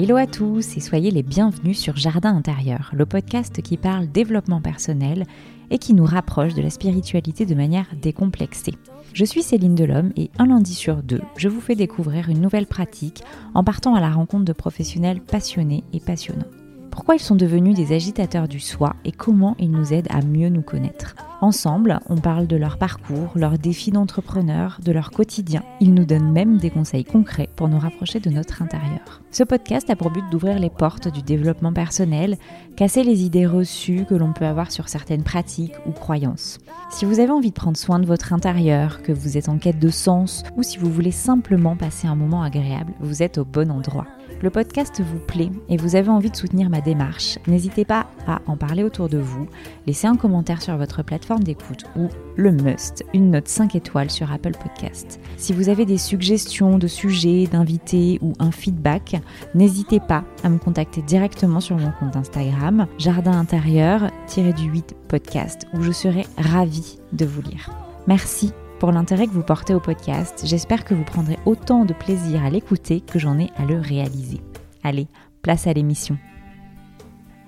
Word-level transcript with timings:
Hello 0.00 0.14
à 0.14 0.28
tous 0.28 0.76
et 0.76 0.80
soyez 0.80 1.10
les 1.10 1.24
bienvenus 1.24 1.76
sur 1.76 1.96
Jardin 1.96 2.36
intérieur, 2.36 2.92
le 2.94 3.04
podcast 3.04 3.60
qui 3.62 3.76
parle 3.76 4.06
développement 4.06 4.60
personnel 4.60 5.24
et 5.72 5.78
qui 5.78 5.92
nous 5.92 6.04
rapproche 6.04 6.54
de 6.54 6.62
la 6.62 6.70
spiritualité 6.70 7.46
de 7.46 7.56
manière 7.56 7.88
décomplexée. 8.00 8.76
Je 9.12 9.24
suis 9.24 9.42
Céline 9.42 9.74
Delhomme 9.74 10.12
et 10.14 10.30
un 10.38 10.46
lundi 10.46 10.74
sur 10.74 11.02
deux, 11.02 11.22
je 11.36 11.48
vous 11.48 11.60
fais 11.60 11.74
découvrir 11.74 12.28
une 12.28 12.40
nouvelle 12.40 12.68
pratique 12.68 13.24
en 13.54 13.64
partant 13.64 13.96
à 13.96 14.00
la 14.00 14.12
rencontre 14.12 14.44
de 14.44 14.52
professionnels 14.52 15.20
passionnés 15.20 15.82
et 15.92 15.98
passionnants 15.98 16.46
pourquoi 16.90 17.14
ils 17.14 17.20
sont 17.20 17.36
devenus 17.36 17.74
des 17.74 17.94
agitateurs 17.94 18.48
du 18.48 18.60
soi 18.60 18.94
et 19.04 19.12
comment 19.12 19.54
ils 19.58 19.70
nous 19.70 19.92
aident 19.92 20.08
à 20.10 20.22
mieux 20.22 20.48
nous 20.48 20.62
connaître. 20.62 21.14
Ensemble, 21.40 22.00
on 22.08 22.16
parle 22.16 22.48
de 22.48 22.56
leur 22.56 22.78
parcours, 22.78 23.30
leurs 23.36 23.58
défis 23.58 23.92
d'entrepreneur, 23.92 24.80
de 24.84 24.90
leur 24.90 25.12
quotidien. 25.12 25.62
Ils 25.80 25.94
nous 25.94 26.04
donnent 26.04 26.32
même 26.32 26.58
des 26.58 26.70
conseils 26.70 27.04
concrets 27.04 27.48
pour 27.54 27.68
nous 27.68 27.78
rapprocher 27.78 28.18
de 28.18 28.28
notre 28.28 28.60
intérieur. 28.60 29.22
Ce 29.30 29.44
podcast 29.44 29.88
a 29.88 29.94
pour 29.94 30.10
but 30.10 30.24
d'ouvrir 30.32 30.58
les 30.58 30.70
portes 30.70 31.06
du 31.06 31.22
développement 31.22 31.72
personnel, 31.72 32.36
casser 32.76 33.04
les 33.04 33.22
idées 33.22 33.46
reçues 33.46 34.04
que 34.04 34.16
l'on 34.16 34.32
peut 34.32 34.46
avoir 34.46 34.72
sur 34.72 34.88
certaines 34.88 35.22
pratiques 35.22 35.76
ou 35.86 35.92
croyances. 35.92 36.58
Si 36.90 37.04
vous 37.04 37.20
avez 37.20 37.30
envie 37.30 37.50
de 37.50 37.54
prendre 37.54 37.76
soin 37.76 38.00
de 38.00 38.06
votre 38.06 38.32
intérieur, 38.32 39.02
que 39.02 39.12
vous 39.12 39.36
êtes 39.36 39.48
en 39.48 39.58
quête 39.58 39.78
de 39.78 39.90
sens 39.90 40.42
ou 40.56 40.64
si 40.64 40.78
vous 40.78 40.90
voulez 40.90 41.12
simplement 41.12 41.76
passer 41.76 42.08
un 42.08 42.16
moment 42.16 42.42
agréable, 42.42 42.94
vous 42.98 43.22
êtes 43.22 43.38
au 43.38 43.44
bon 43.44 43.70
endroit 43.70 44.06
le 44.42 44.50
podcast 44.50 45.00
vous 45.00 45.18
plaît 45.18 45.50
et 45.68 45.76
vous 45.76 45.96
avez 45.96 46.08
envie 46.08 46.30
de 46.30 46.36
soutenir 46.36 46.70
ma 46.70 46.80
démarche, 46.80 47.38
n'hésitez 47.46 47.84
pas 47.84 48.06
à 48.26 48.40
en 48.46 48.56
parler 48.56 48.84
autour 48.84 49.08
de 49.08 49.18
vous, 49.18 49.48
laisser 49.86 50.06
un 50.06 50.16
commentaire 50.16 50.62
sur 50.62 50.76
votre 50.76 51.02
plateforme 51.02 51.42
d'écoute 51.42 51.84
ou, 51.96 52.08
le 52.36 52.52
must, 52.52 53.04
une 53.14 53.30
note 53.30 53.48
5 53.48 53.74
étoiles 53.74 54.10
sur 54.10 54.32
Apple 54.32 54.52
Podcast. 54.52 55.20
Si 55.36 55.52
vous 55.52 55.68
avez 55.68 55.86
des 55.86 55.98
suggestions 55.98 56.78
de 56.78 56.86
sujets, 56.86 57.46
d'invités 57.46 58.18
ou 58.22 58.32
un 58.38 58.52
feedback, 58.52 59.20
n'hésitez 59.54 60.00
pas 60.00 60.24
à 60.44 60.48
me 60.48 60.58
contacter 60.58 61.02
directement 61.02 61.60
sur 61.60 61.76
mon 61.76 61.90
compte 61.92 62.16
Instagram, 62.16 62.86
jardin 62.98 63.32
intérieur-du-8 63.32 64.94
podcast, 65.08 65.66
où 65.74 65.82
je 65.82 65.92
serai 65.92 66.26
ravie 66.36 66.98
de 67.12 67.24
vous 67.24 67.42
lire. 67.42 67.70
Merci 68.06 68.52
pour 68.78 68.92
l'intérêt 68.92 69.26
que 69.26 69.32
vous 69.32 69.42
portez 69.42 69.74
au 69.74 69.80
podcast. 69.80 70.42
J'espère 70.44 70.84
que 70.84 70.94
vous 70.94 71.04
prendrez 71.04 71.38
autant 71.46 71.84
de 71.84 71.92
plaisir 71.92 72.44
à 72.44 72.50
l'écouter 72.50 73.00
que 73.00 73.18
j'en 73.18 73.38
ai 73.38 73.50
à 73.56 73.64
le 73.64 73.78
réaliser. 73.78 74.40
Allez, 74.84 75.08
place 75.42 75.66
à 75.66 75.72
l'émission. 75.72 76.16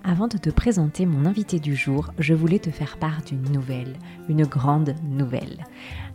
Avant 0.03 0.29
de 0.29 0.39
te 0.39 0.51
présenter 0.51 1.07
mon 1.07 1.27
invité 1.27 1.61
du 1.61 1.77
jour, 1.77 2.11
je 2.19 2.35
voulais 2.35 2.59
te 2.59 2.71
faire 2.71 2.97
part 2.97 3.23
d'une 3.23 3.53
nouvelle, 3.53 3.97
une 4.29 4.45
grande 4.45 4.95
nouvelle. 5.05 5.67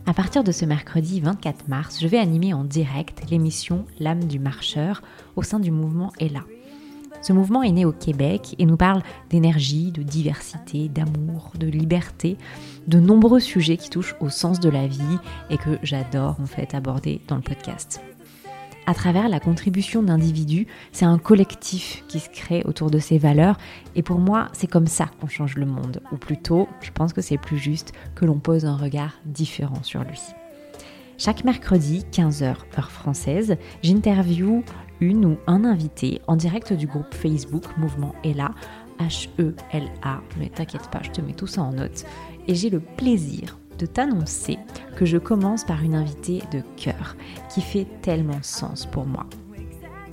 À 0.06 0.12
partir 0.12 0.44
de 0.44 0.52
ce 0.52 0.64
mercredi 0.64 1.20
24 1.20 1.68
mars, 1.68 1.98
je 2.00 2.08
vais 2.08 2.18
animer 2.18 2.52
en 2.52 2.64
direct 2.64 3.30
l'émission 3.30 3.86
L'âme 3.98 4.24
du 4.24 4.38
marcheur 4.38 5.02
au 5.36 5.42
sein 5.42 5.60
du 5.60 5.70
mouvement 5.70 6.12
Ella. 6.18 6.42
Ce 7.26 7.32
mouvement 7.32 7.64
est 7.64 7.72
né 7.72 7.84
au 7.84 7.90
Québec 7.90 8.54
et 8.60 8.66
nous 8.66 8.76
parle 8.76 9.02
d'énergie, 9.30 9.90
de 9.90 10.04
diversité, 10.04 10.88
d'amour, 10.88 11.50
de 11.58 11.66
liberté, 11.66 12.36
de 12.86 13.00
nombreux 13.00 13.40
sujets 13.40 13.76
qui 13.76 13.90
touchent 13.90 14.14
au 14.20 14.28
sens 14.28 14.60
de 14.60 14.68
la 14.68 14.86
vie 14.86 15.18
et 15.50 15.56
que 15.58 15.76
j'adore 15.82 16.36
en 16.40 16.46
fait 16.46 16.72
aborder 16.72 17.20
dans 17.26 17.34
le 17.34 17.42
podcast. 17.42 18.00
À 18.86 18.94
travers 18.94 19.28
la 19.28 19.40
contribution 19.40 20.04
d'individus, 20.04 20.68
c'est 20.92 21.04
un 21.04 21.18
collectif 21.18 22.04
qui 22.06 22.20
se 22.20 22.30
crée 22.30 22.62
autour 22.64 22.92
de 22.92 23.00
ces 23.00 23.18
valeurs 23.18 23.58
et 23.96 24.04
pour 24.04 24.20
moi, 24.20 24.46
c'est 24.52 24.68
comme 24.68 24.86
ça 24.86 25.06
qu'on 25.20 25.26
change 25.26 25.56
le 25.56 25.66
monde 25.66 26.02
ou 26.12 26.18
plutôt, 26.18 26.68
je 26.80 26.92
pense 26.92 27.12
que 27.12 27.22
c'est 27.22 27.38
plus 27.38 27.58
juste 27.58 27.92
que 28.14 28.24
l'on 28.24 28.38
pose 28.38 28.66
un 28.66 28.76
regard 28.76 29.14
différent 29.24 29.82
sur 29.82 30.04
lui. 30.04 30.20
Chaque 31.18 31.44
mercredi, 31.44 32.04
15h 32.12 32.44
heure 32.44 32.90
française, 32.90 33.56
j'interview 33.82 34.62
une 35.00 35.24
ou 35.24 35.36
un 35.46 35.64
invité 35.64 36.20
en 36.26 36.36
direct 36.36 36.72
du 36.72 36.86
groupe 36.86 37.14
Facebook 37.14 37.64
Mouvement 37.76 38.14
Ella, 38.24 38.50
H-E-L-A, 38.98 40.20
mais 40.38 40.48
t'inquiète 40.48 40.88
pas, 40.90 41.02
je 41.02 41.10
te 41.10 41.20
mets 41.20 41.34
tout 41.34 41.46
ça 41.46 41.62
en 41.62 41.72
note. 41.72 42.04
Et 42.48 42.54
j'ai 42.54 42.70
le 42.70 42.80
plaisir 42.80 43.58
de 43.78 43.86
t'annoncer 43.86 44.58
que 44.96 45.04
je 45.04 45.18
commence 45.18 45.64
par 45.64 45.82
une 45.82 45.94
invitée 45.94 46.42
de 46.50 46.62
cœur 46.76 47.16
qui 47.50 47.60
fait 47.60 47.86
tellement 48.00 48.42
sens 48.42 48.86
pour 48.86 49.06
moi. 49.06 49.26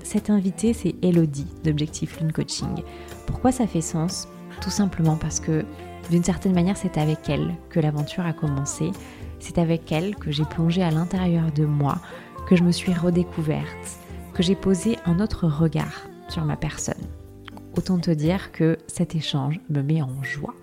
Cette 0.03 0.29
invitée, 0.29 0.73
c'est 0.73 0.95
Elodie 1.01 1.47
d'Objectif 1.63 2.19
Lune 2.19 2.33
Coaching. 2.33 2.83
Pourquoi 3.25 3.51
ça 3.51 3.67
fait 3.67 3.81
sens? 3.81 4.27
Tout 4.61 4.69
simplement 4.69 5.15
parce 5.15 5.39
que 5.39 5.63
d'une 6.11 6.23
certaine 6.23 6.53
manière, 6.53 6.75
c'est 6.75 6.97
avec 6.97 7.29
elle 7.29 7.55
que 7.69 7.79
l'aventure 7.79 8.25
a 8.25 8.33
commencé. 8.33 8.91
C'est 9.39 9.57
avec 9.57 9.91
elle 9.91 10.15
que 10.15 10.31
j'ai 10.31 10.43
plongé 10.43 10.83
à 10.83 10.91
l'intérieur 10.91 11.51
de 11.53 11.65
moi, 11.65 11.99
que 12.47 12.55
je 12.57 12.63
me 12.63 12.71
suis 12.71 12.93
redécouverte, 12.93 13.99
que 14.33 14.43
j'ai 14.43 14.55
posé 14.55 14.97
un 15.05 15.19
autre 15.19 15.47
regard 15.47 16.07
sur 16.27 16.43
ma 16.43 16.57
personne. 16.57 17.01
Autant 17.77 17.99
te 17.99 18.11
dire 18.11 18.51
que 18.51 18.77
cet 18.87 19.15
échange 19.15 19.59
me 19.69 19.81
met 19.81 20.01
en 20.01 20.23
joie. 20.23 20.55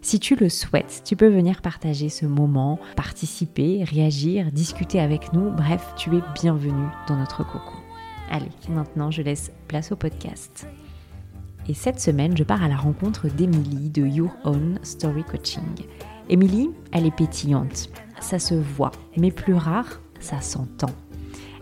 Si 0.00 0.20
tu 0.20 0.36
le 0.36 0.48
souhaites, 0.48 1.02
tu 1.04 1.16
peux 1.16 1.28
venir 1.28 1.62
partager 1.62 2.08
ce 2.08 2.26
moment, 2.26 2.78
participer, 2.94 3.84
réagir, 3.84 4.52
discuter 4.52 5.00
avec 5.00 5.32
nous. 5.32 5.50
Bref, 5.50 5.94
tu 5.96 6.14
es 6.16 6.20
bienvenue 6.34 6.88
dans 7.08 7.16
notre 7.16 7.44
cocon. 7.44 7.78
Allez, 8.30 8.50
maintenant 8.68 9.10
je 9.10 9.22
laisse 9.22 9.50
place 9.66 9.92
au 9.92 9.96
podcast. 9.96 10.66
Et 11.68 11.74
cette 11.74 12.00
semaine, 12.00 12.36
je 12.36 12.44
pars 12.44 12.62
à 12.62 12.68
la 12.68 12.76
rencontre 12.76 13.28
d'Emilie 13.28 13.88
de 13.88 14.06
Your 14.06 14.30
Own 14.44 14.78
Story 14.82 15.24
Coaching. 15.24 15.86
Émilie, 16.28 16.70
elle 16.92 17.06
est 17.06 17.16
pétillante, 17.16 17.88
ça 18.20 18.38
se 18.38 18.54
voit, 18.54 18.92
mais 19.16 19.30
plus 19.30 19.54
rare, 19.54 20.00
ça 20.20 20.40
s'entend. 20.42 20.90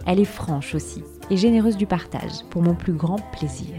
Elle 0.05 0.19
est 0.19 0.25
franche 0.25 0.75
aussi 0.75 1.05
et 1.31 1.37
généreuse 1.37 1.77
du 1.77 1.87
partage, 1.87 2.45
pour 2.51 2.63
mon 2.63 2.75
plus 2.75 2.93
grand 2.93 3.19
plaisir. 3.33 3.75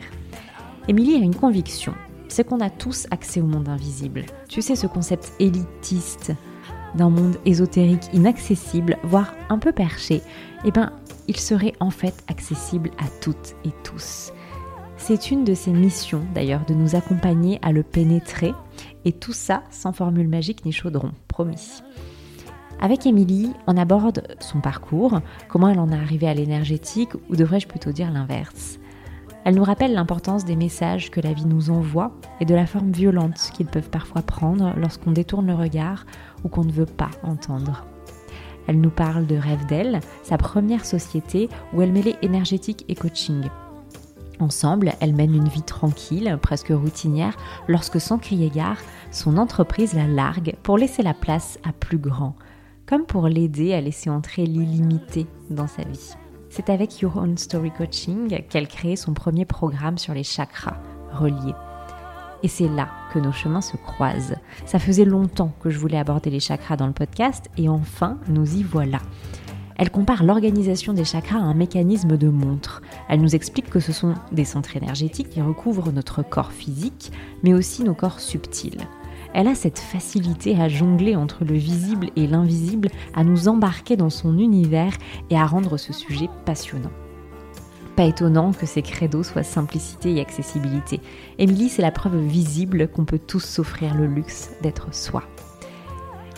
Émilie 0.88 1.16
a 1.16 1.20
une 1.20 1.36
conviction, 1.36 1.94
c'est 2.28 2.44
qu'on 2.44 2.60
a 2.60 2.70
tous 2.70 3.08
accès 3.12 3.42
au 3.42 3.46
monde 3.46 3.70
invisible. 3.70 4.26
Tu 4.50 4.62
sais, 4.62 4.76
ce 4.76 4.88
concept 4.88 5.34
élitiste 5.40 6.34
d'un 6.96 7.10
monde 7.10 7.38
ésotérique 7.46 8.06
inaccessible, 8.14 8.98
voire 9.04 9.34
un 9.50 9.60
peu 9.60 9.72
perché, 9.72 10.22
eh 10.66 10.72
ben, 10.72 10.92
il 11.28 11.38
serait 11.38 11.74
en 11.80 11.90
fait 11.90 12.24
accessible 12.28 12.92
à 12.98 13.08
toutes 13.22 13.56
et 13.66 13.72
tous. 13.84 14.32
C'est 14.98 15.32
une 15.32 15.44
de 15.44 15.54
ses 15.54 15.72
missions 15.72 16.24
d'ailleurs 16.34 16.66
de 16.66 16.74
nous 16.74 16.96
accompagner 16.96 17.60
à 17.62 17.72
le 17.72 17.84
pénétrer, 17.84 18.54
et 19.06 19.12
tout 19.12 19.34
ça 19.34 19.64
sans 19.70 19.94
formule 19.94 20.28
magique 20.28 20.66
ni 20.66 20.72
chaudron, 20.72 21.12
promis. 21.28 21.82
Avec 22.80 23.06
Émilie, 23.06 23.54
on 23.68 23.78
aborde 23.78 24.28
son 24.40 24.60
parcours, 24.60 25.20
comment 25.48 25.70
elle 25.70 25.80
en 25.80 25.92
est 25.92 25.96
arrivée 25.96 26.28
à 26.28 26.34
l'énergétique, 26.34 27.14
ou 27.30 27.36
devrais-je 27.36 27.68
plutôt 27.68 27.92
dire 27.92 28.12
l'inverse? 28.12 28.80
Elle 29.46 29.56
nous 29.56 29.64
rappelle 29.64 29.94
l'importance 29.94 30.46
des 30.46 30.56
messages 30.56 31.12
que 31.12 31.20
la 31.20 31.34
vie 31.34 31.46
nous 31.46 31.70
envoie 31.70 32.12
et 32.40 32.46
de 32.46 32.56
la 32.56 32.66
forme 32.66 32.92
violente 32.92 33.52
qu'ils 33.54 33.68
peuvent 33.68 33.90
parfois 33.90 34.22
prendre 34.22 34.74
lorsqu'on 34.78 35.12
détourne 35.12 35.48
le 35.48 35.56
regard 35.56 36.06
ou 36.44 36.50
qu'on 36.50 36.64
ne 36.64 36.72
veut 36.72 36.86
pas 36.86 37.10
entendre. 37.24 37.86
Elle 38.68 38.80
nous 38.80 38.90
parle 38.90 39.26
de 39.28 39.36
Rêve 39.36 39.66
d'elle, 39.66 40.00
sa 40.24 40.38
première 40.38 40.86
société 40.86 41.50
où 41.74 41.82
elle 41.82 41.92
mêlait 41.92 42.16
énergétique 42.22 42.86
et 42.88 42.96
coaching. 42.96 43.50
Ensemble, 44.40 44.94
elle 45.02 45.14
mène 45.14 45.36
une 45.36 45.48
vie 45.48 45.62
tranquille, 45.62 46.38
presque 46.42 46.72
routinière, 46.72 47.36
lorsque 47.68 48.00
sans 48.00 48.18
crier 48.18 48.50
gare, 48.50 48.80
son 49.12 49.38
entreprise 49.38 49.94
la 49.94 50.08
largue 50.08 50.56
pour 50.64 50.78
laisser 50.78 51.04
la 51.04 51.14
place 51.14 51.60
à 51.64 51.74
plus 51.74 51.98
grand, 51.98 52.36
comme 52.94 53.08
pour 53.08 53.28
l'aider 53.28 53.74
à 53.74 53.82
laisser 53.82 54.12
entrer 54.12 54.46
l'illimité 54.46 55.26
dans 55.50 55.66
sa 55.66 55.82
vie. 55.82 56.12
C'est 56.52 56.70
avec 56.70 57.02
Your 57.02 57.18
Own 57.18 57.40
Story 57.40 57.72
Coaching 57.72 58.44
qu'elle 58.50 58.68
crée 58.68 58.96
son 58.96 59.16
premier 59.16 59.46
programme 59.46 59.98
sur 59.98 60.14
les 60.14 60.22
chakras 60.22 60.78
reliés. 61.12 61.56
Et 62.44 62.48
c'est 62.48 62.68
là 62.68 62.90
que 63.12 63.18
nos 63.18 63.32
chemins 63.32 63.62
se 63.62 63.78
croisent. 63.78 64.36
Ça 64.68 64.78
faisait 64.78 65.06
longtemps 65.06 65.54
que 65.60 65.72
je 65.72 65.80
voulais 65.80 65.98
aborder 65.98 66.30
les 66.30 66.40
chakras 66.40 66.78
dans 66.78 66.86
le 66.86 66.94
podcast 66.94 67.50
et 67.58 67.68
enfin, 67.68 68.20
nous 68.28 68.58
y 68.58 68.62
voilà. 68.62 69.00
Elle 69.76 69.90
compare 69.90 70.24
l'organisation 70.24 70.94
des 70.94 71.04
chakras 71.04 71.40
à 71.40 71.42
un 71.42 71.56
mécanisme 71.56 72.16
de 72.16 72.30
montre. 72.30 72.84
Elle 73.10 73.22
nous 73.22 73.34
explique 73.34 73.72
que 73.72 73.80
ce 73.80 73.92
sont 73.92 74.14
des 74.32 74.46
centres 74.46 74.78
énergétiques 74.78 75.32
qui 75.32 75.42
recouvrent 75.42 75.92
notre 75.92 76.22
corps 76.22 76.52
physique, 76.52 77.12
mais 77.42 77.56
aussi 77.56 77.84
nos 77.84 77.96
corps 77.96 78.20
subtils. 78.20 78.88
Elle 79.34 79.48
a 79.48 79.56
cette 79.56 79.80
facilité 79.80 80.60
à 80.60 80.70
jongler 80.70 81.16
entre 81.16 81.44
le 81.44 81.56
visible 81.56 82.10
et 82.16 82.28
l'invisible, 82.28 82.90
à 83.16 83.24
nous 83.24 83.48
embarquer 83.48 83.98
dans 83.98 84.12
son 84.12 84.38
univers 84.38 84.94
et 85.30 85.38
à 85.38 85.46
rendre 85.46 85.78
ce 85.78 85.92
sujet 85.92 86.30
passionnant. 86.46 86.92
Pas 87.96 88.06
étonnant 88.06 88.54
que 88.54 88.66
ses 88.66 88.82
credos 88.82 89.24
soient 89.24 89.44
simplicité 89.44 90.16
et 90.16 90.22
accessibilité. 90.22 91.00
Émilie, 91.38 91.70
c'est 91.70 91.82
la 91.82 91.92
preuve 91.92 92.18
visible 92.18 92.88
qu'on 92.88 93.06
peut 93.06 93.20
tous 93.20 93.44
s'offrir 93.44 93.94
le 93.96 94.08
luxe 94.08 94.52
d'être 94.62 94.94
soi. 94.94 95.24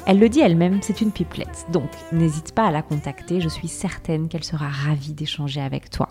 Elle 0.08 0.20
le 0.20 0.30
dit 0.30 0.42
elle-même, 0.42 0.82
c'est 0.82 1.02
une 1.02 1.12
pipelette, 1.12 1.66
donc 1.72 1.90
n'hésite 2.12 2.54
pas 2.54 2.66
à 2.66 2.72
la 2.72 2.84
contacter, 2.84 3.42
je 3.42 3.50
suis 3.50 3.68
certaine 3.68 4.28
qu'elle 4.28 4.44
sera 4.44 4.68
ravie 4.68 5.14
d'échanger 5.14 5.62
avec 5.62 5.90
toi. 5.90 6.10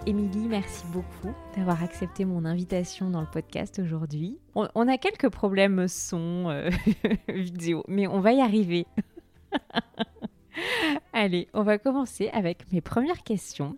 Émilie, 0.05 0.47
merci 0.47 0.85
beaucoup 0.87 1.33
d'avoir 1.55 1.83
accepté 1.83 2.23
mon 2.23 2.45
invitation 2.45 3.09
dans 3.09 3.19
le 3.19 3.27
podcast 3.27 3.79
aujourd'hui. 3.79 4.37
On, 4.55 4.87
a 4.87 4.97
quelques 4.97 5.29
problèmes 5.29 5.87
son, 5.89 6.49
euh, 6.49 6.69
vidéo, 7.27 7.83
mais 7.87 8.07
on 8.07 8.21
va 8.21 8.31
y 8.31 8.41
arriver. 8.41 8.87
Allez, 11.13 11.49
on 11.53 11.63
va 11.63 11.77
commencer 11.77 12.29
avec 12.29 12.71
mes 12.71 12.79
premières 12.79 13.23
questions. 13.23 13.75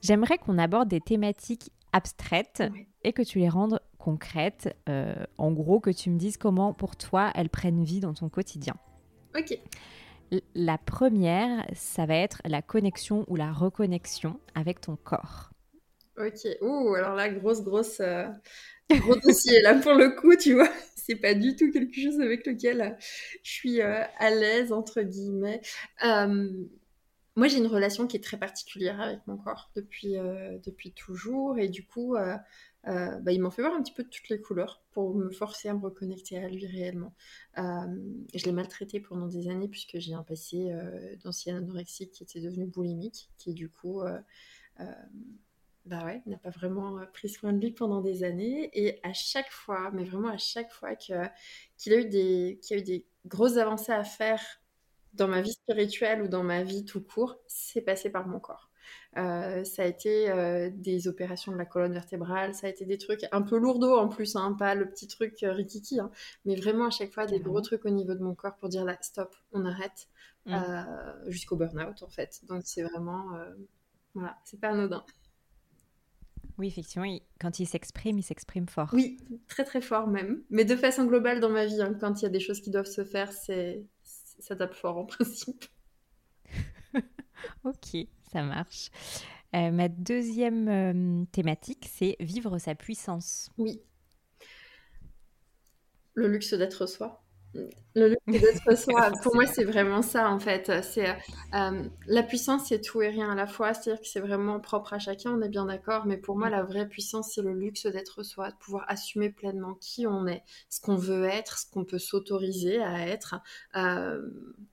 J'aimerais 0.00 0.38
qu'on 0.38 0.56
aborde 0.56 0.88
des 0.88 1.00
thématiques 1.00 1.70
abstraites 1.92 2.62
et 3.02 3.12
que 3.12 3.22
tu 3.22 3.38
les 3.38 3.48
rendes 3.50 3.80
concrètes. 3.98 4.74
Euh, 4.88 5.14
en 5.36 5.52
gros, 5.52 5.78
que 5.78 5.90
tu 5.90 6.08
me 6.10 6.18
dises 6.18 6.38
comment 6.38 6.72
pour 6.72 6.96
toi 6.96 7.30
elles 7.34 7.50
prennent 7.50 7.84
vie 7.84 8.00
dans 8.00 8.14
ton 8.14 8.30
quotidien. 8.30 8.74
Ok. 9.36 9.58
La 10.54 10.78
première, 10.78 11.66
ça 11.74 12.06
va 12.06 12.16
être 12.16 12.40
la 12.44 12.62
connexion 12.62 13.24
ou 13.28 13.36
la 13.36 13.52
reconnexion 13.52 14.40
avec 14.54 14.80
ton 14.80 14.96
corps. 14.96 15.50
Ok. 16.16 16.46
Ouh, 16.60 16.94
alors 16.94 17.14
là, 17.14 17.28
grosse, 17.28 17.62
grosse, 17.62 18.00
euh, 18.00 18.26
gros 18.90 19.16
dossier. 19.16 19.60
Là, 19.62 19.74
pour 19.74 19.94
le 19.94 20.10
coup, 20.10 20.36
tu 20.36 20.54
vois, 20.54 20.68
c'est 20.96 21.16
pas 21.16 21.34
du 21.34 21.56
tout 21.56 21.70
quelque 21.70 22.00
chose 22.00 22.20
avec 22.20 22.46
lequel 22.46 22.80
euh, 22.80 22.90
je 23.42 23.50
suis 23.50 23.80
euh, 23.80 24.02
à 24.18 24.30
l'aise, 24.30 24.72
entre 24.72 25.02
guillemets. 25.02 25.60
moi, 26.02 27.48
j'ai 27.48 27.58
une 27.58 27.66
relation 27.66 28.06
qui 28.06 28.16
est 28.16 28.22
très 28.22 28.38
particulière 28.38 29.00
avec 29.00 29.20
mon 29.26 29.36
corps 29.36 29.70
depuis, 29.74 30.14
depuis 30.64 30.92
toujours. 30.92 31.58
Et 31.58 31.68
du 31.68 31.84
coup, 31.84 32.16
euh, 32.86 33.18
bah, 33.20 33.32
il 33.32 33.40
m'en 33.40 33.50
fait 33.50 33.62
voir 33.62 33.74
un 33.74 33.82
petit 33.82 33.92
peu 33.92 34.04
de 34.04 34.08
toutes 34.08 34.28
les 34.28 34.40
couleurs 34.40 34.82
pour 34.92 35.14
me 35.14 35.30
forcer 35.30 35.68
à 35.68 35.74
me 35.74 35.80
reconnecter 35.80 36.38
à 36.38 36.48
lui 36.48 36.66
réellement. 36.66 37.14
Euh, 37.58 37.62
je 38.34 38.44
l'ai 38.44 38.52
maltraité 38.52 39.00
pendant 39.00 39.26
des 39.26 39.48
années 39.48 39.68
puisque 39.68 39.98
j'ai 39.98 40.14
un 40.14 40.22
passé 40.22 40.70
euh, 40.70 41.16
d'ancienne 41.24 41.56
anorexique 41.56 42.12
qui 42.12 42.22
était 42.22 42.40
devenu 42.40 42.66
boulimique, 42.66 43.30
qui 43.38 43.54
du 43.54 43.68
coup 43.70 44.02
bah 45.86 46.02
ouais, 46.06 46.22
n'a 46.24 46.38
pas 46.38 46.48
vraiment 46.50 46.98
pris 47.12 47.28
soin 47.28 47.52
de 47.52 47.60
lui 47.60 47.70
pendant 47.70 48.00
des 48.00 48.24
années. 48.24 48.70
Et 48.72 49.00
à 49.02 49.12
chaque 49.12 49.50
fois, 49.50 49.90
mais 49.92 50.04
vraiment 50.04 50.28
à 50.28 50.38
chaque 50.38 50.72
fois 50.72 50.96
qu'il 50.96 51.14
a, 51.14 51.30
eu 51.86 52.08
qu'il 52.58 52.76
a 52.76 52.76
eu 52.78 52.82
des 52.82 53.06
grosses 53.26 53.58
avancées 53.58 53.92
à 53.92 54.02
faire 54.02 54.40
dans 55.12 55.28
ma 55.28 55.42
vie 55.42 55.52
spirituelle 55.52 56.22
ou 56.22 56.28
dans 56.28 56.42
ma 56.42 56.62
vie 56.62 56.84
tout 56.84 57.02
court, 57.02 57.38
c'est 57.46 57.82
passé 57.82 58.10
par 58.10 58.26
mon 58.26 58.40
corps. 58.40 58.70
Euh, 59.16 59.64
ça 59.64 59.82
a 59.82 59.86
été 59.86 60.30
euh, 60.30 60.70
des 60.72 61.06
opérations 61.06 61.52
de 61.52 61.56
la 61.56 61.64
colonne 61.64 61.92
vertébrale, 61.92 62.54
ça 62.54 62.66
a 62.66 62.70
été 62.70 62.84
des 62.84 62.98
trucs 62.98 63.26
un 63.30 63.42
peu 63.42 63.56
lourdeaux 63.58 63.96
en 63.96 64.08
plus, 64.08 64.34
hein, 64.34 64.54
pas 64.58 64.74
le 64.74 64.88
petit 64.88 65.06
truc 65.06 65.42
euh, 65.42 65.52
rikiki, 65.52 66.00
hein, 66.00 66.10
mais 66.44 66.56
vraiment 66.56 66.86
à 66.86 66.90
chaque 66.90 67.12
fois 67.12 67.26
des 67.26 67.38
gros 67.38 67.60
trucs 67.60 67.84
au 67.84 67.90
niveau 67.90 68.14
de 68.14 68.22
mon 68.22 68.34
corps 68.34 68.56
pour 68.56 68.68
dire 68.68 68.84
là, 68.84 68.96
stop, 69.00 69.34
on 69.52 69.64
arrête, 69.64 70.08
mmh. 70.46 70.56
jusqu'au 71.28 71.56
burn-out 71.56 72.02
en 72.02 72.08
fait. 72.08 72.40
Donc 72.48 72.62
c'est 72.64 72.82
vraiment, 72.82 73.30
voilà, 74.14 74.36
c'est 74.44 74.60
pas 74.60 74.70
anodin. 74.70 75.04
Oui, 76.58 76.68
effectivement, 76.68 77.08
quand 77.40 77.58
il 77.58 77.66
s'exprime, 77.66 78.18
il 78.18 78.22
s'exprime 78.22 78.68
fort. 78.68 78.90
Oui, 78.92 79.18
très 79.48 79.64
très 79.64 79.80
fort 79.80 80.06
même. 80.06 80.42
Mais 80.50 80.64
de 80.64 80.76
façon 80.76 81.04
globale 81.04 81.40
dans 81.40 81.50
ma 81.50 81.66
vie, 81.66 81.80
hein, 81.80 81.94
quand 82.00 82.20
il 82.20 82.24
y 82.24 82.26
a 82.26 82.30
des 82.30 82.40
choses 82.40 82.60
qui 82.60 82.70
doivent 82.70 82.84
se 82.86 83.04
faire, 83.04 83.32
c'est 83.32 83.84
ça 84.02 84.56
tape 84.56 84.74
fort 84.74 84.98
en 84.98 85.04
principe. 85.06 85.64
ok 87.64 88.06
marche. 88.42 88.90
Euh, 89.54 89.70
ma 89.70 89.88
deuxième 89.88 90.68
euh, 90.68 91.24
thématique, 91.32 91.88
c'est 91.90 92.16
vivre 92.20 92.58
sa 92.58 92.74
puissance. 92.74 93.50
Oui. 93.56 93.80
Le 96.14 96.28
luxe 96.28 96.54
d'être 96.54 96.86
soi. 96.86 97.23
Le 97.96 98.08
luxe 98.08 98.20
d'être 98.26 98.76
soi, 98.78 99.12
pour 99.22 99.34
moi, 99.36 99.46
c'est 99.46 99.64
vraiment 99.64 100.02
ça 100.02 100.28
en 100.30 100.40
fait. 100.40 100.82
C'est 100.82 101.10
euh, 101.54 101.88
la 102.06 102.22
puissance, 102.24 102.66
c'est 102.68 102.80
tout 102.80 103.02
et 103.02 103.08
rien 103.08 103.30
à 103.30 103.34
la 103.36 103.46
fois. 103.46 103.72
C'est-à-dire 103.72 104.02
que 104.02 104.08
c'est 104.08 104.20
vraiment 104.20 104.58
propre 104.58 104.94
à 104.94 104.98
chacun, 104.98 105.32
on 105.32 105.40
est 105.42 105.48
bien 105.48 105.66
d'accord. 105.66 106.04
Mais 106.06 106.16
pour 106.16 106.36
moi, 106.36 106.50
la 106.50 106.64
vraie 106.64 106.88
puissance, 106.88 107.32
c'est 107.32 107.42
le 107.42 107.52
luxe 107.52 107.86
d'être 107.86 108.24
soi, 108.24 108.50
de 108.50 108.56
pouvoir 108.56 108.84
assumer 108.88 109.30
pleinement 109.30 109.74
qui 109.74 110.06
on 110.06 110.26
est, 110.26 110.42
ce 110.68 110.80
qu'on 110.80 110.96
veut 110.96 111.24
être, 111.24 111.58
ce 111.58 111.70
qu'on 111.70 111.84
peut 111.84 112.00
s'autoriser 112.00 112.82
à 112.82 113.06
être, 113.06 113.36
euh, 113.76 114.20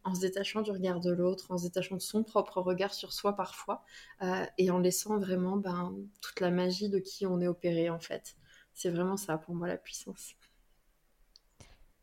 en 0.04 0.16
se 0.16 0.22
détachant 0.22 0.62
du 0.62 0.72
regard 0.72 1.00
de 1.00 1.12
l'autre, 1.12 1.52
en 1.52 1.58
se 1.58 1.66
détachant 1.66 1.96
de 1.96 2.02
son 2.02 2.24
propre 2.24 2.60
regard 2.62 2.94
sur 2.94 3.14
soi 3.14 3.36
parfois, 3.36 3.84
euh, 4.24 4.46
et 4.58 4.72
en 4.72 4.80
laissant 4.80 5.20
vraiment 5.20 5.58
ben, 5.58 5.94
toute 6.22 6.40
la 6.40 6.50
magie 6.50 6.90
de 6.90 6.98
qui 6.98 7.28
on 7.28 7.40
est 7.40 7.48
opéré 7.48 7.90
en 7.92 8.00
fait. 8.00 8.36
C'est 8.74 8.90
vraiment 8.90 9.18
ça 9.18 9.38
pour 9.38 9.54
moi 9.54 9.68
la 9.68 9.78
puissance. 9.78 10.34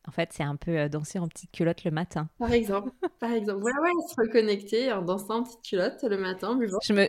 En 0.07 0.11
fait, 0.11 0.31
c'est 0.33 0.43
un 0.43 0.57
peu 0.57 0.79
euh, 0.79 0.89
danser 0.89 1.19
en 1.19 1.29
petite 1.29 1.51
culotte 1.51 1.85
le 1.85 1.91
matin. 1.91 2.31
Par 2.39 2.53
exemple. 2.53 2.91
Par 3.21 3.33
exemple. 3.33 3.63
Ouais, 3.63 3.73
ouais, 3.83 3.91
se 4.09 4.15
reconnecter 4.19 4.93
en 4.93 5.03
dansant 5.03 5.41
en 5.41 5.43
petite 5.43 5.63
culotte 5.63 6.03
le 6.03 6.17
matin. 6.17 6.59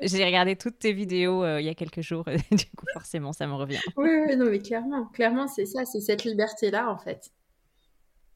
J'ai 0.02 0.26
regardé 0.26 0.56
toutes 0.56 0.80
tes 0.80 0.92
vidéos 0.92 1.44
euh, 1.44 1.62
il 1.62 1.66
y 1.66 1.70
a 1.70 1.76
quelques 1.76 2.02
jours. 2.02 2.26
du 2.52 2.66
coup, 2.76 2.86
forcément, 2.94 3.32
ça 3.32 3.48
me 3.48 3.54
revient. 3.54 3.80
Oui, 3.96 4.10
oui, 4.28 4.36
non, 4.36 4.50
mais 4.50 4.60
clairement. 4.60 5.06
Clairement, 5.14 5.48
c'est 5.48 5.66
ça. 5.66 5.86
C'est 5.86 6.02
cette 6.02 6.24
liberté-là, 6.24 6.92
en 6.92 6.98
fait. 6.98 7.32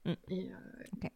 Mm. 0.05 0.13
Et, 0.29 0.50
euh, 0.51 1.07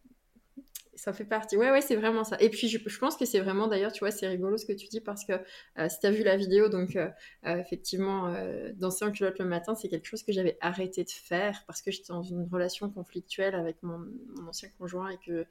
ça 0.98 1.12
fait 1.12 1.24
partie. 1.24 1.56
Ouais, 1.56 1.70
ouais, 1.70 1.80
c'est 1.80 1.96
vraiment 1.96 2.24
ça. 2.24 2.36
Et 2.40 2.50
puis, 2.50 2.68
je, 2.68 2.98
pense 2.98 3.16
que 3.16 3.24
c'est 3.24 3.38
vraiment, 3.40 3.68
d'ailleurs, 3.68 3.92
tu 3.92 4.00
vois, 4.00 4.10
c'est 4.10 4.26
rigolo 4.26 4.56
ce 4.56 4.66
que 4.66 4.72
tu 4.72 4.88
dis 4.88 5.00
parce 5.00 5.24
que 5.24 5.32
euh, 5.78 5.88
si 5.88 6.00
tu 6.00 6.06
as 6.06 6.10
vu 6.10 6.24
la 6.24 6.36
vidéo, 6.36 6.68
donc 6.68 6.96
euh, 6.96 7.08
euh, 7.46 7.56
effectivement, 7.56 8.34
danser 8.74 9.04
en 9.04 9.12
culotte 9.12 9.38
le 9.38 9.44
matin, 9.44 9.74
c'est 9.74 9.88
quelque 9.88 10.06
chose 10.06 10.24
que 10.24 10.32
j'avais 10.32 10.58
arrêté 10.60 11.04
de 11.04 11.10
faire 11.10 11.62
parce 11.66 11.82
que 11.82 11.90
j'étais 11.90 12.12
dans 12.12 12.22
une 12.22 12.48
relation 12.50 12.90
conflictuelle 12.90 13.54
avec 13.54 13.82
mon, 13.82 14.06
ancien 14.48 14.68
conjoint 14.78 15.10
et 15.10 15.18
que 15.24 15.46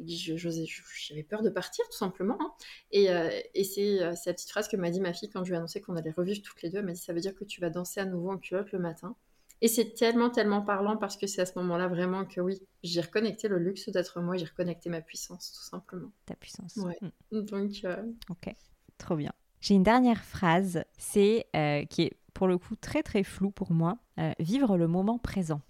j'avais 0.00 1.22
peur 1.22 1.42
de 1.42 1.50
partir 1.50 1.84
tout 1.88 1.96
simplement. 1.96 2.38
Hein. 2.40 2.52
Et, 2.90 3.08
et 3.54 3.64
c'est 3.64 3.98
la 3.98 4.14
petite 4.32 4.50
phrase 4.50 4.68
que 4.68 4.76
m'a 4.76 4.90
dit 4.90 5.00
ma 5.00 5.12
fille 5.12 5.30
quand 5.30 5.44
je 5.44 5.50
lui 5.50 5.54
ai 5.54 5.58
annoncé 5.58 5.80
qu'on 5.80 5.96
allait 5.96 6.10
revivre 6.10 6.42
toutes 6.42 6.62
les 6.62 6.70
deux. 6.70 6.78
Elle 6.78 6.86
m'a 6.86 6.92
dit 6.92 7.00
ça 7.00 7.12
veut 7.12 7.20
dire 7.20 7.34
que 7.34 7.44
tu 7.44 7.60
vas 7.60 7.70
danser 7.70 8.00
à 8.00 8.04
nouveau 8.04 8.32
en 8.32 8.38
culotte 8.38 8.72
le 8.72 8.80
matin? 8.80 9.16
Et 9.60 9.68
c'est 9.68 9.94
tellement, 9.94 10.30
tellement 10.30 10.62
parlant 10.62 10.96
parce 10.96 11.16
que 11.16 11.26
c'est 11.26 11.42
à 11.42 11.46
ce 11.46 11.58
moment-là 11.58 11.88
vraiment 11.88 12.24
que 12.24 12.40
oui, 12.40 12.60
j'ai 12.84 13.00
reconnecté 13.00 13.48
le 13.48 13.58
luxe 13.58 13.88
d'être 13.88 14.20
moi, 14.20 14.36
j'ai 14.36 14.44
reconnecté 14.44 14.88
ma 14.88 15.00
puissance, 15.00 15.52
tout 15.52 15.68
simplement. 15.68 16.10
Ta 16.26 16.36
puissance. 16.36 16.76
Ouais. 16.76 16.98
Mm. 17.32 17.40
Donc. 17.40 17.72
Euh, 17.84 18.02
ok, 18.30 18.54
trop 18.98 19.16
bien. 19.16 19.32
J'ai 19.60 19.74
une 19.74 19.82
dernière 19.82 20.22
phrase, 20.24 20.84
c'est 20.96 21.46
euh, 21.56 21.84
qui 21.86 22.02
est 22.02 22.12
pour 22.34 22.46
le 22.46 22.56
coup 22.56 22.76
très 22.76 23.02
très 23.02 23.24
flou 23.24 23.50
pour 23.50 23.72
moi. 23.72 23.98
Euh, 24.18 24.32
vivre 24.38 24.76
le 24.76 24.86
moment 24.86 25.18
présent. 25.18 25.60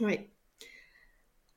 Oui. 0.00 0.18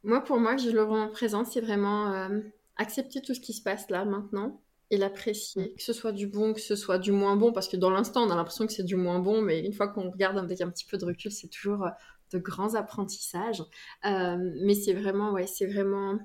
Moi, 0.03 0.23
pour 0.23 0.39
moi, 0.39 0.55
vivre 0.55 0.75
le 0.75 0.85
moment 0.85 1.09
présent, 1.09 1.43
c'est 1.43 1.61
vraiment 1.61 2.29
accepter 2.77 3.21
tout 3.21 3.33
ce 3.33 3.39
qui 3.39 3.53
se 3.53 3.61
passe 3.61 3.89
là 3.89 4.05
maintenant 4.05 4.61
et 4.91 4.97
l'apprécier, 4.97 5.63
mm. 5.63 5.75
que 5.75 5.83
ce 5.83 5.93
soit 5.93 6.11
du 6.11 6.27
bon, 6.27 6.53
que 6.53 6.61
ce 6.61 6.75
soit 6.75 6.97
du 6.97 7.11
moins 7.11 7.35
bon, 7.35 7.51
parce 7.51 7.67
que 7.67 7.77
dans 7.77 7.89
l'instant, 7.89 8.23
on 8.23 8.29
a 8.31 8.35
l'impression 8.35 8.65
que 8.65 8.73
c'est 8.73 8.83
du 8.83 8.95
moins 8.95 9.19
bon, 9.19 9.41
mais 9.41 9.59
une 9.59 9.73
fois 9.73 9.87
qu'on 9.87 10.09
regarde 10.09 10.37
avec 10.37 10.61
un 10.61 10.69
petit 10.69 10.85
peu 10.85 10.97
de 10.97 11.05
recul, 11.05 11.31
c'est 11.31 11.47
toujours 11.47 11.85
euh, 11.85 11.91
de 12.31 12.39
grands 12.39 12.75
apprentissages. 12.75 13.63
Euh, 14.05 14.37
mais 14.61 14.73
c'est 14.73 14.93
vraiment, 14.93 15.31
ouais, 15.31 15.47
c'est 15.47 15.67
vraiment 15.67 16.17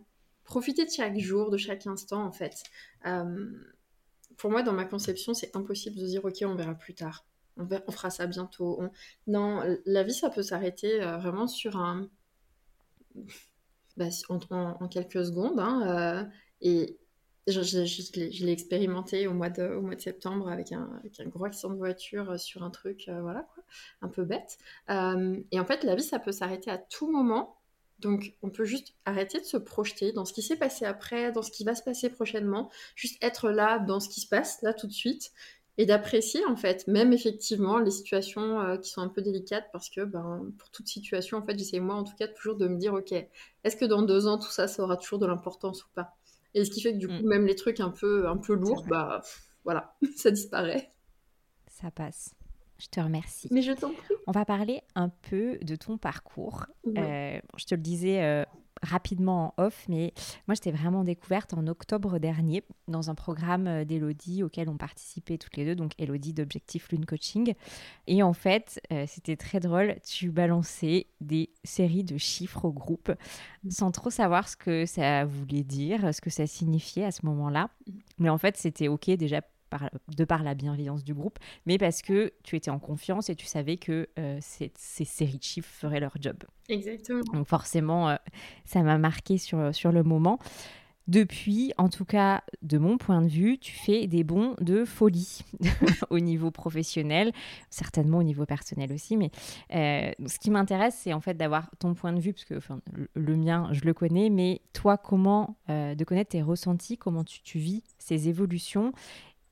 profiter 0.44 0.84
de 0.84 0.90
chaque 0.90 1.18
jour, 1.18 1.50
de 1.50 1.56
chaque 1.56 1.86
instant, 1.86 2.24
en 2.24 2.32
fait. 2.32 2.62
Euh, 3.06 3.50
pour 4.36 4.50
moi, 4.50 4.62
dans 4.62 4.72
ma 4.72 4.84
conception, 4.84 5.34
c'est 5.34 5.54
impossible 5.56 5.96
de 5.96 6.06
dire, 6.06 6.24
OK, 6.24 6.42
on 6.42 6.54
verra 6.54 6.74
plus 6.74 6.94
tard. 6.94 7.26
On, 7.56 7.68
on 7.86 7.92
fera 7.92 8.10
ça 8.10 8.26
bientôt. 8.26 8.82
Non, 9.26 9.62
la 9.86 10.02
vie, 10.02 10.12
ça 10.12 10.28
peut 10.28 10.42
s'arrêter 10.42 10.98
vraiment 10.98 11.46
sur 11.46 11.76
un... 11.76 12.08
Bah, 13.96 14.06
en, 14.50 14.88
quelques 14.88 15.24
secondes. 15.24 15.60
Hein, 15.60 16.28
et, 16.60 16.98
je, 17.46 18.44
l'ai 18.44 18.52
expérimenté 18.52 19.26
au 19.26 19.34
mois, 19.34 19.50
de, 19.50 19.80
septembre 19.98 20.48
avec 20.48 20.72
un, 20.72 20.90
avec 20.98 21.20
un 21.20 21.26
gros 21.26 21.44
accident 21.44 21.70
de 21.70 21.78
voiture 21.78 22.30
euh, 22.30 22.38
sur 22.38 22.62
un 22.62 22.70
truc, 22.70 23.04
euh, 23.08 23.20
voilà, 23.20 23.46
quoi, 23.54 23.62
un 24.00 24.08
peu 24.08 24.24
bête. 24.24 24.58
Euh, 24.90 25.36
et 25.50 25.60
en 25.60 25.64
fait, 25.64 25.84
la 25.84 25.94
vie, 25.94 26.02
ça 26.02 26.18
peut 26.18 26.32
s'arrêter 26.32 26.70
à 26.70 26.78
tout 26.78 27.10
moment. 27.10 27.58
Donc, 28.00 28.34
on 28.42 28.50
peut 28.50 28.64
juste 28.64 28.94
arrêter 29.04 29.40
de 29.40 29.44
se 29.44 29.56
projeter 29.56 30.12
dans 30.12 30.24
ce 30.24 30.32
qui 30.32 30.42
s'est 30.42 30.56
passé 30.56 30.84
après, 30.84 31.32
dans 31.32 31.42
ce 31.42 31.50
qui 31.50 31.64
va 31.64 31.74
se 31.74 31.82
passer 31.82 32.10
prochainement, 32.10 32.70
juste 32.96 33.22
être 33.22 33.50
là 33.50 33.78
dans 33.78 34.00
ce 34.00 34.08
qui 34.08 34.20
se 34.20 34.28
passe, 34.28 34.62
là 34.62 34.74
tout 34.74 34.86
de 34.86 34.92
suite, 34.92 35.32
et 35.78 35.86
d'apprécier 35.86 36.44
en 36.46 36.56
fait, 36.56 36.86
même 36.88 37.12
effectivement 37.12 37.78
les 37.78 37.90
situations 37.90 38.78
qui 38.78 38.90
sont 38.90 39.00
un 39.00 39.08
peu 39.08 39.22
délicates, 39.22 39.66
parce 39.72 39.90
que 39.90 40.02
ben, 40.02 40.52
pour 40.58 40.70
toute 40.70 40.88
situation, 40.88 41.38
en 41.38 41.42
fait, 41.42 41.56
j'essaie 41.56 41.80
moi 41.80 41.94
en 41.94 42.04
tout 42.04 42.16
cas 42.16 42.28
toujours 42.28 42.56
de 42.56 42.68
me 42.68 42.78
dire, 42.78 42.94
ok, 42.94 43.12
est-ce 43.12 43.76
que 43.76 43.84
dans 43.84 44.02
deux 44.02 44.26
ans 44.26 44.38
tout 44.38 44.50
ça, 44.50 44.66
ça 44.66 44.82
aura 44.82 44.96
toujours 44.96 45.20
de 45.20 45.26
l'importance 45.26 45.84
ou 45.84 45.88
pas? 45.94 46.16
Et 46.54 46.64
ce 46.64 46.70
qui 46.70 46.80
fait 46.80 46.92
que 46.92 46.98
du 46.98 47.08
coup, 47.08 47.14
mm. 47.14 47.28
même 47.28 47.46
les 47.46 47.56
trucs 47.56 47.80
un 47.80 47.90
peu, 47.90 48.28
un 48.28 48.36
peu 48.36 48.54
lourds, 48.54 48.84
bah 48.86 49.22
voilà, 49.64 49.96
ça 50.16 50.30
disparaît. 50.30 50.92
Ça 51.68 51.90
passe. 51.90 52.34
Je 52.78 52.88
te 52.88 53.00
remercie. 53.00 53.48
Mais 53.50 53.62
je 53.62 53.72
t'en 53.72 53.92
prie. 53.92 54.14
On 54.26 54.32
va 54.32 54.44
parler 54.44 54.82
un 54.94 55.08
peu 55.08 55.58
de 55.62 55.76
ton 55.76 55.96
parcours. 55.96 56.66
Euh, 56.86 57.38
je 57.56 57.64
te 57.64 57.74
le 57.74 57.80
disais 57.80 58.22
euh, 58.22 58.44
rapidement 58.84 59.54
en 59.58 59.64
off, 59.64 59.86
mais 59.88 60.12
moi, 60.46 60.54
je 60.54 60.60
t'ai 60.60 60.70
vraiment 60.70 61.04
découverte 61.04 61.54
en 61.54 61.66
octobre 61.66 62.18
dernier 62.18 62.62
dans 62.88 63.10
un 63.10 63.14
programme 63.14 63.66
euh, 63.66 63.84
d'Elodie 63.84 64.42
auquel 64.42 64.68
on 64.68 64.76
participait 64.76 65.38
toutes 65.38 65.56
les 65.56 65.64
deux, 65.64 65.74
donc 65.74 65.92
Elodie 65.98 66.32
d'Objectif 66.32 66.90
Lune 66.90 67.06
Coaching. 67.06 67.54
Et 68.06 68.22
en 68.22 68.32
fait, 68.32 68.80
c'était 69.06 69.36
très 69.36 69.60
drôle, 69.60 69.96
tu 70.06 70.30
balançais 70.30 71.06
des 71.20 71.50
séries 71.64 72.04
de 72.04 72.18
chiffres 72.18 72.64
au 72.64 72.72
groupe 72.72 73.12
sans 73.68 73.90
trop 73.90 74.10
savoir 74.10 74.48
ce 74.48 74.56
que 74.56 74.86
ça 74.86 75.24
voulait 75.24 75.62
dire, 75.62 76.14
ce 76.14 76.20
que 76.20 76.30
ça 76.30 76.46
signifiait 76.46 77.04
à 77.04 77.10
ce 77.10 77.24
moment-là. 77.26 77.70
Mm. 77.86 77.92
Mais 78.18 78.28
en 78.28 78.38
fait, 78.38 78.56
c'était 78.56 78.88
OK 78.88 79.10
déjà 79.10 79.40
de 80.08 80.24
par 80.24 80.42
la 80.42 80.54
bienveillance 80.54 81.04
du 81.04 81.14
groupe, 81.14 81.38
mais 81.66 81.78
parce 81.78 82.02
que 82.02 82.32
tu 82.42 82.56
étais 82.56 82.70
en 82.70 82.78
confiance 82.78 83.30
et 83.30 83.36
tu 83.36 83.46
savais 83.46 83.76
que 83.76 84.08
euh, 84.18 84.38
ces, 84.40 84.72
séries 84.76 85.38
de 85.38 85.42
chiffres 85.42 85.70
feraient 85.70 86.00
leur 86.00 86.14
job. 86.20 86.36
Exactement. 86.68 87.22
Donc 87.32 87.46
forcément, 87.46 88.10
euh, 88.10 88.16
ça 88.64 88.82
m'a 88.82 88.98
marqué 88.98 89.38
sur, 89.38 89.74
sur 89.74 89.92
le 89.92 90.02
moment. 90.02 90.38
Depuis, 91.06 91.70
en 91.76 91.90
tout 91.90 92.06
cas 92.06 92.42
de 92.62 92.78
mon 92.78 92.96
point 92.96 93.20
de 93.20 93.28
vue, 93.28 93.58
tu 93.58 93.72
fais 93.72 94.06
des 94.06 94.24
bons 94.24 94.54
de 94.62 94.86
folie 94.86 95.40
au 96.10 96.18
niveau 96.18 96.50
professionnel, 96.50 97.30
certainement 97.68 98.18
au 98.18 98.22
niveau 98.22 98.46
personnel 98.46 98.90
aussi. 98.90 99.18
Mais 99.18 99.30
euh, 99.74 100.12
ce 100.26 100.38
qui 100.38 100.50
m'intéresse, 100.50 100.98
c'est 100.98 101.12
en 101.12 101.20
fait 101.20 101.34
d'avoir 101.34 101.70
ton 101.78 101.92
point 101.92 102.14
de 102.14 102.20
vue, 102.20 102.32
parce 102.32 102.46
que 102.46 102.58
le 103.12 103.36
mien, 103.36 103.68
je 103.72 103.82
le 103.82 103.92
connais, 103.92 104.30
mais 104.30 104.62
toi, 104.72 104.96
comment 104.96 105.56
de 105.68 106.04
connaître 106.04 106.30
tes 106.30 106.40
ressentis, 106.40 106.96
comment 106.96 107.22
tu, 107.22 107.42
tu 107.42 107.58
vis 107.58 107.82
ces 107.98 108.30
évolutions 108.30 108.94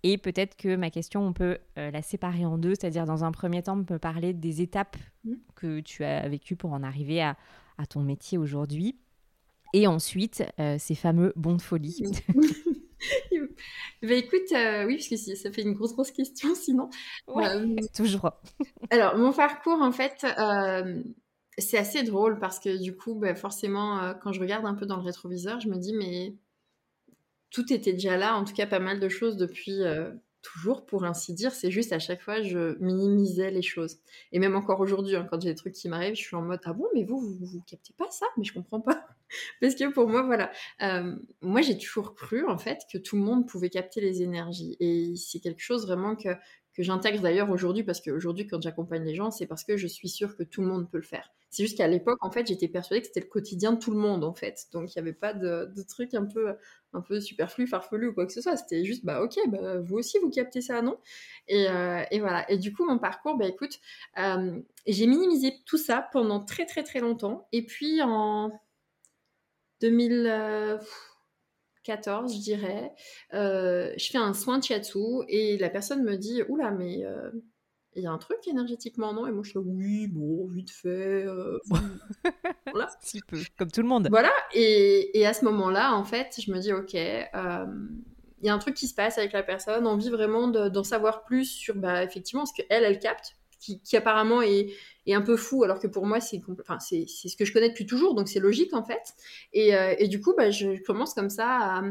et 0.03 0.19
peut-être 0.19 0.57
que 0.57 0.75
ma 0.75 0.91
question, 0.91 1.25
on 1.25 1.33
peut 1.33 1.59
euh, 1.79 1.91
la 1.91 2.03
séparer 2.03 2.45
en 2.45 2.59
deux, 2.59 2.75
c'est-à-dire 2.75 3.05
dans 3.05 3.25
un 3.25 3.31
premier 3.31 3.63
temps, 3.63 3.79
on 3.79 3.85
peut 3.85 4.01
parler 4.01 4.33
des 4.33 4.61
étapes 4.61 4.97
mmh. 5.25 5.35
que 5.55 5.81
tu 5.81 6.03
as 6.05 6.29
vécues 6.29 6.57
pour 6.57 6.73
en 6.73 6.83
arriver 6.83 7.23
à, 7.23 7.37
ton 7.89 8.03
métier 8.03 8.39
aujourd'hui. 8.39 8.97
Et 9.75 9.89
ensuite, 9.89 10.45
euh, 10.61 10.77
ces 10.79 10.95
fameux 10.95 11.33
bons 11.35 11.57
de 11.57 11.63
folie. 11.63 12.01
bah 14.03 14.15
écoute, 14.15 14.53
euh, 14.53 14.87
oui, 14.87 14.99
parce 14.99 15.09
que 15.09 15.17
ça 15.17 15.51
fait 15.51 15.63
une 15.63 15.73
grosse, 15.73 15.93
grosse 15.93 16.13
question 16.13 16.55
sinon. 16.55 16.91
toujours. 17.93 18.31
alors, 18.91 19.17
mon 19.19 19.33
parcours, 19.33 19.83
en 19.83 19.91
fait, 19.91 20.25
c'est 21.59 21.79
assez 21.79 22.05
drôle 22.05 22.39
parce 22.39 22.61
que 22.61 22.81
du 22.81 22.95
coup, 22.95 23.17
bah, 23.17 23.35
forcément, 23.35 24.15
quand 24.23 24.31
je 24.31 24.39
regarde 24.39 24.65
un 24.65 24.75
peu 24.75 24.87
dans 24.87 24.97
le 24.97 25.03
rétroviseur, 25.03 25.59
je 25.59 25.69
me 25.69 25.77
dis, 25.77 25.93
mais 25.93 26.37
tout 27.53 27.73
était 27.73 27.93
déjà 27.93 28.17
là, 28.17 28.37
en 28.37 28.45
tout 28.45 28.55
cas 28.55 28.67
pas 28.67 28.81
mal 28.81 28.99
de 28.99 29.09
choses 29.09 29.37
depuis 29.37 29.83
euh, 29.83 30.11
toujours, 30.43 30.85
pour 30.85 31.05
ainsi 31.05 31.33
dire. 31.35 31.53
C'est 31.53 31.71
juste 31.71 31.93
à 31.93 31.99
chaque 31.99 32.21
fois, 32.21 32.43
je 32.43 32.77
minimisais 32.81 33.51
les 33.51 33.63
choses. 33.63 33.99
Et 34.33 34.39
même 34.39 34.57
encore 34.57 34.81
aujourd'hui, 34.81 35.17
hein, 35.17 35.27
quand 35.31 35.41
j'ai 35.41 35.51
des 35.51 35.55
trucs 35.55 35.75
qui 35.75 35.89
m'arrivent, 35.89 36.17
je 36.17 36.23
suis 36.23 36.37
en 36.37 36.43
mode 36.43 36.61
Ah 36.65 36.73
bon, 36.73 36.87
mais 36.95 37.05
vous, 37.05 37.21
vous, 37.21 37.47
vous 37.47 37.63
captez 37.67 37.95
pas 37.97 38.11
ça? 38.11 38.27
Mais 38.37 38.45
je 38.45 38.53
comprends 38.53 38.81
pas. 38.81 39.07
Parce 39.61 39.75
que 39.75 39.91
pour 39.93 40.09
moi, 40.09 40.23
voilà, 40.23 40.51
euh, 40.83 41.15
moi 41.41 41.63
j'ai 41.63 41.79
toujours 41.79 42.15
cru 42.15 42.47
en 42.47 42.59
fait 42.59 42.81
que 42.93 42.99
tout 42.99 43.17
le 43.17 43.23
monde 43.23 43.49
pouvait 43.49 43.71
capter 43.71 44.01
les 44.01 44.23
énergies. 44.23 44.77
Et 44.81 45.15
c'est 45.17 45.41
quelque 45.41 45.63
chose 45.63 45.87
vraiment 45.87 46.17
que, 46.17 46.31
que 46.75 46.83
j'intègre 46.83 47.21
d'ailleurs 47.21 47.51
aujourd'hui, 47.51 47.83
parce 47.83 48.01
qu'aujourd'hui, 48.01 48.47
quand 48.47 48.61
j'accompagne 48.63 49.05
les 49.05 49.15
gens, 49.15 49.31
c'est 49.31 49.47
parce 49.47 49.65
que 49.65 49.77
je 49.77 49.87
suis 49.87 50.09
sûre 50.09 50.37
que 50.37 50.43
tout 50.43 50.63
le 50.63 50.69
monde 50.69 50.91
peut 50.91 50.99
le 50.99 51.03
faire. 51.03 51.31
C'est 51.51 51.65
juste 51.65 51.77
qu'à 51.77 51.87
l'époque, 51.87 52.19
en 52.23 52.31
fait, 52.31 52.47
j'étais 52.47 52.69
persuadée 52.69 53.03
que 53.03 53.09
c'était 53.09 53.21
le 53.21 53.27
quotidien 53.27 53.73
de 53.73 53.79
tout 53.79 53.91
le 53.91 53.99
monde, 53.99 54.25
en 54.25 54.33
fait. 54.33 54.69
Donc, 54.73 54.95
il 54.95 54.99
n'y 54.99 55.01
avait 55.03 55.13
pas 55.13 55.35
de, 55.35 55.71
de 55.77 55.83
truc 55.83 56.15
un 56.15 56.25
peu, 56.25 56.55
un 56.95 57.03
peu 57.03 57.21
superflu, 57.21 57.67
farfelu 57.67 58.09
ou 58.09 58.15
quoi 58.15 58.25
que 58.27 58.33
ce 58.33 58.41
soit. 58.41 58.57
C'était 58.57 58.85
juste, 58.85 59.05
bah, 59.05 59.23
ok, 59.23 59.37
bah, 59.49 59.79
vous 59.81 59.97
aussi, 59.97 60.19
vous 60.19 60.31
captez 60.31 60.63
ça, 60.63 60.81
non? 60.81 60.99
Et, 61.49 61.69
euh, 61.69 62.03
et, 62.11 62.21
voilà. 62.21 62.51
Et 62.51 62.57
du 62.57 62.73
coup, 62.73 62.87
mon 62.87 62.99
parcours, 62.99 63.37
bah, 63.37 63.47
écoute, 63.47 63.81
euh, 64.19 64.59
j'ai 64.87 65.07
minimisé 65.07 65.53
tout 65.67 65.79
ça 65.79 66.09
pendant 66.13 66.41
très, 66.41 66.65
très, 66.65 66.83
très 66.83 67.01
longtemps. 67.01 67.49
Et 67.53 67.67
puis, 67.67 68.01
en 68.03 68.51
2014, 71.87 72.35
je 72.35 72.41
dirais, 72.41 72.93
euh, 73.35 73.93
je 73.97 74.11
fais 74.11 74.19
un 74.19 74.35
soin 74.35 74.59
de 74.59 74.65
shiatsu 74.65 75.25
et 75.29 75.59
la 75.59 75.71
personne 75.71 76.03
me 76.03 76.17
dit, 76.17 76.43
oula, 76.49 76.71
mais 76.71 77.05
il 77.95 78.03
y 78.03 78.07
a 78.07 78.11
un 78.11 78.19
truc 78.19 78.39
énergétiquement, 78.47 79.13
non? 79.13 79.27
Et 79.27 79.33
moi, 79.33 79.43
je 79.45 79.51
suis 79.51 79.59
là, 79.59 79.65
oui, 79.67 80.07
bon, 80.07 80.47
vite 80.49 80.71
fait. 80.71 81.27
Euh, 81.27 81.59
voilà. 82.73 82.89
Si 83.03 83.21
peu, 83.27 83.39
comme 83.59 83.71
tout 83.71 83.83
le 83.83 83.89
monde. 83.89 84.09
Voilà. 84.11 84.33
Et, 84.55 85.19
et 85.19 85.27
à 85.27 85.35
ce 85.35 85.45
moment-là, 85.45 85.95
en 85.95 86.05
fait, 86.05 86.41
je 86.41 86.51
me 86.53 86.59
dis, 86.59 86.73
ok, 86.73 86.95
euh, 86.95 87.67
il 88.41 88.47
y 88.47 88.49
a 88.49 88.55
un 88.55 88.59
truc 88.59 88.75
qui 88.75 88.89
se 88.89 88.95
passe 88.95 89.19
avec 89.19 89.33
la 89.33 89.43
personne, 89.43 89.87
envie 89.87 90.09
vraiment 90.09 90.49
d'en 90.49 90.85
savoir 90.85 91.25
plus 91.25 91.45
sur, 91.45 91.75
bah, 91.77 92.03
effectivement, 92.03 92.47
ce 92.47 92.55
qu'elle, 92.55 92.85
elle 92.85 92.99
capte, 92.99 93.37
qui, 93.61 93.81
qui 93.83 93.97
apparemment 93.97 94.43
est, 94.43 94.73
est, 95.07 95.15
un 95.15 95.23
peu 95.23 95.37
fou, 95.37 95.65
alors 95.65 95.79
que 95.79 95.87
pour 95.87 96.07
moi, 96.07 96.21
c'est 96.21 96.41
ce 96.41 97.37
que 97.37 97.45
je 97.45 97.53
connais 97.53 97.71
depuis 97.71 97.87
toujours, 97.87 98.15
donc 98.15 98.29
c'est 98.29 98.41
logique, 98.41 98.75
en 98.75 98.85
fait. 98.85 99.15
Et, 99.53 99.75
euh, 99.75 99.95
et 99.99 100.09
du 100.09 100.21
coup, 100.21 100.35
bah, 100.37 100.51
je 100.51 100.83
commence 100.83 101.15
comme 101.15 101.31
ça 101.31 101.83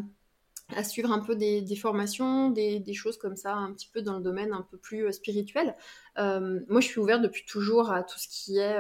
à 0.74 0.84
suivre 0.86 1.12
un 1.12 1.20
peu 1.20 1.36
des, 1.36 1.75
formations, 1.75 2.50
des, 2.50 2.94
choses 2.94 3.18
comme 3.18 3.36
ça, 3.36 3.53
un 3.56 3.74
petit 3.74 3.89
peu 3.94 4.01
dans 4.01 4.18
le 4.18 4.24
domaine 4.24 4.53
un 4.53 4.65
peu 4.70 4.77
plus 4.77 5.06
euh, 5.06 5.12
spirituel. 5.12 5.75
Euh, 6.18 6.60
moi, 6.70 6.82
je 6.82 6.88
suis 6.88 7.00
ouverte 7.00 7.22
depuis 7.22 7.46
toujours 7.46 7.91
à 7.91 8.03
tout 8.03 8.20
ce 8.20 8.27
qui 8.27 8.58
est 8.58 8.77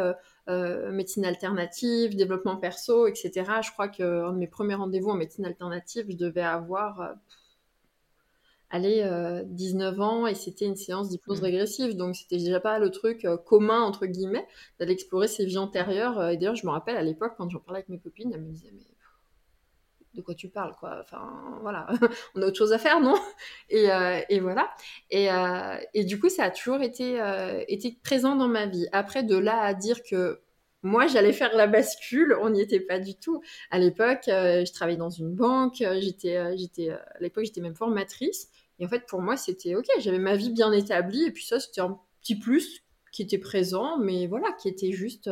médecine 0.91 1.25
alternative, 1.25 2.15
développement 2.15 2.57
perso, 2.57 3.07
etc. 3.07 3.31
Je 3.63 3.71
crois 3.71 3.87
qu'un 3.87 4.33
de 4.33 4.37
mes 4.37 4.47
premiers 4.47 4.75
rendez-vous 4.75 5.09
en 5.09 5.15
médecine 5.15 5.45
alternative, 5.45 6.07
je 6.09 6.17
devais 6.17 6.41
avoir 6.41 7.15
allez, 8.71 9.07
19 9.45 9.99
ans 10.01 10.27
et 10.27 10.35
c'était 10.35 10.65
une 10.65 10.75
séance 10.75 11.09
d'hypnose 11.09 11.41
mmh. 11.41 11.45
régressive. 11.45 11.95
Donc, 11.95 12.15
c'était 12.15 12.37
déjà 12.37 12.59
pas 12.59 12.79
le 12.79 12.89
truc 12.89 13.27
commun, 13.45 13.81
entre 13.81 14.05
guillemets, 14.05 14.47
d'aller 14.79 14.93
explorer 14.93 15.27
ses 15.27 15.45
vies 15.45 15.57
antérieures. 15.57 16.29
Et 16.29 16.37
d'ailleurs, 16.37 16.55
je 16.55 16.65
me 16.65 16.71
rappelle 16.71 16.97
à 16.97 17.03
l'époque, 17.03 17.33
quand 17.37 17.49
j'en 17.49 17.59
parlais 17.59 17.79
avec 17.79 17.89
mes 17.89 17.99
copines, 17.99 18.31
elles 18.33 18.41
me 18.41 18.51
disaient, 18.51 18.71
mais 18.73 18.83
de 20.13 20.21
quoi 20.21 20.35
tu 20.35 20.49
parles, 20.49 20.75
quoi? 20.79 20.97
Enfin, 21.01 21.59
voilà, 21.61 21.87
on 22.35 22.41
a 22.41 22.47
autre 22.47 22.57
chose 22.57 22.73
à 22.73 22.77
faire, 22.77 22.99
non? 22.99 23.15
Et, 23.69 23.91
euh, 23.91 24.19
et, 24.29 24.39
voilà. 24.39 24.69
Et, 25.09 25.31
euh, 25.31 25.77
et, 25.93 26.03
du 26.03 26.19
coup, 26.19 26.29
ça 26.29 26.45
a 26.45 26.51
toujours 26.51 26.81
été, 26.81 27.21
euh, 27.21 27.63
été 27.67 27.97
présent 28.03 28.35
dans 28.35 28.47
ma 28.47 28.65
vie. 28.65 28.87
Après, 28.91 29.23
de 29.23 29.37
là 29.37 29.61
à 29.61 29.73
dire 29.73 30.03
que 30.03 30.41
moi, 30.83 31.07
j'allais 31.07 31.33
faire 31.33 31.55
la 31.55 31.67
bascule, 31.67 32.35
on 32.41 32.49
n'y 32.49 32.61
était 32.61 32.79
pas 32.79 32.99
du 32.99 33.15
tout. 33.15 33.41
À 33.69 33.77
l'époque, 33.77 34.23
je 34.25 34.71
travaillais 34.73 34.97
dans 34.97 35.11
une 35.11 35.33
banque, 35.33 35.75
j'étais, 35.99 36.57
j'étais, 36.57 36.89
à 36.89 37.19
l'époque, 37.19 37.45
j'étais 37.45 37.61
même 37.61 37.75
formatrice. 37.75 38.49
Et 38.81 38.85
en 38.85 38.89
fait, 38.89 39.05
pour 39.07 39.21
moi, 39.21 39.37
c'était 39.37 39.75
OK, 39.75 39.85
j'avais 39.99 40.19
ma 40.19 40.35
vie 40.35 40.49
bien 40.49 40.73
établie. 40.73 41.23
Et 41.23 41.31
puis 41.31 41.45
ça, 41.45 41.61
c'était 41.61 41.81
un 41.81 41.97
petit 42.21 42.37
plus 42.37 42.83
qui 43.13 43.21
était 43.21 43.37
présent, 43.37 43.97
mais 43.99 44.27
voilà, 44.27 44.51
qui 44.53 44.67
était 44.67 44.91
juste 44.91 45.29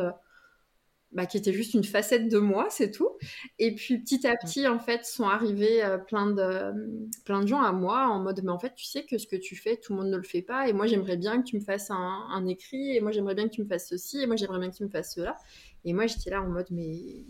bah, 1.12 1.26
qui 1.26 1.36
était 1.36 1.52
juste 1.52 1.74
une 1.74 1.82
facette 1.82 2.28
de 2.28 2.38
moi, 2.38 2.68
c'est 2.70 2.92
tout. 2.92 3.10
Et 3.58 3.74
puis 3.74 3.98
petit 3.98 4.26
à 4.28 4.36
petit, 4.36 4.68
en 4.68 4.78
fait, 4.78 5.04
sont 5.04 5.24
arrivés 5.24 5.82
euh, 5.82 5.98
plein, 5.98 6.30
de, 6.30 6.72
plein 7.24 7.40
de 7.40 7.48
gens 7.48 7.60
à 7.60 7.72
moi 7.72 8.06
en 8.06 8.20
mode, 8.20 8.40
mais 8.44 8.52
en 8.52 8.60
fait, 8.60 8.74
tu 8.76 8.84
sais 8.84 9.04
que 9.04 9.18
ce 9.18 9.26
que 9.26 9.34
tu 9.34 9.56
fais, 9.56 9.76
tout 9.76 9.92
le 9.92 10.00
monde 10.00 10.10
ne 10.10 10.16
le 10.16 10.22
fait 10.22 10.42
pas. 10.42 10.68
Et 10.68 10.72
moi, 10.72 10.86
j'aimerais 10.86 11.16
bien 11.16 11.42
que 11.42 11.48
tu 11.48 11.56
me 11.56 11.62
fasses 11.62 11.90
un, 11.90 11.96
un 12.30 12.46
écrit. 12.46 12.96
Et 12.96 13.00
moi, 13.00 13.10
j'aimerais 13.10 13.34
bien 13.34 13.48
que 13.48 13.54
tu 13.54 13.62
me 13.62 13.66
fasses 13.66 13.88
ceci. 13.88 14.20
Et 14.22 14.26
moi, 14.26 14.36
j'aimerais 14.36 14.60
bien 14.60 14.70
que 14.70 14.76
tu 14.76 14.84
me 14.84 14.88
fasses 14.88 15.14
cela. 15.14 15.36
Et 15.84 15.92
moi, 15.92 16.06
j'étais 16.06 16.30
là 16.30 16.42
en 16.42 16.48
mode, 16.48 16.68
mais 16.70 17.24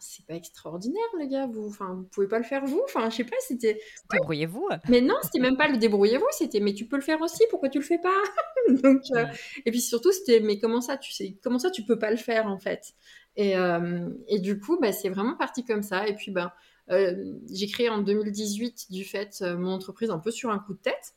c'est 0.00 0.24
pas 0.26 0.34
extraordinaire, 0.34 1.02
les 1.18 1.28
gars. 1.28 1.46
Vous, 1.46 1.66
enfin, 1.66 1.94
vous 1.94 2.04
pouvez 2.04 2.28
pas 2.28 2.38
le 2.38 2.44
faire 2.44 2.64
vous. 2.64 2.82
Enfin, 2.84 3.10
je 3.10 3.16
sais 3.16 3.24
pas, 3.24 3.36
c'était. 3.40 3.80
Débrouillez-vous. 4.12 4.68
Mais 4.88 5.00
non, 5.00 5.14
c'était 5.22 5.40
même 5.40 5.56
pas 5.56 5.68
le 5.68 5.78
débrouillez-vous. 5.78 6.26
C'était, 6.30 6.60
mais 6.60 6.74
tu 6.74 6.86
peux 6.86 6.96
le 6.96 7.02
faire 7.02 7.20
aussi. 7.20 7.44
Pourquoi 7.50 7.68
tu 7.68 7.78
le 7.78 7.84
fais 7.84 7.98
pas? 7.98 8.22
Donc, 8.82 9.02
euh, 9.14 9.26
et 9.64 9.70
puis 9.70 9.80
surtout, 9.80 10.12
c'était, 10.12 10.40
mais 10.40 10.58
comment 10.58 10.80
ça, 10.80 10.96
tu 10.96 11.12
sais, 11.12 11.36
comment 11.42 11.58
ça, 11.58 11.70
tu 11.70 11.82
peux 11.84 11.98
pas 11.98 12.10
le 12.10 12.16
faire 12.16 12.46
en 12.46 12.58
fait? 12.58 12.94
Et, 13.36 13.56
euh, 13.56 14.08
et 14.28 14.38
du 14.38 14.58
coup, 14.58 14.78
bah, 14.80 14.92
c'est 14.92 15.08
vraiment 15.08 15.36
parti 15.36 15.64
comme 15.64 15.82
ça. 15.82 16.06
Et 16.08 16.14
puis, 16.14 16.30
ben, 16.30 16.52
j'ai 16.88 17.66
créé 17.66 17.88
en 17.88 18.02
2018 18.02 18.90
du 18.90 19.04
fait 19.04 19.42
mon 19.42 19.72
entreprise 19.72 20.10
un 20.10 20.18
peu 20.18 20.30
sur 20.30 20.50
un 20.50 20.58
coup 20.58 20.74
de 20.74 20.80
tête. 20.80 21.14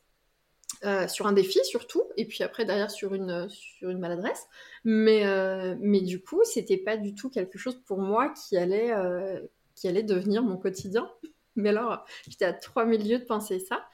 Euh, 0.84 1.08
sur 1.08 1.26
un 1.26 1.32
défi 1.32 1.58
surtout, 1.64 2.04
et 2.16 2.24
puis 2.24 2.44
après 2.44 2.64
derrière 2.64 2.90
sur 2.90 3.12
une, 3.14 3.48
sur 3.48 3.90
une 3.90 3.98
maladresse. 3.98 4.46
Mais, 4.84 5.26
euh, 5.26 5.74
mais 5.80 6.00
du 6.00 6.22
coup, 6.22 6.40
c'était 6.44 6.76
pas 6.76 6.96
du 6.96 7.14
tout 7.14 7.30
quelque 7.30 7.58
chose 7.58 7.80
pour 7.84 7.98
moi 7.98 8.32
qui 8.32 8.56
allait, 8.56 8.92
euh, 8.92 9.40
qui 9.74 9.88
allait 9.88 10.04
devenir 10.04 10.42
mon 10.42 10.56
quotidien. 10.56 11.10
Mais 11.56 11.70
alors, 11.70 12.04
j'étais 12.28 12.44
à 12.44 12.52
3000 12.52 13.10
lieues 13.10 13.18
de 13.18 13.24
penser 13.24 13.58
ça. 13.58 13.88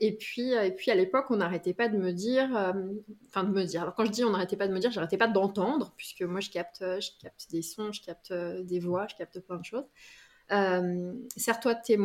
et, 0.00 0.16
puis, 0.18 0.52
et 0.52 0.70
puis 0.72 0.90
à 0.90 0.94
l'époque, 0.94 1.24
on 1.30 1.36
n'arrêtait 1.36 1.72
pas 1.72 1.88
de 1.88 1.96
me 1.96 2.12
dire, 2.12 2.50
enfin 3.26 3.44
de 3.44 3.50
me 3.50 3.64
dire, 3.64 3.80
alors 3.80 3.94
quand 3.94 4.04
je 4.04 4.10
dis 4.10 4.22
on 4.22 4.28
n'arrêtait 4.28 4.58
pas 4.58 4.68
de 4.68 4.74
me 4.74 4.78
dire, 4.78 4.90
j'arrêtais 4.90 5.16
pas 5.16 5.28
d'entendre, 5.28 5.94
puisque 5.96 6.20
moi 6.20 6.40
je 6.40 6.50
capte, 6.50 6.80
je 6.80 7.08
capte 7.22 7.50
des 7.50 7.62
sons, 7.62 7.90
je 7.92 8.02
capte 8.02 8.34
des 8.34 8.80
voix, 8.80 9.06
je 9.08 9.16
capte 9.16 9.40
plein 9.40 9.56
de 9.56 9.64
choses. 9.64 9.86
serre-toi 11.36 11.74
tes, 11.76 11.98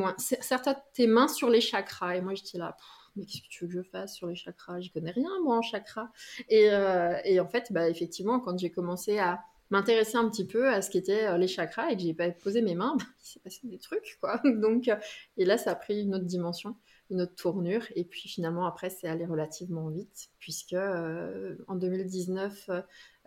tes 0.94 1.08
mains 1.08 1.28
sur 1.28 1.50
les 1.50 1.60
chakras. 1.60 2.16
Et 2.16 2.22
moi, 2.22 2.34
j'étais 2.34 2.58
là, 2.58 2.78
mais 3.16 3.26
qu'est-ce 3.26 3.44
que 3.44 3.50
tu 3.50 3.66
veux 3.66 3.70
que 3.70 3.84
je 3.84 3.90
fasse 3.90 4.16
sur 4.16 4.28
les 4.28 4.36
chakras? 4.36 4.80
J'y 4.80 4.92
connais 4.92 5.12
rien, 5.12 5.30
moi, 5.44 5.58
en 5.58 5.62
chakras. 5.62 6.10
Et, 6.50 6.70
euh, 6.72 7.16
et 7.26 7.40
en 7.40 7.48
fait, 7.48 7.72
bah, 7.72 7.90
effectivement, 7.90 8.40
quand 8.40 8.58
j'ai 8.58 8.72
commencé 8.72 9.20
à 9.20 9.42
m'intéresser 9.70 10.18
un 10.18 10.30
petit 10.30 10.46
peu 10.46 10.70
à 10.70 10.82
ce 10.82 10.90
qu'étaient 10.90 11.28
euh, 11.28 11.38
les 11.38 11.48
chakras 11.48 11.90
et 11.92 11.96
que 11.96 12.02
j'ai 12.02 12.14
pas 12.14 12.30
posé 12.32 12.62
mes 12.62 12.76
mains, 12.76 12.96
bah, 13.00 13.06
il 13.22 13.26
s'est 13.26 13.40
passé 13.40 13.68
des 13.68 13.80
trucs, 13.80 14.18
quoi. 14.20 14.42
Donc, 14.44 14.88
euh, 14.88 14.96
et 15.38 15.46
là, 15.46 15.58
ça 15.58 15.72
a 15.72 15.76
pris 15.76 16.02
une 16.02 16.16
autre 16.16 16.26
dimension. 16.26 16.76
une 17.10 17.22
autre 17.22 17.36
tournure. 17.36 17.84
Et 17.96 18.04
puis 18.04 18.28
finalement, 18.28 18.66
après, 18.66 18.90
c'est 18.90 19.08
allé 19.08 19.26
relativement 19.26 19.90
vite, 19.90 20.30
puisque 20.40 20.74
en 20.74 21.76
2019, 21.76 22.70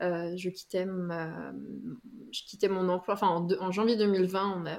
je, 0.00 0.48
quittais 0.48 0.84
mon 2.68 2.88
emploi. 2.88 3.14
Enfin, 3.14 3.46
en, 3.60 3.70
janvier 3.70 3.96
2020, 3.96 4.62
on 4.62 4.66
a, 4.66 4.78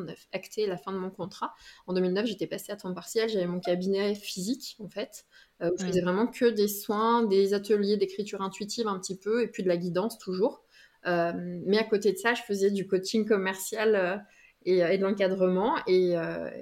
a 0.00 0.36
acté 0.36 0.66
la 0.66 0.76
fin 0.76 0.92
de 0.92 0.98
mon 0.98 1.10
contrat. 1.10 1.54
En 1.86 1.92
2009, 1.92 2.26
j'étais 2.26 2.46
passée 2.46 2.72
à 2.72 2.76
temps 2.76 2.92
partiel, 2.94 3.28
j'avais 3.28 3.46
mon 3.46 3.60
cabinet 3.60 4.14
physique 4.14 4.76
en 4.80 4.88
fait, 4.88 5.26
euh, 5.62 5.70
où 5.70 5.78
je 5.78 5.86
faisais 5.86 6.00
vraiment 6.00 6.26
que 6.26 6.46
des 6.46 6.68
soins, 6.68 7.24
des 7.24 7.54
ateliers 7.54 7.96
d'écriture 7.96 8.42
intuitive 8.42 8.88
un 8.88 8.98
petit 8.98 9.18
peu, 9.18 9.42
et 9.42 9.48
puis 9.48 9.62
de 9.62 9.68
la 9.68 9.76
guidance 9.76 10.18
toujours. 10.18 10.64
Euh, 11.06 11.32
mais 11.36 11.78
à 11.78 11.84
côté 11.84 12.12
de 12.12 12.18
ça, 12.18 12.34
je 12.34 12.42
faisais 12.42 12.70
du 12.70 12.86
coaching 12.86 13.26
commercial 13.26 13.94
euh, 13.94 14.16
et, 14.64 14.98
de 14.98 15.02
l'encadrement. 15.02 15.76
Et, 15.86 16.14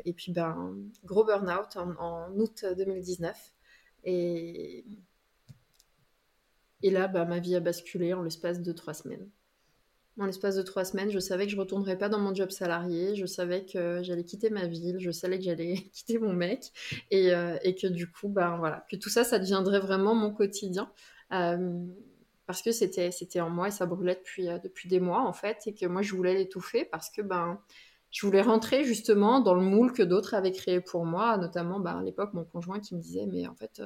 et, 0.05 0.13
puis, 0.13 0.33
ben, 0.33 0.77
gros 1.05 1.25
burn-out 1.25 1.77
en, 1.77 1.93
en, 1.99 2.39
août 2.39 2.65
2019. 2.77 3.37
Et, 4.05 4.85
et 6.83 6.91
là, 6.91 7.09
ben, 7.09 7.25
ma 7.25 7.39
vie 7.39 7.57
a 7.57 7.61
basculé 7.61 8.13
en 8.13 8.23
l'espace 8.23 8.61
de 8.61 8.73
trois 8.73 8.93
semaines. 8.93 9.31
En 10.19 10.27
l'espace 10.27 10.55
de 10.55 10.63
trois 10.63 10.85
semaines, 10.85 11.11
je 11.11 11.19
savais 11.19 11.47
que 11.47 11.51
je 11.51 11.57
retournerais 11.57 11.99
pas 11.99 12.09
dans 12.09 12.21
mon 12.21 12.33
job 12.33 12.51
salarié, 12.51 13.17
je 13.17 13.27
savais 13.27 13.65
que 13.65 14.01
j'allais 14.05 14.23
quitter 14.23 14.49
ma 14.49 14.67
ville, 14.69 14.97
je 15.01 15.11
savais 15.11 15.39
que 15.39 15.45
j'allais 15.45 15.75
quitter 15.93 16.19
mon 16.19 16.33
mec, 16.33 16.73
et, 17.11 17.35
euh, 17.35 17.57
et, 17.63 17.75
que 17.75 17.89
du 17.89 18.09
coup, 18.09 18.29
ben 18.29 18.57
voilà, 18.57 18.85
que 18.89 18.95
tout 18.95 19.09
ça, 19.09 19.25
ça 19.25 19.41
deviendrait 19.41 19.81
vraiment 19.81 20.15
mon 20.15 20.33
quotidien, 20.33 20.89
euh, 21.33 21.85
parce 22.47 22.63
que 22.63 22.71
c'était 22.71 23.11
c'était 23.11 23.41
en 23.41 23.51
moi 23.51 23.69
et 23.69 23.71
ça 23.73 23.87
brûlait 23.87 24.15
depuis 24.15 24.49
euh, 24.49 24.59
depuis 24.59 24.89
des 24.89 25.01
mois 25.01 25.23
en 25.23 25.33
fait, 25.33 25.59
et 25.67 25.75
que 25.75 25.87
moi 25.87 26.03
je 26.03 26.15
voulais 26.15 26.35
l'étouffer 26.35 26.85
parce 26.85 27.11
que 27.11 27.23
ben 27.23 27.59
je 28.11 28.25
voulais 28.27 28.43
rentrer 28.43 28.85
justement 28.85 29.41
dans 29.41 29.55
le 29.55 29.63
moule 29.63 29.93
que 29.93 30.03
d'autres 30.03 30.35
avaient 30.35 30.53
créé 30.53 30.81
pour 30.81 31.05
moi, 31.07 31.37
notamment 31.39 31.81
ben, 31.81 31.99
à 31.99 32.03
l'époque 32.03 32.35
mon 32.35 32.45
conjoint 32.45 32.79
qui 32.81 32.95
me 32.95 33.01
disait 33.01 33.27
mais 33.27 33.49
en 33.49 33.55
fait 33.57 33.83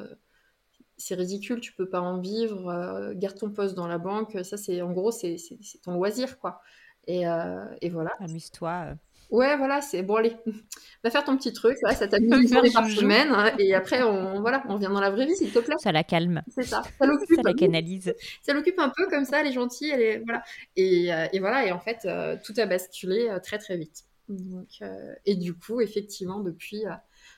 c'est 0.99 1.15
ridicule, 1.15 1.61
tu 1.61 1.73
peux 1.73 1.89
pas 1.89 2.01
en 2.01 2.19
vivre, 2.19 2.69
euh, 2.69 3.13
garde 3.15 3.39
ton 3.39 3.51
poste 3.51 3.75
dans 3.75 3.87
la 3.87 3.99
banque, 3.99 4.37
ça 4.43 4.57
c'est 4.57 4.83
en 4.83 4.93
gros 4.93 5.13
c'est 5.13 5.37
ton 5.83 5.95
loisir 5.95 6.39
quoi. 6.39 6.61
Et, 7.07 7.27
euh, 7.27 7.65
et 7.81 7.89
voilà. 7.89 8.11
Amuse-toi. 8.21 8.85
Euh. 8.89 8.95
Ouais, 9.31 9.57
voilà, 9.57 9.81
c'est 9.81 10.03
bon 10.03 10.17
allez, 10.17 10.37
va 11.05 11.11
faire 11.11 11.25
ton 11.25 11.37
petit 11.37 11.53
truc, 11.53 11.77
ça 11.79 12.09
t'amuse 12.09 12.51
une 12.51 12.73
par 12.73 12.89
semaine, 12.89 13.29
hein, 13.31 13.53
et 13.59 13.75
après 13.75 14.03
on 14.03 14.41
voilà, 14.41 14.63
on 14.69 14.77
vient 14.77 14.91
dans 14.91 15.01
la 15.01 15.11
vraie 15.11 15.27
vie 15.27 15.37
s'il 15.37 15.53
te 15.53 15.59
plaît. 15.61 15.77
Ça 15.79 15.93
la 15.93 16.03
calme. 16.03 16.43
C'est 16.49 16.65
ça, 16.65 16.83
ça 16.99 17.07
l'occupe. 17.07 17.37
ça 17.37 17.43
la 17.45 17.55
canalise. 17.55 18.15
Ça 18.43 18.55
l'occupe 18.55 18.79
un 18.79 18.91
peu 18.95 19.07
comme 19.09 19.25
ça, 19.25 19.41
elle 19.41 19.49
est 19.49 19.53
gentille, 19.53 19.91
elle 19.91 20.03
est 20.03 20.19
voilà, 20.25 20.43
et, 20.77 21.11
et 21.33 21.41
voilà, 21.41 21.67
et 21.67 21.73
en 21.73 21.79
fait 21.79 22.09
tout 22.43 22.55
a 22.57 22.67
basculé 22.67 23.29
très 23.43 23.59
très 23.59 23.77
vite. 23.77 24.05
Donc 24.29 24.81
et 25.27 25.37
du 25.37 25.55
coup 25.55 25.83
effectivement 25.83 26.41
depuis 26.41 26.85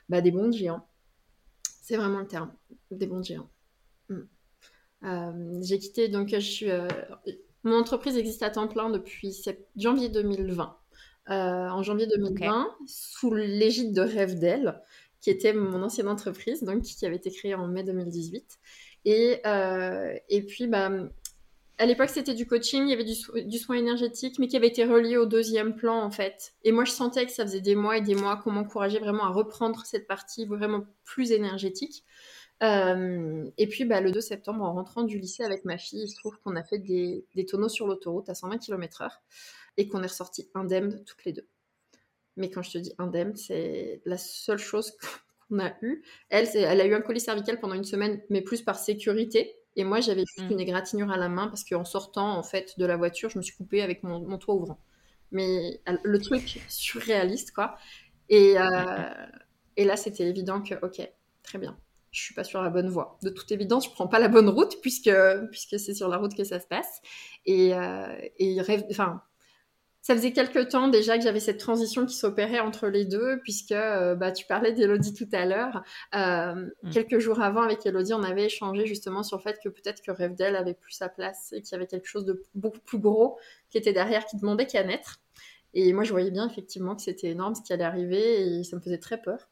bah, 0.08 0.20
des 0.20 0.30
bons 0.30 0.52
géants 0.52 0.86
c'est 1.90 1.96
vraiment 1.96 2.20
le 2.20 2.26
terme, 2.28 2.52
des 2.92 3.08
bons 3.08 3.20
géants. 3.20 3.50
Mm. 4.10 4.20
Euh, 5.02 5.60
j'ai 5.60 5.76
quitté, 5.80 6.06
donc 6.06 6.28
je 6.28 6.38
suis, 6.38 6.70
euh, 6.70 6.86
mon 7.64 7.80
entreprise 7.80 8.16
existe 8.16 8.44
à 8.44 8.50
temps 8.50 8.68
plein 8.68 8.90
depuis 8.90 9.36
janvier 9.74 10.08
2020. 10.08 10.76
Euh, 11.30 11.32
en 11.32 11.82
janvier 11.82 12.06
2020, 12.06 12.76
sous 12.86 13.34
l'égide 13.34 13.92
de 13.92 14.02
Rêve 14.02 14.38
qui 15.20 15.30
était 15.30 15.52
mon 15.52 15.82
ancienne 15.82 16.06
entreprise, 16.06 16.62
donc 16.62 16.82
qui 16.82 17.04
avait 17.04 17.16
été 17.16 17.32
créée 17.32 17.56
en 17.56 17.66
mai 17.66 17.82
2018. 17.82 18.60
Et, 19.06 19.42
et 20.28 20.42
puis, 20.42 20.68
bah, 20.68 20.90
à 21.80 21.86
l'époque, 21.86 22.10
c'était 22.10 22.34
du 22.34 22.46
coaching, 22.46 22.82
il 22.82 22.90
y 22.90 22.92
avait 22.92 23.04
du, 23.44 23.58
soin 23.58 23.76
énergétique, 23.76 24.38
mais 24.38 24.48
qui 24.48 24.56
avait 24.56 24.68
été 24.68 24.84
relié 24.84 25.16
au 25.16 25.24
deuxième 25.24 25.74
plan, 25.74 26.02
en 26.02 26.10
fait. 26.10 26.52
Et 26.62 26.72
moi, 26.72 26.84
je 26.84 26.90
sentais 26.90 27.24
que 27.24 27.32
ça 27.32 27.46
faisait 27.46 27.62
des 27.62 27.74
mois 27.74 27.96
et 27.96 28.02
des 28.02 28.14
mois 28.14 28.36
qu'on 28.36 28.50
m'encourageait 28.50 28.98
vraiment 28.98 29.24
à 29.24 29.30
reprendre 29.30 29.86
cette 29.86 30.06
partie 30.06 30.44
vraiment 30.44 30.84
plus 31.04 31.32
énergétique. 31.32 32.04
Euh, 32.62 33.50
et 33.56 33.66
puis, 33.66 33.86
bah, 33.86 34.02
le 34.02 34.12
2 34.12 34.20
septembre, 34.20 34.62
en 34.62 34.74
rentrant 34.74 35.04
du 35.04 35.18
lycée 35.18 35.42
avec 35.42 35.64
ma 35.64 35.78
fille, 35.78 36.02
il 36.02 36.08
se 36.08 36.16
trouve 36.16 36.38
qu'on 36.40 36.54
a 36.54 36.62
fait 36.62 36.76
des, 36.78 37.24
tonneaux 37.48 37.70
sur 37.70 37.86
l'autoroute 37.86 38.28
à 38.28 38.34
120 38.34 38.58
km/h 38.58 39.10
et 39.78 39.88
qu'on 39.88 40.02
est 40.02 40.06
ressorti 40.06 40.50
indemne 40.52 41.02
toutes 41.06 41.24
les 41.24 41.32
deux. 41.32 41.48
Mais 42.36 42.50
quand 42.50 42.60
je 42.60 42.72
te 42.72 42.78
dis 42.78 42.92
indemne, 42.98 43.34
c'est 43.36 44.02
la 44.04 44.18
seule 44.18 44.58
chose 44.58 44.92
qu'on 45.48 45.60
a 45.60 45.72
eue. 45.80 46.02
Elle, 46.28 46.46
elle 46.54 46.80
a 46.82 46.84
eu 46.84 46.92
un 46.92 47.00
colis 47.00 47.20
cervical 47.20 47.58
pendant 47.58 47.74
une 47.74 47.84
semaine, 47.84 48.20
mais 48.28 48.42
plus 48.42 48.60
par 48.60 48.78
sécurité 48.78 49.59
et 49.76 49.84
moi, 49.84 50.00
j'avais 50.00 50.24
juste 50.26 50.48
mm. 50.48 50.52
une 50.52 50.60
égratignure 50.60 51.10
à 51.10 51.16
la 51.16 51.28
main 51.28 51.48
parce 51.48 51.64
qu'en 51.64 51.84
sortant 51.84 52.36
en 52.36 52.42
fait 52.42 52.78
de 52.78 52.84
la 52.86 52.96
voiture, 52.96 53.30
je 53.30 53.38
me 53.38 53.42
suis 53.42 53.56
coupée 53.56 53.82
avec 53.82 54.02
mon, 54.02 54.38
toit 54.38 54.54
ouvrant. 54.54 54.80
Mais 55.32 55.80
le 56.02 56.18
truc 56.18 56.60
surréaliste, 56.68 57.52
quoi. 57.52 57.76
Et, 58.28 58.58
euh, 58.58 59.14
et 59.76 59.84
là, 59.84 59.96
c'était 59.96 60.28
évident 60.28 60.60
que, 60.62 60.74
ok, 60.84 61.08
très 61.42 61.58
bien, 61.58 61.76
je 62.10 62.20
suis 62.20 62.34
pas 62.34 62.44
sur 62.44 62.62
la 62.62 62.70
bonne 62.70 62.88
voie. 62.88 63.18
De 63.22 63.30
toute 63.30 63.50
évidence, 63.52 63.86
je 63.86 63.90
prends 63.90 64.08
pas 64.08 64.18
la 64.18 64.28
bonne 64.28 64.48
route 64.48 64.76
puisque, 64.82 65.10
puisque 65.50 65.78
c'est 65.78 65.94
sur 65.94 66.08
la 66.08 66.16
route 66.16 66.34
que 66.34 66.44
ça 66.44 66.60
se 66.60 66.66
passe. 66.66 67.00
Et, 67.46 67.74
euh, 67.74 68.16
et 68.38 68.60
rêve, 68.60 68.84
enfin, 68.90 69.22
ça 70.02 70.16
faisait 70.16 70.32
quelques 70.32 70.70
temps 70.70 70.88
déjà 70.88 71.18
que 71.18 71.24
j'avais 71.24 71.40
cette 71.40 71.58
transition 71.58 72.06
qui 72.06 72.16
s'opérait 72.16 72.60
entre 72.60 72.88
les 72.88 73.04
deux, 73.04 73.38
puisque 73.42 73.72
euh, 73.72 74.14
bah, 74.14 74.32
tu 74.32 74.46
parlais 74.46 74.72
d'Elodie 74.72 75.12
tout 75.12 75.28
à 75.32 75.44
l'heure. 75.44 75.82
Euh, 76.14 76.68
mm. 76.82 76.90
Quelques 76.90 77.18
jours 77.18 77.40
avant, 77.42 77.62
avec 77.62 77.84
Elodie, 77.84 78.14
on 78.14 78.22
avait 78.22 78.46
échangé 78.46 78.86
justement 78.86 79.22
sur 79.22 79.36
le 79.36 79.42
fait 79.42 79.58
que 79.62 79.68
peut-être 79.68 80.00
que 80.02 80.10
Rêve 80.10 80.34
d'elle 80.34 80.56
avait 80.56 80.74
plus 80.74 80.92
sa 80.92 81.08
place 81.08 81.52
et 81.52 81.60
qu'il 81.60 81.72
y 81.72 81.74
avait 81.74 81.86
quelque 81.86 82.06
chose 82.06 82.24
de 82.24 82.42
beaucoup 82.54 82.80
plus 82.80 82.98
gros 82.98 83.38
qui 83.68 83.76
était 83.76 83.92
derrière, 83.92 84.24
qui 84.24 84.36
demandait 84.38 84.66
qu'à 84.66 84.84
naître. 84.84 85.20
Et 85.74 85.92
moi, 85.92 86.02
je 86.02 86.10
voyais 86.10 86.30
bien 86.30 86.48
effectivement 86.48 86.96
que 86.96 87.02
c'était 87.02 87.28
énorme 87.28 87.54
ce 87.54 87.62
qui 87.62 87.72
allait 87.72 87.84
arriver 87.84 88.58
et 88.58 88.64
ça 88.64 88.76
me 88.76 88.80
faisait 88.80 88.98
très 88.98 89.20
peur. 89.20 89.48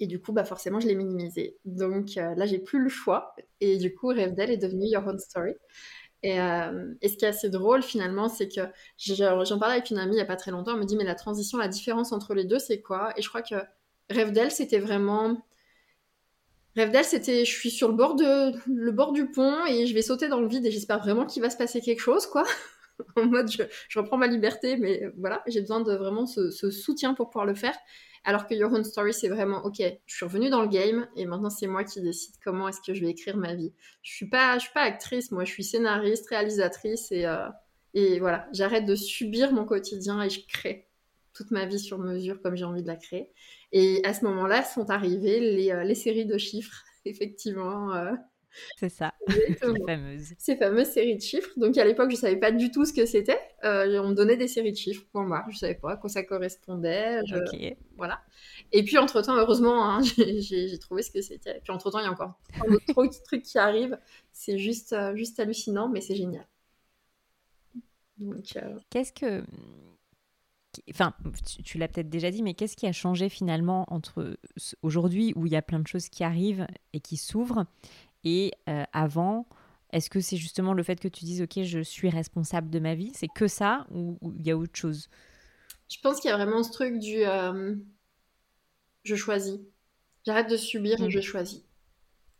Et 0.00 0.06
du 0.06 0.20
coup, 0.20 0.32
bah 0.32 0.44
forcément, 0.44 0.80
je 0.80 0.86
l'ai 0.86 0.94
minimisé. 0.94 1.56
Donc 1.64 2.16
euh, 2.16 2.34
là, 2.36 2.46
j'ai 2.46 2.58
plus 2.58 2.80
le 2.82 2.88
choix. 2.88 3.34
Et 3.60 3.76
du 3.78 3.94
coup, 3.94 4.08
Rêve 4.08 4.34
d'elle 4.34 4.50
est 4.50 4.56
devenu 4.56 4.86
Your 4.86 5.06
Own 5.06 5.18
Story. 5.18 5.54
Euh, 6.24 6.94
et, 7.00 7.08
ce 7.08 7.16
qui 7.16 7.24
est 7.24 7.28
assez 7.28 7.48
drôle 7.48 7.82
finalement, 7.82 8.28
c'est 8.28 8.48
que 8.48 8.62
j'en 8.98 9.58
parlais 9.58 9.76
avec 9.76 9.90
une 9.90 9.98
amie 9.98 10.14
il 10.14 10.16
n'y 10.16 10.20
a 10.20 10.26
pas 10.26 10.36
très 10.36 10.50
longtemps, 10.50 10.72
elle 10.72 10.80
me 10.80 10.84
dit 10.84 10.96
mais 10.96 11.04
la 11.04 11.14
transition, 11.14 11.58
la 11.58 11.68
différence 11.68 12.12
entre 12.12 12.34
les 12.34 12.44
deux, 12.44 12.58
c'est 12.58 12.80
quoi? 12.80 13.12
Et 13.16 13.22
je 13.22 13.28
crois 13.28 13.42
que 13.42 13.54
Rêve 14.10 14.32
d'elle, 14.32 14.50
c'était 14.50 14.78
vraiment... 14.78 15.44
Rêve 16.76 16.90
d'elle, 16.90 17.04
c'était 17.04 17.44
je 17.44 17.50
suis 17.50 17.70
sur 17.70 17.88
le 17.88 17.94
bord, 17.94 18.14
de, 18.14 18.52
le 18.66 18.90
bord 18.92 19.12
du 19.12 19.30
pont 19.30 19.66
et 19.66 19.86
je 19.86 19.94
vais 19.94 20.02
sauter 20.02 20.28
dans 20.28 20.40
le 20.40 20.48
vide 20.48 20.64
et 20.64 20.70
j'espère 20.70 20.98
vraiment 20.98 21.26
qu'il 21.26 21.42
va 21.42 21.50
se 21.50 21.56
passer 21.56 21.80
quelque 21.80 22.00
chose, 22.00 22.26
quoi. 22.26 22.44
en 23.16 23.26
mode 23.26 23.50
je, 23.50 23.98
reprends 23.98 24.16
ma 24.16 24.26
liberté, 24.26 24.76
mais 24.76 25.10
voilà, 25.18 25.42
j'ai 25.46 25.60
besoin 25.60 25.80
de 25.80 25.92
vraiment 25.94 26.26
ce, 26.26 26.50
soutien 26.50 27.14
pour 27.14 27.30
pouvoir 27.30 27.46
le 27.46 27.54
faire. 27.54 27.76
Alors 28.24 28.46
que 28.46 28.54
Your 28.54 28.72
Own 28.72 28.84
Story, 28.84 29.14
c'est 29.14 29.28
vraiment, 29.28 29.64
ok, 29.64 29.80
je 30.06 30.14
suis 30.14 30.24
revenue 30.24 30.50
dans 30.50 30.60
le 30.60 30.68
game 30.68 31.08
et 31.16 31.24
maintenant 31.24 31.50
c'est 31.50 31.68
moi 31.68 31.84
qui 31.84 32.00
décide 32.00 32.34
comment 32.44 32.68
est-ce 32.68 32.80
que 32.84 32.92
je 32.92 33.00
vais 33.00 33.10
écrire 33.10 33.36
ma 33.36 33.54
vie. 33.54 33.72
Je 34.02 34.12
suis 34.12 34.28
pas, 34.28 34.58
je 34.58 34.64
suis 34.64 34.72
pas 34.72 34.82
actrice, 34.82 35.30
moi, 35.30 35.44
je 35.44 35.52
suis 35.52 35.64
scénariste, 35.64 36.28
réalisatrice 36.28 37.10
et, 37.12 37.24
euh, 37.26 37.48
et 37.94 38.18
voilà, 38.18 38.48
j'arrête 38.52 38.86
de 38.86 38.96
subir 38.96 39.52
mon 39.52 39.64
quotidien 39.64 40.22
et 40.22 40.30
je 40.30 40.46
crée 40.46 40.88
toute 41.32 41.50
ma 41.52 41.66
vie 41.66 41.78
sur 41.78 41.98
mesure 41.98 42.42
comme 42.42 42.56
j'ai 42.56 42.64
envie 42.64 42.82
de 42.82 42.88
la 42.88 42.96
créer. 42.96 43.30
Et 43.72 44.00
à 44.04 44.12
ce 44.12 44.24
moment-là 44.24 44.64
sont 44.64 44.90
arrivées 44.90 45.40
les, 45.40 45.70
euh, 45.70 45.84
les 45.84 45.94
séries 45.94 46.26
de 46.26 46.36
chiffres, 46.36 46.84
effectivement. 47.04 47.94
Euh, 47.94 48.12
c'est 48.76 48.88
ça, 48.88 49.14
ces 49.28 49.54
fameuses. 49.86 50.34
Ces 50.38 50.56
fameuses 50.56 50.88
séries 50.88 51.16
de 51.16 51.22
chiffres. 51.22 51.50
Donc 51.56 51.76
à 51.78 51.84
l'époque, 51.84 52.10
je 52.10 52.16
savais 52.16 52.36
pas 52.36 52.50
du 52.50 52.70
tout 52.70 52.84
ce 52.84 52.92
que 52.92 53.06
c'était. 53.06 53.38
Euh, 53.64 54.00
on 54.02 54.08
me 54.08 54.14
donnait 54.14 54.36
des 54.36 54.48
séries 54.48 54.72
de 54.72 54.76
chiffres 54.76 55.04
pour 55.12 55.22
moi. 55.22 55.44
Je 55.50 55.58
savais 55.58 55.74
pas 55.74 55.92
à 55.92 55.96
quoi 55.96 56.08
ça 56.08 56.22
correspondait. 56.22 57.20
Voilà. 57.96 58.20
Et 58.72 58.82
puis 58.82 58.98
entre-temps, 58.98 59.36
heureusement, 59.36 59.84
hein, 59.84 60.00
j'ai 60.40 60.78
trouvé 60.78 61.02
ce 61.02 61.10
que 61.10 61.20
c'était. 61.20 61.58
Et 61.58 61.60
puis 61.60 61.72
entre-temps, 61.72 62.00
il 62.00 62.04
y 62.04 62.06
a 62.06 62.12
encore 62.12 62.38
d'autres 62.96 63.22
trucs 63.22 63.42
qui 63.42 63.58
arrivent. 63.58 63.98
C'est 64.32 64.58
juste, 64.58 64.92
euh, 64.92 65.14
juste 65.16 65.40
hallucinant, 65.40 65.88
mais 65.88 66.00
c'est 66.00 66.16
génial. 66.16 66.46
Donc, 68.18 68.56
euh, 68.56 68.76
Qu'est-ce 68.90 69.12
que... 69.12 69.44
Enfin, 70.90 71.12
tu, 71.64 71.78
l'as 71.78 71.88
peut-être 71.88 72.08
déjà 72.08 72.30
dit, 72.30 72.42
mais 72.42 72.54
qu'est-ce 72.54 72.76
qui 72.76 72.86
a 72.86 72.92
changé 72.92 73.28
finalement 73.28 73.84
entre 73.88 74.38
aujourd'hui 74.82 75.32
où 75.34 75.46
il 75.46 75.52
y 75.52 75.56
a 75.56 75.62
plein 75.62 75.80
de 75.80 75.86
choses 75.88 76.08
qui 76.08 76.22
arrivent 76.22 76.66
et 76.92 77.00
qui 77.00 77.16
s'ouvrent 77.16 77.66
et 78.24 78.52
euh, 78.68 78.84
avant, 78.92 79.46
est-ce 79.92 80.10
que 80.10 80.20
c'est 80.20 80.36
justement 80.36 80.72
le 80.72 80.82
fait 80.82 81.00
que 81.00 81.08
tu 81.08 81.24
dises, 81.24 81.42
OK, 81.42 81.62
je 81.62 81.80
suis 81.80 82.10
responsable 82.10 82.70
de 82.70 82.78
ma 82.78 82.94
vie 82.94 83.12
C'est 83.14 83.28
que 83.28 83.48
ça 83.48 83.86
ou 83.90 84.18
il 84.36 84.46
y 84.46 84.50
a 84.50 84.56
autre 84.56 84.76
chose? 84.76 85.08
Je 85.88 85.98
pense 86.02 86.20
qu'il 86.20 86.30
y 86.30 86.32
a 86.32 86.36
vraiment 86.36 86.62
ce 86.62 86.70
truc 86.70 86.98
du 86.98 87.24
euh, 87.24 87.74
je 89.04 89.14
choisis. 89.14 89.58
J'arrête 90.26 90.50
de 90.50 90.56
subir 90.56 91.00
et 91.00 91.06
mmh. 91.06 91.10
je 91.10 91.20
choisis. 91.20 91.62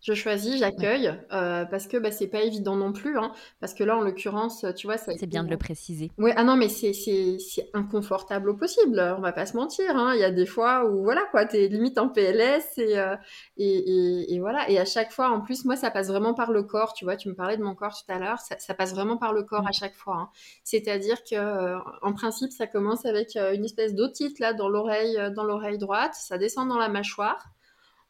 Je 0.00 0.14
choisis, 0.14 0.58
j'accueille, 0.58 1.12
euh, 1.32 1.64
parce 1.64 1.88
que 1.88 1.96
bah, 1.96 2.12
c'est 2.12 2.28
pas 2.28 2.42
évident 2.42 2.76
non 2.76 2.92
plus, 2.92 3.18
hein, 3.18 3.32
parce 3.60 3.74
que 3.74 3.82
là, 3.82 3.96
en 3.96 4.00
l'occurrence, 4.00 4.64
tu 4.76 4.86
vois, 4.86 4.96
ça. 4.96 5.12
C'est 5.18 5.26
bien 5.26 5.42
de 5.42 5.50
le 5.50 5.56
préciser. 5.56 6.12
Ouais, 6.18 6.32
ah 6.36 6.44
non, 6.44 6.56
mais 6.56 6.68
c'est 6.68 7.36
inconfortable 7.74 8.50
au 8.50 8.54
possible, 8.54 9.00
on 9.18 9.20
va 9.20 9.32
pas 9.32 9.46
se 9.46 9.56
mentir. 9.56 9.96
Hein. 9.96 10.14
Il 10.14 10.20
y 10.20 10.24
a 10.24 10.30
des 10.30 10.46
fois 10.46 10.88
où, 10.88 11.02
voilà, 11.02 11.22
quoi, 11.32 11.46
t'es 11.46 11.66
limite 11.66 11.98
en 11.98 12.08
PLS 12.08 12.78
euh, 12.78 13.16
et, 13.56 13.66
et, 13.66 14.34
et, 14.34 14.38
voilà. 14.38 14.70
Et 14.70 14.78
à 14.78 14.84
chaque 14.84 15.10
fois, 15.10 15.30
en 15.30 15.40
plus, 15.40 15.64
moi, 15.64 15.74
ça 15.74 15.90
passe 15.90 16.08
vraiment 16.08 16.32
par 16.32 16.52
le 16.52 16.62
corps, 16.62 16.92
tu 16.94 17.04
vois, 17.04 17.16
tu 17.16 17.28
me 17.28 17.34
parlais 17.34 17.56
de 17.56 17.62
mon 17.64 17.74
corps 17.74 17.94
tout 17.94 18.12
à 18.12 18.18
l'heure, 18.20 18.38
ça, 18.38 18.56
ça, 18.58 18.74
passe 18.74 18.94
vraiment 18.94 19.16
par 19.16 19.32
le 19.32 19.42
corps 19.42 19.64
mmh. 19.64 19.68
à 19.68 19.72
chaque 19.72 19.94
fois. 19.96 20.16
Hein. 20.16 20.28
C'est-à-dire 20.62 21.24
que, 21.24 21.34
euh, 21.34 21.78
en 22.02 22.12
principe, 22.12 22.52
ça 22.52 22.68
commence 22.68 23.04
avec 23.04 23.36
une 23.36 23.64
espèce 23.64 23.94
d'otite 23.94 24.38
là 24.38 24.52
dans 24.52 24.68
l'oreille, 24.68 25.18
dans 25.34 25.44
l'oreille 25.44 25.78
droite, 25.78 26.14
ça 26.14 26.38
descend 26.38 26.68
dans 26.68 26.78
la 26.78 26.88
mâchoire. 26.88 27.48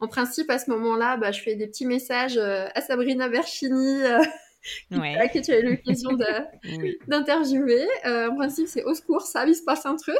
En 0.01 0.09
principe, 0.09 0.51
à 0.51 0.59
ce 0.59 0.71
moment-là, 0.71 1.17
bah, 1.17 1.33
je 1.33 1.41
fais 1.41 1.55
des 1.55 1.67
petits 1.67 1.87
messages 1.87 2.39
à 2.39 2.81
Sabrina 2.81 3.29
Berchini. 3.29 4.03
que 4.91 5.45
tu 5.45 5.53
as 5.53 5.61
eu 5.61 5.71
l'occasion 5.71 6.11
d'interviewer. 7.09 7.87
en 8.05 8.35
principe, 8.35 8.69
c'est 8.69 8.85
au 8.85 8.95
secours, 8.95 9.23
ça, 9.23 9.47
il 9.47 9.55
se 9.55 9.63
passe 9.63 9.87
un 9.87 9.97
truc. 9.97 10.17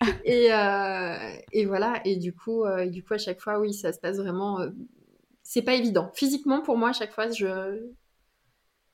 et, 0.24 0.50
et, 1.52 1.66
voilà, 1.66 2.00
et 2.04 2.16
du 2.16 2.34
coup, 2.34 2.64
du 2.86 3.02
coup, 3.02 3.14
à 3.14 3.18
chaque 3.18 3.40
fois, 3.40 3.58
oui, 3.58 3.72
ça 3.72 3.92
se 3.92 3.98
passe 3.98 4.18
vraiment. 4.18 4.58
c'est 5.42 5.62
pas 5.62 5.74
évident. 5.74 6.10
Physiquement, 6.14 6.60
pour 6.60 6.76
moi, 6.76 6.90
à 6.90 6.92
chaque 6.92 7.12
fois, 7.12 7.30
je, 7.30 7.90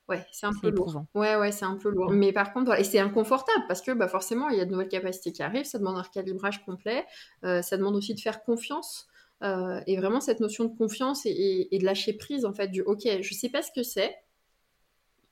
Ouais, 0.08 0.24
c'est 0.30 0.46
un 0.46 0.52
peu 0.52 0.70
lourd. 0.70 1.04
Ouais, 1.14 1.34
ouais, 1.36 1.50
c'est 1.50 1.64
un 1.64 1.76
peu 1.76 1.90
lourd. 1.90 2.12
Mais 2.12 2.32
par 2.32 2.52
contre, 2.52 2.78
et 2.78 2.84
c'est 2.84 3.00
inconfortable 3.00 3.64
parce 3.66 3.82
que 3.82 3.90
bah, 3.90 4.06
forcément, 4.06 4.48
il 4.48 4.58
y 4.58 4.60
a 4.60 4.64
de 4.64 4.70
nouvelles 4.70 4.88
capacités 4.88 5.32
qui 5.32 5.42
arrivent, 5.42 5.64
ça 5.64 5.78
demande 5.78 5.98
un 5.98 6.02
recalibrage 6.02 6.64
complet, 6.64 7.04
euh, 7.44 7.60
ça 7.60 7.76
demande 7.76 7.96
aussi 7.96 8.14
de 8.14 8.20
faire 8.20 8.44
confiance. 8.44 9.08
Euh, 9.42 9.80
et 9.86 9.96
vraiment, 9.96 10.20
cette 10.20 10.40
notion 10.40 10.64
de 10.64 10.76
confiance 10.76 11.26
et, 11.26 11.68
de 11.70 11.84
lâcher 11.84 12.12
prise, 12.12 12.44
en 12.44 12.52
fait, 12.52 12.68
du 12.68 12.82
OK, 12.82 13.02
je 13.20 13.34
sais 13.34 13.48
pas 13.48 13.62
ce 13.62 13.70
que 13.74 13.82
c'est. 13.82 14.14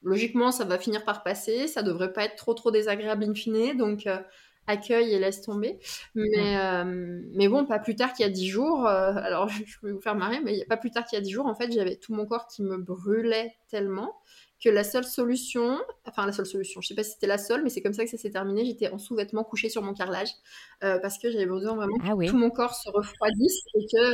Logiquement, 0.03 0.51
ça 0.51 0.65
va 0.65 0.79
finir 0.79 1.05
par 1.05 1.23
passer, 1.23 1.67
ça 1.67 1.83
devrait 1.83 2.13
pas 2.13 2.25
être 2.25 2.37
trop, 2.37 2.53
trop 2.55 2.71
désagréable 2.71 3.25
in 3.25 3.35
fine. 3.35 3.77
Donc, 3.77 4.07
euh, 4.07 4.19
accueille 4.67 5.13
et 5.13 5.19
laisse 5.19 5.43
tomber. 5.43 5.79
Mais, 6.15 6.85
mais 7.33 7.49
bon, 7.49 7.67
pas 7.67 7.79
plus 7.79 7.97
tard 7.97 8.13
qu'il 8.13 8.25
y 8.25 8.29
a 8.29 8.33
dix 8.33 8.49
jours, 8.49 8.87
alors 8.87 9.49
je 9.49 9.63
vais 9.83 9.93
vous 9.93 10.01
faire 10.01 10.15
marrer, 10.15 10.41
mais 10.41 10.65
pas 10.67 10.77
plus 10.77 10.91
tard 10.91 11.05
qu'il 11.05 11.19
y 11.19 11.21
a 11.21 11.23
dix 11.23 11.31
jours, 11.31 11.47
en 11.47 11.55
fait, 11.55 11.73
j'avais 11.73 11.97
tout 11.97 12.15
mon 12.15 12.27
corps 12.27 12.47
qui 12.47 12.63
me 12.63 12.77
brûlait 12.79 13.55
tellement 13.69 14.15
que 14.65 14.71
la 14.71 14.83
seule 14.83 15.05
solution, 15.05 15.79
enfin 16.07 16.25
la 16.25 16.33
seule 16.33 16.47
solution, 16.47 16.81
je 16.81 16.89
sais 16.89 16.95
pas 16.95 17.05
si 17.05 17.13
c'était 17.13 17.27
la 17.27 17.37
seule, 17.37 17.63
mais 17.63 17.69
c'est 17.69 17.83
comme 17.83 17.93
ça 17.93 18.03
que 18.05 18.11
ça 18.11 18.17
s'est 18.17 18.31
terminé. 18.31 18.65
J'étais 18.65 18.89
en 18.89 18.99
sous-vêtements 18.99 19.45
couchée 19.45 19.69
sur 19.69 19.83
mon 19.83 19.93
carrelage 19.93 20.31
euh, 20.83 20.99
parce 21.01 21.19
que 21.19 21.31
j'avais 21.31 21.45
besoin 21.45 21.75
vraiment 21.75 21.97
ah 22.03 22.15
que 22.17 22.27
tout 22.31 22.39
mon 22.39 22.51
corps 22.51 22.75
se 22.75 22.89
refroidisse 22.89 23.61
et 23.75 23.85
que, 23.85 24.11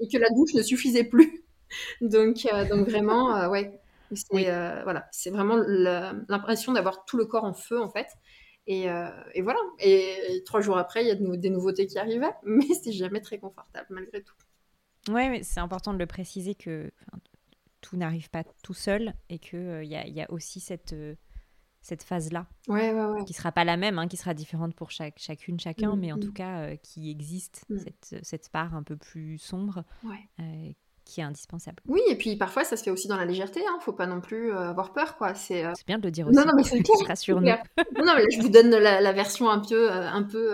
et 0.00 0.08
que 0.08 0.16
la 0.16 0.30
douche 0.30 0.54
ne 0.54 0.62
suffisait 0.62 1.04
plus. 1.04 1.44
donc, 2.00 2.48
euh, 2.50 2.66
donc 2.66 2.88
vraiment, 2.88 3.36
euh, 3.36 3.50
ouais, 3.50 3.78
c'est 4.14 4.44
voilà, 4.84 5.06
c'est 5.12 5.30
vraiment 5.30 5.56
l'impression 6.28 6.72
d'avoir 6.72 7.04
tout 7.04 7.18
le 7.18 7.26
corps 7.26 7.44
en 7.44 7.54
feu 7.54 7.78
en 7.78 7.90
fait. 7.90 8.08
Et, 8.68 8.86
et 9.34 9.42
voilà. 9.42 9.60
Et, 9.80 10.42
trois 10.46 10.60
jours 10.60 10.78
après, 10.78 11.04
il 11.04 11.08
y 11.08 11.10
a 11.10 11.14
des 11.14 11.50
nouveautés 11.50 11.86
qui 11.86 11.98
arrivaient, 11.98 12.32
mais 12.42 12.66
c'est 12.82 12.92
jamais 12.92 13.20
très 13.20 13.38
confortable 13.38 13.86
malgré 13.90 14.22
tout. 14.22 14.34
Ouais, 15.12 15.28
mais 15.28 15.42
c'est 15.42 15.60
important 15.60 15.92
de 15.92 15.98
le 15.98 16.06
préciser 16.06 16.54
que 16.54 16.90
tout 17.86 17.96
n'arrive 17.96 18.30
pas 18.30 18.42
tout 18.62 18.74
seul 18.74 19.14
et 19.28 19.38
qu'il 19.38 19.58
euh, 19.58 19.84
il 19.84 19.90
y, 19.90 20.20
a, 20.20 20.30
aussi 20.30 20.58
cette, 20.58 20.92
euh, 20.92 21.14
cette 21.80 22.02
phase-là. 22.02 22.46
Ouais, 22.66 22.92
ouais, 22.92 23.04
ouais. 23.04 23.24
Qui 23.24 23.32
sera 23.32 23.52
pas 23.52 23.64
la 23.64 23.76
même, 23.76 23.98
hein, 23.98 24.08
qui 24.08 24.16
sera 24.16 24.34
différente 24.34 24.74
pour 24.74 24.90
chaque, 24.90 25.18
chacune, 25.18 25.60
chacun, 25.60 25.94
mm, 25.94 26.00
mais 26.00 26.12
en 26.12 26.16
mm. 26.16 26.20
tout 26.20 26.32
cas 26.32 26.58
euh, 26.62 26.76
qui 26.76 27.10
existe, 27.10 27.64
mm. 27.68 27.78
cette, 27.78 28.24
cette, 28.24 28.48
part 28.50 28.74
un 28.74 28.82
peu 28.82 28.96
plus 28.96 29.38
sombre. 29.38 29.84
qui 31.04 31.20
est 31.20 31.24
indispensable. 31.24 31.80
Oui, 31.86 32.00
et 32.08 32.16
puis 32.16 32.34
parfois 32.34 32.64
ça 32.64 32.76
se 32.76 32.82
fait 32.82 32.90
aussi 32.90 33.06
dans 33.06 33.16
la 33.16 33.24
légèreté, 33.24 33.60
hein. 33.64 33.78
faut 33.80 33.92
pas 33.92 34.08
non 34.08 34.20
plus 34.20 34.50
avoir 34.50 34.92
peur, 34.92 35.16
quoi. 35.16 35.34
C'est 35.34 35.64
bien 35.86 36.00
de 36.00 36.02
le 36.02 36.10
dire 36.10 36.26
aussi. 36.26 36.36
Non, 36.36 36.44
non, 36.44 36.52
mais 36.56 36.64
c'est 36.64 36.82
clair. 36.82 36.96
nous. 37.28 38.04
non, 38.04 38.14
mais 38.16 38.24
je 38.32 38.42
vous 38.42 38.48
donne 38.48 38.70
la, 38.70 39.00
la 39.00 39.12
version 39.12 39.48
un 39.48 39.60
peu, 39.60 39.88
un 39.88 40.24
peu 40.24 40.52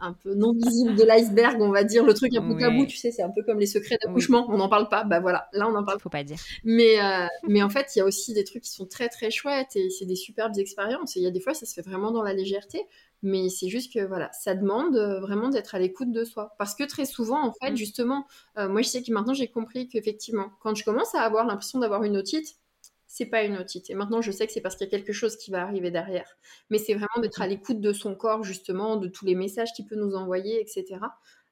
un 0.00 0.12
peu 0.12 0.34
non 0.34 0.52
visible 0.52 0.94
de 0.94 1.02
l'iceberg, 1.02 1.60
on 1.60 1.70
va 1.70 1.84
dire, 1.84 2.04
le 2.04 2.14
truc 2.14 2.34
un 2.36 2.46
peu 2.46 2.56
tabou, 2.58 2.86
tu 2.86 2.96
sais, 2.96 3.10
c'est 3.10 3.22
un 3.22 3.30
peu 3.30 3.42
comme 3.42 3.58
les 3.58 3.66
secrets 3.66 3.98
d'accouchement, 4.02 4.46
on 4.48 4.56
n'en 4.56 4.68
parle 4.68 4.88
pas, 4.88 5.04
bah 5.04 5.20
voilà, 5.20 5.48
là 5.52 5.68
on 5.68 5.74
en 5.74 5.84
parle. 5.84 5.98
Faut 6.00 6.08
pas 6.08 6.24
dire. 6.24 6.38
Mais, 6.64 7.00
euh, 7.00 7.26
mais 7.48 7.62
en 7.62 7.68
fait, 7.68 7.94
il 7.94 7.98
y 7.98 8.02
a 8.02 8.04
aussi 8.04 8.32
des 8.32 8.44
trucs 8.44 8.62
qui 8.62 8.70
sont 8.70 8.86
très 8.86 9.08
très 9.08 9.30
chouettes 9.30 9.74
et 9.74 9.90
c'est 9.90 10.06
des 10.06 10.16
superbes 10.16 10.56
expériences. 10.58 11.16
Et 11.16 11.20
il 11.20 11.22
y 11.24 11.26
a 11.26 11.30
des 11.30 11.40
fois, 11.40 11.54
ça 11.54 11.66
se 11.66 11.74
fait 11.74 11.82
vraiment 11.82 12.10
dans 12.12 12.22
la 12.22 12.32
légèreté, 12.32 12.86
mais 13.22 13.48
c'est 13.48 13.68
juste 13.68 13.92
que 13.92 14.04
voilà, 14.04 14.30
ça 14.32 14.54
demande 14.54 14.96
euh, 14.96 15.20
vraiment 15.20 15.48
d'être 15.48 15.74
à 15.74 15.78
l'écoute 15.78 16.12
de 16.12 16.24
soi. 16.24 16.54
Parce 16.58 16.74
que 16.74 16.84
très 16.84 17.04
souvent, 17.04 17.44
en 17.44 17.52
fait, 17.60 17.72
mm. 17.72 17.76
justement, 17.76 18.26
euh, 18.58 18.68
moi 18.68 18.82
je 18.82 18.88
sais 18.88 19.02
que 19.02 19.12
maintenant 19.12 19.34
j'ai 19.34 19.48
compris 19.48 19.88
qu'effectivement, 19.88 20.50
quand 20.60 20.74
je 20.74 20.84
commence 20.84 21.14
à 21.14 21.22
avoir 21.22 21.44
l'impression 21.44 21.80
d'avoir 21.80 22.04
une 22.04 22.16
otite, 22.16 22.56
c'est 23.18 23.26
pas 23.26 23.42
une 23.42 23.56
otite. 23.56 23.90
Et 23.90 23.94
maintenant, 23.94 24.22
je 24.22 24.30
sais 24.30 24.46
que 24.46 24.52
c'est 24.52 24.60
parce 24.60 24.76
qu'il 24.76 24.86
y 24.86 24.88
a 24.88 24.90
quelque 24.90 25.12
chose 25.12 25.36
qui 25.36 25.50
va 25.50 25.62
arriver 25.62 25.90
derrière. 25.90 26.36
Mais 26.70 26.78
c'est 26.78 26.94
vraiment 26.94 27.20
d'être 27.20 27.42
à 27.42 27.46
mmh. 27.46 27.50
l'écoute 27.50 27.80
de 27.80 27.92
son 27.92 28.14
corps, 28.14 28.44
justement, 28.44 28.96
de 28.96 29.08
tous 29.08 29.26
les 29.26 29.34
messages 29.34 29.72
qu'il 29.74 29.86
peut 29.86 29.96
nous 29.96 30.14
envoyer, 30.14 30.60
etc. 30.60 30.98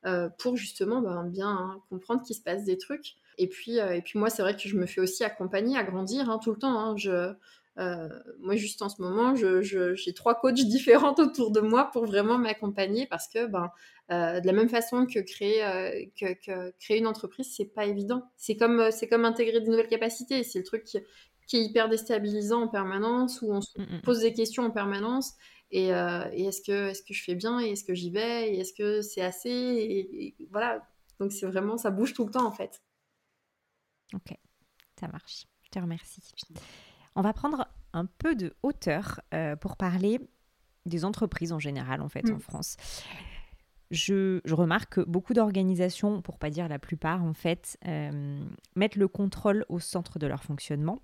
Euh, 0.07 0.29
pour 0.39 0.57
justement 0.57 1.01
ben, 1.01 1.25
bien 1.25 1.83
comprendre 1.91 2.23
qu'il 2.23 2.37
se 2.37 2.43
passe 2.43 2.63
des 2.63 2.79
trucs. 2.79 3.15
Et 3.39 3.49
puis, 3.49 3.81
euh, 3.81 3.97
et 3.97 4.03
puis 4.03 4.21
moi, 4.21 4.31
c'est 4.31 4.43
vrai 4.43 4.55
que 4.55 4.69
je 4.69 4.77
me 4.77 4.87
fais 4.87 5.01
aussi 5.01 5.25
accompagner, 5.25 5.77
agrandir 5.77 6.31
hein, 6.31 6.39
tout 6.39 6.53
le 6.53 6.59
temps. 6.59 6.79
Hein. 6.79 6.97
Je, 6.97 7.33
euh, 7.79 8.09
moi, 8.39 8.55
juste 8.55 8.83
en 8.83 8.89
ce 8.89 9.03
moment, 9.03 9.35
j'ai 9.35 10.15
trois 10.15 10.37
coachs 10.37 10.55
différents 10.69 11.15
autour 11.19 11.51
de 11.51 11.59
moi 11.59 11.91
pour 11.93 12.07
vraiment 12.07 12.39
m'accompagner 12.39 13.09
parce 13.09 13.27
que, 13.27 13.47
ben, 13.47 13.71
de 14.09 14.47
la 14.47 14.53
même 14.53 14.69
façon 14.69 15.07
que 15.07 15.19
créer, 15.19 16.13
que, 16.17 16.71
créer 16.79 16.99
une 16.99 17.09
entreprise, 17.09 17.53
c'est 17.57 17.75
pas 17.75 17.87
évident. 17.87 18.23
C'est 18.37 18.57
comme, 18.57 18.93
c'est 18.93 19.09
comme 19.09 19.25
intégrer 19.25 19.61
de 19.61 19.67
nouvelles 19.67 19.89
capacités. 19.89 20.45
C'est 20.45 20.61
le 20.61 20.65
truc 20.65 20.85
qui, 20.85 20.99
qui 21.47 21.57
est 21.57 21.65
hyper 21.65 21.89
déstabilisant 21.89 22.63
en 22.63 22.69
permanence, 22.69 23.41
où 23.43 23.53
on 23.53 23.61
se 23.61 23.79
mm, 23.79 23.83
mm, 23.83 23.97
mm. 23.97 24.01
pose 24.03 24.21
des 24.21 24.33
questions 24.33 24.65
en 24.65 24.71
permanence. 24.71 25.35
Et, 25.71 25.93
euh, 25.93 26.31
est-ce 26.33 26.61
que, 26.63 26.91
est 26.91 27.07
que 27.07 27.15
je 27.15 27.23
fais 27.23 27.35
bien 27.35 27.61
Et 27.61 27.71
est-ce 27.71 27.85
que 27.85 27.95
j'y 27.95 28.11
vais 28.11 28.51
Et 28.51 28.61
est-ce 28.61 28.73
que 28.73 29.03
c'est 29.03 29.23
assez 29.23 29.51
et, 29.51 30.35
Voilà. 30.51 30.87
Donc 31.19 31.33
c'est 31.33 31.47
vraiment, 31.47 31.77
ça 31.77 31.91
bouge 31.91 32.13
tout 32.13 32.25
le 32.25 32.31
temps 32.31 32.47
en 32.47 32.53
fait. 32.53 32.83
Ok, 34.15 34.37
ça 35.01 35.09
marche. 35.09 35.47
Je 35.63 35.71
te 35.71 35.79
remercie. 35.79 36.23
On 37.15 37.23
va 37.23 37.33
prendre 37.33 37.67
un 37.93 38.05
peu 38.05 38.37
de 38.37 38.55
hauteur 38.63 39.21
euh, 39.33 39.57
pour 39.57 39.77
parler 39.77 40.21
des 40.85 41.05
entreprises 41.05 41.53
en 41.53 41.59
général 41.59 42.03
en 42.03 42.09
fait 42.09 42.31
en 42.31 42.39
France. 42.39 42.77
Je, 43.91 44.41
remarque 44.53 44.95
que 44.95 45.01
beaucoup 45.01 45.33
d'organisations, 45.33 46.21
pour 46.21 46.39
pas 46.39 46.51
dire 46.51 46.69
la 46.69 46.79
plupart 46.79 47.23
en 47.23 47.33
fait, 47.33 47.79
euh, 47.87 48.45
mettent 48.75 48.97
le 48.97 49.09
contrôle 49.09 49.65
au 49.69 49.79
centre 49.79 50.19
de 50.19 50.27
leur 50.27 50.43
fonctionnement 50.43 51.01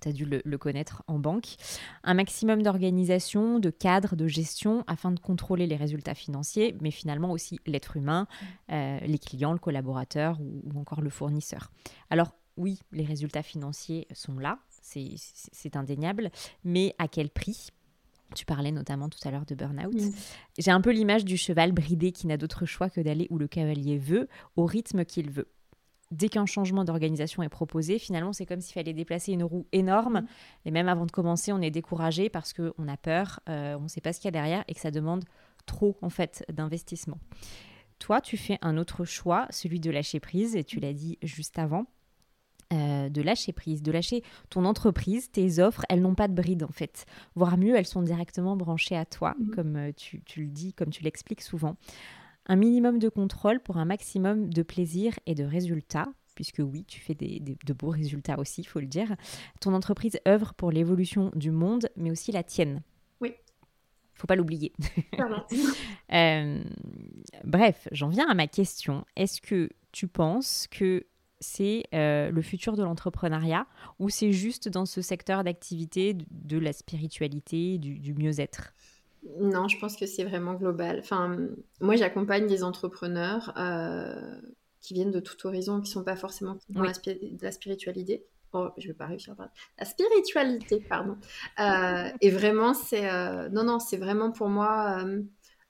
tu 0.00 0.08
as 0.08 0.12
dû 0.12 0.24
le, 0.24 0.58
connaître 0.58 1.02
en 1.06 1.18
banque, 1.18 1.56
un 2.04 2.14
maximum 2.14 2.62
d'organisation, 2.62 3.58
de 3.58 3.70
cadre, 3.70 4.16
de 4.16 4.26
gestion 4.26 4.84
afin 4.86 5.12
de 5.12 5.20
contrôler 5.20 5.66
les 5.66 5.76
résultats 5.76 6.14
financiers, 6.14 6.76
mais 6.80 6.90
finalement 6.90 7.30
aussi 7.30 7.60
l'être 7.66 7.96
humain, 7.96 8.26
euh, 8.70 8.98
les 9.00 9.18
clients, 9.18 9.52
le 9.52 9.58
collaborateur 9.58 10.38
ou, 10.40 10.78
encore 10.78 11.00
le 11.00 11.10
fournisseur. 11.10 11.70
Alors 12.10 12.34
oui, 12.56 12.80
les 12.92 13.04
résultats 13.04 13.42
financiers 13.42 14.06
sont 14.12 14.38
là, 14.38 14.58
c'est 14.82 15.76
indéniable, 15.76 16.30
mais 16.64 16.94
à 16.98 17.08
quel 17.08 17.30
prix? 17.30 17.68
Tu 18.34 18.44
parlais 18.44 18.70
notamment 18.70 19.08
tout 19.08 19.18
à 19.24 19.30
l'heure 19.30 19.46
de 19.46 19.54
burn-out. 19.56 19.96
J'ai 20.56 20.70
un 20.70 20.80
peu 20.80 20.90
l'image 20.90 21.24
du 21.24 21.36
cheval 21.36 21.72
bridé 21.72 22.12
qui 22.12 22.28
n'a 22.28 22.36
d'autre 22.36 22.64
choix 22.64 22.88
que 22.88 23.00
d'aller 23.00 23.26
où 23.30 23.38
le 23.38 23.48
cavalier 23.48 23.98
veut, 23.98 24.28
au 24.56 24.66
rythme 24.66 25.04
qu'il 25.04 25.30
veut 25.30 25.48
dès 26.10 26.28
qu'un 26.28 26.46
changement 26.46 26.84
d'organisation 26.84 27.42
est 27.42 27.48
proposé, 27.48 27.98
finalement, 27.98 28.32
c'est 28.32 28.46
comme 28.46 28.60
s'il 28.60 28.74
fallait 28.74 28.92
déplacer 28.92 29.32
une 29.32 29.44
roue 29.44 29.66
énorme. 29.72 30.20
Mm. 30.20 30.26
Et 30.66 30.70
même 30.70 30.88
avant 30.88 31.06
de 31.06 31.10
commencer, 31.10 31.52
on 31.52 31.60
est 31.60 31.70
découragé 31.70 32.28
parce 32.28 32.52
qu'on 32.52 32.88
a 32.88 32.96
peur, 32.96 33.40
euh, 33.48 33.76
on 33.78 33.82
ne 33.82 33.88
sait 33.88 34.00
pas 34.00 34.12
ce 34.12 34.20
qu'il 34.20 34.26
y 34.26 34.28
a 34.28 34.32
derrière 34.32 34.64
et 34.68 34.74
que 34.74 34.80
ça 34.80 34.90
demande 34.90 35.24
trop, 35.66 35.96
en 36.02 36.10
fait, 36.10 36.44
d'investissement. 36.52 37.18
Toi, 37.98 38.20
tu 38.20 38.36
fais 38.36 38.58
un 38.62 38.78
autre 38.78 39.04
choix, 39.04 39.46
celui 39.50 39.78
de 39.78 39.90
lâcher 39.90 40.20
prise, 40.20 40.56
et 40.56 40.64
tu 40.64 40.80
l'as 40.80 40.94
dit 40.94 41.18
juste 41.22 41.58
avant. 41.58 41.86
Euh, 42.72 43.08
de 43.08 43.20
lâcher 43.20 43.52
prise, 43.52 43.82
de 43.82 43.90
lâcher 43.90 44.22
ton 44.48 44.64
entreprise, 44.64 45.28
tes 45.32 45.58
offres, 45.58 45.84
elles 45.88 46.00
n'ont 46.00 46.14
pas 46.14 46.28
de 46.28 46.34
bride 46.34 46.62
en 46.62 46.70
fait. 46.70 47.04
Voire 47.34 47.58
mieux, 47.58 47.74
elles 47.74 47.84
sont 47.84 48.00
directement 48.00 48.56
branchées 48.56 48.96
à 48.96 49.04
toi, 49.04 49.34
mm. 49.40 49.50
comme 49.50 49.76
euh, 49.76 49.92
tu, 49.92 50.22
tu, 50.22 50.42
le 50.42 50.50
dis, 50.50 50.72
comme 50.72 50.90
tu 50.90 51.02
l'expliques 51.02 51.42
souvent 51.42 51.74
un 52.50 52.56
minimum 52.56 52.98
de 52.98 53.08
contrôle 53.08 53.60
pour 53.60 53.76
un 53.76 53.84
maximum 53.84 54.52
de 54.52 54.62
plaisir 54.62 55.16
et 55.26 55.36
de 55.36 55.44
résultats 55.44 56.08
puisque 56.34 56.60
oui, 56.60 56.84
tu 56.84 57.00
fais 57.00 57.14
de 57.14 57.72
beaux 57.74 57.90
résultats 57.90 58.38
aussi, 58.38 58.62
il 58.62 58.64
faut 58.64 58.80
le 58.80 58.86
dire. 58.86 59.14
Ton 59.60 59.74
entreprise 59.74 60.18
œuvre 60.26 60.54
pour 60.54 60.70
l'évolution 60.70 61.30
du 61.34 61.50
monde, 61.50 61.90
mais 61.96 62.10
aussi 62.10 62.32
la 62.32 62.42
tienne. 62.42 62.82
Oui. 63.20 63.34
Faut 64.14 64.26
pas 64.26 64.36
l'oublier. 64.36 64.72
euh, 66.12 66.64
bref, 67.44 67.88
j'en 67.92 68.08
viens 68.08 68.26
à 68.26 68.32
ma 68.32 68.46
question. 68.46 69.04
Est-ce 69.16 69.42
que 69.42 69.68
tu 69.92 70.08
penses 70.08 70.66
que 70.70 71.04
c'est 71.40 71.82
euh, 71.92 72.30
le 72.30 72.40
futur 72.40 72.74
de 72.74 72.82
l'entrepreneuriat 72.82 73.66
ou 73.98 74.08
c'est 74.08 74.32
juste 74.32 74.70
dans 74.70 74.86
ce 74.86 75.02
secteur 75.02 75.44
d'activité 75.44 76.14
de, 76.14 76.58
la 76.58 76.72
spiritualité, 76.72 77.76
du 77.76 78.14
mieux-être? 78.14 78.72
Non, 79.38 79.68
je 79.68 79.78
pense 79.78 79.96
que 79.96 80.06
c'est 80.06 80.24
vraiment 80.24 80.54
global. 80.54 80.98
Enfin, 81.00 81.36
moi, 81.80 81.96
j'accompagne 81.96 82.46
des 82.46 82.62
entrepreneurs 82.62 83.52
euh, 83.56 84.40
qui 84.80 84.94
viennent 84.94 85.10
de 85.10 85.20
tout 85.20 85.46
horizon, 85.46 85.80
qui 85.80 85.90
ne 85.90 85.94
sont 85.94 86.04
pas 86.04 86.16
forcément 86.16 86.56
dans 86.70 86.82
la, 86.82 86.92
de 86.92 87.42
la 87.42 87.52
spiritualité. 87.52 88.24
Oh, 88.52 88.68
je 88.78 88.88
vais 88.88 88.94
pas 88.94 89.06
réussir 89.06 89.34
à 89.34 89.36
parler. 89.36 89.52
La 89.78 89.84
spiritualité, 89.84 90.80
pardon. 90.80 91.16
Euh, 91.60 92.10
et 92.20 92.30
vraiment, 92.30 92.74
c'est 92.74 93.08
euh, 93.10 93.48
non, 93.50 93.64
non, 93.64 93.78
c'est 93.78 93.98
vraiment 93.98 94.32
pour 94.32 94.48
moi. 94.48 95.04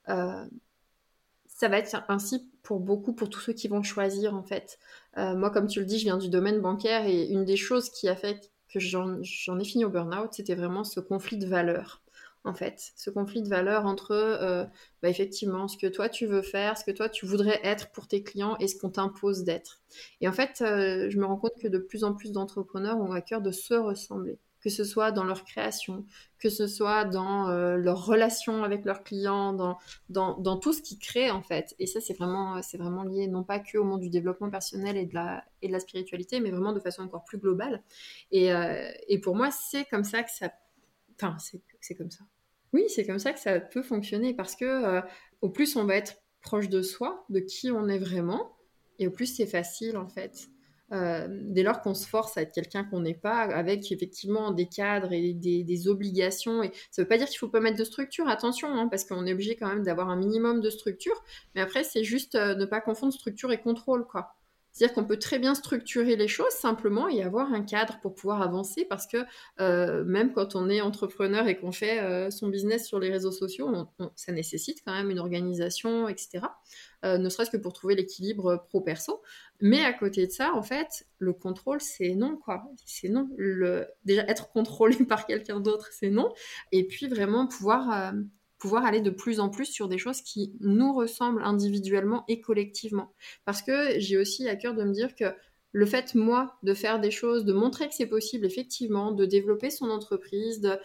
ça 0.07 1.67
va 1.67 1.77
être 1.77 2.03
ainsi 2.07 2.49
pour 2.63 2.79
beaucoup, 2.79 3.13
pour 3.13 3.29
tous 3.29 3.39
ceux 3.39 3.53
qui 3.53 3.67
vont 3.67 3.83
choisir 3.83 4.33
en 4.33 4.43
fait. 4.43 4.79
moi, 5.17 5.51
comme 5.51 5.67
tu 5.67 5.79
le 5.79 5.85
dis, 5.85 5.99
je 5.99 6.05
viens 6.05 6.17
du 6.17 6.29
domaine 6.29 6.59
bancaire 6.59 7.05
et 7.05 7.27
une 7.27 7.45
des 7.45 7.57
choses 7.57 7.89
qui 7.89 8.07
a 8.07 8.15
fait 8.15 8.51
que 8.73 8.79
j'en 8.79 9.19
ai 9.59 9.65
fini 9.65 9.83
au 9.85 9.89
burn-out, 9.89 10.29
c'était 10.31 10.55
vraiment 10.55 10.83
ce 10.83 11.01
conflit 11.01 11.37
de 11.37 11.45
valeurs 11.45 12.01
en 12.43 12.53
fait, 12.53 12.91
ce 12.95 13.09
conflit 13.09 13.43
de 13.43 13.47
valeurs 13.47 13.85
entre 13.85 14.11
euh, 14.11 14.65
bah, 15.03 15.09
effectivement 15.09 15.67
ce 15.67 15.77
que 15.77 15.87
toi 15.87 16.09
tu 16.09 16.25
veux 16.25 16.41
faire, 16.41 16.77
ce 16.77 16.83
que 16.83 16.91
toi 16.91 17.07
tu 17.07 17.25
voudrais 17.25 17.59
être 17.63 17.91
pour 17.91 18.07
tes 18.07 18.23
clients 18.23 18.57
et 18.59 18.67
ce 18.67 18.75
qu'on 18.75 18.89
t'impose 18.89 19.43
d'être. 19.43 19.81
Et 20.21 20.27
en 20.27 20.31
fait, 20.31 20.61
euh, 20.61 21.09
je 21.09 21.19
me 21.19 21.25
rends 21.25 21.37
compte 21.37 21.57
que 21.61 21.67
de 21.67 21.77
plus 21.77 22.03
en 22.03 22.13
plus 22.13 22.31
d'entrepreneurs 22.31 22.97
ont 22.97 23.11
à 23.11 23.21
cœur 23.21 23.41
de 23.41 23.51
se 23.51 23.75
ressembler, 23.75 24.39
que 24.59 24.71
ce 24.71 24.83
soit 24.83 25.11
dans 25.11 25.23
leur 25.23 25.43
création, 25.43 26.03
que 26.39 26.49
ce 26.49 26.65
soit 26.65 27.05
dans 27.05 27.47
euh, 27.49 27.75
leur 27.75 28.07
relation 28.07 28.63
avec 28.63 28.85
leurs 28.85 29.03
clients, 29.03 29.53
dans, 29.53 29.77
dans, 30.09 30.35
dans, 30.39 30.57
tout 30.57 30.73
ce 30.73 30.81
qu'ils 30.81 30.97
créent 30.97 31.29
en 31.29 31.43
fait. 31.43 31.75
Et 31.77 31.85
ça, 31.85 32.01
c'est 32.01 32.17
vraiment, 32.17 32.59
c'est 32.63 32.77
vraiment 32.77 33.03
lié 33.03 33.27
non 33.27 33.43
pas 33.43 33.59
que 33.59 33.77
au 33.77 33.83
monde 33.83 34.01
du 34.01 34.09
développement 34.09 34.49
personnel 34.49 34.97
et 34.97 35.05
de 35.05 35.13
la, 35.13 35.43
et 35.61 35.67
de 35.67 35.73
la 35.73 35.79
spiritualité, 35.79 36.39
mais 36.39 36.49
vraiment 36.49 36.73
de 36.73 36.79
façon 36.79 37.03
encore 37.03 37.23
plus 37.23 37.37
globale. 37.37 37.83
Et, 38.31 38.49
et 39.07 39.19
pour 39.19 39.35
moi, 39.35 39.51
c'est 39.51 39.85
comme 39.85 40.03
ça 40.03 40.23
que 40.23 40.31
ça 40.31 40.49
Enfin, 41.21 41.37
c'est 41.37 41.61
comme 41.95 42.11
ça. 42.11 42.23
Oui, 42.73 42.85
c'est 42.87 43.05
comme 43.05 43.19
ça 43.19 43.33
que 43.33 43.39
ça 43.39 43.59
peut 43.59 43.83
fonctionner 43.83 44.33
parce 44.33 44.55
que 44.55 44.65
euh, 44.65 45.01
au 45.41 45.49
plus 45.49 45.75
on 45.75 45.85
va 45.85 45.95
être 45.95 46.15
proche 46.41 46.69
de 46.69 46.81
soi, 46.81 47.25
de 47.29 47.39
qui 47.39 47.71
on 47.71 47.87
est 47.87 47.99
vraiment, 47.99 48.55
et 48.99 49.07
au 49.07 49.11
plus 49.11 49.25
c'est 49.25 49.45
facile 49.45 49.97
en 49.97 50.07
fait. 50.07 50.49
Euh, 50.93 51.27
dès 51.29 51.63
lors 51.63 51.81
qu'on 51.81 51.93
se 51.93 52.05
force 52.05 52.35
à 52.37 52.41
être 52.41 52.51
quelqu'un 52.51 52.83
qu'on 52.83 52.99
n'est 52.99 53.13
pas, 53.13 53.43
avec 53.43 53.89
effectivement 53.93 54.51
des 54.51 54.65
cadres 54.65 55.13
et 55.13 55.33
des, 55.33 55.87
obligations, 55.87 56.63
et 56.63 56.71
ça 56.91 57.01
ne 57.01 57.05
veut 57.05 57.07
pas 57.07 57.17
dire 57.17 57.27
qu'il 57.27 57.37
ne 57.37 57.39
faut 57.39 57.47
pas 57.47 57.61
mettre 57.61 57.77
de 57.77 57.83
structure, 57.85 58.27
attention, 58.27 58.67
hein, 58.67 58.89
parce 58.89 59.05
qu'on 59.05 59.25
est 59.25 59.31
obligé 59.31 59.55
quand 59.55 59.69
même 59.69 59.83
d'avoir 59.83 60.09
un 60.09 60.17
minimum 60.17 60.59
de 60.59 60.69
structure, 60.69 61.23
mais 61.55 61.61
après 61.61 61.85
c'est 61.85 62.03
juste 62.03 62.35
euh, 62.35 62.55
ne 62.55 62.65
pas 62.65 62.81
confondre 62.81 63.13
structure 63.13 63.53
et 63.53 63.61
contrôle, 63.61 64.05
quoi. 64.05 64.35
C'est-à-dire 64.71 64.95
qu'on 64.95 65.05
peut 65.05 65.19
très 65.19 65.39
bien 65.39 65.53
structurer 65.53 66.15
les 66.15 66.27
choses 66.27 66.51
simplement 66.53 67.07
et 67.07 67.23
avoir 67.23 67.51
un 67.53 67.61
cadre 67.61 67.99
pour 68.01 68.15
pouvoir 68.15 68.41
avancer 68.41 68.85
parce 68.85 69.05
que 69.05 69.17
euh, 69.59 70.03
même 70.05 70.31
quand 70.33 70.55
on 70.55 70.69
est 70.69 70.81
entrepreneur 70.81 71.47
et 71.47 71.57
qu'on 71.57 71.71
fait 71.71 72.01
euh, 72.01 72.29
son 72.29 72.47
business 72.47 72.87
sur 72.87 72.99
les 72.99 73.09
réseaux 73.09 73.31
sociaux, 73.31 73.69
ça 74.15 74.31
nécessite 74.31 74.81
quand 74.85 74.93
même 74.93 75.09
une 75.09 75.19
organisation, 75.19 76.07
etc. 76.07 76.45
Euh, 77.03 77.17
ne 77.17 77.29
serait-ce 77.29 77.51
que 77.51 77.57
pour 77.57 77.73
trouver 77.73 77.95
l'équilibre 77.95 78.63
pro-perso. 78.69 79.21
Mais 79.59 79.83
à 79.83 79.93
côté 79.93 80.25
de 80.25 80.31
ça, 80.31 80.53
en 80.53 80.63
fait, 80.63 81.05
le 81.19 81.33
contrôle, 81.33 81.81
c'est 81.81 82.15
non, 82.15 82.37
quoi. 82.37 82.63
C'est 82.85 83.09
non. 83.09 83.29
Déjà, 84.05 84.23
être 84.27 84.51
contrôlé 84.51 84.95
par 85.07 85.25
quelqu'un 85.25 85.59
d'autre, 85.59 85.89
c'est 85.91 86.09
non. 86.09 86.33
Et 86.71 86.87
puis 86.87 87.07
vraiment 87.07 87.47
pouvoir 87.47 88.13
pouvoir 88.61 88.85
aller 88.85 89.01
de 89.01 89.09
plus 89.09 89.39
en 89.39 89.49
plus 89.49 89.65
sur 89.65 89.89
des 89.89 89.97
choses 89.97 90.21
qui 90.21 90.53
nous 90.59 90.93
ressemblent 90.93 91.41
individuellement 91.43 92.23
et 92.27 92.41
collectivement. 92.41 93.11
Parce 93.43 93.63
que 93.63 93.99
j'ai 93.99 94.17
aussi 94.17 94.47
à 94.47 94.55
cœur 94.55 94.75
de 94.75 94.83
me 94.83 94.93
dire 94.93 95.15
que 95.15 95.25
le 95.71 95.85
fait, 95.87 96.13
moi, 96.13 96.57
de 96.61 96.75
faire 96.75 96.99
des 96.99 97.09
choses, 97.09 97.43
de 97.43 97.53
montrer 97.53 97.87
que 97.87 97.95
c'est 97.95 98.05
possible, 98.05 98.45
effectivement, 98.45 99.13
de 99.13 99.25
développer 99.25 99.71
son 99.71 99.89
entreprise, 99.89 100.61
de, 100.61 100.77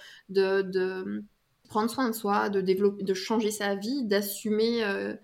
de, 0.62 1.22
prendre 1.68 1.90
soin 1.90 2.08
de 2.08 2.14
soi, 2.14 2.48
de, 2.48 2.62
développer, 2.62 3.04
de 3.04 3.14
changer 3.14 3.50
sa 3.50 3.74
vie, 3.74 4.04
d'assumer 4.04 4.82
euh, 4.84 5.14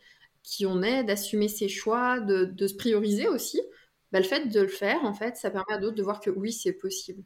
qui 0.43 0.67
on 0.67 0.83
est, 0.83 1.05
d'assumer 1.05 1.49
ses 1.49 1.69
choix, 1.69 2.21
de, 2.21 2.45
de 2.45 2.67
se 2.67 2.75
prioriser 2.75 3.29
aussi, 3.29 3.63
bah, 4.11 4.19
le 4.19 4.27
fait 4.27 4.49
de 4.49 4.61
le 4.61 4.69
faire, 4.69 5.03
en 5.05 5.15
fait, 5.15 5.37
ça 5.37 5.51
permet 5.51 5.73
à 5.73 5.79
d'autres 5.79 5.97
de 5.97 6.03
voir 6.03 6.21
que 6.21 6.29
oui, 6.31 6.53
c'est 6.53 6.75
possible. 6.75 7.23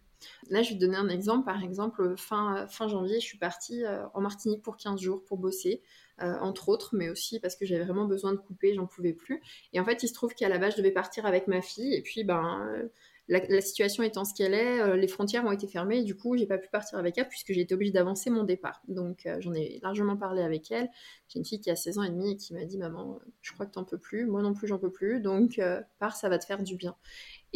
Là, 0.51 0.63
je 0.63 0.71
vais 0.71 0.75
te 0.77 0.81
donner 0.81 0.97
un 0.97 1.09
exemple. 1.09 1.45
Par 1.45 1.63
exemple, 1.63 2.15
fin, 2.17 2.67
fin 2.69 2.89
janvier, 2.89 3.21
je 3.21 3.27
suis 3.27 3.39
partie 3.39 3.85
euh, 3.85 4.07
en 4.15 4.21
Martinique 4.21 4.63
pour 4.63 4.77
15 4.77 5.01
jours 5.01 5.25
pour 5.25 5.39
bosser, 5.39 5.83
euh, 6.23 6.35
entre 6.41 6.69
autres, 6.69 6.91
mais 6.95 7.09
aussi 7.11 7.41
parce 7.41 7.57
que 7.57 7.67
j'avais 7.67 7.85
vraiment 7.85 8.07
besoin 8.07 8.33
de 8.33 8.39
couper, 8.39 8.75
j'en 8.75 8.87
pouvais 8.87 9.13
plus. 9.13 9.43
Et 9.73 9.81
en 9.81 9.85
fait, 9.85 10.03
il 10.03 10.09
se 10.09 10.15
trouve 10.15 10.35
qu'à 10.35 10.49
la 10.49 10.59
base, 10.59 10.73
je 10.73 10.79
devais 10.79 10.93
partir 10.93 11.27
avec 11.27 11.49
ma 11.49 11.61
fille. 11.63 11.95
Et 11.95 12.03
puis, 12.03 12.25
ben, 12.25 12.89
la, 13.29 13.61
situation 13.61 14.05
étant 14.05 14.25
ce 14.25 14.35
qu'elle 14.35 14.55
est, 14.55 14.81
euh, 14.81 14.97
les 14.97 15.09
frontières 15.09 15.45
ont 15.45 15.51
été 15.51 15.67
fermées 15.67 16.05
du 16.05 16.17
coup, 16.17 16.37
j'ai 16.37 16.47
pas 16.47 16.59
pu 16.59 16.69
partir 16.69 16.99
avec 16.99 17.19
elle 17.19 17.29
puisque 17.29 17.53
j'ai 17.53 17.63
été 17.63 17.75
obligée 17.75 17.93
d'avancer 17.93 18.31
mon 18.31 18.45
départ. 18.45 18.83
Donc, 18.87 19.27
euh, 19.27 19.41
j'en 19.41 19.53
ai 19.53 19.81
largement 19.83 20.17
parlé 20.17 20.43
avec 20.43 20.71
elle. 20.71 20.89
J'ai 21.29 21.41
une 21.41 21.45
fille 21.45 21.61
qui 21.61 21.71
a 21.71 21.77
16 21.77 21.99
ans 21.99 22.03
et 22.05 22.11
demi 22.11 22.33
et 22.33 22.37
qui 22.37 22.55
m'a 22.55 22.65
dit 22.65 22.79
Maman, 22.79 23.19
je 23.43 23.53
crois 23.53 23.67
que 23.67 23.73
t'en 23.73 23.85
peux 23.85 23.99
plus. 23.99 24.27
Moi 24.27 24.43
non 24.43 24.55
plus, 24.55 24.69
j'en 24.69 24.79
peux 24.79 24.93
plus. 24.93 25.21
Donc, 25.21 25.59
euh, 25.59 25.81
pars, 25.99 26.17
ça 26.17 26.29
va 26.29 26.39
te 26.39 26.45
faire 26.45 26.63
du 26.63 26.77
bien. 26.77 26.95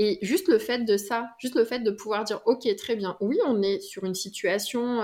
Et 0.02 0.18
juste 0.22 0.48
le 0.48 0.58
fait 0.58 0.86
de 0.86 0.96
ça, 0.96 1.28
juste 1.38 1.56
le 1.56 1.66
fait 1.66 1.80
de 1.80 1.90
pouvoir 1.90 2.24
dire 2.24 2.40
Ok, 2.46 2.66
très 2.76 2.96
bien, 2.96 3.18
oui, 3.20 3.38
on 3.46 3.60
est 3.60 3.80
sur 3.80 4.04
une 4.04 4.14
situation 4.14 5.02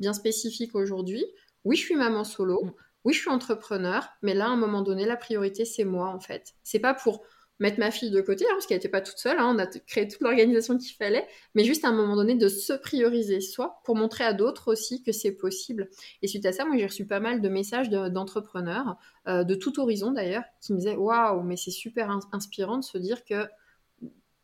bien 0.00 0.12
spécifique 0.12 0.74
aujourd'hui. 0.74 1.24
Oui, 1.64 1.76
je 1.76 1.82
suis 1.82 1.94
maman 1.94 2.24
solo. 2.24 2.62
Mm. 2.62 2.72
Oui, 3.04 3.14
je 3.14 3.20
suis 3.20 3.30
entrepreneur. 3.30 4.06
Mais 4.20 4.34
là, 4.34 4.44
à 4.44 4.50
un 4.50 4.56
moment 4.56 4.82
donné, 4.82 5.06
la 5.06 5.16
priorité, 5.16 5.64
c'est 5.64 5.84
moi 5.84 6.08
en 6.08 6.20
fait. 6.20 6.52
C'est 6.62 6.78
pas 6.78 6.92
pour 6.92 7.22
mettre 7.58 7.78
ma 7.78 7.90
fille 7.90 8.10
de 8.10 8.20
côté, 8.20 8.44
hein, 8.44 8.50
parce 8.52 8.66
qu'elle 8.66 8.76
n'était 8.76 8.90
pas 8.90 9.00
toute 9.00 9.16
seule, 9.16 9.38
hein, 9.38 9.50
on 9.56 9.58
a 9.58 9.66
créé 9.66 10.06
toute 10.06 10.20
l'organisation 10.20 10.76
qu'il 10.76 10.94
fallait, 10.94 11.26
mais 11.54 11.64
juste 11.64 11.84
à 11.86 11.88
un 11.88 11.92
moment 11.92 12.14
donné 12.14 12.34
de 12.34 12.48
se 12.48 12.74
prioriser 12.74 13.40
soi 13.40 13.80
pour 13.84 13.96
montrer 13.96 14.24
à 14.24 14.34
d'autres 14.34 14.70
aussi 14.70 15.02
que 15.02 15.10
c'est 15.10 15.32
possible. 15.32 15.88
Et 16.20 16.28
suite 16.28 16.44
à 16.44 16.52
ça, 16.52 16.66
moi 16.66 16.76
j'ai 16.76 16.86
reçu 16.86 17.06
pas 17.06 17.18
mal 17.18 17.40
de 17.40 17.48
messages 17.48 17.88
d'entrepreneurs, 17.88 18.96
euh, 19.26 19.42
de 19.42 19.54
tout 19.54 19.80
horizon 19.80 20.12
d'ailleurs, 20.12 20.44
qui 20.60 20.74
me 20.74 20.78
disaient 20.78 20.96
Waouh, 20.96 21.42
mais 21.42 21.56
c'est 21.56 21.70
super 21.70 22.10
inspirant 22.30 22.76
de 22.76 22.84
se 22.84 22.98
dire 22.98 23.24
que 23.24 23.48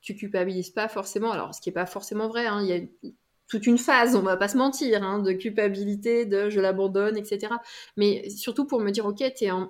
tu 0.04 0.14
culpabilises 0.14 0.70
pas 0.70 0.86
forcément, 0.88 1.32
alors 1.32 1.54
ce 1.54 1.60
qui 1.60 1.70
n'est 1.70 1.74
pas 1.74 1.86
forcément 1.86 2.28
vrai, 2.28 2.46
hein, 2.46 2.60
il 2.62 2.68
y 2.68 2.72
a 2.74 3.10
toute 3.48 3.66
une 3.66 3.78
phase, 3.78 4.16
on 4.16 4.22
va 4.22 4.36
pas 4.36 4.48
se 4.48 4.56
mentir, 4.56 5.00
de 5.22 5.32
culpabilité, 5.32 6.26
de 6.26 6.50
je 6.50 6.60
l'abandonne, 6.60 7.16
etc. 7.16 7.54
Mais 7.96 8.28
surtout 8.30 8.66
pour 8.66 8.80
me 8.80 8.90
dire, 8.90 9.06
ok, 9.06 9.22
tu 9.34 9.44
es 9.44 9.50
en, 9.50 9.66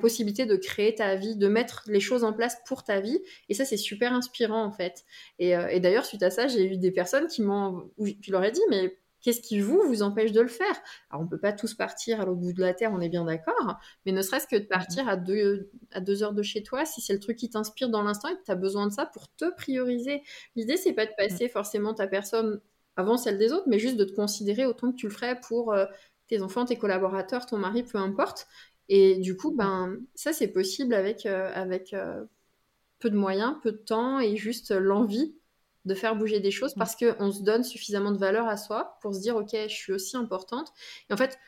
possibilité 0.00 0.46
de 0.46 0.56
créer 0.56 0.96
ta 0.96 1.14
vie, 1.14 1.36
de 1.36 1.46
mettre 1.46 1.84
les 1.86 2.00
choses 2.00 2.24
en 2.24 2.32
place 2.32 2.58
pour 2.66 2.82
ta 2.82 3.00
vie. 3.00 3.20
Et 3.48 3.54
ça, 3.54 3.64
c'est 3.64 3.76
super 3.76 4.12
inspirant, 4.12 4.64
en 4.64 4.72
fait. 4.72 5.04
Et, 5.38 5.56
euh, 5.56 5.78
d'ailleurs, 5.78 6.04
suite 6.04 6.24
à 6.24 6.30
ça, 6.30 6.48
j'ai 6.48 6.72
eu 6.72 6.76
des 6.76 6.90
personnes 6.90 7.28
qui 7.28 7.42
m'ont... 7.42 7.88
Je 7.98 8.32
leur 8.32 8.42
ai 8.42 8.50
dit, 8.50 8.62
mais 8.68 8.98
qu'est-ce 9.26 9.40
qui, 9.40 9.60
vous, 9.60 9.82
vous 9.88 10.02
empêche 10.02 10.30
de 10.30 10.40
le 10.40 10.46
faire? 10.46 10.80
Alors, 11.10 11.24
on 11.24 11.26
peut 11.26 11.40
pas 11.40 11.52
tous 11.52 11.74
partir 11.74 12.20
à 12.20 12.24
l'autre 12.24 12.40
bout 12.40 12.52
de 12.52 12.60
la 12.60 12.74
Terre, 12.74 12.92
on 12.92 13.00
est 13.00 13.08
bien 13.08 13.24
d'accord, 13.24 13.78
mais 14.04 14.12
ne 14.12 14.22
serait-ce 14.22 14.46
que 14.46 14.54
de 14.54 14.66
partir 14.66 15.08
à 15.08 15.16
deux, 15.16 15.68
à 15.90 16.00
deux 16.00 16.22
heures 16.22 16.32
de 16.32 16.42
chez 16.42 16.62
toi, 16.62 16.84
si 16.84 17.00
c'est 17.00 17.12
le 17.12 17.18
truc 17.18 17.36
qui 17.36 17.50
t'inspire 17.50 17.88
dans 17.88 18.02
l'instant 18.02 18.28
et 18.28 18.36
que 18.36 18.44
tu 18.44 18.52
as 18.52 18.54
besoin 18.54 18.86
de 18.86 18.92
ça 18.92 19.04
pour 19.04 19.28
te 19.34 19.52
prioriser. 19.56 20.22
L'idée, 20.54 20.76
c'est 20.76 20.92
pas 20.92 21.06
de 21.06 21.12
passer 21.18 21.48
forcément 21.48 21.92
ta 21.92 22.06
personne 22.06 22.60
avant 22.94 23.16
celle 23.16 23.36
des 23.36 23.52
autres, 23.52 23.66
mais 23.66 23.80
juste 23.80 23.96
de 23.96 24.04
te 24.04 24.14
considérer 24.14 24.64
autant 24.64 24.92
que 24.92 24.96
tu 24.96 25.08
le 25.08 25.12
ferais 25.12 25.40
pour... 25.40 25.72
Euh, 25.72 25.86
tes 26.28 26.42
enfants, 26.42 26.64
tes 26.64 26.76
collaborateurs, 26.76 27.46
ton 27.46 27.56
mari, 27.56 27.84
peu 27.84 27.98
importe, 27.98 28.48
et 28.88 29.16
du 29.16 29.36
coup, 29.36 29.54
ben, 29.54 29.96
ça, 30.16 30.32
c'est 30.32 30.48
possible 30.48 30.92
avec, 30.94 31.26
euh, 31.26 31.50
avec 31.54 31.94
euh, 31.94 32.24
peu 32.98 33.10
de 33.10 33.16
moyens, 33.16 33.54
peu 33.62 33.72
de 33.72 33.76
temps 33.76 34.20
et 34.20 34.36
juste 34.36 34.72
l'envie 34.72 35.36
de 35.86 35.94
faire 35.94 36.16
bouger 36.16 36.40
des 36.40 36.50
choses 36.50 36.74
parce 36.74 36.96
qu'on 36.96 37.32
se 37.32 37.42
donne 37.42 37.64
suffisamment 37.64 38.12
de 38.12 38.18
valeur 38.18 38.46
à 38.48 38.56
soi 38.56 38.98
pour 39.00 39.14
se 39.14 39.20
dire, 39.20 39.36
OK, 39.36 39.50
je 39.52 39.74
suis 39.74 39.92
aussi 39.92 40.16
importante. 40.16 40.72
Et 41.08 41.14
en 41.14 41.16
fait, 41.16 41.38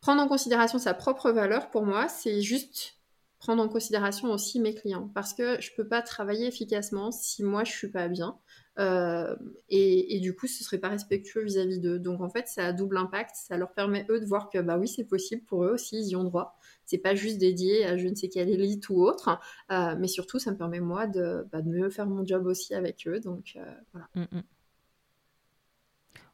prendre 0.00 0.20
en 0.20 0.28
considération 0.28 0.78
sa 0.78 0.94
propre 0.94 1.30
valeur, 1.30 1.70
pour 1.70 1.84
moi, 1.84 2.08
c'est 2.08 2.42
juste 2.42 2.97
prendre 3.38 3.62
en 3.62 3.68
considération 3.68 4.32
aussi 4.32 4.60
mes 4.60 4.74
clients 4.74 5.10
parce 5.14 5.32
que 5.32 5.60
je 5.60 5.70
peux 5.76 5.86
pas 5.86 6.02
travailler 6.02 6.46
efficacement 6.46 7.10
si 7.12 7.42
moi 7.44 7.64
je 7.64 7.72
suis 7.72 7.90
pas 7.90 8.08
bien 8.08 8.38
euh, 8.78 9.34
et, 9.68 10.20
du 10.20 10.34
coup, 10.34 10.46
ce 10.46 10.62
serait 10.62 10.78
pas 10.78 10.88
respectueux 10.88 11.42
vis-à-vis 11.42 11.80
d'eux. 11.80 11.98
Donc 11.98 12.20
en 12.20 12.28
fait, 12.28 12.46
ça 12.46 12.66
a 12.66 12.72
double 12.72 12.96
impact. 12.96 13.34
Ça 13.34 13.56
leur 13.56 13.72
permet 13.72 14.06
eux 14.08 14.20
de 14.20 14.24
voir 14.24 14.50
que 14.50 14.58
bah 14.58 14.78
oui, 14.78 14.86
c'est 14.86 15.04
possible 15.04 15.42
pour 15.44 15.64
eux 15.64 15.70
aussi, 15.70 15.98
ils 15.98 16.10
y 16.10 16.16
ont 16.16 16.24
droit. 16.24 16.58
C'est 16.84 16.98
pas 16.98 17.14
juste 17.14 17.38
dédié 17.38 17.84
à 17.84 17.96
je 17.96 18.06
ne 18.06 18.14
sais 18.14 18.28
quelle 18.28 18.48
élite 18.48 18.88
ou 18.88 19.02
autre, 19.02 19.40
euh, 19.70 19.96
mais 19.98 20.08
surtout, 20.08 20.38
ça 20.38 20.52
me 20.52 20.56
permet 20.56 20.80
moi 20.80 21.06
de, 21.06 21.46
bah, 21.52 21.60
de, 21.60 21.68
mieux 21.68 21.90
faire 21.90 22.06
mon 22.06 22.24
job 22.24 22.46
aussi 22.46 22.74
avec 22.74 23.06
eux. 23.06 23.20
Donc 23.20 23.54
euh, 23.56 23.74
voilà. 23.92 24.08
Mm, 24.14 24.38
mm. 24.38 24.42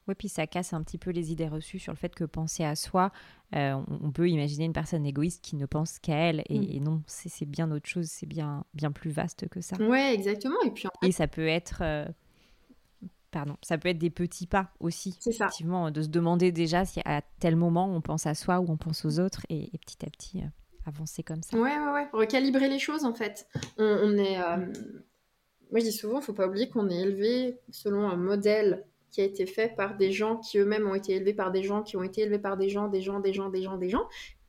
Oui, 0.07 0.15
puis 0.15 0.29
ça 0.29 0.47
casse 0.47 0.73
un 0.73 0.83
petit 0.83 0.99
peu 0.99 1.11
les 1.11 1.33
idées 1.33 1.49
reçues 1.49 1.79
sur 1.79 1.93
le 1.93 1.97
fait 1.97 2.15
que 2.15 2.25
penser 2.25 2.65
à 2.65 2.77
soi, 2.77 3.11
on 3.53 4.11
peut 4.13 4.29
imaginer 4.29 4.67
une 4.67 4.73
personne 4.73 5.07
égoïste 5.07 5.43
qui 5.43 5.57
ne 5.57 5.65
pense 5.65 5.99
qu'à 5.99 6.17
elle. 6.17 6.43
Et, 6.49 6.81
mm. 6.81 6.83
non, 6.83 7.03
c'est 7.07 7.47
bien 7.47 7.71
autre 7.71 7.89
chose, 7.89 8.07
c'est 8.07 8.27
bien, 8.27 8.65
bien 8.75 8.93
plus 8.93 9.11
vaste 9.11 9.49
que 9.49 9.61
ça. 9.61 9.77
Ouais, 9.77 10.15
exactement. 10.15 10.61
Et 10.67 10.71
puis 10.71 10.89
Et 11.03 11.13
ça 11.13 11.27
peut 11.27 11.47
être 11.47 11.83
pardon, 13.35 13.57
ça 13.63 13.77
peut 13.79 13.89
être 13.89 13.99
des 13.99 14.11
petits 14.11 14.47
pas 14.47 14.71
aussi. 14.79 15.19
Effectivement, 15.27 15.91
de 15.91 16.03
se 16.03 16.09
demander 16.09 16.53
déjà 16.53 16.85
si 16.85 17.01
à 17.05 17.21
tel 17.41 17.57
moment 17.57 17.93
on 17.93 18.01
pense 18.01 18.27
à 18.27 18.35
soi 18.35 18.61
ou 18.61 18.67
on 18.69 18.77
pense 18.77 19.05
aux 19.05 19.19
autres 19.19 19.43
et, 19.51 19.73
petit 19.85 20.07
à 20.07 20.09
petit 20.11 20.39
euh, 20.39 20.47
avancer 20.87 21.25
comme 21.25 21.43
ça. 21.43 21.59
Ouais, 21.59 21.77
ouais, 21.77 21.93
ouais. 21.93 22.09
Recalibrer 22.13 22.69
les 22.69 22.79
choses 22.79 23.05
en 23.05 23.13
fait. 23.13 23.49
On, 23.77 24.17
est. 24.17 24.39
Euh, 24.41 24.73
moi 25.73 25.81
je 25.81 25.85
dis 25.85 25.93
souvent, 25.93 26.21
il 26.21 26.25
faut 26.25 26.33
pas 26.33 26.47
oublier 26.47 26.69
qu'on 26.69 26.89
est 26.89 27.01
élevé 27.01 27.59
selon 27.71 28.09
un 28.09 28.17
modèle 28.17 28.85
qui 29.15 29.21
a 29.21 29.25
été 29.25 29.47
fait 29.47 29.75
par 29.77 29.97
des 29.97 30.11
gens 30.11 30.39
qui 30.39 30.59
eux-mêmes 30.59 30.89
ont 30.89 30.95
été 30.95 31.15
élevés 31.15 31.35
par 31.35 31.53
des 31.53 31.63
gens 31.63 31.83
qui 31.83 31.97
ont 31.97 32.03
été 32.03 32.23
élevés 32.23 32.41
par 32.41 32.57
des 32.57 32.69
gens, 32.69 32.89
des 32.89 33.01
gens, 33.01 33.21
des 33.21 33.33
gens, 33.33 33.49
des 33.49 33.63
gens, 33.63 33.77
des 33.77 33.89
gens 33.89 34.09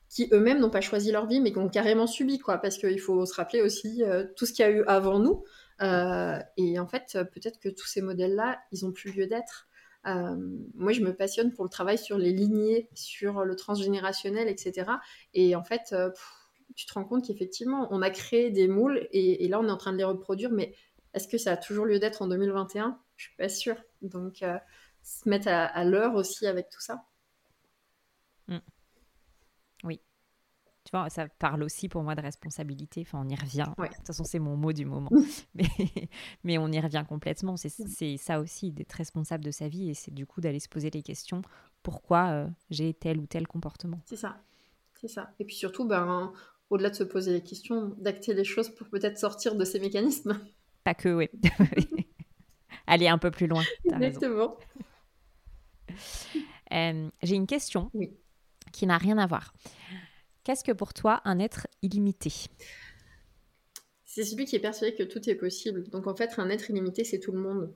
qui 0.09 0.27
eux-mêmes 0.31 0.59
n'ont 0.59 0.71
pas 0.71 0.81
choisi 0.81 1.11
leur 1.11 1.27
vie 1.27 1.39
mais 1.39 1.51
qui 1.51 1.59
ont 1.59 1.69
carrément 1.69 2.07
subi 2.07 2.39
quoi 2.39 2.57
parce 2.57 2.77
qu'il 2.79 2.99
faut 2.99 3.25
se 3.27 3.35
rappeler 3.35 3.61
aussi 3.61 4.03
euh, 4.03 4.23
tout 4.35 4.47
ce 4.47 4.53
qu'il 4.53 4.65
y 4.65 4.67
a 4.67 4.71
eu 4.71 4.83
avant 4.87 5.19
nous 5.19 5.43
euh, 5.81 6.39
et 6.57 6.79
en 6.79 6.87
fait, 6.87 7.17
peut-être 7.33 7.59
que 7.59 7.67
tous 7.67 7.85
ces 7.85 8.01
modèles-là, 8.01 8.57
ils 8.71 8.85
ont 8.85 8.93
plus 8.93 9.11
lieu 9.13 9.27
d'être. 9.27 9.67
Euh, 10.07 10.37
moi, 10.73 10.93
je 10.93 11.01
me 11.01 11.13
passionne 11.13 11.51
pour 11.51 11.65
le 11.65 11.69
travail 11.69 11.97
sur 11.97 12.17
les 12.17 12.31
lignées, 12.31 12.87
sur 12.93 13.43
le 13.43 13.55
transgénérationnel, 13.57 14.47
etc. 14.47 14.89
Et 15.33 15.53
en 15.53 15.63
fait, 15.65 15.93
tu 16.77 16.85
te 16.85 16.93
rends 16.93 17.03
compte 17.03 17.27
qu'effectivement, 17.27 17.89
on 17.91 18.01
a 18.01 18.09
créé 18.09 18.51
des 18.51 18.69
moules 18.69 19.05
et, 19.11 19.45
là, 19.49 19.59
on 19.59 19.67
est 19.67 19.71
en 19.71 19.75
train 19.75 19.91
de 19.91 19.97
les 19.97 20.05
reproduire, 20.05 20.51
mais 20.51 20.73
est-ce 21.13 21.27
que 21.27 21.37
ça 21.37 21.51
a 21.51 21.57
toujours 21.57 21.85
lieu 21.85 21.99
d'être 21.99 22.21
en 22.21 22.27
2021 22.27 22.97
Je 23.17 23.25
suis 23.25 23.35
pas 23.35 23.49
sûre. 23.49 23.75
Donc, 24.09 24.43
se 25.01 25.29
mettre 25.29 25.47
à, 25.47 25.65
à 25.65 25.83
l'heure 25.83 26.15
aussi 26.15 26.47
avec 26.47 26.69
tout 26.69 26.81
ça. 26.81 27.05
Mm. 28.47 28.57
Oui. 29.83 30.01
Tu 30.83 30.91
vois, 30.91 31.09
ça 31.09 31.27
parle 31.27 31.63
aussi 31.63 31.89
pour 31.89 32.03
moi 32.03 32.13
de 32.13 32.21
responsabilité. 32.21 33.01
Enfin, 33.01 33.23
on 33.25 33.27
y 33.27 33.35
revient. 33.35 33.65
De 33.77 33.87
toute 33.87 34.05
façon, 34.05 34.23
c'est 34.23 34.39
mon 34.39 34.55
mot 34.55 34.71
du 34.71 34.85
moment. 34.85 35.09
mais, 35.55 35.67
mais 36.43 36.57
on 36.57 36.71
y 36.71 36.79
revient 36.79 37.03
complètement. 37.07 37.57
C'est 37.57 38.17
ça 38.17 38.39
aussi, 38.39 38.71
d'être 38.71 38.93
responsable 38.93 39.43
de 39.43 39.51
sa 39.51 39.67
vie. 39.67 39.89
Et 39.89 39.93
c'est 39.95 40.13
du 40.13 40.25
coup 40.27 40.41
d'aller 40.41 40.59
se 40.59 40.69
poser 40.69 40.91
les 40.91 41.01
questions. 41.01 41.41
Pourquoi 41.81 42.29
euh, 42.29 42.47
j'ai 42.69 42.93
tel 42.93 43.19
ou 43.19 43.25
tel 43.25 43.47
comportement? 43.47 43.99
C'est 44.05 44.15
ça. 44.15 44.37
C'est 44.93 45.07
ça. 45.07 45.33
Et 45.39 45.45
puis 45.45 45.55
surtout, 45.55 45.85
ben, 45.85 46.31
au-delà 46.69 46.91
de 46.91 46.95
se 46.95 47.03
poser 47.03 47.33
les 47.33 47.41
questions, 47.41 47.95
d'acter 47.97 48.33
les 48.33 48.43
choses 48.43 48.69
pour 48.69 48.87
peut-être 48.87 49.17
sortir 49.17 49.55
de 49.55 49.65
ces 49.65 49.79
mécanismes. 49.79 50.39
Pas 50.83 50.93
que, 50.93 51.09
oui. 51.09 51.29
Aller 52.87 53.07
un 53.07 53.17
peu 53.17 53.31
plus 53.31 53.47
loin. 53.47 53.63
Exactement. 53.85 54.57
Euh, 56.73 57.09
j'ai 57.21 57.35
une 57.35 57.45
question 57.45 57.91
oui. 57.93 58.11
qui 58.73 58.87
n'a 58.87 58.97
rien 58.97 59.19
à 59.19 59.27
voir. 59.27 59.53
Qu'est-ce 60.43 60.63
que 60.63 60.71
pour 60.71 60.93
toi 60.93 61.21
un 61.23 61.37
être 61.37 61.67
illimité? 61.83 62.31
C'est 64.03 64.23
celui 64.23 64.45
qui 64.45 64.55
est 64.55 64.59
persuadé 64.59 64.95
que 64.95 65.03
tout 65.03 65.29
est 65.29 65.35
possible. 65.35 65.87
Donc 65.89 66.07
en 66.07 66.15
fait, 66.15 66.33
un 66.37 66.49
être 66.49 66.69
illimité, 66.69 67.03
c'est 67.03 67.19
tout 67.19 67.31
le 67.31 67.39
monde. 67.39 67.73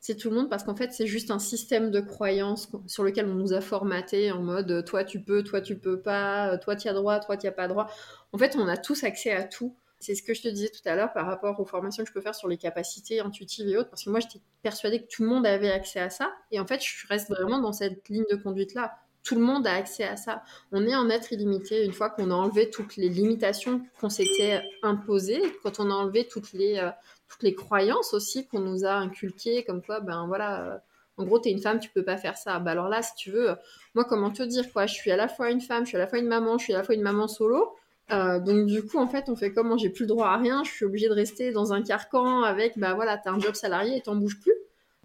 C'est 0.00 0.16
tout 0.16 0.30
le 0.30 0.36
monde 0.36 0.48
parce 0.48 0.62
qu'en 0.62 0.76
fait, 0.76 0.92
c'est 0.92 1.06
juste 1.06 1.30
un 1.30 1.38
système 1.38 1.90
de 1.90 2.00
croyances 2.00 2.70
sur 2.86 3.02
lequel 3.02 3.26
on 3.26 3.34
nous 3.34 3.52
a 3.52 3.60
formaté 3.60 4.30
en 4.30 4.42
mode 4.42 4.84
toi 4.84 5.04
tu 5.04 5.20
peux, 5.22 5.42
toi 5.42 5.60
tu 5.60 5.76
peux 5.76 6.00
pas, 6.00 6.56
toi 6.58 6.76
tu 6.76 6.88
as 6.88 6.92
droit, 6.92 7.18
toi 7.20 7.36
tu 7.36 7.46
as 7.46 7.52
pas 7.52 7.66
droit. 7.66 7.90
En 8.32 8.38
fait, 8.38 8.56
on 8.56 8.68
a 8.68 8.76
tous 8.76 9.04
accès 9.04 9.32
à 9.32 9.42
tout. 9.42 9.76
C'est 10.00 10.14
ce 10.14 10.22
que 10.22 10.34
je 10.34 10.42
te 10.42 10.48
disais 10.48 10.68
tout 10.68 10.86
à 10.88 10.94
l'heure 10.94 11.12
par 11.12 11.26
rapport 11.26 11.58
aux 11.58 11.64
formations 11.64 12.04
que 12.04 12.08
je 12.08 12.14
peux 12.14 12.20
faire 12.20 12.34
sur 12.34 12.48
les 12.48 12.56
capacités 12.56 13.20
intuitives 13.20 13.68
et 13.68 13.76
autres, 13.76 13.90
parce 13.90 14.04
que 14.04 14.10
moi 14.10 14.20
j'étais 14.20 14.40
persuadée 14.62 15.02
que 15.02 15.08
tout 15.08 15.22
le 15.22 15.28
monde 15.28 15.46
avait 15.46 15.70
accès 15.70 16.00
à 16.00 16.10
ça, 16.10 16.32
et 16.50 16.60
en 16.60 16.66
fait 16.66 16.80
je 16.82 17.06
reste 17.08 17.28
vraiment 17.28 17.58
dans 17.58 17.72
cette 17.72 18.08
ligne 18.08 18.26
de 18.30 18.36
conduite-là 18.36 18.98
tout 19.28 19.34
le 19.34 19.42
monde 19.42 19.66
a 19.66 19.74
accès 19.74 20.04
à 20.04 20.16
ça. 20.16 20.42
On 20.72 20.86
est 20.86 20.94
en 20.94 21.10
être 21.10 21.32
illimité 21.32 21.84
une 21.84 21.92
fois 21.92 22.08
qu'on 22.08 22.30
a 22.30 22.34
enlevé 22.34 22.70
toutes 22.70 22.96
les 22.96 23.10
limitations 23.10 23.82
qu'on 24.00 24.08
s'était 24.08 24.62
imposées, 24.82 25.42
quand 25.62 25.80
on 25.80 25.90
a 25.90 25.94
enlevé 25.94 26.26
toutes 26.26 26.54
les, 26.54 26.78
euh, 26.78 27.50
croyances 27.54 28.14
aussi 28.14 28.46
qu'on 28.46 28.60
nous 28.60 28.86
a 28.86 28.94
inculquées, 28.94 29.64
comme 29.64 29.82
quoi, 29.82 30.00
ben 30.00 30.26
voilà, 30.26 30.64
euh, 30.64 30.78
en 31.18 31.24
gros, 31.24 31.38
tu 31.38 31.48
es 31.48 31.52
une 31.52 31.60
femme, 31.60 31.78
tu 31.78 31.90
peux 31.90 32.04
pas 32.04 32.16
faire 32.16 32.38
ça. 32.38 32.58
Bah 32.58 32.70
alors 32.70 32.88
là, 32.88 33.02
si 33.02 33.14
tu 33.16 33.30
veux, 33.30 33.54
moi, 33.94 34.04
comment 34.04 34.30
te 34.30 34.42
dire, 34.42 34.72
quoi, 34.72 34.86
je 34.86 34.94
suis 34.94 35.10
à 35.10 35.16
la 35.16 35.28
fois 35.28 35.50
une 35.50 35.60
femme, 35.60 35.84
je 35.84 35.88
suis 35.88 35.96
à 35.96 36.00
la 36.00 36.06
fois 36.06 36.18
une 36.18 36.28
maman, 36.28 36.56
je 36.56 36.64
suis 36.64 36.74
à 36.74 36.78
la 36.78 36.84
fois 36.84 36.94
une 36.94 37.02
maman 37.02 37.28
solo. 37.28 37.76
Euh, 38.10 38.40
donc 38.40 38.66
du 38.66 38.82
coup, 38.84 38.98
en 38.98 39.06
fait, 39.06 39.28
on 39.28 39.36
fait 39.36 39.52
comment 39.52 39.76
J'ai 39.76 39.90
plus 39.90 40.04
le 40.04 40.08
droit 40.08 40.28
à 40.28 40.36
rien, 40.38 40.64
je 40.64 40.70
suis 40.70 40.84
obligée 40.84 41.08
de 41.08 41.14
rester 41.14 41.52
dans 41.52 41.72
un 41.72 41.82
carcan 41.82 42.42
avec, 42.42 42.78
bah 42.78 42.94
voilà, 42.94 43.18
t'as 43.18 43.32
un 43.32 43.38
job 43.38 43.54
salarié 43.54 43.96
et 43.96 44.00
t'en 44.00 44.16
bouges 44.16 44.40
plus. 44.40 44.54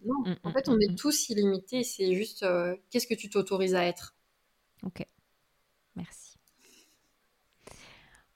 Non, 0.06 0.16
mm, 0.26 0.36
en 0.44 0.50
mm, 0.50 0.54
fait, 0.54 0.70
on 0.70 0.80
est 0.80 0.92
mm, 0.92 0.96
tous 0.96 1.30
illimités. 1.30 1.84
C'est 1.84 2.14
juste 2.16 2.44
euh, 2.44 2.76
qu'est-ce 2.90 3.08
que 3.08 3.14
tu 3.14 3.30
t'autorises 3.30 3.76
à 3.76 3.86
être? 3.86 4.16
Ok, 4.84 5.06
merci. 5.96 6.38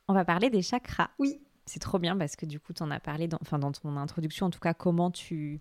On 0.07 0.13
va 0.13 0.25
parler 0.25 0.49
des 0.49 0.61
chakras. 0.61 1.09
Oui. 1.19 1.41
C'est 1.65 1.79
trop 1.79 1.99
bien 1.99 2.15
parce 2.15 2.37
que 2.37 2.45
du 2.45 2.61
coup, 2.61 2.71
tu 2.71 2.81
en 2.81 2.91
as 2.91 2.99
parlé 3.01 3.27
dans, 3.27 3.39
enfin, 3.41 3.59
dans 3.59 3.73
ton 3.73 3.97
introduction, 3.97 4.45
en 4.45 4.49
tout 4.49 4.59
cas, 4.59 4.73
comment 4.73 5.11
tu, 5.11 5.59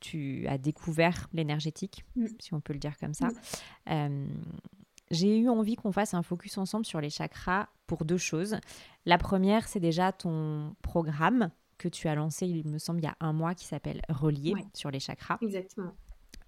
tu 0.00 0.46
as 0.48 0.58
découvert 0.58 1.28
l'énergétique, 1.32 2.04
si 2.40 2.52
on 2.52 2.60
peut 2.60 2.74
le 2.74 2.78
dire 2.78 2.98
comme 2.98 3.14
ça. 3.14 3.28
Euh, 3.88 4.26
j'ai 5.12 5.38
eu 5.38 5.48
envie 5.48 5.76
qu'on 5.76 5.92
fasse 5.92 6.14
un 6.14 6.22
focus 6.22 6.58
ensemble 6.58 6.84
sur 6.84 7.00
les 7.00 7.10
chakras 7.10 7.68
pour 7.86 8.04
deux 8.04 8.18
choses. 8.18 8.56
La 9.06 9.18
première, 9.18 9.68
c'est 9.68 9.80
déjà 9.80 10.10
ton 10.10 10.74
programme 10.82 11.50
que 11.78 11.88
tu 11.88 12.08
as 12.08 12.14
lancé, 12.14 12.46
il 12.46 12.66
me 12.68 12.78
semble, 12.78 13.00
il 13.00 13.04
y 13.04 13.08
a 13.08 13.16
un 13.20 13.32
mois, 13.32 13.54
qui 13.54 13.66
s'appelle 13.66 14.02
Relier 14.08 14.54
sur 14.72 14.90
les 14.90 15.00
chakras. 15.00 15.38
Exactement. 15.42 15.92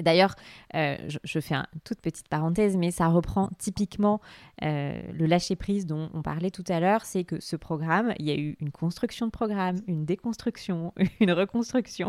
D'ailleurs, 0.00 0.34
euh, 0.74 0.96
je, 1.22 1.40
fais 1.40 1.54
une 1.54 1.66
toute 1.84 2.00
petite 2.00 2.28
parenthèse, 2.28 2.76
mais 2.76 2.90
ça 2.90 3.08
reprend 3.08 3.50
typiquement 3.58 4.20
euh, 4.62 5.00
le 5.12 5.26
lâcher-prise 5.26 5.86
dont 5.86 6.10
on 6.14 6.22
parlait 6.22 6.50
tout 6.50 6.64
à 6.68 6.80
l'heure. 6.80 7.04
C'est 7.04 7.24
que 7.24 7.40
ce 7.40 7.56
programme, 7.56 8.12
il 8.18 8.26
y 8.26 8.30
a 8.30 8.36
eu 8.36 8.56
une 8.60 8.72
construction 8.72 9.26
de 9.26 9.30
programme, 9.30 9.76
une 9.86 10.04
déconstruction, 10.04 10.92
une 11.20 11.32
reconstruction. 11.32 12.08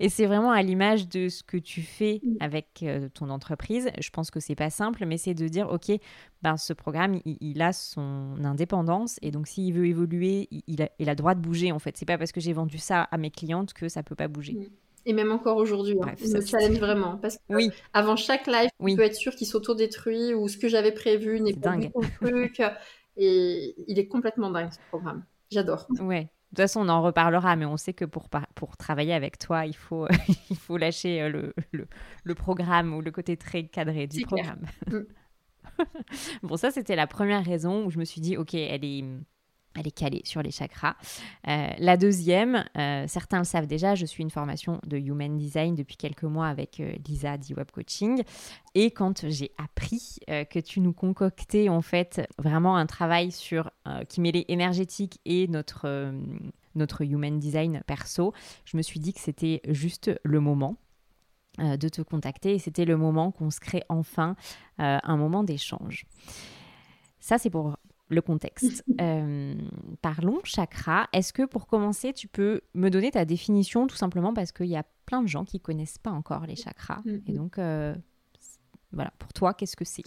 Et 0.00 0.08
c'est 0.08 0.26
vraiment 0.26 0.50
à 0.50 0.62
l'image 0.62 1.08
de 1.08 1.28
ce 1.28 1.42
que 1.42 1.56
tu 1.56 1.82
fais 1.82 2.20
mm. 2.22 2.36
avec 2.40 2.66
euh, 2.82 3.08
ton 3.12 3.30
entreprise. 3.30 3.90
Je 3.98 4.10
pense 4.10 4.30
que 4.30 4.40
c'est 4.40 4.54
pas 4.54 4.70
simple, 4.70 5.04
mais 5.06 5.18
c'est 5.18 5.34
de 5.34 5.48
dire 5.48 5.70
ok, 5.70 5.92
ben 6.42 6.56
ce 6.56 6.72
programme 6.72 7.20
il, 7.24 7.62
a 7.62 7.72
son 7.72 8.36
indépendance 8.44 9.18
et 9.22 9.30
donc 9.30 9.46
s'il 9.46 9.74
veut 9.74 9.86
évoluer, 9.86 10.48
il, 10.66 10.82
a, 10.82 10.88
le 10.98 11.14
droit 11.14 11.34
de 11.34 11.40
bouger 11.40 11.72
en 11.72 11.78
fait. 11.78 11.96
C'est 11.96 12.06
pas 12.06 12.18
parce 12.18 12.32
que 12.32 12.40
j'ai 12.40 12.52
vendu 12.52 12.78
ça 12.78 13.02
à 13.02 13.18
mes 13.18 13.30
clientes 13.30 13.72
que 13.72 13.88
ça 13.88 14.02
peut 14.02 14.14
pas 14.14 14.28
bouger. 14.28 14.54
Mm. 14.54 14.66
Et 15.06 15.12
même 15.14 15.32
encore 15.32 15.56
aujourd'hui, 15.56 15.96
hein, 16.02 16.12
il 16.22 16.34
me 16.34 16.40
challenge 16.42 16.78
vraiment. 16.78 17.16
Parce 17.16 17.36
que 17.36 17.54
oui. 17.54 17.70
avant 17.94 18.16
chaque 18.16 18.46
live, 18.46 18.68
oui. 18.80 18.96
peut 18.96 19.02
être 19.02 19.14
sûr 19.14 19.34
qu'il 19.34 19.46
s'autodétruit 19.46 20.34
ou 20.34 20.46
ce 20.46 20.58
que 20.58 20.68
j'avais 20.68 20.92
prévu 20.92 21.40
n'est 21.40 21.54
pas 21.54 21.76
du 21.76 21.90
truc. 22.20 22.62
Et 23.16 23.74
il 23.86 23.98
est 23.98 24.08
complètement 24.08 24.50
dingue 24.50 24.70
ce 24.70 24.78
programme. 24.88 25.24
J'adore. 25.50 25.86
Ouais. 26.00 26.28
De 26.52 26.56
toute 26.56 26.62
façon, 26.62 26.80
on 26.80 26.88
en 26.88 27.00
reparlera, 27.00 27.54
mais 27.54 27.64
on 27.64 27.76
sait 27.76 27.92
que 27.92 28.04
pour, 28.04 28.28
pour 28.56 28.76
travailler 28.76 29.12
avec 29.12 29.38
toi, 29.38 29.66
il 29.66 29.76
faut, 29.76 30.08
il 30.50 30.56
faut 30.56 30.76
lâcher 30.76 31.22
euh, 31.22 31.28
le, 31.28 31.54
le, 31.70 31.86
le, 32.24 32.34
programme 32.34 32.92
ou 32.92 33.00
le 33.00 33.12
côté 33.12 33.36
très 33.36 33.66
cadré 33.66 34.08
du 34.08 34.22
programme. 34.22 34.66
Mm. 34.88 34.98
bon, 36.42 36.56
ça, 36.56 36.72
c'était 36.72 36.96
la 36.96 37.06
première 37.06 37.44
raison 37.44 37.84
où 37.86 37.90
je 37.90 37.98
me 37.98 38.04
suis 38.04 38.20
dit, 38.20 38.36
OK, 38.36 38.54
elle 38.54 38.84
est, 38.84 39.04
elle 39.76 39.86
est 39.86 39.96
calée 39.96 40.22
sur 40.24 40.42
les 40.42 40.50
chakras. 40.50 40.96
Euh, 41.48 41.68
la 41.78 41.96
deuxième, 41.96 42.64
euh, 42.76 43.04
certains 43.06 43.38
le 43.38 43.44
savent 43.44 43.66
déjà, 43.66 43.94
je 43.94 44.04
suis 44.04 44.22
une 44.22 44.30
formation 44.30 44.80
de 44.86 44.96
Human 44.96 45.36
Design 45.36 45.74
depuis 45.74 45.96
quelques 45.96 46.24
mois 46.24 46.48
avec 46.48 46.80
euh, 46.80 46.92
Lisa 47.06 47.38
d'E-Web 47.38 47.70
Coaching. 47.70 48.22
Et 48.74 48.90
quand 48.90 49.28
j'ai 49.28 49.52
appris 49.58 50.18
que 50.28 50.60
tu 50.60 50.80
nous 50.80 50.92
concoctais 50.92 51.68
en 51.68 51.82
fait 51.82 52.26
vraiment 52.38 52.76
un 52.76 52.86
travail 52.86 53.32
sur 53.32 53.70
qui 54.08 54.20
mêlait 54.20 54.44
énergétique 54.46 55.18
et 55.24 55.48
notre, 55.48 56.14
notre 56.76 57.02
Human 57.02 57.40
Design 57.40 57.82
perso, 57.88 58.32
je 58.64 58.76
me 58.76 58.82
suis 58.82 59.00
dit 59.00 59.12
que 59.12 59.18
c'était 59.18 59.60
juste 59.66 60.12
le 60.22 60.38
moment 60.38 60.76
de 61.58 61.88
te 61.88 62.00
contacter 62.00 62.54
et 62.54 62.58
c'était 62.60 62.84
le 62.84 62.96
moment 62.96 63.32
qu'on 63.32 63.50
se 63.50 63.58
crée 63.58 63.82
enfin 63.88 64.36
un 64.78 65.16
moment 65.16 65.42
d'échange. 65.42 66.06
Ça, 67.18 67.38
c'est 67.38 67.50
pour 67.50 67.76
le 68.10 68.20
contexte. 68.20 68.84
Euh, 69.00 69.54
parlons 70.02 70.40
chakra. 70.44 71.08
Est-ce 71.14 71.32
que 71.32 71.44
pour 71.44 71.66
commencer, 71.66 72.12
tu 72.12 72.28
peux 72.28 72.60
me 72.74 72.90
donner 72.90 73.10
ta 73.10 73.24
définition 73.24 73.86
tout 73.86 73.96
simplement 73.96 74.34
parce 74.34 74.52
qu'il 74.52 74.66
y 74.66 74.76
a 74.76 74.84
plein 75.06 75.22
de 75.22 75.28
gens 75.28 75.44
qui 75.46 75.58
connaissent 75.58 75.96
pas 75.96 76.10
encore 76.10 76.44
les 76.44 76.56
chakras. 76.56 77.00
Mm-hmm. 77.06 77.22
Et 77.26 77.32
donc, 77.32 77.58
euh, 77.58 77.94
voilà, 78.92 79.10
pour 79.18 79.32
toi, 79.32 79.54
qu'est-ce 79.54 79.76
que 79.76 79.86
c'est? 79.86 80.02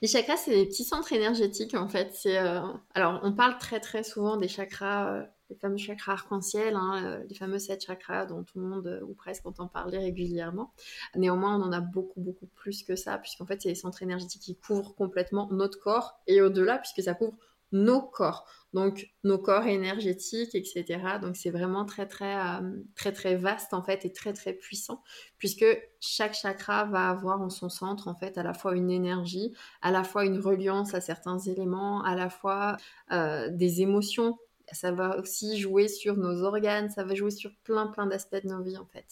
Les 0.00 0.08
chakras, 0.08 0.38
c'est 0.38 0.52
des 0.52 0.66
petits 0.66 0.84
centres 0.84 1.12
énergétiques 1.12 1.74
en 1.74 1.88
fait. 1.88 2.16
Euh, 2.24 2.62
alors 2.94 3.20
on 3.22 3.32
parle 3.32 3.58
très 3.58 3.80
très 3.80 4.02
souvent 4.02 4.38
des 4.38 4.48
chakras 4.48 5.26
les 5.52 5.58
fameux 5.58 5.76
chakras 5.76 6.12
arc-en-ciel, 6.12 6.74
hein, 6.76 7.02
euh, 7.04 7.24
les 7.28 7.34
fameux 7.34 7.58
sept 7.58 7.84
chakras 7.84 8.24
dont 8.24 8.42
tout 8.42 8.58
le 8.58 8.66
monde, 8.66 8.86
euh, 8.86 9.04
ou 9.04 9.12
presque, 9.12 9.44
entend 9.44 9.68
parler 9.68 9.98
régulièrement. 9.98 10.72
Néanmoins, 11.14 11.58
on 11.60 11.62
en 11.62 11.72
a 11.72 11.80
beaucoup, 11.80 12.20
beaucoup 12.20 12.46
plus 12.46 12.82
que 12.82 12.96
ça, 12.96 13.18
puisqu'en 13.18 13.44
fait, 13.44 13.60
c'est 13.60 13.68
les 13.68 13.74
centres 13.74 14.02
énergétiques 14.02 14.40
qui 14.40 14.56
couvrent 14.56 14.94
complètement 14.94 15.48
notre 15.52 15.78
corps 15.78 16.20
et 16.26 16.40
au-delà, 16.40 16.78
puisque 16.78 17.02
ça 17.02 17.12
couvre 17.12 17.36
nos 17.70 18.02
corps, 18.02 18.46
donc 18.74 19.10
nos 19.24 19.38
corps 19.38 19.66
énergétiques, 19.66 20.54
etc. 20.54 21.00
Donc 21.22 21.36
c'est 21.36 21.48
vraiment 21.48 21.86
très 21.86 22.06
très 22.06 22.36
euh, 22.36 22.82
très 22.94 23.12
très 23.12 23.34
vaste 23.34 23.72
en 23.72 23.82
fait 23.82 24.04
et 24.04 24.12
très 24.12 24.34
très 24.34 24.52
puissant 24.52 25.02
puisque 25.38 25.64
chaque 25.98 26.34
chakra 26.34 26.84
va 26.84 27.08
avoir 27.08 27.40
en 27.40 27.48
son 27.48 27.70
centre 27.70 28.08
en 28.08 28.14
fait 28.14 28.36
à 28.36 28.42
la 28.42 28.52
fois 28.52 28.76
une 28.76 28.90
énergie, 28.90 29.54
à 29.80 29.90
la 29.90 30.04
fois 30.04 30.26
une 30.26 30.38
reliance 30.38 30.92
à 30.92 31.00
certains 31.00 31.38
éléments, 31.38 32.04
à 32.04 32.14
la 32.14 32.28
fois 32.28 32.76
des 33.10 33.80
émotions 33.80 34.38
ça 34.70 34.92
va 34.92 35.18
aussi 35.18 35.58
jouer 35.58 35.88
sur 35.88 36.16
nos 36.16 36.42
organes, 36.42 36.90
ça 36.90 37.04
va 37.04 37.14
jouer 37.14 37.30
sur 37.30 37.50
plein 37.64 37.86
plein 37.86 38.06
d'aspects 38.06 38.42
de 38.42 38.48
nos 38.48 38.62
vies 38.62 38.76
en 38.76 38.86
fait. 38.86 39.06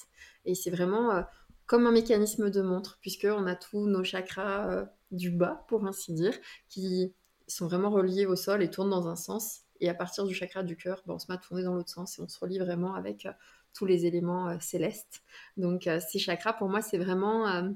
Et 0.44 0.54
c'est 0.54 0.70
vraiment 0.70 1.12
euh, 1.12 1.22
comme 1.66 1.86
un 1.86 1.92
mécanisme 1.92 2.50
de 2.50 2.62
montre, 2.62 2.98
puisqu'on 3.00 3.46
a 3.46 3.54
tous 3.54 3.86
nos 3.86 4.04
chakras 4.04 4.70
euh, 4.70 4.84
du 5.10 5.30
bas, 5.30 5.64
pour 5.68 5.86
ainsi 5.86 6.12
dire, 6.12 6.34
qui 6.68 7.12
sont 7.46 7.66
vraiment 7.66 7.90
reliés 7.90 8.26
au 8.26 8.36
sol 8.36 8.62
et 8.62 8.70
tournent 8.70 8.90
dans 8.90 9.08
un 9.08 9.16
sens. 9.16 9.62
Et 9.80 9.88
à 9.88 9.94
partir 9.94 10.26
du 10.26 10.34
chakra 10.34 10.62
du 10.62 10.76
cœur, 10.76 11.02
ben, 11.06 11.14
on 11.14 11.18
se 11.18 11.26
met 11.28 11.34
à 11.34 11.38
tourner 11.38 11.62
dans 11.62 11.74
l'autre 11.74 11.90
sens 11.90 12.18
et 12.18 12.22
on 12.22 12.28
se 12.28 12.38
relie 12.38 12.58
vraiment 12.58 12.94
avec 12.94 13.26
euh, 13.26 13.32
tous 13.72 13.86
les 13.86 14.04
éléments 14.04 14.58
célestes. 14.58 15.22
Donc 15.56 15.88
ces 16.10 16.18
chakras, 16.18 16.54
pour 16.54 16.68
moi, 16.68 16.82
c'est 16.82 16.98
vraiment 16.98 17.70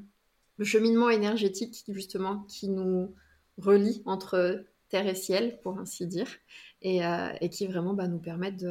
le 0.56 0.64
cheminement 0.64 1.08
énergétique, 1.08 1.84
justement, 1.86 2.40
qui 2.48 2.68
nous 2.68 3.14
relie 3.58 4.02
entre 4.04 4.64
terre 4.88 5.06
et 5.06 5.14
ciel, 5.14 5.60
pour 5.62 5.78
ainsi 5.78 6.06
dire, 6.06 6.28
et, 6.84 7.04
euh, 7.04 7.32
qui 7.50 7.66
vraiment 7.66 7.94
bah, 7.94 8.06
nous 8.06 8.20
permettent 8.20 8.64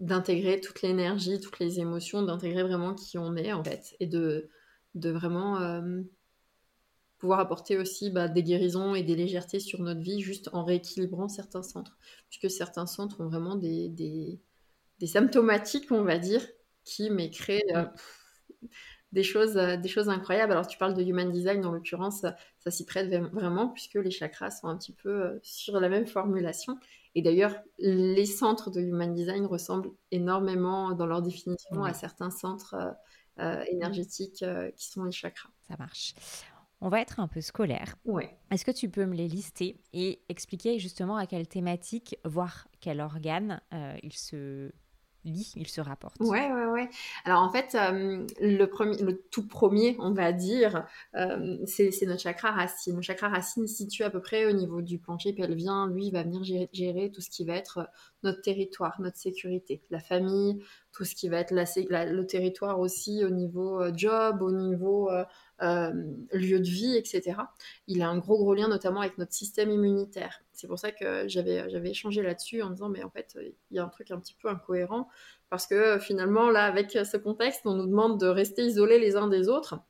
d'intégrer 0.00 0.60
toute 0.60 0.82
l'énergie, 0.82 1.38
toutes 1.38 1.60
les 1.60 1.78
émotions, 1.78 2.22
d'intégrer 2.22 2.62
vraiment 2.62 2.94
qui 2.94 3.18
on 3.18 3.36
est 3.36 3.52
en 3.52 3.62
fait, 3.62 3.94
et 4.00 4.06
de, 4.06 4.50
vraiment 4.94 5.60
euh, 5.60 6.00
pouvoir 7.18 7.38
apporter 7.38 7.76
aussi 7.76 8.10
bah, 8.10 8.28
des 8.28 8.42
guérisons 8.42 8.94
et 8.94 9.02
des 9.02 9.14
légèretés 9.14 9.60
sur 9.60 9.80
notre 9.80 10.00
vie 10.00 10.20
juste 10.20 10.48
en 10.52 10.64
rééquilibrant 10.64 11.28
certains 11.28 11.62
centres, 11.62 11.98
puisque 12.30 12.50
certains 12.50 12.86
centres 12.86 13.20
ont 13.20 13.28
vraiment 13.28 13.56
des, 13.56 13.88
des, 13.90 14.40
des 14.98 15.06
symptomatiques, 15.06 15.92
on 15.92 16.02
va 16.02 16.18
dire, 16.18 16.44
qui 16.84 17.10
mais 17.10 17.30
créent 17.30 17.62
euh, 17.76 17.84
des 19.12 19.22
choses, 19.22 19.54
des 19.54 19.88
choses 19.88 20.08
incroyables. 20.08 20.52
Alors, 20.52 20.66
tu 20.66 20.78
parles 20.78 20.94
de 20.94 21.02
human 21.02 21.30
design, 21.30 21.64
en 21.66 21.72
l'occurrence, 21.72 22.24
ça 22.58 22.70
s'y 22.70 22.86
prête 22.86 23.10
vraiment, 23.32 23.68
puisque 23.68 23.94
les 23.94 24.10
chakras 24.10 24.50
sont 24.50 24.68
un 24.68 24.76
petit 24.78 24.92
peu 24.92 25.38
sur 25.42 25.78
la 25.80 25.88
même 25.88 26.06
formulation. 26.06 26.78
Et 27.18 27.22
d'ailleurs, 27.22 27.56
les 27.80 28.26
centres 28.26 28.70
de 28.70 28.80
human 28.80 29.12
design 29.12 29.44
ressemblent 29.44 29.90
énormément 30.12 30.92
dans 30.92 31.04
leur 31.04 31.20
définition 31.20 31.82
à 31.82 31.92
certains 31.92 32.30
centres 32.30 32.76
énergétiques 33.66 34.44
qui 34.76 34.88
sont 34.88 35.02
les 35.02 35.10
chakras. 35.10 35.48
Ça 35.66 35.74
marche. 35.80 36.14
On 36.80 36.88
va 36.88 37.00
être 37.00 37.18
un 37.18 37.26
peu 37.26 37.40
scolaire. 37.40 37.96
Ouais. 38.04 38.38
Est-ce 38.52 38.64
que 38.64 38.70
tu 38.70 38.88
peux 38.88 39.04
me 39.04 39.16
les 39.16 39.26
lister 39.26 39.80
et 39.92 40.20
expliquer 40.28 40.78
justement 40.78 41.16
à 41.16 41.26
quelle 41.26 41.48
thématique, 41.48 42.16
voire 42.24 42.68
quel 42.78 43.00
organe 43.00 43.60
euh, 43.74 43.96
il 44.04 44.12
se 44.12 44.70
lit, 45.24 45.52
il 45.56 45.68
se 45.68 45.80
rapporte 45.80 46.16
Ouais, 46.20 46.50
ouais, 46.52 46.66
ouais. 46.66 46.88
Alors 47.24 47.42
en 47.42 47.50
fait, 47.50 47.74
euh, 47.74 48.26
le, 48.40 48.64
premier, 48.66 48.96
le 49.02 49.20
tout 49.30 49.46
premier, 49.46 49.96
on 49.98 50.12
va 50.12 50.32
dire, 50.32 50.86
euh, 51.14 51.58
c'est 51.66 51.90
notre 52.06 52.22
chakra 52.22 52.50
racine. 52.50 52.96
Le 52.96 53.02
chakra 53.02 53.28
racine 53.28 53.66
situé 53.66 54.04
à 54.04 54.10
peu 54.10 54.20
près 54.20 54.46
au 54.46 54.52
niveau 54.52 54.82
du 54.82 54.98
plancher 54.98 55.32
pelvien. 55.32 55.88
Lui, 55.88 56.06
il 56.06 56.12
va 56.12 56.22
venir 56.22 56.42
gérer, 56.44 57.10
tout 57.10 57.20
ce 57.20 57.30
qui 57.30 57.44
va 57.44 57.54
être 57.54 57.88
notre 58.22 58.40
territoire, 58.40 59.00
notre 59.00 59.16
sécurité, 59.16 59.82
la 59.90 60.00
famille, 60.00 60.62
tout 60.92 61.04
ce 61.04 61.14
qui 61.14 61.28
va 61.28 61.38
être 61.38 61.52
le 61.52 62.26
territoire 62.26 62.80
aussi 62.80 63.24
au 63.24 63.30
niveau 63.30 63.82
job, 63.94 64.42
au 64.42 64.50
niveau 64.50 65.10
euh, 65.62 65.92
lieu 66.32 66.60
de 66.60 66.68
vie, 66.68 66.96
etc. 66.96 67.36
Il 67.86 68.02
a 68.02 68.08
un 68.08 68.18
gros 68.18 68.38
gros 68.38 68.54
lien 68.54 68.68
notamment 68.68 69.00
avec 69.00 69.18
notre 69.18 69.32
système 69.32 69.70
immunitaire. 69.70 70.42
C'est 70.52 70.66
pour 70.66 70.78
ça 70.78 70.92
que 70.92 71.26
j'avais 71.28 71.68
j'avais 71.70 71.90
échangé 71.90 72.22
là-dessus 72.22 72.62
en 72.62 72.70
disant 72.70 72.88
mais 72.88 73.02
en 73.02 73.10
fait 73.10 73.36
il 73.70 73.76
y 73.76 73.78
a 73.78 73.84
un 73.84 73.88
truc 73.88 74.10
un 74.10 74.18
petit 74.18 74.36
peu 74.40 74.48
incohérent 74.48 75.08
parce 75.50 75.66
que 75.66 75.98
finalement 75.98 76.50
là 76.50 76.64
avec 76.64 76.92
ce 76.92 77.16
contexte 77.16 77.62
on 77.64 77.74
nous 77.74 77.86
demande 77.86 78.20
de 78.20 78.26
rester 78.26 78.62
isolés 78.62 78.98
les 78.98 79.16
uns 79.16 79.28
des 79.28 79.48
autres. 79.48 79.80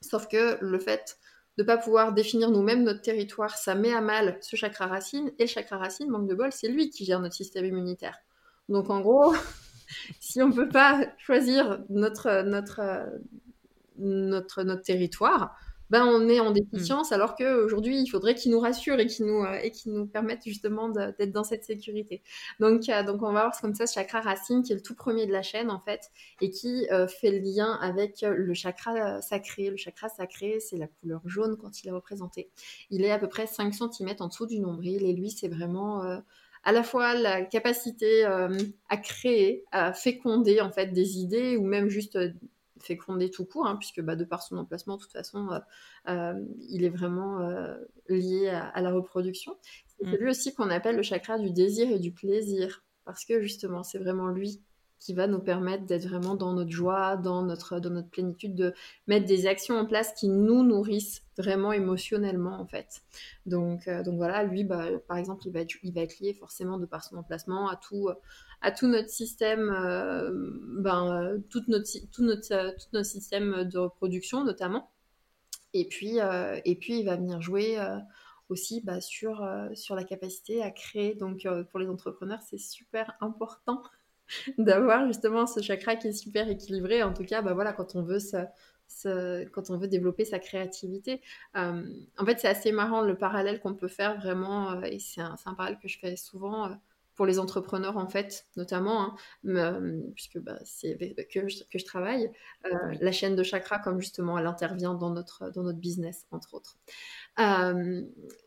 Sauf 0.00 0.28
que 0.28 0.56
le 0.60 0.78
fait 0.78 1.18
de 1.58 1.62
ne 1.62 1.66
pas 1.66 1.76
pouvoir 1.76 2.14
définir 2.14 2.50
nous-mêmes 2.50 2.84
notre 2.84 3.02
territoire, 3.02 3.54
ça 3.56 3.74
met 3.74 3.92
à 3.92 4.00
mal 4.00 4.38
ce 4.40 4.56
chakra 4.56 4.86
racine. 4.86 5.30
Et 5.38 5.42
le 5.42 5.48
chakra 5.48 5.76
racine, 5.76 6.08
manque 6.08 6.26
de 6.26 6.34
bol, 6.34 6.52
c'est 6.52 6.68
lui 6.68 6.88
qui 6.88 7.04
gère 7.04 7.20
notre 7.20 7.34
système 7.34 7.66
immunitaire. 7.66 8.16
Donc 8.70 8.88
en 8.88 9.00
gros, 9.00 9.34
si 10.20 10.40
on 10.40 10.48
ne 10.48 10.54
peut 10.54 10.68
pas 10.68 11.02
choisir 11.18 11.80
notre, 11.90 12.42
notre, 12.42 12.80
notre, 14.00 14.62
notre 14.62 14.82
territoire, 14.82 15.56
ben 15.90 16.06
on 16.06 16.28
est 16.28 16.38
en 16.40 16.52
déficience, 16.52 17.10
mm. 17.10 17.14
alors 17.14 17.34
qu'aujourd'hui, 17.34 18.00
il 18.00 18.06
faudrait 18.06 18.36
qu'ils 18.36 18.52
nous 18.52 18.60
rassurent 18.60 19.00
et 19.00 19.06
qu'ils 19.06 19.26
nous, 19.26 19.42
euh, 19.42 19.58
et 19.62 19.72
nous 19.86 20.06
permettent 20.06 20.44
justement 20.44 20.88
d'être 20.88 21.32
dans 21.32 21.44
cette 21.44 21.64
sécurité. 21.64 22.22
Donc, 22.60 22.88
euh, 22.88 23.02
donc, 23.02 23.22
on 23.22 23.32
va 23.32 23.42
voir 23.42 23.60
comme 23.60 23.74
ça 23.74 23.86
ce 23.86 23.94
chakra 23.94 24.20
racine, 24.20 24.62
qui 24.62 24.72
est 24.72 24.76
le 24.76 24.82
tout 24.82 24.94
premier 24.94 25.26
de 25.26 25.32
la 25.32 25.42
chaîne, 25.42 25.70
en 25.70 25.80
fait, 25.80 26.10
et 26.40 26.50
qui 26.50 26.86
euh, 26.92 27.08
fait 27.08 27.32
le 27.32 27.38
lien 27.38 27.76
avec 27.82 28.22
le 28.22 28.54
chakra 28.54 29.20
sacré. 29.20 29.70
Le 29.70 29.76
chakra 29.76 30.08
sacré, 30.08 30.60
c'est 30.60 30.76
la 30.76 30.86
couleur 30.86 31.22
jaune 31.26 31.56
quand 31.56 31.82
il 31.82 31.88
est 31.88 31.92
représenté. 31.92 32.50
Il 32.90 33.04
est 33.04 33.10
à 33.10 33.18
peu 33.18 33.28
près 33.28 33.46
5 33.46 33.74
cm 33.74 34.14
en 34.20 34.28
dessous 34.28 34.46
du 34.46 34.60
nombril, 34.60 35.04
et 35.04 35.12
lui, 35.12 35.30
c'est 35.30 35.48
vraiment 35.48 36.02
à 36.62 36.72
la 36.72 36.82
fois 36.82 37.14
la 37.14 37.42
capacité 37.42 38.24
à 38.24 38.96
créer, 38.96 39.64
à 39.72 39.92
féconder, 39.92 40.60
en 40.60 40.70
fait, 40.70 40.92
des 40.92 41.18
idées, 41.18 41.56
ou 41.56 41.64
même 41.64 41.88
juste 41.88 42.16
fécondé 42.82 43.30
tout 43.30 43.44
court, 43.44 43.66
hein, 43.66 43.76
puisque 43.76 44.00
bah, 44.00 44.16
de 44.16 44.24
par 44.24 44.42
son 44.42 44.56
emplacement, 44.56 44.96
de 44.96 45.02
toute 45.02 45.12
façon, 45.12 45.50
euh, 45.50 45.58
euh, 46.08 46.44
il 46.68 46.84
est 46.84 46.90
vraiment 46.90 47.40
euh, 47.40 47.76
lié 48.08 48.48
à, 48.48 48.80
la 48.80 48.92
reproduction. 48.92 49.56
C'est 50.00 50.06
mm. 50.06 50.16
lui 50.16 50.30
aussi 50.30 50.54
qu'on 50.54 50.70
appelle 50.70 50.96
le 50.96 51.02
chakra 51.02 51.38
du 51.38 51.50
désir 51.50 51.90
et 51.90 51.98
du 51.98 52.12
plaisir, 52.12 52.84
parce 53.04 53.24
que 53.24 53.40
justement, 53.40 53.82
c'est 53.82 53.98
vraiment 53.98 54.28
lui 54.28 54.62
qui 55.00 55.14
va 55.14 55.26
nous 55.26 55.40
permettre 55.40 55.86
d'être 55.86 56.06
vraiment 56.06 56.36
dans 56.36 56.52
notre 56.52 56.70
joie, 56.70 57.16
dans 57.16 57.42
notre, 57.42 57.80
dans 57.80 57.90
notre 57.90 58.10
plénitude, 58.10 58.54
de 58.54 58.74
mettre 59.08 59.26
des 59.26 59.46
actions 59.46 59.76
en 59.76 59.86
place 59.86 60.12
qui 60.12 60.28
nous 60.28 60.62
nourrissent 60.62 61.22
vraiment 61.36 61.72
émotionnellement 61.72 62.60
en 62.60 62.66
fait. 62.66 63.02
Donc, 63.46 63.88
donc 64.04 64.16
voilà, 64.16 64.44
lui, 64.44 64.62
bah, 64.62 64.86
par 65.08 65.16
exemple, 65.16 65.46
il 65.46 65.52
va, 65.52 65.60
être, 65.60 65.74
il 65.82 65.94
va 65.94 66.02
être 66.02 66.20
lié 66.20 66.34
forcément 66.34 66.78
de 66.78 66.84
par 66.84 67.02
son 67.02 67.16
emplacement 67.16 67.68
à 67.68 67.76
tout, 67.76 68.10
à 68.60 68.72
tout 68.72 68.86
notre 68.86 69.08
système, 69.08 69.70
euh, 69.70 70.30
ben, 70.80 71.12
euh, 71.12 71.38
tout, 71.48 71.62
notre, 71.68 71.88
tout, 72.12 72.24
notre, 72.24 72.52
euh, 72.52 72.70
tout 72.72 72.88
notre 72.92 73.08
système 73.08 73.64
de 73.64 73.78
reproduction 73.78 74.44
notamment. 74.44 74.90
Et 75.72 75.86
puis, 75.86 76.18
et 76.18 76.74
puis 76.74 76.98
il 76.98 77.04
va 77.04 77.14
venir 77.14 77.40
jouer 77.40 77.78
aussi 78.48 78.80
bah, 78.80 79.00
sur, 79.00 79.48
sur 79.72 79.94
la 79.94 80.02
capacité 80.02 80.64
à 80.64 80.72
créer. 80.72 81.14
Donc 81.14 81.46
pour 81.70 81.78
les 81.78 81.86
entrepreneurs, 81.86 82.40
c'est 82.42 82.58
super 82.58 83.14
important 83.20 83.80
d'avoir 84.58 85.06
justement 85.06 85.46
ce 85.46 85.60
chakra 85.60 85.96
qui 85.96 86.08
est 86.08 86.12
super 86.12 86.48
équilibré. 86.48 87.02
En 87.02 87.12
tout 87.12 87.24
cas, 87.24 87.42
bah, 87.42 87.54
voilà, 87.54 87.72
quand 87.72 87.94
on 87.96 88.02
veut 88.02 88.18
quand 89.52 89.70
on 89.70 89.78
veut 89.78 89.88
développer 89.88 90.24
sa 90.24 90.40
créativité. 90.40 91.20
en 91.54 92.24
fait, 92.26 92.40
c'est 92.40 92.48
assez 92.48 92.72
marrant 92.72 93.02
le 93.02 93.16
parallèle 93.16 93.60
qu'on 93.60 93.74
peut 93.74 93.88
faire 93.88 94.18
vraiment, 94.18 94.82
et 94.82 94.98
c'est 94.98 95.20
un, 95.20 95.36
un, 95.46 95.54
parallèle 95.54 95.78
que 95.78 95.88
je 95.88 95.98
fais 95.98 96.16
souvent 96.16 96.76
pour 97.20 97.26
les 97.26 97.38
entrepreneurs 97.38 97.98
en 97.98 98.06
fait, 98.06 98.46
notamment, 98.56 99.02
hein, 99.02 99.14
euh, 99.44 100.00
puisque 100.14 100.38
bah, 100.38 100.58
c'est 100.64 100.96
que 101.30 101.40
que 101.68 101.78
je 101.78 101.84
travaille, 101.84 102.30
euh, 102.64 102.94
la 102.98 103.12
chaîne 103.12 103.36
de 103.36 103.42
chakra, 103.42 103.78
comme 103.78 104.00
justement 104.00 104.38
elle 104.38 104.46
intervient 104.46 104.94
dans 104.94 105.10
notre, 105.10 105.50
dans 105.50 105.62
notre 105.62 105.78
business, 105.78 106.26
entre 106.30 106.54
autres. 106.54 106.78
Euh, 107.38 108.02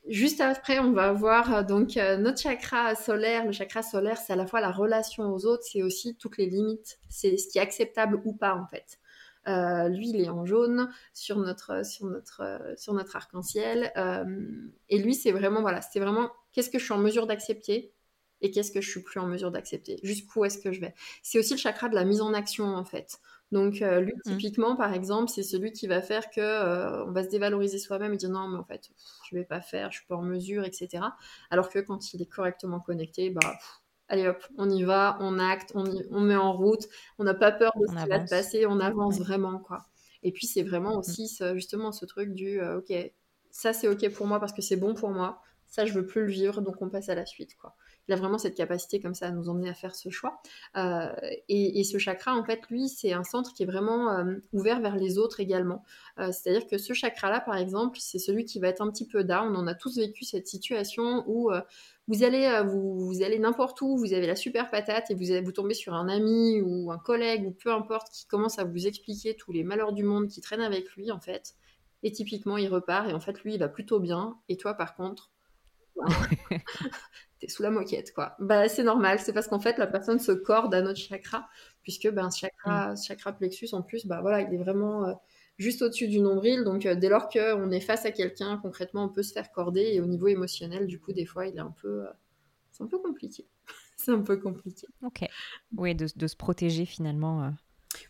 juste 0.07 0.41
après, 0.41 0.79
on 0.79 0.91
va 0.91 1.13
voir 1.13 1.65
donc 1.65 1.95
notre 1.95 2.39
chakra 2.39 2.95
solaire. 2.95 3.45
Le 3.45 3.51
chakra 3.51 3.81
solaire, 3.81 4.17
c'est 4.17 4.33
à 4.33 4.35
la 4.35 4.45
fois 4.45 4.61
la 4.61 4.71
relation 4.71 5.31
aux 5.31 5.45
autres, 5.45 5.63
c'est 5.63 5.83
aussi 5.83 6.15
toutes 6.15 6.37
les 6.37 6.45
limites, 6.45 6.99
c'est 7.09 7.37
ce 7.37 7.47
qui 7.47 7.57
est 7.57 7.61
acceptable 7.61 8.21
ou 8.25 8.33
pas 8.33 8.55
en 8.55 8.67
fait. 8.67 8.99
lui, 9.89 10.09
il 10.09 10.21
est 10.21 10.29
en 10.29 10.45
jaune 10.45 10.89
sur 11.13 11.37
notre, 11.37 11.85
sur 11.85 12.05
notre, 12.07 12.73
sur 12.77 12.93
notre 12.93 13.15
arc-en-ciel. 13.15 13.91
et 14.89 14.97
lui, 14.97 15.15
c'est 15.15 15.31
vraiment, 15.31 15.61
voilà, 15.61 15.81
c'est 15.81 15.99
vraiment 15.99 16.29
qu'est-ce 16.51 16.69
que 16.69 16.77
je 16.77 16.83
suis 16.83 16.93
en 16.93 16.99
mesure 16.99 17.25
d'accepter? 17.25 17.93
Et 18.43 18.51
qu'est-ce 18.51 18.71
que 18.71 18.81
je 18.81 18.89
suis 18.89 19.01
plus 19.01 19.19
en 19.19 19.25
mesure 19.25 19.49
d'accepter 19.49 19.99
Jusqu'où 20.03 20.45
est-ce 20.45 20.59
que 20.59 20.71
je 20.71 20.81
vais 20.81 20.93
C'est 21.23 21.39
aussi 21.39 21.53
le 21.53 21.59
chakra 21.59 21.89
de 21.89 21.95
la 21.95 22.03
mise 22.03 22.21
en 22.21 22.33
action 22.33 22.65
en 22.65 22.85
fait. 22.85 23.19
Donc 23.51 23.81
euh, 23.81 24.01
lui 24.01 24.13
typiquement 24.25 24.75
par 24.75 24.93
exemple, 24.93 25.29
c'est 25.29 25.43
celui 25.43 25.71
qui 25.71 25.87
va 25.87 26.01
faire 26.01 26.29
que 26.29 26.41
euh, 26.41 27.05
on 27.05 27.11
va 27.11 27.23
se 27.23 27.29
dévaloriser 27.29 27.79
soi-même 27.79 28.13
et 28.13 28.17
dire 28.17 28.29
non 28.29 28.47
mais 28.49 28.57
en 28.57 28.65
fait 28.65 28.89
je 29.29 29.35
vais 29.35 29.45
pas 29.45 29.61
faire, 29.61 29.91
je 29.91 29.99
suis 29.99 30.07
pas 30.07 30.17
en 30.17 30.23
mesure, 30.23 30.65
etc. 30.65 31.03
Alors 31.49 31.69
que 31.69 31.79
quand 31.79 32.13
il 32.13 32.21
est 32.21 32.25
correctement 32.25 32.79
connecté, 32.79 33.29
bah 33.29 33.57
allez 34.09 34.27
hop, 34.27 34.43
on 34.57 34.69
y 34.69 34.83
va, 34.83 35.17
on 35.21 35.39
acte, 35.39 35.71
on, 35.75 35.85
on 36.11 36.19
met 36.19 36.35
en 36.35 36.53
route, 36.53 36.87
on 37.17 37.23
n'a 37.23 37.33
pas 37.33 37.51
peur 37.51 37.71
de 37.79 37.87
ce 37.87 38.03
qui 38.03 38.09
va 38.09 38.25
se 38.25 38.29
passer, 38.29 38.65
on 38.65 38.79
avance 38.79 39.19
vraiment 39.19 39.59
quoi. 39.59 39.85
Et 40.23 40.31
puis 40.31 40.47
c'est 40.47 40.63
vraiment 40.63 40.95
mmh. 40.95 40.99
aussi 40.99 41.37
justement 41.53 41.91
ce 41.91 42.05
truc 42.05 42.33
du 42.33 42.59
euh, 42.59 42.79
ok, 42.79 42.91
ça 43.51 43.71
c'est 43.71 43.87
ok 43.87 44.09
pour 44.09 44.27
moi 44.27 44.39
parce 44.39 44.51
que 44.51 44.61
c'est 44.61 44.77
bon 44.77 44.95
pour 44.95 45.11
moi, 45.11 45.41
ça 45.67 45.85
je 45.85 45.93
veux 45.93 46.05
plus 46.05 46.25
le 46.25 46.31
vivre 46.31 46.61
donc 46.61 46.81
on 46.81 46.89
passe 46.89 47.09
à 47.09 47.15
la 47.15 47.25
suite 47.25 47.55
quoi 47.55 47.75
il 48.07 48.13
a 48.13 48.17
vraiment 48.17 48.37
cette 48.37 48.55
capacité 48.55 48.99
comme 48.99 49.13
ça 49.13 49.27
à 49.27 49.31
nous 49.31 49.49
emmener 49.49 49.69
à 49.69 49.73
faire 49.73 49.95
ce 49.95 50.09
choix. 50.09 50.41
Euh, 50.75 51.09
et, 51.47 51.83
ce 51.83 51.97
chakra, 51.97 52.35
en 52.35 52.43
fait, 52.43 52.61
lui, 52.69 52.89
c'est 52.89 53.13
un 53.13 53.23
centre 53.23 53.53
qui 53.53 53.63
est 53.63 53.65
vraiment 53.65 54.11
euh, 54.11 54.35
ouvert 54.51 54.81
vers 54.81 54.95
les 54.95 55.17
autres 55.17 55.39
également. 55.39 55.83
Euh, 56.19 56.31
c'est-à-dire 56.31 56.67
que 56.67 56.77
ce 56.77 56.93
chakra-là, 56.93 57.39
par 57.39 57.55
exemple, 57.55 57.97
c'est 58.01 58.19
celui 58.19 58.45
qui 58.45 58.59
va 58.59 58.67
être 58.67 58.81
un 58.81 58.91
petit 58.91 59.07
peu 59.07 59.23
down. 59.23 59.55
On 59.55 59.67
a 59.67 59.75
tous 59.75 59.97
vécu 59.97 60.25
cette 60.25 60.47
situation 60.47 61.23
où 61.27 61.51
vous 62.07 62.23
allez, 62.23 62.61
vous, 62.65 63.21
allez 63.23 63.39
n'importe 63.39 63.81
où, 63.81 63.97
vous 63.97 64.13
avez 64.13 64.27
la 64.27 64.35
super 64.35 64.69
patate 64.69 65.09
et 65.09 65.15
vous, 65.15 65.25
vous 65.43 65.51
tombez 65.51 65.73
sur 65.73 65.93
un 65.93 66.09
ami 66.09 66.61
ou 66.61 66.91
un 66.91 66.97
collègue 66.97 67.45
ou 67.45 67.51
peu 67.51 67.71
importe 67.71 68.09
qui 68.11 68.25
commence 68.27 68.59
à 68.59 68.65
vous 68.65 68.87
expliquer 68.87 69.35
tous 69.35 69.53
les 69.53 69.63
malheurs 69.63 69.93
du 69.93 70.03
monde 70.03 70.27
qui 70.27 70.41
traînent 70.41 70.61
avec 70.61 70.89
lui, 70.91 71.11
en 71.11 71.19
fait. 71.19 71.55
Et 72.03 72.11
typiquement, 72.11 72.57
il 72.57 72.67
repart 72.67 73.09
et 73.09 73.13
en 73.13 73.21
fait, 73.21 73.39
lui, 73.43 73.53
il 73.53 73.59
va 73.59 73.69
plutôt 73.69 73.99
bien. 73.99 74.37
Et 74.49 74.57
toi, 74.57 74.73
par 74.73 74.95
contre, 74.95 75.31
t'es 77.43 77.51
sous 77.51 77.61
la 77.61 77.71
moquette, 77.71 78.13
quoi. 78.13 78.35
Bah, 78.39 78.69
c'est 78.69 78.83
normal, 78.83 79.19
c'est 79.19 79.33
parce 79.33 79.47
qu'en 79.47 79.59
fait, 79.59 79.77
la 79.77 79.87
personne 79.87 80.19
se 80.19 80.31
corde 80.31 80.73
à 80.73 80.81
notre 80.81 80.99
chakra, 80.99 81.49
puisque 81.81 82.09
ben, 82.09 82.31
ce 82.31 82.39
chakra, 82.39 82.93
mm. 82.93 82.97
chakra 82.97 83.33
plexus, 83.33 83.69
en 83.73 83.81
plus, 83.81 84.05
bah, 84.05 84.21
voilà, 84.21 84.41
il 84.41 84.53
est 84.53 84.57
vraiment 84.57 85.05
euh, 85.05 85.13
juste 85.57 85.81
au-dessus 85.81 86.07
du 86.07 86.19
nombril. 86.21 86.63
Donc, 86.63 86.85
euh, 86.85 86.95
dès 86.95 87.09
lors 87.09 87.27
qu'on 87.27 87.69
est 87.69 87.81
face 87.81 88.05
à 88.05 88.11
quelqu'un, 88.11 88.57
concrètement, 88.61 89.03
on 89.05 89.09
peut 89.09 89.23
se 89.23 89.33
faire 89.33 89.51
corder. 89.51 89.91
Et 89.93 89.99
au 89.99 90.05
niveau 90.05 90.27
émotionnel, 90.27 90.87
du 90.87 91.01
coup, 91.01 91.11
des 91.11 91.25
fois, 91.25 91.47
il 91.47 91.57
est 91.57 91.61
un 91.61 91.75
peu. 91.81 92.05
Euh, 92.05 92.11
c'est 92.71 92.83
un 92.83 92.87
peu 92.87 92.99
compliqué. 92.99 93.45
c'est 93.97 94.11
un 94.11 94.21
peu 94.21 94.37
compliqué. 94.37 94.87
Ok. 95.01 95.25
Oui, 95.75 95.95
de, 95.95 96.07
de 96.15 96.27
se 96.27 96.35
protéger 96.37 96.85
finalement. 96.85 97.51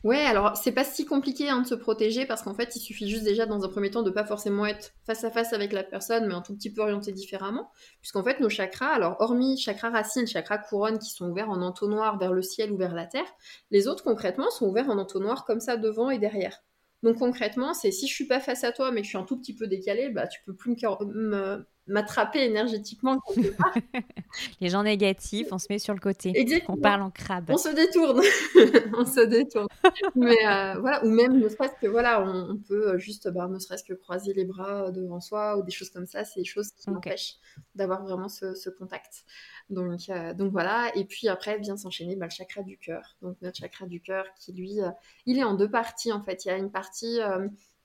Ouais, 0.04 0.20
alors 0.26 0.56
c'est 0.56 0.72
pas 0.72 0.84
si 0.84 1.06
compliqué 1.06 1.50
hein, 1.50 1.62
de 1.62 1.68
se 1.68 1.76
protéger 1.76 2.26
parce 2.26 2.42
qu'en 2.42 2.54
fait 2.54 2.76
il 2.76 2.80
suffit 2.80 3.10
juste 3.10 3.24
déjà 3.24 3.46
dans 3.46 3.64
un 3.64 3.70
premier 3.70 3.90
temps 3.90 4.04
de 4.04 4.10
pas 4.12 4.26
forcément 4.26 4.66
être 4.66 4.92
face 5.06 5.24
à 5.24 5.32
face 5.32 5.54
avec 5.54 5.74
la 5.74 5.84
personne 5.84 6.28
mais 6.28 6.34
un 6.34 6.42
tout 6.42 6.56
petit 6.56 6.72
peu 6.72 6.82
orienté 6.82 7.12
différemment 7.12 7.70
puisqu'en 8.00 8.24
fait 8.24 8.40
nos 8.40 8.50
chakras, 8.50 8.90
alors 8.94 9.18
hormis 9.20 9.58
chakra 9.58 9.90
racine, 9.90 10.28
chakra 10.28 10.58
couronne 10.58 11.00
qui 11.00 11.10
sont 11.10 11.30
ouverts 11.30 11.50
en 11.50 11.62
entonnoir 11.62 12.18
vers 12.18 12.34
le 12.34 12.42
ciel 12.42 12.72
ou 12.72 12.78
vers 12.78 12.94
la 12.94 13.06
terre, 13.06 13.26
les 13.72 13.88
autres 13.88 14.04
concrètement 14.04 14.50
sont 14.52 14.68
ouverts 14.68 14.90
en 14.90 14.98
entonnoir 14.98 15.46
comme 15.46 15.60
ça 15.60 15.78
devant 15.78 16.10
et 16.10 16.20
derrière. 16.20 16.64
Donc 17.02 17.18
concrètement 17.18 17.74
c'est 17.74 17.92
si 17.92 18.08
je 18.08 18.14
suis 18.14 18.28
pas 18.28 18.40
face 18.40 18.64
à 18.64 18.72
toi 18.72 18.92
mais 18.92 19.02
que 19.02 19.06
je 19.06 19.10
suis 19.10 19.18
un 19.18 19.24
tout 19.24 19.38
petit 19.38 19.56
peu 19.56 19.68
décalé, 19.68 20.10
bah 20.10 20.28
tu 20.28 20.40
peux 20.46 20.54
plus 20.56 20.72
me, 20.72 21.66
m'attraper 21.88 22.46
énergétiquement. 22.46 23.20
les 24.62 24.70
gens 24.70 24.84
négatifs, 24.84 25.48
on 25.52 25.58
se 25.58 25.68
met 25.70 25.80
sur 25.80 25.94
le 25.94 26.00
côté. 26.00 26.32
Exactement. 26.36 26.78
On 26.78 26.82
parle 26.82 27.02
en 27.02 27.12
crabe. 27.12 27.50
On 27.50 27.58
se 27.58 27.70
détourne. 27.70 28.22
on 28.98 29.06
se 29.06 29.22
détourne. 29.22 29.68
Mais 30.16 30.38
euh, 30.48 30.80
voilà, 30.80 31.04
ou 31.04 31.10
même 31.10 31.40
ne 31.40 31.50
serait-ce 31.50 31.74
que 31.82 31.88
voilà, 31.88 32.26
on, 32.26 32.58
peut 32.58 32.98
juste, 32.98 33.30
bah, 33.30 33.48
ne 33.48 33.60
serait-ce 33.60 33.84
que 33.84 33.94
croiser 33.94 34.34
les 34.34 34.46
bras 34.46 34.92
devant 34.92 35.20
soi 35.20 35.58
ou 35.58 35.64
des 35.64 35.72
choses 35.72 35.90
comme 35.90 36.06
ça. 36.06 36.24
C'est 36.24 36.40
des 36.40 36.46
choses 36.46 36.72
qui 36.72 36.90
m'empêchent 36.90 37.36
d'avoir 37.76 38.04
vraiment 38.04 38.30
ce, 38.30 38.70
contact. 38.70 39.26
Donc, 39.70 40.10
euh, 40.10 40.34
donc 40.34 40.52
voilà. 40.52 40.92
Et 40.96 41.06
puis 41.06 41.28
après 41.28 41.58
vient 41.60 41.78
s'enchaîner 41.78 42.16
bah, 42.16 42.28
le 42.28 42.32
chakra 42.32 42.64
du 42.64 42.78
cœur. 42.78 43.18
Donc 43.22 43.38
notre 43.42 43.58
chakra 43.58 43.86
du 43.86 44.02
cœur 44.02 44.26
qui 44.40 44.54
lui, 44.54 44.82
euh, 44.82 44.90
il 45.26 45.38
est 45.38 45.44
en 45.44 45.56
deux 45.56 45.70
parties 45.70 46.12
en 46.12 46.22
fait. 46.22 46.46
Il 46.46 46.48
y 46.48 46.52
a 46.52 46.58
une 46.58 46.72
partie 46.72 47.20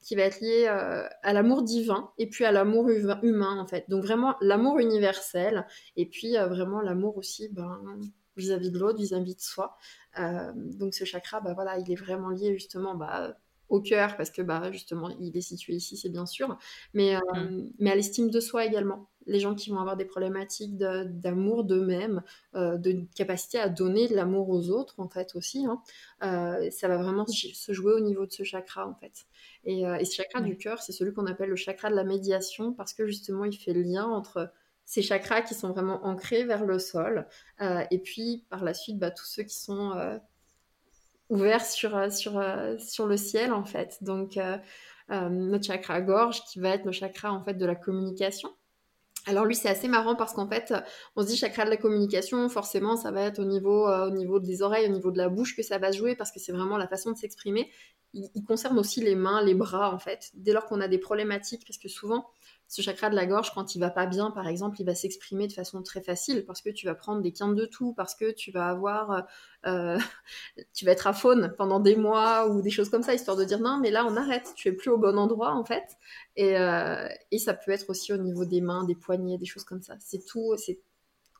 qui 0.01 0.15
va 0.15 0.23
être 0.23 0.41
lié 0.41 0.67
euh, 0.69 1.07
à 1.23 1.33
l'amour 1.33 1.63
divin 1.63 2.11
et 2.19 2.29
puis 2.29 2.45
à 2.45 2.53
l'amour 2.53 2.89
humain 2.89 3.59
en 3.59 3.67
fait. 3.67 3.85
Donc 3.89 4.05
vraiment 4.05 4.37
l'amour 4.41 4.79
universel 4.79 5.67
et 5.97 6.07
puis 6.07 6.37
euh, 6.37 6.47
vraiment 6.47 6.81
l'amour 6.81 7.17
aussi 7.17 7.49
ben, 7.51 7.81
vis-à-vis 8.37 8.71
de 8.71 8.79
l'autre, 8.79 8.99
vis-à-vis 8.99 9.35
de 9.35 9.41
soi. 9.41 9.77
Euh, 10.19 10.53
donc 10.55 10.95
ce 10.95 11.05
chakra, 11.05 11.41
bah, 11.41 11.55
voilà, 11.55 11.79
il 11.79 11.91
est 11.91 11.97
vraiment 11.97 12.31
lié 12.31 12.53
justement 12.55 12.95
bah, 12.95 13.37
au 13.69 13.81
cœur 13.81 14.17
parce 14.17 14.31
que 14.31 14.43
bah, 14.43 14.71
justement 14.73 15.11
il 15.21 15.37
est 15.37 15.43
situé 15.43 15.75
ici, 15.75 15.97
c'est 15.97 16.09
bien 16.09 16.27
sûr, 16.27 16.57
mais, 16.95 17.17
mmh. 17.17 17.71
mais 17.79 17.91
à 17.91 17.95
l'estime 17.95 18.31
de 18.31 18.41
soi 18.41 18.65
également 18.65 19.09
les 19.29 19.41
gens 19.41 19.55
qui 19.55 19.71
vont 19.71 19.79
avoir 19.79 19.97
des 19.97 20.07
problématiques 20.07 20.77
d'amour 20.77 21.65
d'eux-mêmes, 21.65 22.23
euh, 22.55 22.77
de 22.77 23.05
capacité 23.15 23.61
à 23.61 23.69
donner 23.69 24.09
de 24.09 24.17
l'amour 24.17 24.49
aux 24.49 24.71
autres, 24.71 24.95
en 24.99 25.09
fait, 25.09 25.37
aussi. 25.37 25.67
Hein. 25.67 25.83
Euh, 26.23 26.71
ça 26.71 26.89
va 26.89 26.97
vraiment 26.97 27.27
se 27.27 27.73
jouer 27.73 27.93
au 27.93 28.01
niveau 28.01 28.27
de 28.27 28.33
ce 28.33 28.43
chakra, 28.43 28.89
en 28.89 28.95
fait. 28.95 29.27
Et, 29.65 29.87
euh, 29.87 30.03
ce 30.03 30.15
chakra 30.15 30.41
du 30.41 30.57
cœur, 30.57 30.81
c'est 30.81 30.93
celui 30.93 31.13
qu'on 31.13 31.27
appelle 31.27 31.51
le 31.51 31.57
chakra 31.57 31.91
de 31.91 31.95
la 31.95 32.05
médiation, 32.05 32.73
parce 32.73 32.95
que 32.95 33.07
justement, 33.07 33.45
il 33.45 33.57
fait 33.57 33.75
le 33.75 33.83
lien 33.83 34.07
entre 34.07 34.51
ces 34.87 35.03
chakras 35.03 35.43
qui 35.43 35.55
sont 35.55 35.71
vraiment 35.71 36.07
ancrés 36.07 36.45
vers 36.45 36.65
le 36.65 36.79
sol, 36.79 37.27
et 37.61 37.99
puis 37.99 38.47
par 38.49 38.65
la 38.65 38.73
suite, 38.73 38.99
bah, 38.99 39.11
tous 39.11 39.27
ceux 39.27 39.43
qui 39.43 39.57
sont 39.57 40.19
ouverts 41.29 41.67
sur, 41.67 42.11
sur, 42.11 42.43
sur 42.79 43.07
le 43.07 43.19
ciel, 43.19 43.53
en 43.53 43.67
fait. 43.67 44.03
Donc, 44.03 44.39
notre 45.11 45.65
chakra 45.67 46.01
gorge, 46.01 46.43
qui 46.47 46.59
va 46.59 46.71
être 46.71 46.87
le 46.87 46.93
chakra, 46.93 47.31
en 47.31 47.45
fait, 47.45 47.53
de 47.53 47.67
la 47.67 47.75
communication. 47.75 48.49
Alors 49.29 49.45
lui, 49.45 49.55
c'est 49.55 49.69
assez 49.69 49.89
marrant 49.89 50.17
parce 50.17 50.33
qu'en 50.33 50.49
fait, 50.49 50.73
on 51.15 51.23
se 51.23 51.27
dit 51.27 51.37
chakra 51.37 51.67
de 51.67 51.71
la 51.71 51.77
communication, 51.77 52.49
forcément, 52.49 52.97
ça 52.97 53.11
va 53.11 53.23
être 53.23 53.39
au 53.39 53.45
niveau, 53.45 53.87
euh, 53.87 54.07
au 54.07 54.11
niveau 54.11 54.41
des 54.41 54.63
oreilles, 54.63 54.87
au 54.87 54.93
niveau 54.93 55.11
de 55.11 55.19
la 55.19 55.29
bouche 55.29 55.55
que 55.55 55.63
ça 55.63 55.77
va 55.77 55.93
jouer 55.93 56.17
parce 56.17 56.33
que 56.33 56.41
c'est 56.41 56.53
vraiment 56.53 56.79
la 56.79 56.89
façon 56.89 57.13
de 57.13 57.17
s'exprimer. 57.17 57.71
il, 58.15 58.43
concerne 58.47 58.79
aussi 58.79 59.03
les 59.03 59.15
mains, 59.15 59.43
les 59.45 59.55
bras, 59.55 59.95
en 59.95 59.99
fait. 59.99 60.31
Dès 60.33 60.55
lors 60.55 60.65
qu'on 60.65 60.81
a 60.81 60.89
des 60.89 60.97
problématiques, 60.97 61.65
parce 61.67 61.77
que 61.77 61.89
souvent, 61.89 62.27
ce 62.69 62.83
chakra 62.83 63.09
de 63.09 63.17
la 63.17 63.27
gorge, 63.27 63.53
quand 63.55 63.75
il 63.75 63.81
va 63.81 63.91
pas 63.91 64.07
bien, 64.07 64.31
par 64.31 64.47
exemple, 64.47 64.81
il 64.81 64.85
va 64.85 64.95
s'exprimer 64.95 65.49
de 65.49 65.55
façon 65.55 65.83
très 65.83 66.03
facile 66.03 66.45
parce 66.45 66.61
que 66.61 66.69
tu 66.69 66.87
vas 66.87 66.95
prendre 66.95 67.23
des 67.23 67.33
quintes 67.33 67.57
de 67.57 67.65
tout, 67.65 67.95
parce 67.95 68.15
que 68.15 68.31
tu 68.31 68.53
vas 68.53 68.69
avoir, 68.69 69.27
euh, 69.67 69.99
tu 70.75 70.85
vas 70.85 70.93
être 70.93 71.07
à 71.07 71.15
faune 71.15 71.55
pendant 71.57 71.81
des 71.81 71.97
mois 71.97 72.49
ou 72.49 72.61
des 72.61 72.71
choses 72.71 72.91
comme 72.91 73.03
ça, 73.03 73.15
histoire 73.15 73.37
de 73.39 73.45
dire 73.45 73.59
non, 73.61 73.79
mais 73.81 73.91
là 73.91 74.05
on 74.07 74.17
arrête, 74.17 74.53
tu 74.55 74.69
es 74.69 74.73
plus 74.73 74.91
au 74.91 74.99
bon 74.99 75.19
endroit 75.19 75.55
en 75.55 75.65
fait. 75.65 75.97
Et, 76.37 76.59
euh, 76.59 77.09
et 77.31 77.39
ça 77.39 77.55
peut 77.55 77.73
être 77.73 77.89
aussi 77.89 78.13
au 78.13 78.19
niveau 78.19 78.45
des 78.45 78.61
mains, 78.61 78.85
des 78.85 78.95
poignets, 78.95 79.39
des 79.39 79.47
choses 79.47 79.65
comme 79.65 79.83
ça. 79.83 79.97
C'est 80.01 80.25
tout, 80.27 80.55
c'est 80.59 80.81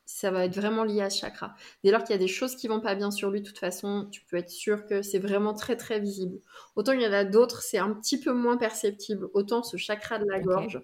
ça 0.09 0.31
va 0.31 0.45
être 0.45 0.55
vraiment 0.55 0.83
lié 0.83 1.01
à 1.01 1.11
ce 1.11 1.19
chakra. 1.19 1.53
Dès 1.83 1.91
lors 1.91 2.03
qu'il 2.03 2.13
y 2.13 2.15
a 2.15 2.19
des 2.19 2.27
choses 2.27 2.55
qui 2.55 2.67
vont 2.67 2.79
pas 2.81 2.95
bien 2.95 3.11
sur 3.11 3.29
lui, 3.29 3.41
de 3.41 3.47
toute 3.47 3.59
façon, 3.59 4.07
tu 4.11 4.21
peux 4.25 4.37
être 4.37 4.49
sûr 4.49 4.87
que 4.87 5.03
c'est 5.03 5.19
vraiment 5.19 5.53
très 5.53 5.77
très 5.77 5.99
visible. 5.99 6.39
Autant 6.75 6.93
il 6.93 7.01
y 7.01 7.07
en 7.07 7.13
a 7.13 7.23
d'autres, 7.25 7.61
c'est 7.61 7.77
un 7.77 7.93
petit 7.93 8.19
peu 8.19 8.33
moins 8.33 8.57
perceptible. 8.57 9.29
Autant 9.35 9.61
ce 9.61 9.77
chakra 9.77 10.17
de 10.17 10.25
la 10.27 10.39
gorge, 10.39 10.81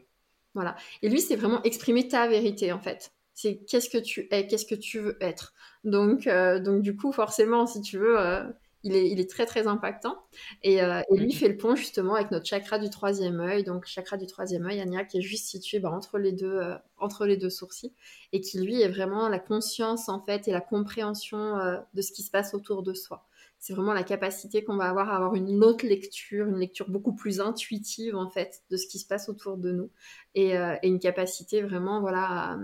voilà. 0.56 0.76
Et 1.02 1.10
lui, 1.10 1.22
c'est 1.22 1.36
vraiment 1.36 1.62
exprimer 1.64 2.08
ta 2.08 2.28
vérité, 2.28 2.72
en 2.72 2.80
fait. 2.80 3.12
C'est 3.34 3.58
qu'est-ce 3.68 3.90
que 3.90 3.98
tu 3.98 4.28
es, 4.32 4.48
qu'est-ce 4.48 4.66
que 4.66 4.76
tu 4.76 5.00
veux 5.00 5.18
être. 5.22 5.54
Donc, 5.84 6.26
euh, 6.26 6.60
donc 6.60 6.82
du 6.82 6.96
coup, 6.96 7.12
forcément, 7.12 7.68
si 7.68 7.82
tu 7.82 7.98
veux, 7.98 8.18
euh, 8.18 8.44
il, 8.84 8.96
est, 8.96 9.10
il 9.12 9.20
est 9.20 9.30
très, 9.30 9.46
très 9.46 9.68
impactant. 9.68 10.18
Et, 10.64 10.82
euh, 10.82 11.02
et 11.12 11.18
lui 11.18 11.34
fait 11.34 11.50
le 11.50 11.58
pont, 11.58 11.76
justement, 11.76 12.16
avec 12.16 12.32
notre 12.32 12.46
chakra 12.46 12.80
du 12.80 12.90
troisième 12.90 13.42
œil. 13.42 13.66
Donc, 13.66 13.86
chakra 13.86 14.16
du 14.16 14.26
troisième 14.26 14.66
œil, 14.66 14.80
Anya, 14.80 15.04
qui 15.04 15.18
est 15.18 15.22
juste 15.22 15.48
situé 15.48 15.80
bah, 15.80 15.92
entre, 15.92 16.18
les 16.18 16.32
deux, 16.32 16.62
entre 16.98 17.26
les 17.26 17.36
deux 17.36 17.50
sourcils. 17.50 17.94
Et 18.32 18.40
qui, 18.40 18.60
lui, 18.62 18.82
est 18.82 18.88
vraiment 18.90 19.28
la 19.28 19.40
conscience, 19.40 20.08
en 20.08 20.22
fait, 20.22 20.48
et 20.48 20.52
la 20.52 20.62
compréhension 20.62 21.58
de 21.94 22.02
ce 22.02 22.14
qui 22.14 22.24
se 22.24 22.32
passe 22.32 22.54
autour 22.54 22.84
de 22.84 22.94
soi 22.94 23.28
c'est 23.60 23.74
vraiment 23.74 23.94
la 23.94 24.04
capacité 24.04 24.64
qu'on 24.64 24.78
va 24.78 24.90
avoir 24.90 25.10
à 25.10 25.16
avoir 25.16 25.36
une 25.36 25.64
autre 25.64 25.86
lecture, 25.86 26.48
une 26.48 26.60
lecture 26.60 26.90
beaucoup 26.90 27.16
plus 27.16 27.40
intuitive 27.42 28.16
en 28.16 28.30
fait 28.30 28.62
de 28.70 28.78
ce 28.78 28.88
qui 28.88 29.00
se 29.00 29.08
passe 29.08 29.30
autour 29.30 29.58
de 29.58 29.72
nous. 29.72 29.90
Et, 30.36 30.58
euh, 30.58 30.76
une 30.84 31.00
capacité 31.00 31.62
vraiment 31.62 32.00
voilà 32.02 32.60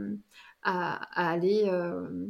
à, 0.64 1.30
aller 1.32 1.64
euh, 1.66 2.28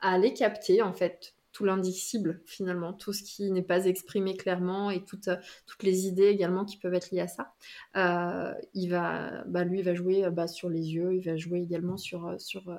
à 0.00 0.20
capter 0.30 0.82
en 0.82 0.92
fait 0.92 1.34
tout 1.52 1.64
l'indicible 1.64 2.40
finalement, 2.46 2.94
tout 2.94 3.12
ce 3.12 3.22
qui 3.22 3.50
n'est 3.50 3.62
pas 3.62 3.84
exprimé 3.84 4.36
clairement 4.36 4.90
et 4.90 5.04
toutes, 5.04 5.28
toutes 5.66 5.82
les 5.82 6.06
idées 6.06 6.28
également 6.28 6.64
qui 6.64 6.78
peuvent 6.78 6.94
être 6.94 7.10
liées 7.10 7.20
à 7.20 7.28
ça. 7.28 7.54
Euh, 7.96 8.54
il 8.74 8.88
va, 8.88 9.44
bah, 9.44 9.62
lui, 9.62 9.80
il 9.80 9.84
va 9.84 9.94
jouer 9.94 10.28
bah, 10.30 10.48
sur 10.48 10.70
les 10.70 10.94
yeux, 10.94 11.14
il 11.14 11.24
va 11.24 11.36
jouer 11.36 11.60
également 11.60 11.98
sur, 11.98 12.40
sur 12.40 12.74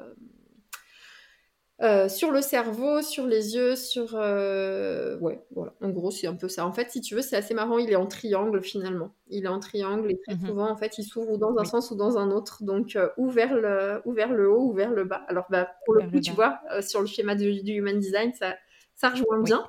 euh, 1.84 2.08
sur 2.08 2.32
le 2.32 2.42
cerveau, 2.42 3.02
sur 3.02 3.28
les 3.28 3.56
yeux, 3.56 3.76
sur... 3.76 4.16
Euh, 4.16 5.18
ouais, 5.20 5.44
voilà. 5.52 5.74
En 5.82 5.90
gros, 5.90 6.12
c'est 6.12 6.28
un 6.28 6.36
peu 6.36 6.48
ça. 6.48 6.66
En 6.66 6.72
fait, 6.72 6.90
si 6.90 7.02
tu 7.02 7.14
veux, 7.14 7.22
c'est 7.22 7.36
assez 7.36 7.54
marrant. 7.54 7.78
Il 7.78 7.92
est 7.92 7.98
en 7.98 8.06
triangle, 8.06 8.64
finalement. 8.64 9.14
Il 9.28 9.44
est 9.44 9.50
en 9.50 9.60
triangle 9.60 10.10
et 10.10 10.18
très 10.26 10.36
mhm. 10.36 10.48
souvent, 10.48 10.70
en 10.70 10.78
fait, 10.78 10.98
il 10.98 11.04
s'ouvre 11.04 11.32
ou 11.32 11.38
dans 11.38 11.58
un 11.58 11.66
sens 11.66 11.92
ou 11.92 11.96
dans 11.96 12.18
un 12.18 12.32
autre. 12.32 12.64
Donc, 12.64 12.96
euh, 12.96 13.10
ou, 13.18 13.30
vers 13.30 13.54
le, 13.54 14.02
ou 14.06 14.14
vers 14.14 14.32
le 14.32 14.50
haut 14.50 14.70
ou 14.70 14.74
vers 14.74 14.92
le 14.92 15.04
bas. 15.04 15.26
Alors, 15.28 15.46
bah, 15.50 15.70
pour 15.86 15.96
le 15.96 16.10
coup, 16.10 16.22
tu 16.22 16.32
vois, 16.32 16.62
sur 16.82 17.02
le 17.02 17.08
schéma 17.08 17.36
du, 17.36 17.50
Human 17.50 18.00
Design, 18.00 18.32
ça, 18.34 18.56
ça 18.96 19.10
rejoint 19.10 19.42
bien. 19.42 19.68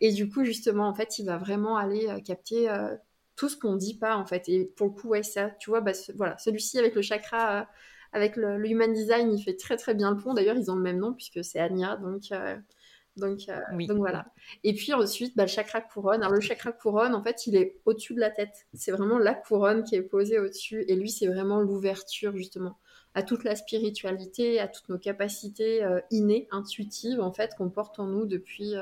Et 0.00 0.12
du 0.12 0.28
coup, 0.28 0.44
justement, 0.44 0.88
en 0.88 0.94
fait, 0.94 1.20
il 1.20 1.26
va 1.26 1.36
vraiment 1.36 1.76
aller 1.76 2.08
capter 2.24 2.68
tout 3.36 3.48
ce 3.48 3.56
qu'on 3.56 3.76
dit 3.76 3.96
pas, 3.96 4.16
en 4.16 4.26
fait. 4.26 4.48
Et 4.48 4.64
pour 4.76 4.88
le 4.88 4.92
coup, 4.92 5.08
ouais, 5.10 5.22
ça, 5.22 5.50
tu 5.60 5.70
vois, 5.70 5.82
bah, 5.82 5.92
voilà, 6.16 6.36
celui-ci 6.38 6.80
avec 6.80 6.96
le 6.96 7.02
chakra 7.02 7.68
avec 8.12 8.36
le, 8.36 8.66
Human 8.66 8.92
Design, 8.92 9.32
il 9.32 9.42
fait 9.42 9.56
très 9.56 9.76
très 9.76 9.94
bien 9.94 10.10
le 10.10 10.16
pont. 10.16 10.34
D'ailleurs, 10.34 10.56
ils 10.56 10.70
ont 10.70 10.76
le 10.76 10.82
même 10.82 10.98
nom 10.98 11.12
puisque 11.12 11.44
c'est 11.44 11.58
Anya, 11.58 11.96
donc, 11.96 12.32
euh, 12.32 12.56
donc, 13.16 13.40
euh, 13.48 13.86
donc 13.86 13.98
voilà. 13.98 14.26
Et 14.64 14.74
puis 14.74 14.92
ensuite, 14.92 15.36
bah, 15.36 15.44
le 15.44 15.48
chakra 15.48 15.80
couronne. 15.80 16.22
Alors 16.22 16.34
le 16.34 16.40
chakra 16.40 16.72
couronne, 16.72 17.14
en 17.14 17.22
fait, 17.22 17.46
il 17.46 17.56
est 17.56 17.76
au-dessus 17.84 18.14
de 18.14 18.20
la 18.20 18.30
tête. 18.30 18.66
C'est 18.74 18.92
vraiment 18.92 19.18
la 19.18 19.34
couronne 19.34 19.84
qui 19.84 19.96
est 19.96 20.02
posée 20.02 20.38
au-dessus. 20.38 20.84
Et 20.88 20.96
lui, 20.96 21.10
c'est 21.10 21.26
vraiment 21.26 21.60
l'ouverture 21.60 22.36
justement 22.36 22.78
à 23.14 23.22
toute 23.22 23.42
la 23.42 23.56
spiritualité, 23.56 24.60
à 24.60 24.68
toutes 24.68 24.88
nos 24.90 24.98
capacités 24.98 25.82
euh, 25.82 26.00
innées, 26.10 26.46
intuitives, 26.50 27.20
en 27.20 27.32
fait, 27.32 27.54
qu'on 27.56 27.70
porte 27.70 27.98
en 27.98 28.06
nous 28.06 28.26
depuis 28.26 28.74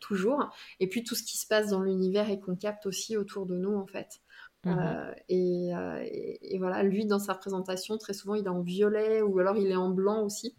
toujours. 0.00 0.50
Et 0.80 0.88
puis 0.88 1.04
tout 1.04 1.14
ce 1.14 1.22
qui 1.22 1.38
se 1.38 1.46
passe 1.46 1.68
dans 1.68 1.82
l'univers 1.82 2.30
et 2.30 2.40
qu'on 2.40 2.56
capte 2.56 2.86
aussi 2.86 3.16
autour 3.16 3.46
de 3.46 3.56
nous, 3.56 3.74
en 3.74 3.86
fait. 3.86 4.20
Mmh 4.64 4.70
euh, 4.78 5.14
euh, 5.30 6.04
et, 6.06 6.58
voilà, 6.58 6.82
lui, 6.82 7.06
dans 7.06 7.18
sa 7.18 7.32
représentation, 7.34 7.96
très 7.96 8.12
souvent, 8.12 8.34
il 8.34 8.44
est 8.44 8.48
en 8.48 8.60
violet 8.60 9.22
ou 9.22 9.38
alors 9.38 9.56
il 9.56 9.68
est 9.68 9.76
en 9.76 9.90
blanc 9.90 10.22
aussi. 10.24 10.54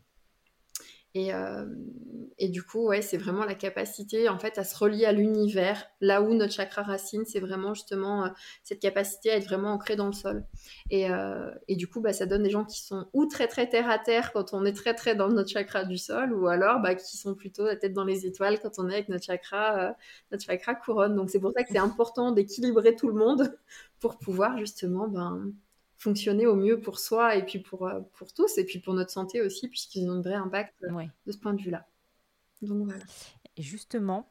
Et, 1.13 1.33
euh, 1.33 1.65
et 2.37 2.47
du 2.47 2.63
coup, 2.63 2.87
ouais, 2.87 3.01
c'est 3.01 3.17
vraiment 3.17 3.43
la 3.43 3.55
capacité 3.55 4.29
en 4.29 4.39
fait 4.39 4.57
à 4.57 4.63
se 4.63 4.77
relier 4.77 5.05
à 5.05 5.11
l'univers. 5.11 5.85
Là 5.99 6.21
où 6.21 6.33
notre 6.33 6.53
chakra 6.53 6.83
racine, 6.83 7.23
c'est 7.25 7.39
vraiment 7.39 7.73
justement 7.73 8.31
cette 8.63 8.79
capacité 8.79 9.31
à 9.31 9.35
être 9.35 9.45
vraiment 9.45 9.73
ancré 9.73 9.95
dans 9.95 10.07
le 10.07 10.13
sol. 10.13 10.45
Et, 10.89 11.07
et 11.67 11.75
du 11.75 11.87
coup, 11.87 11.99
bah, 12.01 12.13
ça 12.13 12.25
donne 12.25 12.43
des 12.43 12.49
gens 12.49 12.65
qui 12.65 12.81
sont 12.81 13.07
ou 13.13 13.25
très 13.25 13.47
très 13.47 13.67
terre 13.67 13.89
à 13.89 13.99
terre 13.99 14.31
quand 14.31 14.53
on 14.53 14.65
est 14.65 14.73
très 14.73 14.93
très 14.93 15.15
dans 15.15 15.27
notre 15.27 15.49
chakra 15.49 15.83
du 15.83 15.97
sol, 15.97 16.33
ou 16.33 16.47
alors 16.47 16.79
bah, 16.79 16.95
qui 16.95 17.17
sont 17.17 17.35
plutôt 17.35 17.65
la 17.65 17.75
tête 17.75 17.93
dans 17.93 18.05
les 18.05 18.25
étoiles 18.25 18.59
quand 18.59 18.79
on 18.79 18.89
est 18.89 18.93
avec 18.93 19.09
notre 19.09 19.25
chakra, 19.25 19.95
notre 20.31 20.45
chakra 20.45 20.75
couronne. 20.75 21.15
Donc 21.15 21.29
c'est 21.29 21.39
pour 21.39 21.51
ça 21.51 21.63
que 21.63 21.69
c'est 21.71 21.77
important 21.77 22.31
d'équilibrer 22.31 22.95
tout 22.95 23.09
le 23.09 23.15
monde 23.15 23.57
pour 23.99 24.17
pouvoir 24.17 24.57
justement 24.57 25.07
ben, 25.07 25.51
fonctionner 26.01 26.47
au 26.47 26.55
mieux 26.55 26.79
pour 26.79 26.99
soi 26.99 27.35
et 27.35 27.45
puis 27.45 27.59
pour, 27.59 27.87
euh, 27.87 28.01
pour 28.17 28.33
tous, 28.33 28.57
et 28.57 28.65
puis 28.65 28.79
pour 28.79 28.95
notre 28.95 29.11
santé 29.11 29.39
aussi, 29.39 29.67
puisqu'ils 29.67 30.09
ont 30.09 30.13
un 30.13 30.21
vrai 30.21 30.33
impact 30.33 30.73
euh, 30.83 31.05
de 31.27 31.31
ce 31.31 31.37
point 31.37 31.53
de 31.53 31.61
vue-là. 31.61 31.85
Donc 32.63 32.85
voilà. 32.85 33.03
Justement, 33.57 34.27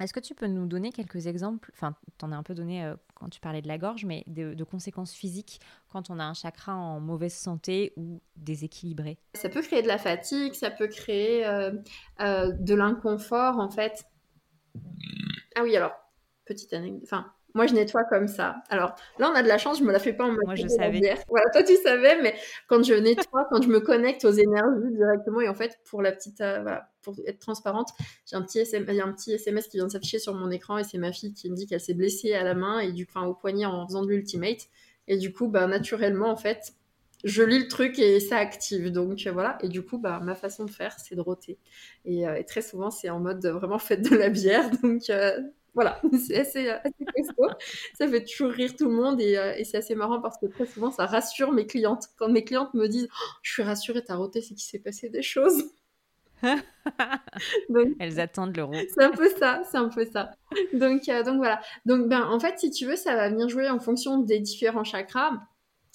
est-ce 0.00 0.12
que 0.12 0.20
tu 0.20 0.34
peux 0.34 0.46
nous 0.46 0.66
donner 0.66 0.92
quelques 0.92 1.26
exemples 1.26 1.70
Enfin, 1.72 1.96
tu 2.18 2.24
en 2.26 2.32
as 2.32 2.36
un 2.36 2.42
peu 2.42 2.54
donné 2.54 2.84
euh, 2.84 2.94
quand 3.14 3.30
tu 3.30 3.40
parlais 3.40 3.62
de 3.62 3.68
la 3.68 3.78
gorge, 3.78 4.04
mais 4.04 4.22
de, 4.26 4.62
conséquences 4.64 5.14
physiques 5.14 5.60
quand 5.88 6.10
on 6.10 6.18
a 6.18 6.24
un 6.24 6.34
chakra 6.34 6.76
en 6.76 7.00
mauvaise 7.00 7.34
santé 7.34 7.94
ou 7.96 8.20
déséquilibré? 8.36 9.18
Ça 9.32 9.48
peut 9.48 9.62
créer 9.62 9.80
de 9.80 9.88
la 9.88 9.98
fatigue, 9.98 10.52
ça 10.52 10.70
peut 10.70 10.88
créer 10.88 11.42
de 12.20 12.74
l'inconfort 12.74 13.58
en 13.58 13.70
fait. 13.70 14.04
Ah 15.56 15.62
oui, 15.62 15.74
alors, 15.74 15.94
petite 16.44 16.72
anecdote. 16.74 17.02
Enfin, 17.04 17.32
moi, 17.54 17.66
je 17.66 17.74
nettoie 17.74 18.04
comme 18.04 18.28
ça. 18.28 18.56
Alors 18.68 18.94
là, 19.18 19.30
on 19.32 19.34
a 19.34 19.42
de 19.42 19.48
la 19.48 19.58
chance, 19.58 19.78
je 19.78 19.84
me 19.84 19.92
la 19.92 19.98
fais 19.98 20.12
pas 20.12 20.24
en 20.24 20.32
mode 20.32 20.44
Moi, 20.44 20.54
je 20.54 20.68
savais. 20.68 21.14
Voilà, 21.28 21.50
toi, 21.50 21.62
tu 21.62 21.76
savais, 21.76 22.20
mais 22.22 22.34
quand 22.68 22.82
je 22.82 22.94
nettoie, 22.94 23.46
quand 23.50 23.62
je 23.62 23.68
me 23.68 23.80
connecte 23.80 24.24
aux 24.24 24.30
énergies 24.30 24.92
directement, 24.92 25.40
et 25.40 25.48
en 25.48 25.54
fait, 25.54 25.78
pour 25.88 26.02
la 26.02 26.12
petite, 26.12 26.40
euh, 26.40 26.60
voilà, 26.62 26.90
pour 27.02 27.14
être 27.26 27.38
transparente, 27.38 27.88
j'ai 28.26 28.36
un 28.36 28.42
petit 28.42 28.58
SMS, 28.60 28.88
il 28.90 28.96
y 28.96 29.00
a 29.00 29.06
un 29.06 29.12
petit 29.12 29.32
SMS 29.32 29.68
qui 29.68 29.78
vient 29.78 29.86
de 29.86 29.92
s'afficher 29.92 30.18
sur 30.18 30.34
mon 30.34 30.50
écran 30.50 30.78
et 30.78 30.84
c'est 30.84 30.98
ma 30.98 31.10
fille 31.10 31.32
qui 31.32 31.50
me 31.50 31.56
dit 31.56 31.66
qu'elle 31.66 31.80
s'est 31.80 31.94
blessée 31.94 32.34
à 32.34 32.44
la 32.44 32.54
main 32.54 32.80
et 32.80 32.92
du, 32.92 33.06
enfin, 33.08 33.26
au 33.26 33.34
poignet 33.34 33.64
en 33.64 33.86
faisant 33.86 34.02
de 34.02 34.08
l'ultimate. 34.08 34.68
Et 35.06 35.16
du 35.16 35.32
coup, 35.32 35.48
bah, 35.48 35.66
naturellement, 35.66 36.30
en 36.30 36.36
fait, 36.36 36.74
je 37.24 37.42
lis 37.42 37.60
le 37.60 37.68
truc 37.68 37.98
et 37.98 38.20
ça 38.20 38.36
active. 38.36 38.92
Donc 38.92 39.26
euh, 39.26 39.32
voilà. 39.32 39.58
Et 39.62 39.68
du 39.68 39.82
coup, 39.82 39.96
bah, 39.96 40.20
ma 40.22 40.34
façon 40.34 40.66
de 40.66 40.70
faire, 40.70 40.94
c'est 40.98 41.14
de 41.14 41.22
roter. 41.22 41.58
Et, 42.04 42.24
très 42.46 42.62
souvent, 42.62 42.90
c'est 42.90 43.08
en 43.08 43.20
mode 43.20 43.44
vraiment 43.46 43.78
faites 43.78 44.08
de 44.08 44.14
la 44.14 44.28
bière. 44.28 44.70
Donc 44.82 45.10
voilà, 45.78 46.00
c'est 46.26 46.40
assez, 46.40 46.68
assez 46.70 47.04
costaud. 47.14 47.54
ça 47.96 48.08
fait 48.08 48.24
toujours 48.24 48.50
rire 48.50 48.74
tout 48.76 48.88
le 48.88 48.96
monde 48.96 49.20
et, 49.20 49.62
c'est 49.62 49.76
assez 49.76 49.94
marrant 49.94 50.20
parce 50.20 50.36
que 50.36 50.46
très 50.46 50.66
souvent, 50.66 50.90
ça 50.90 51.06
rassure 51.06 51.52
mes 51.52 51.68
clientes. 51.68 52.08
Quand 52.16 52.28
mes 52.28 52.42
clientes 52.42 52.74
me 52.74 52.88
disent 52.88 53.06
oh, 53.12 53.32
Je 53.42 53.52
suis 53.52 53.62
rassurée, 53.62 54.02
t'as 54.02 54.16
roté, 54.16 54.40
c'est 54.40 54.54
qu'il 54.54 54.68
s'est 54.68 54.80
passé 54.80 55.08
des 55.08 55.22
choses. 55.22 55.70
Elles 58.00 58.18
attendent 58.18 58.56
l'euro. 58.56 58.72
C'est 58.92 59.04
un 59.04 59.12
peu 59.12 59.28
ça, 59.38 59.62
c'est 59.70 59.78
un 59.78 59.88
peu 59.88 60.04
ça. 60.04 60.32
Donc, 60.72 61.08
euh, 61.08 61.22
donc 61.22 61.36
voilà. 61.36 61.60
Donc 61.86 62.08
ben, 62.08 62.22
en 62.22 62.40
fait, 62.40 62.58
si 62.58 62.72
tu 62.72 62.84
veux, 62.84 62.96
ça 62.96 63.14
va 63.14 63.28
venir 63.28 63.48
jouer 63.48 63.70
en 63.70 63.78
fonction 63.78 64.18
des 64.18 64.40
différents 64.40 64.82
chakras, 64.82 65.30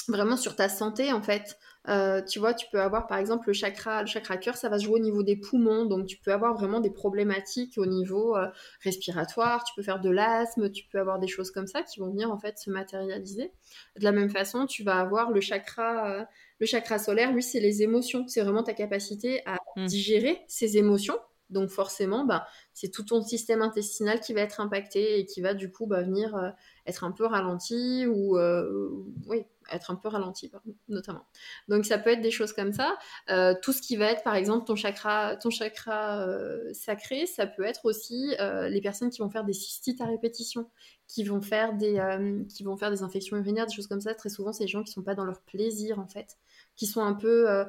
vraiment 0.08 0.38
sur 0.38 0.56
ta 0.56 0.70
santé 0.70 1.12
en 1.12 1.22
fait. 1.22 1.58
Euh, 1.90 2.22
tu 2.22 2.40
vois, 2.40 2.54
tu 2.54 2.66
peux 2.72 2.80
avoir 2.80 3.08
par 3.08 3.18
exemple 3.18 3.48
le 3.48 3.54
chakra, 3.54 4.02
le 4.02 4.08
chakra 4.08 4.38
cœur, 4.38 4.56
ça 4.56 4.70
va 4.70 4.80
se 4.80 4.86
jouer 4.86 4.96
au 4.96 5.04
niveau 5.04 5.22
des 5.22 5.36
poumons, 5.36 5.86
donc 5.86 6.06
tu 6.06 6.18
peux 6.18 6.32
avoir 6.32 6.54
vraiment 6.54 6.80
des 6.80 6.90
problématiques 6.90 7.78
au 7.78 7.86
niveau 7.86 8.38
euh, 8.38 8.48
respiratoire, 8.82 9.64
tu 9.66 9.74
peux 9.76 9.82
faire 9.82 10.00
de 10.00 10.10
l'asthme, 10.10 10.72
tu 10.72 10.86
peux 10.86 11.00
avoir 11.00 11.20
des 11.20 11.28
choses 11.28 11.52
comme 11.52 11.68
ça 11.68 11.84
qui 11.84 12.00
vont 12.00 12.10
venir 12.10 12.32
en 12.32 12.38
fait 12.38 12.58
se 12.58 12.70
matérialiser. 12.70 13.52
De 13.98 14.04
la 14.04 14.12
même 14.12 14.30
façon, 14.30 14.66
tu 14.66 14.84
vas 14.84 15.00
avoir 15.00 15.32
le 15.32 15.42
chakra, 15.42 16.26
le 16.60 16.66
chakra 16.66 16.98
solaire, 17.00 17.34
lui, 17.34 17.44
c'est 17.44 17.60
les 17.60 17.84
émotions. 17.84 18.26
C'est 18.28 18.42
vraiment 18.42 18.64
ta 18.64 18.74
capacité 18.74 19.42
à 19.46 19.58
mmh. 19.76 19.86
digérer 19.86 20.42
ces 20.48 20.78
émotions. 20.78 21.18
Donc 21.50 21.70
forcément, 21.70 22.26
bah, 22.26 22.48
c'est 22.74 22.90
tout 22.90 23.04
ton 23.04 23.22
système 23.22 23.62
intestinal 23.62 24.20
qui 24.20 24.34
va 24.34 24.42
être 24.42 24.60
impacté 24.60 25.20
et 25.20 25.26
qui 25.26 25.42
va 25.42 25.54
du 25.54 25.72
coup 25.72 25.86
bah, 25.86 26.02
venir 26.02 26.36
euh, 26.36 26.50
être 26.88 27.04
un 27.04 27.12
peu 27.12 27.26
ralenti 27.26 28.06
ou 28.08 28.38
euh, 28.38 28.90
oui, 29.28 29.44
être 29.72 29.92
un 29.92 29.96
peu 29.96 30.08
ralenti 30.08 30.52
notamment. 30.88 31.26
Donc 31.68 31.86
ça 31.86 31.98
peut 31.98 32.12
être 32.12 32.22
des 32.22 32.32
choses 32.32 32.54
comme 32.54 32.74
ça. 32.74 32.98
Euh, 33.30 33.54
tout 33.62 33.74
ce 33.74 33.82
qui 33.82 33.96
va 33.96 34.12
être 34.12 34.24
par 34.24 34.36
exemple 34.36 34.66
ton 34.66 34.76
chakra, 34.76 35.36
ton 35.38 35.50
chakra 35.50 36.26
sacré, 36.74 37.26
ça 37.26 37.48
peut 37.48 37.64
être 37.64 37.86
aussi 37.86 38.36
les 38.40 38.82
personnes 38.82 39.10
qui 39.10 39.22
vont 39.22 39.30
faire 39.30 39.44
des 39.44 39.54
cystites 39.54 40.02
à 40.02 40.06
répétition, 40.06 40.70
qui 41.08 41.24
vont 41.24 41.42
faire 41.42 41.74
des, 41.74 42.02
qui 42.50 42.64
vont 42.64 42.78
faire 42.78 42.92
des 42.92 43.04
infections 43.04 43.38
urinaires, 43.38 43.66
des 43.66 43.74
choses 43.74 43.88
comme 43.88 44.02
ça. 44.02 44.14
Très 44.16 44.30
souvent, 44.30 44.54
c'est 44.54 44.64
les 44.64 44.70
gens 44.70 44.84
qui 44.84 44.92
sont 44.92 45.04
pas 45.04 45.16
dans 45.16 45.26
leur 45.26 45.42
plaisir 45.42 46.00
en 46.00 46.08
fait 46.08 46.38
qui 46.76 46.88
sont 46.88 47.02
un 47.02 47.14
peu 47.14 47.66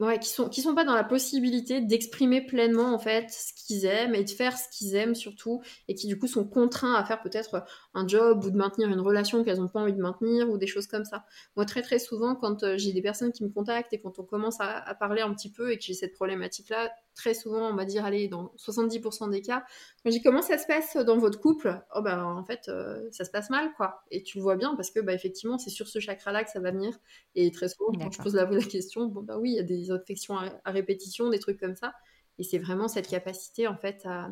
ouais, 0.00 0.18
qui 0.18 0.28
sont 0.28 0.48
qui 0.48 0.60
sont 0.60 0.74
pas 0.74 0.84
dans 0.84 0.94
la 0.94 1.04
possibilité 1.04 1.80
d'exprimer 1.80 2.40
pleinement 2.44 2.94
en 2.94 2.98
fait 2.98 3.30
ce 3.30 3.52
qu'ils 3.54 3.84
aiment 3.84 4.14
et 4.14 4.24
de 4.24 4.30
faire 4.30 4.56
ce 4.58 4.68
qu'ils 4.70 4.94
aiment 4.94 5.14
surtout 5.14 5.62
et 5.88 5.94
qui 5.94 6.06
du 6.06 6.18
coup 6.18 6.26
sont 6.26 6.44
contraints 6.44 6.94
à 6.94 7.04
faire 7.04 7.22
peut-être 7.22 7.64
un 7.94 8.06
job 8.06 8.44
ou 8.44 8.50
de 8.50 8.56
maintenir 8.56 8.88
une 8.88 9.00
relation 9.00 9.44
qu'elles 9.44 9.58
n'ont 9.58 9.68
pas 9.68 9.80
envie 9.80 9.92
de 9.92 10.00
maintenir 10.00 10.50
ou 10.50 10.58
des 10.58 10.66
choses 10.66 10.86
comme 10.86 11.04
ça. 11.04 11.24
Moi 11.56 11.64
très 11.64 11.82
très 11.82 11.98
souvent 11.98 12.34
quand 12.34 12.62
euh, 12.64 12.76
j'ai 12.76 12.92
des 12.92 13.02
personnes 13.02 13.32
qui 13.32 13.44
me 13.44 13.50
contactent 13.50 13.92
et 13.92 14.00
quand 14.00 14.18
on 14.18 14.24
commence 14.24 14.60
à, 14.60 14.78
à 14.78 14.94
parler 14.94 15.22
un 15.22 15.32
petit 15.32 15.50
peu 15.50 15.72
et 15.72 15.78
que 15.78 15.84
j'ai 15.84 15.94
cette 15.94 16.14
problématique 16.14 16.68
là, 16.70 16.90
très 17.14 17.34
souvent 17.34 17.70
on 17.70 17.74
va 17.74 17.84
dire 17.84 18.04
allez 18.04 18.28
dans 18.28 18.52
70% 18.58 19.30
des 19.30 19.40
cas, 19.40 19.64
quand 20.02 20.10
je 20.10 20.16
dis 20.16 20.22
comment 20.22 20.42
ça 20.42 20.58
se 20.58 20.66
passe 20.66 20.96
dans 20.96 21.16
votre 21.16 21.40
couple, 21.40 21.80
oh 21.94 22.02
ben 22.02 22.22
en 22.22 22.44
fait 22.44 22.68
euh, 22.68 23.08
ça 23.10 23.24
se 23.24 23.30
passe 23.30 23.50
mal 23.50 23.72
quoi. 23.76 24.02
Et 24.10 24.22
tu 24.22 24.38
le 24.38 24.42
vois 24.42 24.56
bien 24.56 24.74
parce 24.76 24.90
que 24.90 25.00
bah 25.00 25.14
effectivement 25.14 25.58
c'est 25.58 25.70
sur 25.70 25.88
ce 25.88 26.00
chakra 26.00 26.32
là 26.32 26.44
que 26.44 26.50
ça 26.50 26.60
va 26.60 26.70
venir. 26.70 26.98
Et 27.34 27.50
très 27.50 27.68
souvent 27.68 27.92
quand 27.98 28.12
je 28.12 28.20
pose 28.20 28.34
la, 28.34 28.44
la 28.44 28.62
question 28.62 29.06
bon 29.06 29.22
bah 29.22 29.38
oui 29.38 29.54
il 29.54 29.56
y 29.56 29.60
a 29.60 29.62
des 29.62 29.90
infections 29.90 30.36
à, 30.36 30.70
répétition, 30.70 31.30
des 31.30 31.38
trucs 31.38 31.58
comme 31.58 31.76
ça. 31.76 31.94
Et 32.38 32.42
c'est 32.42 32.58
vraiment 32.58 32.88
cette 32.88 33.08
capacité, 33.08 33.66
en 33.68 33.76
fait, 33.76 34.02
à, 34.04 34.28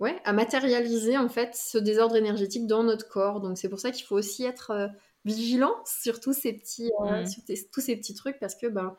ouais, 0.00 0.20
à 0.24 0.32
matérialiser, 0.32 1.16
en 1.16 1.28
fait, 1.28 1.54
ce 1.54 1.78
désordre 1.78 2.16
énergétique 2.16 2.66
dans 2.66 2.82
notre 2.82 3.08
corps. 3.08 3.40
Donc, 3.40 3.58
c'est 3.58 3.68
pour 3.68 3.80
ça 3.80 3.90
qu'il 3.90 4.04
faut 4.04 4.16
aussi 4.16 4.44
être 4.44 4.70
euh, 4.70 4.88
vigilant 5.24 5.74
sur 5.84 6.20
tous 6.20 6.34
ces 6.34 6.52
petits, 6.52 6.90
euh, 7.06 7.26
sur 7.26 7.42
tous 7.72 7.80
ces 7.80 7.96
petits 7.96 8.14
trucs, 8.14 8.38
parce 8.38 8.54
que, 8.54 8.66
ben, 8.66 8.94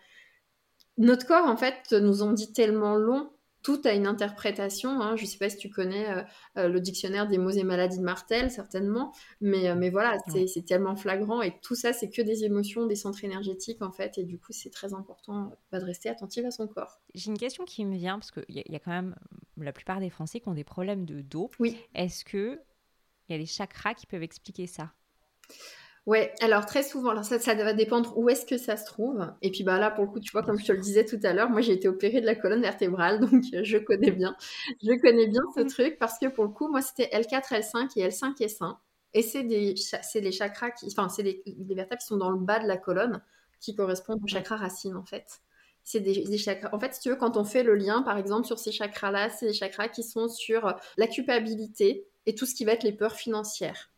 notre 0.98 1.26
corps, 1.26 1.46
en 1.46 1.58
fait, 1.58 1.94
nous 1.94 2.22
en 2.22 2.34
dit 2.34 2.54
tellement 2.54 2.96
long 2.96 3.30
tout 3.68 3.82
a 3.84 3.92
une 3.92 4.08
interprétation. 4.08 5.02
Hein. 5.02 5.18
Je 5.18 5.24
ne 5.24 5.28
sais 5.28 5.38
pas 5.38 5.50
si 5.50 5.58
tu 5.58 5.70
connais 5.70 6.10
euh, 6.10 6.24
euh, 6.58 6.68
le 6.70 6.80
dictionnaire 6.80 7.28
des 7.28 7.38
mots 7.38 7.50
et 7.50 7.66
maladies 7.66 7.98
de 7.98 8.04
Martel, 8.04 8.50
certainement, 8.50 9.14
mais, 9.42 9.68
euh, 9.68 9.76
mais 9.76 9.90
voilà, 9.90 10.18
c'est 10.46 10.66
tellement 10.66 10.96
flagrant 10.96 11.42
et 11.42 11.54
tout 11.62 11.76
ça, 11.76 11.92
c'est 11.92 12.10
que 12.10 12.22
des 12.22 12.46
émotions, 12.46 12.86
des 12.86 12.96
centres 12.96 13.26
énergétiques 13.26 13.82
en 13.82 13.92
fait, 13.92 14.18
et 14.18 14.24
du 14.24 14.40
coup, 14.40 14.54
c'est 14.54 14.70
très 14.70 14.94
important 14.94 15.52
bah, 15.70 15.82
de 15.82 15.84
rester 15.86 16.08
attentive 16.08 16.46
à 16.46 16.52
son 16.52 16.66
corps. 16.66 17.02
J'ai 17.14 17.30
une 17.30 17.38
question 17.38 17.66
qui 17.66 17.84
me 17.84 17.98
vient 17.98 18.20
parce 18.20 18.32
qu'il 18.32 18.46
y, 18.48 18.72
y, 18.72 18.76
a 18.78 18.80
quand 18.80 18.92
même 18.92 19.16
la 19.58 19.74
plupart 19.74 20.00
des 20.00 20.10
Français 20.10 20.40
qui 20.40 20.48
ont 20.48 20.54
des 20.54 20.64
problèmes 20.64 21.06
de 21.06 21.20
dos. 21.20 21.52
Oui. 21.60 21.78
Est-ce 21.94 22.24
que 22.24 22.62
il 23.28 23.34
y 23.34 23.36
a 23.36 23.38
des 23.38 23.46
chakras 23.46 23.96
qui 23.96 24.06
peuvent 24.06 24.24
expliquer 24.24 24.68
ça? 24.68 24.94
Ouais, 26.08 26.34
alors 26.40 26.66
très 26.66 26.84
souvent, 26.84 27.10
alors 27.10 27.26
ça, 27.26 27.38
ça 27.38 27.54
va 27.54 27.74
dépendre 27.74 28.18
où 28.18 28.30
est-ce 28.30 28.46
que 28.46 28.58
ça 28.58 28.78
se 28.78 28.86
trouve. 28.86 29.30
Et 29.42 29.52
puis 29.52 29.64
bah 29.66 29.78
là, 29.78 29.92
pour 29.92 30.06
le 30.06 30.10
coup, 30.10 30.22
tu 30.22 30.32
vois, 30.32 30.42
comme 30.42 30.58
je 30.58 30.64
te 30.66 30.72
le 30.72 30.78
disais 30.80 31.04
tout 31.04 31.20
à 31.24 31.34
l'heure, 31.34 31.50
moi 31.50 31.60
j'ai 31.60 31.74
été 31.74 31.90
opérée 31.90 32.22
de 32.22 32.26
la 32.26 32.36
colonne 32.36 32.62
vertébrale, 32.62 33.20
donc 33.30 33.44
euh, 33.54 33.60
je 33.64 33.78
connais 33.78 34.12
bien, 34.12 34.34
je 34.82 35.02
connais 35.02 35.28
bien 35.28 35.42
ce 35.54 35.62
truc 35.64 36.00
parce 36.00 36.18
que 36.18 36.28
pour 36.28 36.46
le 36.46 36.52
coup, 36.52 36.70
moi 36.70 36.82
c'était 36.82 37.10
L4, 37.12 37.50
L5 37.52 37.92
et 37.98 38.08
L5 38.08 38.42
et 38.42 38.48
5. 38.48 38.78
Et 39.16 39.22
c'est 39.22 39.44
des, 39.44 39.76
c'est 39.76 40.22
les 40.22 40.32
chakras 40.32 40.72
qui, 40.72 40.88
enfin 40.88 41.10
c'est 41.10 41.24
les, 41.24 41.44
vertèbres 41.76 42.00
qui 42.00 42.08
sont 42.08 42.18
dans 42.18 42.30
le 42.30 42.40
bas 42.40 42.60
de 42.60 42.68
la 42.68 42.78
colonne 42.78 43.22
qui 43.60 43.76
correspondent 43.76 44.24
aux 44.24 44.28
chakras 44.28 44.56
racines 44.56 44.96
en 44.96 45.06
fait. 45.06 45.42
C'est 45.84 46.00
des, 46.00 46.24
des, 46.24 46.38
chakras. 46.38 46.70
En 46.74 46.80
fait, 46.80 46.94
si 46.94 47.02
tu 47.02 47.10
veux, 47.10 47.16
quand 47.18 47.36
on 47.36 47.44
fait 47.44 47.64
le 47.64 47.76
lien, 47.76 48.02
par 48.02 48.18
exemple, 48.18 48.48
sur 48.48 48.60
ces 48.60 48.72
chakras-là, 48.72 49.30
c'est 49.30 49.48
des 49.48 49.54
chakras 49.54 49.90
qui 49.90 50.04
sont 50.04 50.30
sur 50.30 50.74
la 50.98 51.08
culpabilité 51.08 52.08
et 52.26 52.36
tout 52.36 52.46
ce 52.46 52.56
qui 52.56 52.64
va 52.66 52.74
être 52.74 52.84
les 52.84 52.94
peurs 52.94 53.16
financières 53.16 53.90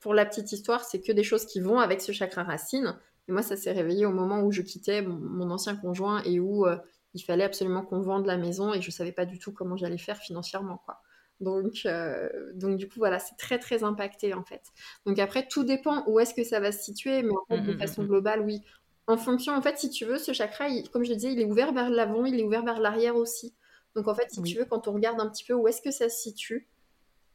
pour 0.00 0.14
la 0.14 0.24
petite 0.24 0.52
histoire, 0.52 0.84
c'est 0.84 1.00
que 1.00 1.12
des 1.12 1.24
choses 1.24 1.46
qui 1.46 1.60
vont 1.60 1.78
avec 1.78 2.00
ce 2.00 2.12
chakra 2.12 2.44
racine. 2.44 2.96
Et 3.28 3.32
moi, 3.32 3.42
ça 3.42 3.56
s'est 3.56 3.72
réveillé 3.72 4.06
au 4.06 4.12
moment 4.12 4.42
où 4.42 4.52
je 4.52 4.62
quittais 4.62 5.02
mon, 5.02 5.50
ancien 5.50 5.76
conjoint 5.76 6.22
et 6.24 6.40
où 6.40 6.66
euh, 6.66 6.76
il 7.14 7.22
fallait 7.22 7.44
absolument 7.44 7.82
qu'on 7.82 8.00
vende 8.00 8.26
la 8.26 8.36
maison 8.36 8.72
et 8.72 8.80
je 8.80 8.90
savais 8.90 9.12
pas 9.12 9.26
du 9.26 9.38
tout 9.38 9.52
comment 9.52 9.76
j'allais 9.76 9.98
faire 9.98 10.18
financièrement, 10.18 10.80
quoi. 10.84 11.00
Donc, 11.40 11.82
euh, 11.86 12.28
donc 12.54 12.78
du 12.78 12.88
coup, 12.88 12.98
voilà, 12.98 13.18
c'est 13.20 13.36
très 13.36 13.60
très 13.60 13.84
impacté 13.84 14.34
en 14.34 14.42
fait. 14.42 14.62
Donc 15.06 15.18
après, 15.20 15.46
tout 15.46 15.62
dépend 15.62 16.02
où 16.08 16.18
est-ce 16.18 16.34
que 16.34 16.42
ça 16.42 16.58
va 16.58 16.72
se 16.72 16.82
situer, 16.82 17.22
mais 17.22 17.30
en 17.30 17.44
fait, 17.46 17.60
de 17.60 17.72
mmh, 17.72 17.74
mmh, 17.74 17.78
façon 17.78 18.02
mmh, 18.02 18.08
globale, 18.08 18.40
oui. 18.40 18.62
En 19.06 19.16
fonction, 19.16 19.54
en 19.54 19.62
fait, 19.62 19.78
si 19.78 19.88
tu 19.88 20.04
veux, 20.04 20.18
ce 20.18 20.32
chakra, 20.32 20.66
comme 20.92 21.04
je 21.04 21.10
le 21.10 21.16
disais, 21.16 21.32
il 21.32 21.40
est 21.40 21.44
ouvert 21.44 21.72
vers 21.72 21.90
l'avant, 21.90 22.24
il 22.24 22.40
est 22.40 22.44
ouvert 22.44 22.64
vers 22.64 22.80
l'arrière 22.80 23.16
aussi. 23.16 23.54
Donc 23.94 24.08
en 24.08 24.14
fait, 24.14 24.30
si 24.30 24.42
tu 24.42 24.58
veux, 24.58 24.64
quand 24.64 24.88
on 24.88 24.92
regarde 24.92 25.20
un 25.20 25.28
petit 25.28 25.44
peu 25.44 25.54
où 25.54 25.66
est-ce 25.68 25.80
que 25.80 25.90
ça 25.90 26.08
se 26.08 26.18
situe, 26.18 26.68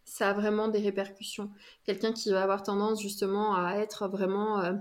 ça 0.05 0.29
a 0.29 0.33
vraiment 0.33 0.67
des 0.67 0.79
répercussions. 0.79 1.51
Quelqu'un 1.85 2.13
qui 2.13 2.29
va 2.31 2.43
avoir 2.43 2.63
tendance 2.63 3.01
justement 3.01 3.55
à 3.55 3.75
être 3.75 4.07
vraiment 4.07 4.59
euh, 4.61 4.73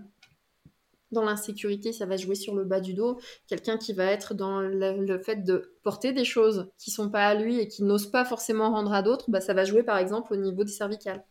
dans 1.11 1.25
l'insécurité, 1.25 1.93
ça 1.93 2.07
va 2.07 2.17
jouer 2.17 2.35
sur 2.35 2.55
le 2.55 2.65
bas 2.65 2.81
du 2.81 2.95
dos. 2.95 3.21
Quelqu'un 3.47 3.79
qui 3.79 3.93
va 3.93 4.07
être 4.07 4.35
dans 4.35 4.61
le, 4.61 5.19
fait 5.19 5.45
de 5.45 5.77
porter 5.83 6.13
des 6.13 6.25
choses 6.25 6.71
qui 6.79 6.91
sont 6.91 7.11
pas 7.11 7.27
à 7.27 7.35
lui 7.35 7.59
et 7.59 7.69
qui 7.69 7.85
n'ose 7.85 8.11
pas 8.11 8.25
forcément 8.25 8.71
rendre 8.71 8.93
à 8.93 9.03
d'autres, 9.03 9.31
bah, 9.31 9.41
ça 9.41 9.55
va 9.55 9.65
jouer 9.65 9.83
par 9.83 9.99
exemple 9.99 10.33
au 10.33 10.37
niveau 10.37 10.65
des 10.65 10.73
cervicales. 10.73 11.25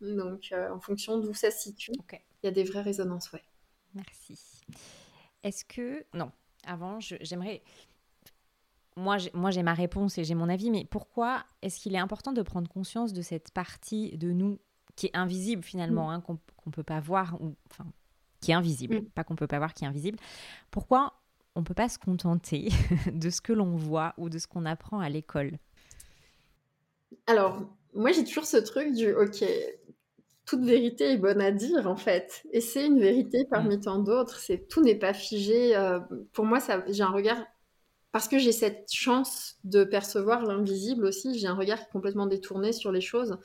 Donc 0.00 0.48
euh, 0.52 0.70
en 0.70 0.80
fonction 0.80 1.18
d'où 1.18 1.34
ça 1.34 1.50
se 1.50 1.62
situe, 1.62 1.92
il 2.12 2.46
y 2.46 2.48
a 2.48 2.50
des 2.50 2.64
vraies 2.64 2.82
résonances, 2.82 3.32
ouais. 3.32 3.42
Merci. 3.94 4.38
Est-ce 5.42 5.64
que... 5.64 6.04
Non, 6.12 6.30
avant, 6.66 6.98
j'aimerais 7.00 7.62
moi, 8.96 9.18
j'ai 9.18 9.62
ma 9.62 9.74
réponse 9.74 10.16
et 10.18 10.24
j'ai 10.24 10.34
mon 10.34 10.48
avis, 10.48 10.70
mais 10.70 10.86
pourquoi 10.90 11.44
est-ce 11.62 11.78
qu'il 11.78 11.94
est 11.94 11.98
important 11.98 12.32
de 12.32 12.42
prendre 12.42 12.68
conscience 12.68 13.12
de 13.12 13.22
cette 13.22 13.50
partie 13.50 14.16
de 14.16 14.32
nous 14.32 14.58
qui 14.96 15.06
est 15.06 15.16
invisible 15.16 15.62
finalement, 15.62 16.08
mm. 16.08 16.12
hein, 16.12 16.20
qu'on 16.22 16.38
ne 16.66 16.72
peut 16.72 16.82
pas 16.82 17.00
voir, 17.00 17.36
ou 17.40 17.54
enfin, 17.70 17.84
qui 18.40 18.50
est 18.50 18.54
invisible, 18.54 18.96
mm. 18.96 19.04
pas 19.10 19.22
qu'on 19.24 19.36
peut 19.36 19.46
pas 19.46 19.58
voir, 19.58 19.74
qui 19.74 19.84
est 19.84 19.86
invisible. 19.86 20.18
Pourquoi 20.70 21.12
on 21.54 21.60
ne 21.60 21.64
peut 21.64 21.74
pas 21.74 21.90
se 21.90 21.98
contenter 21.98 22.70
de 23.12 23.28
ce 23.28 23.42
que 23.42 23.52
l'on 23.52 23.76
voit 23.76 24.14
ou 24.16 24.30
de 24.30 24.38
ce 24.38 24.46
qu'on 24.46 24.64
apprend 24.64 25.00
à 25.00 25.10
l'école? 25.10 25.58
Alors, 27.26 27.62
moi 27.94 28.12
j'ai 28.12 28.24
toujours 28.24 28.46
ce 28.46 28.56
truc 28.56 28.94
du 28.94 29.12
ok, 29.12 29.44
toute 30.46 30.64
vérité 30.64 31.12
est 31.12 31.18
bonne 31.18 31.40
à 31.40 31.50
dire 31.50 31.86
en 31.86 31.96
fait, 31.96 32.42
et 32.52 32.60
c'est 32.60 32.86
une 32.86 32.98
vérité 32.98 33.44
parmi 33.50 33.76
mm. 33.76 33.80
tant 33.82 33.98
d'autres. 33.98 34.38
C'est 34.38 34.68
tout 34.68 34.82
n'est 34.82 34.98
pas 34.98 35.12
figé. 35.12 35.76
Euh, 35.76 36.00
pour 36.32 36.46
moi, 36.46 36.58
j'ai 36.88 37.02
un 37.02 37.10
regard 37.10 37.44
parce 38.16 38.28
que 38.28 38.38
j'ai 38.38 38.52
cette 38.52 38.90
chance 38.90 39.56
de 39.64 39.84
percevoir 39.84 40.46
l'invisible 40.46 41.04
aussi, 41.04 41.38
j'ai 41.38 41.48
un 41.48 41.54
regard 41.54 41.86
complètement 41.90 42.24
détourné 42.24 42.72
sur 42.72 42.90
les 42.90 43.02
choses 43.02 43.36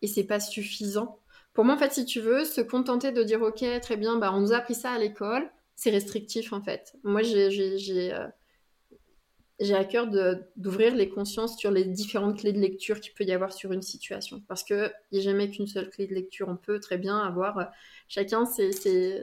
et 0.00 0.06
c'est 0.06 0.22
pas 0.22 0.38
suffisant. 0.38 1.18
Pour 1.54 1.64
moi, 1.64 1.74
en 1.74 1.78
fait, 1.78 1.92
si 1.92 2.04
tu 2.04 2.20
veux, 2.20 2.44
se 2.44 2.60
contenter 2.60 3.10
de 3.10 3.24
dire 3.24 3.42
ok, 3.42 3.64
très 3.82 3.96
bien, 3.96 4.16
bah, 4.16 4.30
on 4.32 4.40
nous 4.40 4.52
a 4.52 4.58
appris 4.58 4.76
ça 4.76 4.92
à 4.92 4.98
l'école, 4.98 5.50
c'est 5.74 5.90
restrictif 5.90 6.52
en 6.52 6.62
fait. 6.62 6.94
Moi, 7.02 7.22
j'ai 7.24 8.14
euh, 8.14 8.28
j'ai 9.58 9.74
à 9.74 9.84
cœur 9.84 10.08
d'ouvrir 10.56 10.94
les 10.94 11.08
consciences 11.08 11.58
sur 11.58 11.70
les 11.70 11.84
différentes 11.84 12.40
clés 12.40 12.52
de 12.52 12.58
lecture 12.58 13.00
qu'il 13.00 13.14
peut 13.14 13.24
y 13.24 13.32
avoir 13.32 13.52
sur 13.52 13.72
une 13.72 13.82
situation. 13.82 14.42
Parce 14.48 14.62
qu'il 14.62 14.92
n'y 15.12 15.18
a 15.18 15.22
jamais 15.22 15.50
qu'une 15.50 15.66
seule 15.66 15.88
clé 15.88 16.06
de 16.06 16.14
lecture. 16.14 16.48
On 16.48 16.56
peut 16.56 16.78
très 16.78 16.98
bien 16.98 17.18
avoir 17.18 17.58
euh, 17.58 17.64
chacun, 18.06 18.44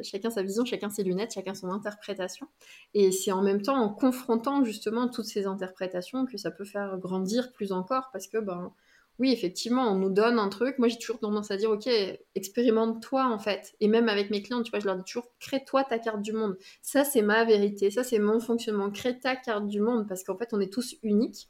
chacun 0.04 0.30
sa 0.32 0.42
vision, 0.42 0.66
chacun 0.66 0.90
ses 0.90 1.04
lunettes, 1.04 1.34
chacun 1.34 1.54
son 1.54 1.70
interprétation. 1.70 2.48
Et 2.96 3.12
c'est 3.12 3.32
en 3.32 3.44
même 3.44 3.62
temps 3.62 3.78
en 3.78 3.90
confrontant 3.90 4.64
justement 4.64 5.08
toutes 5.08 5.26
ces 5.26 5.46
interprétations 5.46 6.26
que 6.26 6.38
ça 6.38 6.50
peut 6.50 6.66
faire 6.66 6.98
grandir 6.98 7.52
plus 7.52 7.72
encore 7.72 8.10
parce 8.12 8.28
que 8.28 8.40
ben, 8.40 8.74
oui, 9.20 9.32
effectivement, 9.32 9.92
on 9.92 9.96
nous 9.96 10.10
donne 10.10 10.40
un 10.40 10.50
truc. 10.50 10.80
Moi, 10.80 10.88
j'ai 10.88 10.98
toujours 10.98 11.20
tendance 11.20 11.52
à 11.52 11.58
dire, 11.58 11.70
OK, 11.70 11.88
expérimente-toi, 12.36 13.26
en 13.26 13.38
fait. 13.38 13.76
Et 13.80 13.88
même 13.88 14.10
avec 14.10 14.32
mes 14.32 14.42
clients, 14.42 14.64
tu 14.64 14.72
vois, 14.72 14.80
je 14.80 14.86
leur 14.86 14.96
dis 14.96 15.04
toujours, 15.04 15.28
crée-toi 15.40 15.84
ta 15.84 16.00
carte 16.00 16.22
du 16.22 16.34
monde. 16.34 16.58
Ça, 16.82 17.04
c'est 17.04 17.22
ma 17.22 17.46
vérité. 17.46 17.92
Ça, 17.92 18.04
c'est 18.04 18.18
mon 18.18 18.40
fonctionnement. 18.40 18.90
Crée 18.90 19.20
ta 19.20 19.36
carte 19.36 19.68
du 19.68 19.82
monde 19.82 20.08
parce 20.08 20.24
qu'en 20.24 20.36
fait, 20.36 20.50
on 20.54 20.60
est 20.60 20.74
tous 20.74 20.96
uniques. 21.04 21.50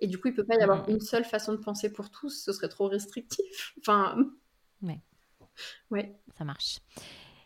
Et 0.00 0.08
du 0.08 0.18
coup, 0.18 0.28
il 0.28 0.34
peut 0.34 0.44
pas 0.44 0.56
y 0.56 0.62
avoir 0.62 0.88
une 0.88 1.00
seule 1.00 1.24
façon 1.24 1.52
de 1.52 1.58
penser 1.58 1.92
pour 1.92 2.10
tous. 2.10 2.42
Ce 2.44 2.52
serait 2.52 2.68
trop 2.68 2.88
restrictif. 2.88 3.74
Enfin. 3.78 4.16
Ouais. 4.82 5.00
Ouais. 5.90 6.18
Ça 6.36 6.44
marche. 6.44 6.80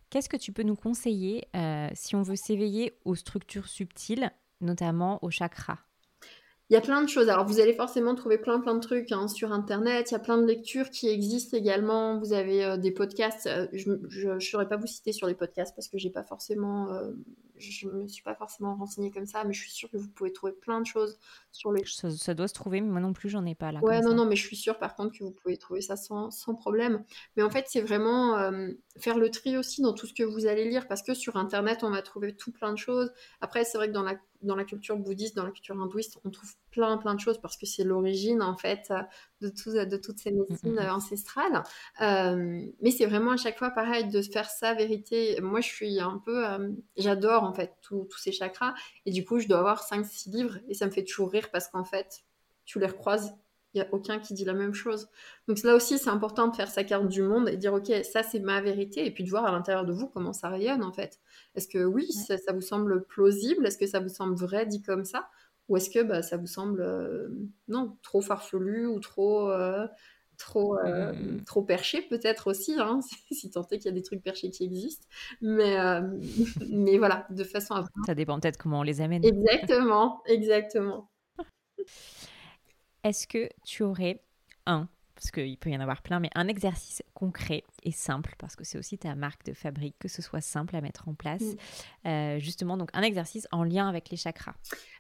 Qu'est-ce 0.09 0.29
que 0.29 0.37
tu 0.37 0.53
peux 0.53 0.63
nous 0.63 0.77
conseiller 0.77 1.49
euh, 1.55 1.89
si 1.93 2.17
on 2.17 2.23
veut 2.23 2.37
s'éveiller 2.37 2.99
aux 3.05 3.17
structures 3.17 3.69
subtiles, 3.69 4.31
notamment 4.61 5.19
aux 5.23 5.31
chakras 5.31 5.81
il 6.75 6.79
y 6.79 6.79
a 6.79 6.81
plein 6.81 7.03
de 7.03 7.09
choses. 7.09 7.29
Alors, 7.29 7.47
vous 7.47 7.61
allez 7.61 7.73
forcément 7.73 8.17
trouver 8.17 8.37
plein, 8.37 8.59
plein 8.59 8.75
de 8.75 8.81
trucs 8.81 9.13
hein, 9.13 9.29
sur 9.29 9.53
Internet. 9.53 10.11
Il 10.11 10.15
y 10.15 10.17
a 10.17 10.19
plein 10.19 10.39
de 10.39 10.45
lectures 10.45 10.91
qui 10.91 11.09
existent 11.09 11.57
également. 11.57 12.19
Vous 12.19 12.33
avez 12.33 12.65
euh, 12.65 12.77
des 12.77 12.91
podcasts. 12.91 13.47
Euh, 13.47 13.69
je 13.73 13.93
ne 14.29 14.41
saurais 14.41 14.67
pas 14.67 14.77
vous 14.77 14.89
citer 14.89 15.13
sur 15.13 15.29
les 15.29 15.35
podcasts 15.35 15.73
parce 15.77 15.87
que 15.87 15.99
j'ai 15.99 16.11
pas 16.11 16.25
forcément, 16.25 16.89
euh, 17.57 17.61
je 17.61 17.89
me 17.89 18.09
suis 18.09 18.23
pas 18.23 18.35
forcément 18.35 18.75
renseignée 18.77 19.11
comme 19.11 19.27
ça, 19.27 19.45
mais 19.45 19.53
je 19.53 19.61
suis 19.61 19.71
sûre 19.71 19.91
que 19.91 19.97
vous 19.97 20.09
pouvez 20.09 20.33
trouver 20.33 20.53
plein 20.53 20.81
de 20.81 20.87
choses 20.87 21.19
sur 21.53 21.73
les. 21.73 21.83
Ça, 21.87 22.35
doit 22.35 22.49
se 22.49 22.55
trouver, 22.55 22.81
mais 22.81 22.89
moi 22.89 23.01
non 23.01 23.13
plus, 23.13 23.29
j'en 23.29 23.45
ai 23.47 23.55
pas 23.55 23.73
là. 23.73 23.81
Ouais, 23.81 24.01
non, 24.01 24.15
non, 24.15 24.27
mais 24.27 24.37
je 24.37 24.47
suis 24.47 24.57
sûre 24.57 24.79
par 24.79 24.95
contre 24.95 25.19
que 25.19 25.25
vous 25.25 25.33
pouvez 25.33 25.57
trouver 25.57 25.81
ça 25.81 25.97
sans, 25.97 26.31
sans 26.31 26.55
problème. 26.55 27.05
Mais 27.37 27.43
en 27.43 27.51
fait, 27.51 27.67
c'est 27.69 27.81
vraiment 27.81 28.51
faire 28.99 29.19
le 29.19 29.31
tri 29.31 29.57
aussi 29.57 29.83
dans 29.83 29.93
tout 29.93 30.07
ce 30.07 30.15
que 30.15 30.23
vous 30.23 30.47
allez 30.47 30.69
lire 30.69 30.87
parce 30.87 31.03
que 31.03 31.15
sur 31.15 31.37
Internet, 31.37 31.83
on 31.83 31.91
va 31.91 32.03
trouver 32.03 32.37
tout 32.37 32.53
plein 32.53 32.73
de 32.73 32.79
choses. 32.79 33.13
Après, 33.41 33.65
c'est 33.65 33.79
vrai 33.79 33.89
que 33.89 33.93
dans 33.93 34.03
la 34.03 34.17
dans 34.43 34.57
la 34.57 34.65
culture 34.65 34.99
bouddhiste, 34.99 35.35
dans 35.37 35.45
la 35.45 35.51
culture 35.51 35.81
hindouiste, 35.81 36.19
on 36.25 36.31
trouve 36.31 36.53
plein 36.71 36.99
plein 36.99 37.15
de 37.15 37.21
choses 37.21 37.41
parce 37.41 37.57
que 37.57 37.67
c'est 37.67 37.85
l'origine 37.85 38.43
en 38.43 38.57
fait 38.57 38.93
de, 39.45 39.49
tout, 39.51 39.73
de 39.73 39.97
toutes 39.97 40.19
ces 40.19 40.33
médecines 40.33 40.79
euh, 40.79 40.93
ancestrales. 40.93 41.63
Euh, 42.01 42.65
mais 42.81 42.91
c'est 42.91 43.07
vraiment 43.07 43.33
à 43.33 43.37
chaque 43.37 43.59
fois 43.59 43.71
pareil 43.71 44.09
de 44.09 44.23
faire 44.23 44.49
sa 44.51 44.75
vérité. 44.75 45.41
Moi, 45.41 45.61
je 45.61 45.69
suis 45.69 46.01
un 46.01 46.21
peu, 46.25 46.47
euh, 46.47 46.71
j'adore 46.97 47.45
en 47.45 47.53
fait 47.53 47.75
tous 47.83 48.09
ces 48.19 48.33
chakras 48.33 48.75
et 49.07 49.11
du 49.11 49.25
coup, 49.25 49.39
je 49.39 49.49
dois 49.49 49.59
avoir 49.59 49.83
5-6 49.83 50.31
livres 50.31 50.59
et 50.69 50.75
ça 50.75 50.87
me 50.87 50.91
fait 50.91 51.05
toujours 51.05 51.31
rire 51.31 51.51
parce 51.53 51.69
qu'en 51.69 51.85
fait, 51.85 52.25
tu 52.65 52.79
les 52.79 52.87
recroises 52.87 53.35
il 53.75 53.81
n'y 53.81 53.87
a 53.87 53.89
aucun 53.93 54.21
qui 54.21 54.35
dit 54.35 54.45
la 54.45 54.55
même 54.55 54.73
chose. 54.73 55.09
Donc 55.49 55.61
là 55.63 55.75
aussi, 55.75 55.99
c'est 55.99 56.11
important 56.11 56.47
de 56.47 56.55
faire 56.55 56.71
sa 56.71 56.85
carte 56.85 57.09
du 57.09 57.23
monde 57.23 57.49
et 57.49 57.57
dire, 57.57 57.75
OK, 57.75 57.93
ça 58.05 58.23
c'est 58.23 58.39
ma 58.39 58.61
vérité, 58.61 59.05
et 59.05 59.11
puis 59.11 59.25
de 59.25 59.31
voir 59.31 59.45
à 59.45 59.51
l'intérieur 59.51 59.85
de 59.85 59.93
vous 59.93 60.07
comment 60.07 60.33
ça 60.33 60.49
rayonne 60.49 60.85
en 60.85 60.93
fait. 60.93 61.19
Est-ce 61.57 61.67
que 61.67 61.85
oui, 61.85 62.11
ça, 62.13 62.37
vous 62.53 62.61
semble 62.61 63.05
plausible? 63.05 63.67
Est-ce 63.67 63.77
que 63.77 63.87
ça 63.87 63.99
vous 63.99 64.09
semble 64.09 64.37
vrai 64.37 64.65
dit 64.67 64.81
comme 64.81 65.05
ça? 65.05 65.29
Ou 65.69 65.77
est-ce 65.77 65.91
que 65.91 66.03
bah, 66.03 66.23
ça 66.23 66.37
vous 66.37 66.47
semble, 66.47 66.81
euh, 66.81 67.29
non, 67.69 67.97
trop 68.03 68.21
farfelu 68.21 68.87
ou 68.87 69.01
trop... 69.01 69.51
Euh, 69.51 69.87
trop, 70.37 70.77
euh, 70.81 71.13
mmh. 71.13 71.45
trop 71.45 71.63
perché 71.63 72.03
peut-être 72.03 72.51
aussi, 72.51 72.75
hein, 72.77 72.99
si 73.31 73.53
tant 73.53 73.63
est 73.69 73.79
qu'il 73.79 73.85
y 73.85 73.89
a 73.89 73.93
des 73.93 74.03
trucs 74.03 74.21
perchés 74.21 74.51
qui 74.51 74.65
existent. 74.65 75.07
Mais, 75.41 75.77
mais 76.71 76.99
voilà, 76.99 77.25
de 77.31 77.45
façon 77.45 77.75
à... 77.75 77.85
Ça 78.05 78.17
dépend 78.17 78.41
peut-être 78.41 78.57
comment 78.57 78.81
on 78.81 78.83
les 78.83 79.01
amène. 79.01 79.25
Exactement, 79.25 80.23
exactement. 80.27 81.09
Est-ce 83.05 83.29
que 83.29 83.49
tu 83.65 83.85
aurais 83.85 84.25
un, 84.67 84.89
parce 85.15 85.31
qu'il 85.31 85.57
peut 85.59 85.71
y 85.71 85.77
en 85.77 85.81
avoir 85.81 86.03
plein, 86.03 86.19
mais 86.21 86.31
un 86.35 86.49
exercice 86.49 87.03
concret 87.15 87.65
et 87.83 87.93
simple, 87.93 88.35
parce 88.39 88.57
que 88.57 88.65
c'est 88.65 88.79
aussi 88.79 88.99
ta 88.99 89.15
marque 89.15 89.45
de 89.47 89.53
fabrique, 89.53 89.97
que 89.99 90.09
ce 90.09 90.23
soit 90.23 90.41
simple 90.41 90.75
à 90.75 90.81
mettre 90.81 91.09
en 91.09 91.15
place. 91.15 91.43
Mm. 91.43 92.09
Euh, 92.09 92.39
justement, 92.41 92.77
donc 92.77 92.91
un 92.93 93.03
exercice 93.03 93.47
en 93.53 93.65
lien 93.65 93.89
avec 93.89 94.11
les 94.11 94.17
chakras. 94.17 94.55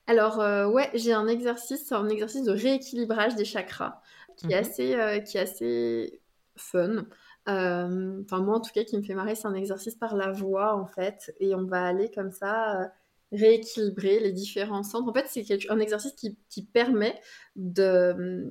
Alors, 0.07 0.41
euh, 0.41 0.69
ouais, 0.69 0.91
j'ai 0.95 1.12
un 1.12 1.27
exercice, 1.27 1.91
un 1.93 2.09
exercice 2.09 2.45
de 2.45 2.53
rééquilibrage 2.53 3.35
des 3.35 3.45
chakras 3.45 4.01
qui, 4.37 4.47
est, 4.47 4.57
mhm. 4.57 4.61
assez, 4.61 4.95
euh, 4.95 5.19
qui 5.21 5.37
est 5.37 5.41
assez 5.41 6.21
fun. 6.57 7.07
Enfin, 7.47 8.41
moi, 8.41 8.57
en 8.57 8.61
tout 8.61 8.73
cas, 8.73 8.85
qui 8.85 8.97
me 8.97 9.03
fait 9.03 9.15
marrer, 9.15 9.35
c'est 9.35 9.49
un 9.49 9.55
exercice 9.55 9.97
par 9.97 10.17
la 10.17 10.31
voix, 10.31 10.77
en 10.77 10.87
fait. 10.87 11.35
Et 11.41 11.55
on 11.55 11.65
va 11.65 11.85
aller 11.85 12.11
comme 12.11 12.31
ça 12.31 12.91
rééquilibrer 13.33 14.21
les 14.21 14.33
différents 14.33 14.83
centres. 14.83 15.09
En 15.09 15.12
fait, 15.12 15.27
c'est 15.29 15.71
un 15.71 15.81
exercice 15.81 16.12
qui, 16.12 16.39
qui, 16.49 16.62
permet 16.62 17.21
de, 17.57 18.47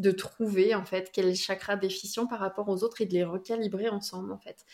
de 0.00 0.10
trouver 0.10 0.74
en 0.74 0.84
fait 0.84 1.10
quel 1.12 1.34
chakra 1.34 1.76
déficient 1.76 2.26
par 2.26 2.40
rapport 2.40 2.68
aux 2.68 2.82
autres 2.82 3.00
et 3.00 3.06
de 3.06 3.12
les 3.12 3.24
recalibrer 3.24 3.88
ensemble 3.88 4.32
en 4.32 4.38
fait. 4.38 4.64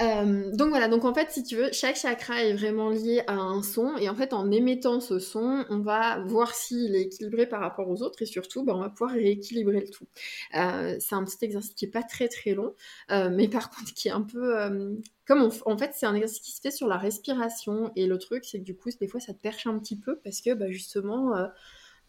Euh, 0.00 0.50
donc 0.56 0.70
voilà, 0.70 0.88
donc 0.88 1.04
en 1.04 1.14
fait, 1.14 1.30
si 1.30 1.44
tu 1.44 1.56
veux, 1.56 1.70
chaque 1.72 1.96
chakra 1.96 2.42
est 2.42 2.54
vraiment 2.54 2.90
lié 2.90 3.22
à 3.28 3.34
un 3.34 3.62
son, 3.62 3.96
et 3.96 4.08
en 4.08 4.16
fait, 4.16 4.32
en 4.32 4.50
émettant 4.50 5.00
ce 5.00 5.20
son, 5.20 5.64
on 5.70 5.78
va 5.78 6.18
voir 6.26 6.52
s'il 6.54 6.96
est 6.96 7.02
équilibré 7.02 7.46
par 7.46 7.60
rapport 7.60 7.88
aux 7.88 8.02
autres, 8.02 8.20
et 8.22 8.26
surtout, 8.26 8.64
bah, 8.64 8.74
on 8.74 8.80
va 8.80 8.90
pouvoir 8.90 9.12
rééquilibrer 9.12 9.80
le 9.80 9.88
tout. 9.88 10.06
Euh, 10.56 10.96
c'est 10.98 11.14
un 11.14 11.24
petit 11.24 11.44
exercice 11.44 11.74
qui 11.74 11.84
est 11.84 11.90
pas 11.90 12.02
très 12.02 12.26
très 12.26 12.54
long, 12.54 12.74
euh, 13.12 13.30
mais 13.30 13.46
par 13.46 13.70
contre 13.70 13.94
qui 13.94 14.08
est 14.08 14.12
un 14.12 14.22
peu 14.22 14.94
comme 15.26 15.48
en 15.64 15.78
fait 15.78 15.92
c'est 15.94 16.06
un 16.06 16.14
exercice 16.14 16.40
qui 16.40 16.52
se 16.52 16.60
fait 16.60 16.70
sur 16.70 16.88
la 16.88 16.96
respiration, 16.96 17.92
et 17.94 18.06
le 18.06 18.18
truc 18.18 18.44
c'est 18.44 18.58
que 18.58 18.64
du 18.64 18.76
coup, 18.76 18.90
des 19.00 19.08
fois, 19.08 19.20
ça 19.20 19.32
te 19.32 19.38
perche 19.40 19.66
un 19.66 19.78
petit 19.78 19.96
peu 19.96 20.18
parce 20.24 20.40
que 20.40 20.54
bah, 20.54 20.70
justement 20.70 21.34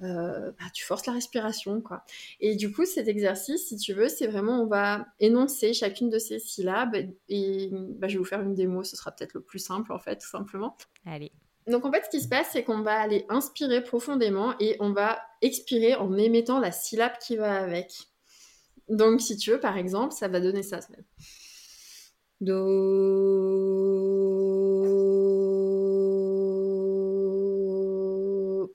euh, 0.02 0.52
bah, 0.52 0.66
tu 0.74 0.84
forces 0.84 1.06
la 1.06 1.14
respiration, 1.14 1.82
quoi. 1.82 2.04
Et 2.40 2.56
du 2.56 2.72
coup, 2.72 2.86
cet 2.86 3.08
exercice, 3.08 3.68
si 3.68 3.78
tu 3.78 3.94
veux, 3.94 4.10
c'est 4.10 4.28
vraiment, 4.28 4.62
on 4.62 4.68
va 4.68 5.08
énoncer 5.20 5.74
chacune 5.74 6.10
de 6.10 6.20
ces 6.20 6.40
syllabes 6.40 6.96
et 7.30 7.70
bah, 7.72 8.08
je 8.08 8.14
vais 8.14 8.20
vous 8.20 8.26
faire 8.26 8.42
une 8.42 8.54
démo, 8.54 8.84
ce 8.84 8.96
sera 8.96 9.12
peut-être 9.12 9.34
le 9.34 9.42
plus 9.42 9.60
simple, 9.60 9.94
en 9.94 10.00
fait, 10.00 10.18
tout 10.18 10.28
simplement. 10.28 10.76
Allez. 11.06 11.32
Donc, 11.68 11.86
en 11.86 11.92
fait, 11.92 12.04
ce 12.06 12.10
qui 12.10 12.22
se 12.22 12.28
passe, 12.28 12.50
c'est 12.52 12.64
qu'on 12.64 12.82
va 12.82 13.00
aller 13.00 13.26
inspirer 13.30 13.82
profondément 13.82 14.54
et 14.60 14.76
on 14.80 14.92
va 14.92 15.20
expirer 15.42 15.96
en 15.96 16.16
émettant 16.18 16.60
la 16.60 16.72
syllabe 16.72 17.14
qui 17.20 17.38
va 17.38 17.56
avec. 17.56 17.92
Donc, 18.90 19.22
si 19.22 19.36
tu 19.38 19.52
veux, 19.52 19.60
par 19.60 19.78
exemple, 19.78 20.14
ça 20.14 20.28
va 20.28 20.40
donner 20.40 20.62
ça. 20.62 20.80
Do. 22.42 22.52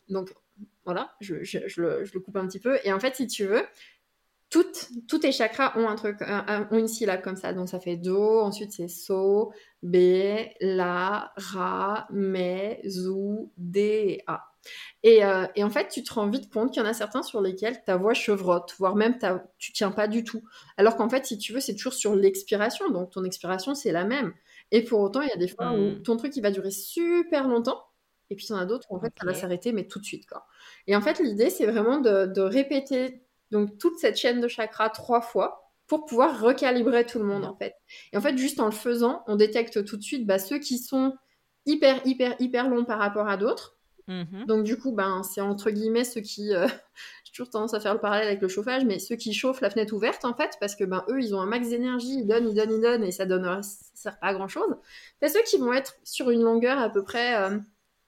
Donc, 0.08 0.32
voilà, 0.84 1.12
je, 1.20 1.34
le, 1.80 2.20
coupe 2.20 2.36
un 2.36 2.46
petit 2.46 2.60
peu. 2.60 2.78
Et 2.84 2.92
en 2.92 3.00
fait, 3.00 3.16
si 3.16 3.26
tu 3.26 3.44
veux, 3.44 3.64
toutes, 4.48 4.88
tous 5.08 5.18
tes 5.18 5.32
chakras 5.32 5.78
ont 5.78 5.88
un 5.88 5.94
truc, 5.94 6.18
ont 6.22 6.78
une 6.78 6.88
syllabe 6.88 7.22
comme 7.22 7.36
ça. 7.36 7.52
Donc 7.52 7.68
ça 7.68 7.80
fait 7.80 7.96
do, 7.96 8.40
ensuite 8.40 8.72
c'est 8.72 8.88
so, 8.88 9.52
b, 9.82 9.96
la, 10.60 11.32
ra, 11.36 12.06
me, 12.10 12.76
zou, 12.88 13.52
d, 13.56 14.22
a. 14.26 14.50
Et, 15.02 15.24
euh, 15.24 15.46
et, 15.54 15.64
en 15.64 15.70
fait, 15.70 15.88
tu 15.88 16.02
te 16.02 16.12
rends 16.12 16.28
vite 16.28 16.52
compte 16.52 16.72
qu'il 16.72 16.82
y 16.82 16.84
en 16.84 16.88
a 16.88 16.92
certains 16.92 17.22
sur 17.22 17.40
lesquels 17.40 17.82
ta 17.84 17.96
voix 17.96 18.12
chevrotte, 18.12 18.74
voire 18.78 18.94
même 18.94 19.18
ta, 19.18 19.46
tu 19.58 19.72
tiens 19.72 19.90
pas 19.90 20.08
du 20.08 20.24
tout. 20.24 20.42
Alors 20.76 20.96
qu'en 20.96 21.08
fait, 21.08 21.24
si 21.24 21.38
tu 21.38 21.52
veux, 21.52 21.60
c'est 21.60 21.74
toujours 21.74 21.94
sur 21.94 22.14
l'expiration. 22.14 22.90
Donc 22.90 23.10
ton 23.10 23.24
expiration, 23.24 23.74
c'est 23.74 23.92
la 23.92 24.04
même. 24.04 24.34
Et 24.70 24.84
pour 24.84 25.00
autant, 25.00 25.22
il 25.22 25.28
y 25.28 25.32
a 25.32 25.36
des 25.36 25.48
fois 25.48 25.72
où 25.72 25.92
mmh. 25.92 26.02
ton 26.02 26.16
truc, 26.16 26.36
il 26.36 26.42
va 26.42 26.50
durer 26.50 26.70
super 26.70 27.48
longtemps. 27.48 27.82
Et 28.28 28.36
puis 28.36 28.46
il 28.48 28.52
y 28.52 28.54
en 28.54 28.58
a 28.58 28.66
d'autres 28.66 28.86
où 28.90 28.96
en 28.96 29.00
fait, 29.00 29.12
ça 29.18 29.26
va 29.26 29.34
s'arrêter, 29.34 29.72
mais 29.72 29.86
tout 29.86 29.98
de 29.98 30.04
suite. 30.04 30.28
Quoi. 30.28 30.46
Et 30.90 30.96
en 30.96 31.00
fait, 31.00 31.20
l'idée, 31.20 31.50
c'est 31.50 31.66
vraiment 31.66 32.00
de, 32.00 32.40
répéter 32.40 33.22
donc 33.52 33.78
toute 33.78 33.96
cette 34.00 34.16
chaîne 34.16 34.40
de 34.40 34.48
chakras 34.48 34.90
trois 34.90 35.20
fois 35.20 35.72
pour 35.86 36.04
pouvoir 36.04 36.40
recalibrer 36.40 37.06
tout 37.06 37.20
le 37.20 37.24
monde, 37.24 37.44
en 37.44 37.54
fait. 37.54 37.76
Et 38.12 38.16
en 38.16 38.20
fait, 38.20 38.36
juste 38.36 38.58
en 38.58 38.64
le 38.64 38.72
faisant, 38.72 39.22
on 39.28 39.36
détecte 39.36 39.84
tout 39.84 39.96
de 39.96 40.02
suite 40.02 40.26
bah, 40.26 40.40
ceux 40.40 40.58
qui 40.58 40.78
sont 40.78 41.14
hyper, 41.64 42.04
hyper, 42.04 42.34
hyper 42.40 42.68
longs 42.68 42.84
par 42.84 42.98
rapport 42.98 43.28
à 43.28 43.36
d'autres. 43.36 43.76
Mm-hmm. 44.08 44.46
Donc 44.46 44.64
du 44.64 44.76
coup, 44.76 44.90
ben, 44.90 45.22
c'est 45.22 45.40
entre 45.40 45.70
guillemets 45.70 46.02
ceux 46.02 46.22
qui... 46.22 46.52
Euh, 46.52 46.66
j'ai 47.24 47.32
toujours 47.34 47.50
tendance 47.50 47.74
à 47.74 47.78
faire 47.78 47.94
le 47.94 48.00
parallèle 48.00 48.26
avec 48.26 48.42
le 48.42 48.48
chauffage, 48.48 48.84
mais 48.84 48.98
ceux 48.98 49.14
qui 49.14 49.32
chauffent 49.32 49.60
la 49.60 49.70
fenêtre 49.70 49.94
ouverte, 49.94 50.24
en 50.24 50.34
fait, 50.34 50.56
parce 50.58 50.74
que 50.74 50.82
ben, 50.82 51.04
eux, 51.08 51.20
ils 51.22 51.36
ont 51.36 51.40
un 51.40 51.46
max 51.46 51.68
d'énergie, 51.68 52.18
ils 52.18 52.26
donnent, 52.26 52.48
ils 52.48 52.56
donnent, 52.56 52.72
ils 52.72 52.80
donnent, 52.80 53.04
et 53.04 53.12
ça 53.12 53.26
donne 53.26 53.62
ça 53.62 53.78
sert 53.94 54.18
pas 54.18 54.26
à 54.26 54.34
grand-chose. 54.34 54.74
T'as 55.20 55.28
ceux 55.28 55.42
qui 55.42 55.56
vont 55.56 55.72
être 55.72 55.94
sur 56.02 56.30
une 56.30 56.42
longueur 56.42 56.80
à 56.80 56.90
peu 56.90 57.04
près... 57.04 57.36
Euh, 57.36 57.60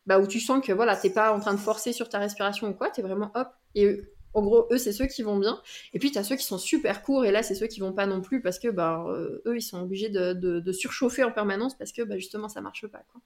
bah, 0.06 0.18
où 0.18 0.26
tu 0.26 0.40
sens 0.40 0.64
que 0.64 0.72
voilà, 0.72 0.96
t'es 0.96 1.10
pas 1.10 1.32
en 1.32 1.40
train 1.40 1.54
de 1.54 1.60
forcer 1.60 1.92
sur 1.92 2.08
ta 2.08 2.18
respiration 2.18 2.68
ou 2.68 2.74
quoi, 2.74 2.90
t'es 2.90 3.02
vraiment 3.02 3.30
hop. 3.34 3.48
Et 3.74 4.00
en 4.34 4.42
gros, 4.42 4.66
eux, 4.70 4.78
c'est 4.78 4.92
ceux 4.92 5.06
qui 5.06 5.22
vont 5.22 5.38
bien. 5.38 5.60
Et 5.92 5.98
puis, 5.98 6.10
t'as 6.10 6.22
ceux 6.22 6.36
qui 6.36 6.44
sont 6.44 6.58
super 6.58 7.02
courts, 7.02 7.24
et 7.24 7.30
là, 7.30 7.42
c'est 7.42 7.54
ceux 7.54 7.66
qui 7.66 7.80
vont 7.80 7.92
pas 7.92 8.06
non 8.06 8.20
plus, 8.20 8.40
parce 8.40 8.58
que 8.58 8.68
bah, 8.68 9.04
euh, 9.08 9.42
eux, 9.46 9.56
ils 9.56 9.62
sont 9.62 9.82
obligés 9.82 10.08
de, 10.08 10.32
de, 10.32 10.72
surchauffer 10.72 11.24
en 11.24 11.32
permanence, 11.32 11.76
parce 11.76 11.92
que 11.92 12.02
bah, 12.02 12.16
justement, 12.16 12.48
ça 12.48 12.60
marche 12.60 12.86
pas. 12.86 13.02
Quoi. 13.12 13.20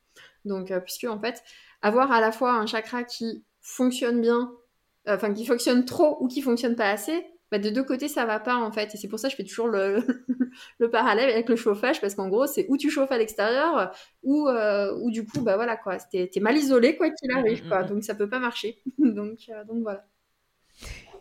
Donc, 0.44 0.70
euh, 0.70 0.80
puisque 0.80 1.04
en 1.04 1.20
fait, 1.20 1.42
avoir 1.82 2.10
à 2.12 2.20
la 2.20 2.32
fois 2.32 2.54
un 2.54 2.66
chakra 2.66 3.04
qui 3.04 3.44
fonctionne 3.60 4.20
bien, 4.20 4.52
euh, 5.08 5.14
enfin, 5.14 5.32
qui 5.32 5.46
fonctionne 5.46 5.84
trop 5.84 6.16
ou 6.20 6.28
qui 6.28 6.42
fonctionne 6.42 6.74
pas 6.74 6.90
assez, 6.90 7.24
bah, 7.50 7.58
de 7.58 7.70
deux 7.70 7.84
côtés, 7.84 8.08
ça 8.08 8.26
va 8.26 8.40
pas 8.40 8.56
en 8.56 8.72
fait. 8.72 8.94
Et 8.94 8.98
c'est 8.98 9.08
pour 9.08 9.18
ça 9.18 9.28
que 9.28 9.32
je 9.32 9.36
fais 9.36 9.44
toujours 9.44 9.68
le, 9.68 10.00
le 10.78 10.90
parallèle 10.90 11.30
avec 11.30 11.48
le 11.48 11.56
chauffage, 11.56 12.00
parce 12.00 12.14
qu'en 12.14 12.28
gros, 12.28 12.46
c'est 12.46 12.66
où 12.68 12.76
tu 12.76 12.90
chauffes 12.90 13.12
à 13.12 13.18
l'extérieur, 13.18 13.92
ou, 14.22 14.48
euh, 14.48 14.92
ou 15.00 15.10
du 15.10 15.24
coup, 15.24 15.40
bah 15.42 15.56
voilà 15.56 15.76
quoi, 15.76 15.98
t'es 15.98 16.30
es 16.34 16.40
mal 16.40 16.56
isolé 16.56 16.96
quoi 16.96 17.10
qu'il 17.10 17.30
arrive, 17.30 17.64
mm, 17.64 17.68
quoi. 17.68 17.82
Mm, 17.82 17.84
mm. 17.84 17.88
Donc 17.88 18.04
ça 18.04 18.14
peut 18.14 18.28
pas 18.28 18.40
marcher. 18.40 18.82
donc, 18.98 19.38
euh, 19.48 19.64
donc 19.64 19.82
voilà. 19.82 20.04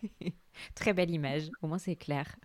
Très 0.76 0.94
belle 0.94 1.12
image, 1.12 1.50
au 1.62 1.68
moins 1.68 1.78
c'est 1.78 1.96
clair. 1.96 2.36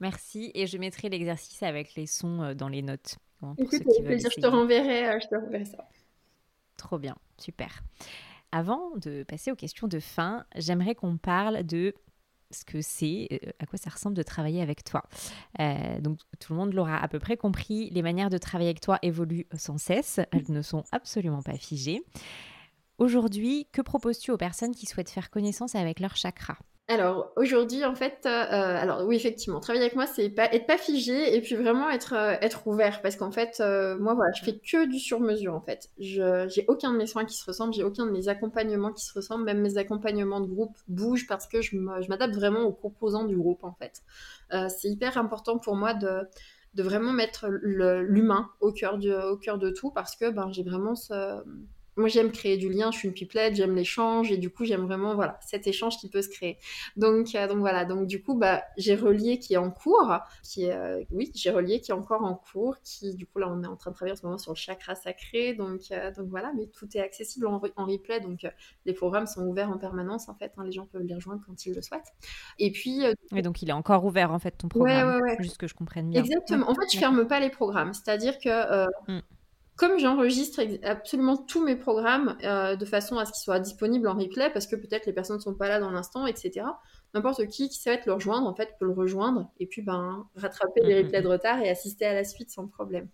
Merci, 0.00 0.50
et 0.54 0.66
je 0.66 0.78
mettrai 0.78 1.08
l'exercice 1.08 1.62
avec 1.62 1.94
les 1.94 2.06
sons 2.06 2.42
euh, 2.42 2.54
dans 2.54 2.68
les 2.68 2.82
notes. 2.82 3.16
Écoute, 3.58 3.84
plaisir, 4.04 4.30
je 4.34 4.40
te 4.40 4.46
renverrai, 4.46 5.20
je 5.20 5.28
te 5.28 5.36
renverrai 5.36 5.64
ça. 5.64 5.86
Trop 6.76 6.98
bien, 6.98 7.16
super. 7.38 7.82
Avant 8.50 8.96
de 8.96 9.22
passer 9.24 9.52
aux 9.52 9.56
questions 9.56 9.86
de 9.86 10.00
fin, 10.00 10.44
j'aimerais 10.56 10.94
qu'on 10.94 11.18
parle 11.18 11.64
de 11.64 11.94
ce 12.50 12.64
que 12.64 12.80
c'est, 12.80 13.28
à 13.58 13.66
quoi 13.66 13.78
ça 13.78 13.90
ressemble 13.90 14.16
de 14.16 14.22
travailler 14.22 14.62
avec 14.62 14.84
toi. 14.84 15.02
donc 16.00 16.18
tout 16.40 16.52
le 16.52 16.58
monde 16.58 16.72
l'aura 16.72 16.98
à 16.98 17.08
peu 17.08 17.18
près 17.18 17.36
compris, 17.36 17.90
les 17.90 18.02
manières 18.02 18.30
de 18.30 18.38
travailler 18.38 18.70
avec 18.70 18.80
toi 18.80 18.98
évoluent 19.02 19.46
sans 19.56 19.78
cesse, 19.78 20.20
elles 20.32 20.50
ne 20.50 20.62
sont 20.62 20.84
absolument 20.92 21.42
pas 21.42 21.56
figées. 21.56 22.02
Aujourd'hui, 22.98 23.68
que 23.72 23.80
proposes-tu 23.80 24.30
aux 24.32 24.36
personnes 24.36 24.74
qui 24.74 24.86
souhaitent 24.86 25.10
faire 25.10 25.30
connaissance 25.30 25.74
avec 25.74 26.00
leur 26.00 26.16
chakra? 26.16 26.58
Alors 26.90 27.32
aujourd'hui 27.36 27.84
en 27.84 27.94
fait, 27.94 28.20
euh, 28.24 28.28
alors 28.28 29.06
oui 29.06 29.16
effectivement, 29.16 29.60
travailler 29.60 29.84
avec 29.84 29.94
moi 29.94 30.06
c'est 30.06 30.30
pas 30.30 30.46
être 30.54 30.66
pas 30.66 30.78
figé 30.78 31.36
et 31.36 31.42
puis 31.42 31.54
vraiment 31.54 31.90
être 31.90 32.14
euh, 32.14 32.36
être 32.40 32.66
ouvert 32.66 33.02
parce 33.02 33.16
qu'en 33.16 33.30
fait 33.30 33.58
euh, 33.60 33.98
moi 33.98 34.14
voilà 34.14 34.32
je 34.32 34.42
fais 34.42 34.58
que 34.58 34.86
du 34.86 34.98
sur 34.98 35.20
mesure 35.20 35.54
en 35.54 35.60
fait. 35.60 35.90
Je 35.98 36.48
j'ai 36.48 36.64
aucun 36.66 36.90
de 36.92 36.96
mes 36.96 37.06
soins 37.06 37.26
qui 37.26 37.36
se 37.36 37.44
ressemblent, 37.44 37.74
j'ai 37.74 37.84
aucun 37.84 38.06
de 38.06 38.10
mes 38.10 38.28
accompagnements 38.28 38.90
qui 38.92 39.04
se 39.04 39.12
ressemblent, 39.12 39.44
même 39.44 39.60
mes 39.60 39.76
accompagnements 39.76 40.40
de 40.40 40.46
groupe 40.46 40.78
bougent 40.88 41.26
parce 41.26 41.46
que 41.46 41.60
je 41.60 41.76
m'adapte 41.76 42.34
vraiment 42.34 42.62
aux 42.62 42.72
composants 42.72 43.24
du 43.24 43.36
groupe 43.36 43.64
en 43.64 43.74
fait. 43.74 44.02
c'est 44.70 44.88
hyper 44.88 45.18
important 45.18 45.58
pour 45.58 45.76
moi 45.76 45.92
de 45.92 46.22
de 46.74 46.82
vraiment 46.82 47.12
mettre 47.12 47.48
l'humain 47.48 48.48
au 48.60 48.72
cœur 48.72 48.96
du 48.96 49.12
au 49.12 49.36
cœur 49.36 49.58
de 49.58 49.68
tout 49.68 49.90
parce 49.90 50.16
que 50.16 50.30
ben 50.30 50.50
j'ai 50.52 50.62
vraiment 50.62 50.94
ce 50.94 51.42
moi 51.98 52.08
j'aime 52.08 52.30
créer 52.30 52.56
du 52.56 52.68
lien, 52.70 52.90
je 52.90 52.98
suis 52.98 53.08
une 53.08 53.14
pipelette, 53.14 53.56
j'aime 53.56 53.74
l'échange 53.74 54.30
et 54.30 54.36
du 54.36 54.50
coup 54.50 54.64
j'aime 54.64 54.82
vraiment 54.82 55.14
voilà 55.14 55.38
cet 55.44 55.66
échange 55.66 55.98
qui 55.98 56.08
peut 56.08 56.22
se 56.22 56.28
créer. 56.28 56.58
Donc 56.96 57.34
euh, 57.34 57.48
donc 57.48 57.58
voilà 57.58 57.84
donc 57.84 58.06
du 58.06 58.22
coup 58.22 58.34
bah 58.34 58.62
j'ai 58.76 58.94
relié 58.94 59.38
qui 59.38 59.54
est 59.54 59.58
en 59.58 59.70
cours, 59.70 60.18
qui 60.42 60.64
est 60.64 60.72
euh, 60.72 61.02
oui 61.10 61.32
j'ai 61.34 61.50
relié 61.50 61.80
qui 61.80 61.90
est 61.90 61.94
encore 61.94 62.24
en 62.24 62.34
cours, 62.34 62.76
qui 62.82 63.14
du 63.14 63.26
coup 63.26 63.40
là 63.40 63.48
on 63.50 63.62
est 63.62 63.66
en 63.66 63.76
train 63.76 63.90
de 63.90 63.96
travailler 63.96 64.12
en 64.12 64.16
ce 64.16 64.24
moment 64.24 64.38
sur 64.38 64.52
le 64.52 64.56
chakra 64.56 64.94
sacré 64.94 65.54
donc 65.54 65.82
euh, 65.90 66.12
donc 66.12 66.28
voilà 66.28 66.52
mais 66.56 66.66
tout 66.66 66.88
est 66.96 67.00
accessible 67.00 67.46
en, 67.46 67.58
replay 67.58 68.20
donc 68.20 68.46
les 68.86 68.92
programmes 68.92 69.26
sont 69.26 69.46
ouverts 69.46 69.70
en 69.70 69.78
permanence 69.78 70.28
en 70.28 70.34
fait 70.34 70.52
hein, 70.56 70.64
les 70.64 70.72
gens 70.72 70.86
peuvent 70.86 71.02
les 71.02 71.14
rejoindre 71.14 71.42
quand 71.44 71.66
ils 71.66 71.74
le 71.74 71.82
souhaitent. 71.82 72.12
Et 72.58 72.70
puis 72.70 73.02
et 73.34 73.42
donc 73.42 73.60
il 73.62 73.70
est 73.70 73.72
encore 73.72 74.04
ouvert 74.04 74.30
en 74.32 74.38
fait 74.38 74.52
ton 74.52 74.68
programme, 74.68 75.16
ouais, 75.16 75.22
ouais, 75.22 75.30
ouais. 75.30 75.36
juste 75.40 75.58
que 75.58 75.66
je 75.66 75.74
comprenne 75.74 76.10
bien. 76.10 76.22
Exactement. 76.22 76.70
En 76.70 76.74
fait 76.74 76.92
je 76.92 76.98
ferme 76.98 77.26
pas 77.26 77.40
les 77.40 77.50
programmes, 77.50 77.92
c'est-à-dire 77.92 78.38
que 78.38 78.86
mm 79.10 79.20
comme 79.78 79.96
j'enregistre 79.96 80.60
absolument 80.82 81.36
tous 81.36 81.64
mes 81.64 81.76
programmes 81.76 82.36
euh, 82.42 82.74
de 82.74 82.84
façon 82.84 83.16
à 83.16 83.24
ce 83.24 83.30
qu'ils 83.30 83.44
soient 83.44 83.60
disponibles 83.60 84.08
en 84.08 84.14
replay, 84.14 84.50
parce 84.50 84.66
que 84.66 84.74
peut-être 84.74 85.06
les 85.06 85.12
personnes 85.12 85.36
ne 85.36 85.40
sont 85.40 85.54
pas 85.54 85.68
là 85.68 85.78
dans 85.78 85.92
l'instant, 85.92 86.26
etc. 86.26 86.66
N'importe 87.14 87.46
qui 87.46 87.68
qui 87.68 87.80
souhaite 87.80 88.04
le 88.04 88.14
rejoindre, 88.14 88.48
en 88.48 88.54
fait, 88.54 88.70
peut 88.80 88.86
le 88.86 88.92
rejoindre 88.92 89.52
et 89.60 89.66
puis 89.66 89.80
ben 89.80 90.26
rattraper 90.34 90.80
les 90.82 91.02
replays 91.02 91.22
de 91.22 91.28
retard 91.28 91.60
et 91.60 91.70
assister 91.70 92.04
à 92.06 92.12
la 92.12 92.24
suite 92.24 92.50
sans 92.50 92.66
problème. 92.66 93.08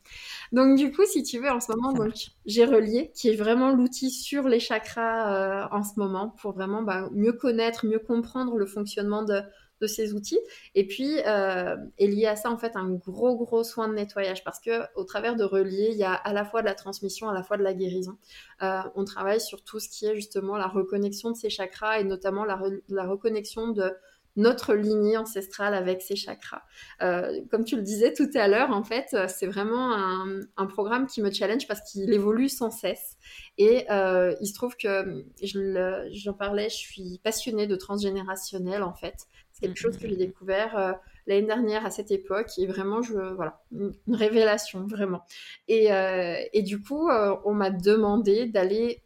Donc 0.52 0.78
du 0.78 0.90
coup, 0.90 1.04
si 1.04 1.22
tu 1.22 1.38
veux, 1.38 1.50
en 1.50 1.60
ce 1.60 1.70
moment, 1.70 1.92
donc 1.92 2.14
j'ai 2.46 2.64
relié, 2.64 3.12
qui 3.14 3.28
est 3.28 3.36
vraiment 3.36 3.70
l'outil 3.70 4.10
sur 4.10 4.48
les 4.48 4.58
chakras 4.58 5.34
euh, 5.34 5.68
en 5.70 5.84
ce 5.84 5.92
moment 5.98 6.30
pour 6.30 6.52
vraiment 6.52 6.82
bah, 6.82 7.10
mieux 7.12 7.34
connaître, 7.34 7.84
mieux 7.84 7.98
comprendre 7.98 8.56
le 8.56 8.64
fonctionnement 8.64 9.22
de 9.22 9.42
ces 9.86 10.14
outils. 10.14 10.38
Et 10.74 10.86
puis, 10.86 11.18
euh, 11.26 11.76
est 11.98 12.06
lié 12.06 12.26
à 12.26 12.36
ça, 12.36 12.50
en 12.50 12.58
fait, 12.58 12.76
un 12.76 12.90
gros, 12.90 13.36
gros 13.36 13.64
soin 13.64 13.88
de 13.88 13.94
nettoyage 13.94 14.44
parce 14.44 14.60
que 14.60 14.82
au 14.94 15.04
travers 15.04 15.36
de 15.36 15.44
relier, 15.44 15.88
il 15.90 15.96
y 15.96 16.04
a 16.04 16.12
à 16.12 16.32
la 16.32 16.44
fois 16.44 16.60
de 16.60 16.66
la 16.66 16.74
transmission, 16.74 17.28
à 17.28 17.34
la 17.34 17.42
fois 17.42 17.56
de 17.56 17.62
la 17.62 17.74
guérison. 17.74 18.16
Euh, 18.62 18.80
on 18.94 19.04
travaille 19.04 19.40
sur 19.40 19.62
tout 19.62 19.80
ce 19.80 19.88
qui 19.88 20.06
est 20.06 20.14
justement 20.14 20.56
la 20.56 20.66
reconnexion 20.66 21.30
de 21.30 21.36
ces 21.36 21.50
chakras 21.50 22.00
et 22.00 22.04
notamment 22.04 22.44
la, 22.44 22.60
la 22.88 23.06
reconnexion 23.06 23.68
de 23.68 23.92
notre 24.36 24.74
lignée 24.74 25.16
ancestrale 25.16 25.74
avec 25.74 26.02
ces 26.02 26.16
chakras. 26.16 26.62
Euh, 27.02 27.40
comme 27.50 27.64
tu 27.64 27.76
le 27.76 27.82
disais 27.82 28.12
tout 28.12 28.28
à 28.34 28.48
l'heure, 28.48 28.70
en 28.70 28.82
fait, 28.82 29.16
c'est 29.28 29.46
vraiment 29.46 29.94
un, 29.94 30.40
un, 30.56 30.66
programme 30.66 31.06
qui 31.06 31.22
me 31.22 31.30
challenge 31.30 31.68
parce 31.68 31.80
qu'il 31.92 32.12
évolue 32.12 32.48
sans 32.48 32.70
cesse. 32.70 33.16
Et 33.58 33.86
euh, 33.90 34.34
il 34.40 34.48
se 34.48 34.54
trouve 34.54 34.76
que, 34.76 35.24
j'en 35.42 36.32
parlais, 36.32 36.68
je 36.68 36.76
suis 36.76 37.20
passionnée 37.22 37.66
de 37.66 37.76
transgénérationnel, 37.76 38.82
en 38.82 38.94
fait. 38.94 39.28
C'est 39.54 39.66
quelque 39.66 39.78
chose 39.78 39.96
que 39.98 40.08
j'ai 40.08 40.16
découvert 40.16 40.76
euh, 40.76 40.92
l'année 41.28 41.46
dernière 41.46 41.86
à 41.86 41.90
cette 41.90 42.10
époque 42.10 42.50
et 42.58 42.66
vraiment, 42.66 43.02
je, 43.02 43.14
voilà, 43.34 43.62
une, 43.70 43.94
révélation, 44.12 44.86
vraiment. 44.86 45.24
Et, 45.68 45.92
euh, 45.92 46.36
et 46.52 46.62
du 46.62 46.82
coup, 46.82 47.08
euh, 47.08 47.36
on 47.44 47.54
m'a 47.54 47.70
demandé 47.70 48.46
d'aller 48.46 49.04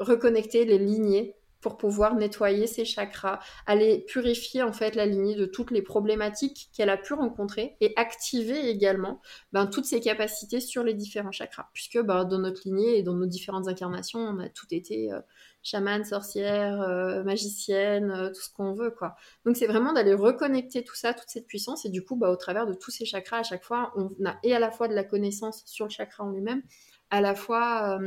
reconnecter 0.00 0.64
les 0.64 0.78
lignées 0.78 1.36
pour 1.60 1.78
pouvoir 1.78 2.14
nettoyer 2.14 2.66
ses 2.66 2.84
chakras, 2.84 3.40
aller 3.66 4.04
purifier 4.06 4.62
en 4.62 4.72
fait 4.72 4.94
la 4.94 5.06
lignée 5.06 5.34
de 5.34 5.46
toutes 5.46 5.70
les 5.70 5.82
problématiques 5.82 6.68
qu'elle 6.72 6.90
a 6.90 6.96
pu 6.96 7.14
rencontrer 7.14 7.76
et 7.80 7.92
activer 7.96 8.68
également 8.68 9.20
ben, 9.52 9.66
toutes 9.66 9.86
ses 9.86 10.00
capacités 10.00 10.60
sur 10.60 10.84
les 10.84 10.94
différents 10.94 11.32
chakras. 11.32 11.68
Puisque 11.72 12.00
ben, 12.00 12.24
dans 12.24 12.38
notre 12.38 12.62
lignée 12.64 12.98
et 12.98 13.02
dans 13.02 13.14
nos 13.14 13.26
différentes 13.26 13.68
incarnations, 13.68 14.20
on 14.20 14.38
a 14.38 14.48
tout 14.48 14.66
été 14.70 15.12
euh, 15.12 15.20
chamane, 15.66 16.04
sorcière, 16.04 16.80
euh, 16.80 17.24
magicienne, 17.24 18.10
euh, 18.10 18.28
tout 18.28 18.40
ce 18.40 18.50
qu'on 18.52 18.72
veut 18.72 18.90
quoi. 18.90 19.16
Donc 19.44 19.56
c'est 19.56 19.66
vraiment 19.66 19.92
d'aller 19.92 20.14
reconnecter 20.14 20.84
tout 20.84 20.94
ça, 20.94 21.12
toute 21.12 21.28
cette 21.28 21.46
puissance 21.46 21.84
et 21.84 21.88
du 21.88 22.04
coup 22.04 22.14
bah, 22.14 22.30
au 22.30 22.36
travers 22.36 22.66
de 22.66 22.74
tous 22.74 22.92
ces 22.92 23.04
chakras 23.04 23.38
à 23.38 23.42
chaque 23.42 23.64
fois, 23.64 23.92
on 23.96 24.10
a 24.24 24.36
et 24.44 24.54
à 24.54 24.60
la 24.60 24.70
fois 24.70 24.86
de 24.86 24.94
la 24.94 25.02
connaissance 25.02 25.64
sur 25.66 25.86
le 25.86 25.90
chakra 25.90 26.24
en 26.24 26.30
lui-même, 26.30 26.62
à 27.10 27.20
la 27.20 27.34
fois 27.34 27.98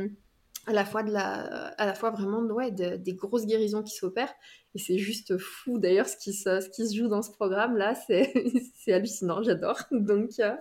à 0.66 0.72
la 0.72 0.84
fois 0.84 1.02
de 1.02 1.12
la 1.12 1.68
à 1.76 1.86
la 1.86 1.94
fois 1.94 2.10
vraiment 2.10 2.40
ouais, 2.40 2.70
des 2.70 3.14
grosses 3.14 3.46
guérisons 3.46 3.82
qui 3.82 3.94
s'opèrent 3.94 4.34
et 4.74 4.78
c'est 4.78 4.98
juste 4.98 5.36
fou. 5.38 5.78
D'ailleurs 5.78 6.06
ce 6.06 6.16
qui 6.16 6.32
se, 6.32 6.60
ce 6.60 6.68
qui 6.68 6.88
se 6.88 6.96
joue 6.96 7.08
dans 7.08 7.22
ce 7.22 7.30
programme 7.30 7.76
là, 7.76 7.94
c'est, 7.94 8.32
c'est 8.76 8.92
hallucinant, 8.92 9.42
j'adore. 9.42 9.78
Donc, 9.90 10.30
euh, 10.38 10.54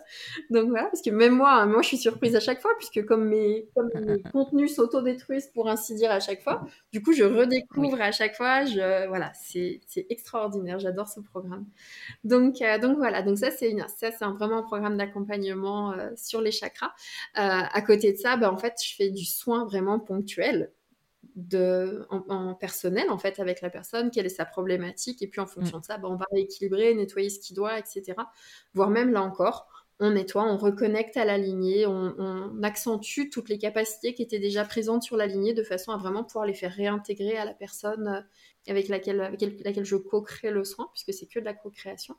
donc 0.49 0.69
voilà, 0.69 0.85
parce 0.85 1.01
que 1.01 1.09
même 1.09 1.33
moi, 1.35 1.65
moi 1.65 1.81
je 1.81 1.89
suis 1.89 1.97
surprise 1.97 2.35
à 2.35 2.39
chaque 2.39 2.61
fois, 2.61 2.71
puisque 2.77 3.05
comme 3.05 3.27
mes, 3.27 3.67
comme 3.75 3.89
mes 3.93 4.21
contenus 4.33 4.75
s'autodétruisent 4.75 5.47
pour 5.47 5.69
ainsi 5.69 5.95
dire 5.95 6.11
à 6.11 6.19
chaque 6.19 6.41
fois, 6.41 6.65
du 6.91 7.01
coup 7.01 7.13
je 7.13 7.23
redécouvre 7.23 8.01
à 8.01 8.11
chaque 8.11 8.35
fois, 8.35 8.65
je, 8.65 9.07
voilà, 9.07 9.31
c'est, 9.35 9.81
c'est 9.87 10.05
extraordinaire, 10.09 10.79
j'adore 10.79 11.07
ce 11.07 11.19
programme. 11.19 11.65
Donc, 12.23 12.61
euh, 12.61 12.79
donc 12.79 12.97
voilà, 12.97 13.21
donc 13.21 13.37
ça 13.37 13.51
c'est, 13.51 13.69
une, 13.69 13.85
ça, 13.87 14.11
c'est 14.11 14.23
un, 14.23 14.33
vraiment 14.33 14.57
un 14.57 14.63
programme 14.63 14.97
d'accompagnement 14.97 15.93
euh, 15.93 16.09
sur 16.15 16.41
les 16.41 16.51
chakras. 16.51 16.91
à 17.35 17.81
côté 17.81 18.13
de 18.13 18.17
ça, 18.17 18.37
ben, 18.37 18.49
en 18.49 18.57
fait, 18.57 18.73
je 18.83 18.95
fais 18.95 19.09
du 19.09 19.25
soin 19.25 19.65
vraiment 19.65 19.99
ponctuel 19.99 20.71
de, 21.35 22.05
en, 22.09 22.53
personnel 22.55 23.09
en 23.09 23.17
fait 23.17 23.39
avec 23.39 23.61
la 23.61 23.69
personne, 23.69 24.11
quelle 24.11 24.25
est 24.25 24.29
sa 24.29 24.45
problématique, 24.45 25.21
et 25.21 25.27
puis 25.27 25.41
en 25.41 25.47
fonction 25.47 25.77
mm. 25.77 25.81
de 25.81 25.85
ça, 25.85 25.97
bah, 25.97 26.07
on 26.09 26.15
va 26.15 26.25
rééquilibrer, 26.31 26.93
nettoyer 26.95 27.29
ce 27.29 27.39
qui 27.39 27.53
doit, 27.53 27.79
etc. 27.79 28.15
Voire 28.73 28.89
même 28.89 29.11
là 29.11 29.21
encore, 29.21 29.78
on 29.99 30.11
nettoie, 30.11 30.45
on 30.45 30.57
reconnecte 30.57 31.17
à 31.17 31.25
la 31.25 31.37
lignée, 31.37 31.85
on, 31.85 32.63
accentue 32.63 33.29
toutes 33.29 33.49
les 33.49 33.57
capacités 33.57 34.13
qui 34.13 34.21
étaient 34.21 34.39
déjà 34.39 34.63
présentes 34.63 35.03
sur 35.03 35.17
la 35.17 35.27
lignée 35.27 35.53
de 35.53 35.63
façon 35.63 35.91
à 35.91 35.97
vraiment 35.97 36.23
pouvoir 36.23 36.45
les 36.45 36.53
faire 36.53 36.71
réintégrer 36.73 37.37
à 37.37 37.45
la 37.45 37.53
personne 37.53 38.07
euh, 38.07 38.21
avec 38.67 38.87
laquelle, 38.87 39.19
je 39.83 39.95
co-crée 39.95 40.51
le 40.51 40.63
soin, 40.63 40.89
puisque 40.93 41.13
c'est 41.13 41.25
que 41.25 41.39
de 41.39 41.45
la 41.45 41.53
co-création. 41.53 42.15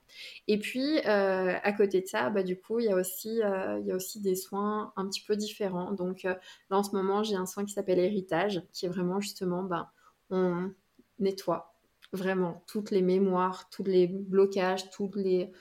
Et 0.48 0.58
puis, 0.58 0.98
euh, 1.06 1.54
à 1.62 1.72
côté 1.72 2.00
de 2.00 2.06
ça, 2.06 2.28
bah, 2.28 2.42
du 2.42 2.58
coup, 2.58 2.80
il 2.80 2.86
y, 2.86 2.88
a 2.90 2.96
aussi, 2.96 3.42
euh, 3.42 3.78
il 3.80 3.86
y 3.86 3.92
a 3.92 3.96
aussi 3.96 4.20
des 4.20 4.34
soins 4.34 4.92
un 4.96 5.06
petit 5.06 5.22
peu 5.22 5.36
différents. 5.36 5.92
Donc, 5.92 6.24
là, 6.24 6.38
en 6.70 6.82
ce 6.82 6.94
moment, 6.94 7.22
j'ai 7.22 7.36
un 7.36 7.46
soin 7.46 7.64
qui 7.64 7.72
s'appelle 7.72 7.98
héritage, 7.98 8.62
qui 8.72 8.86
est 8.86 8.88
vraiment 8.88 9.20
justement, 9.20 9.62
bah, 9.62 9.92
on 10.30 10.70
nettoie 11.18 11.74
vraiment 12.12 12.64
toutes 12.66 12.90
les 12.90 13.02
mémoires, 13.02 13.68
tous 13.70 13.84
les 13.84 14.08
blocages, 14.08 14.90
toutes 14.90 15.16
les 15.16 15.52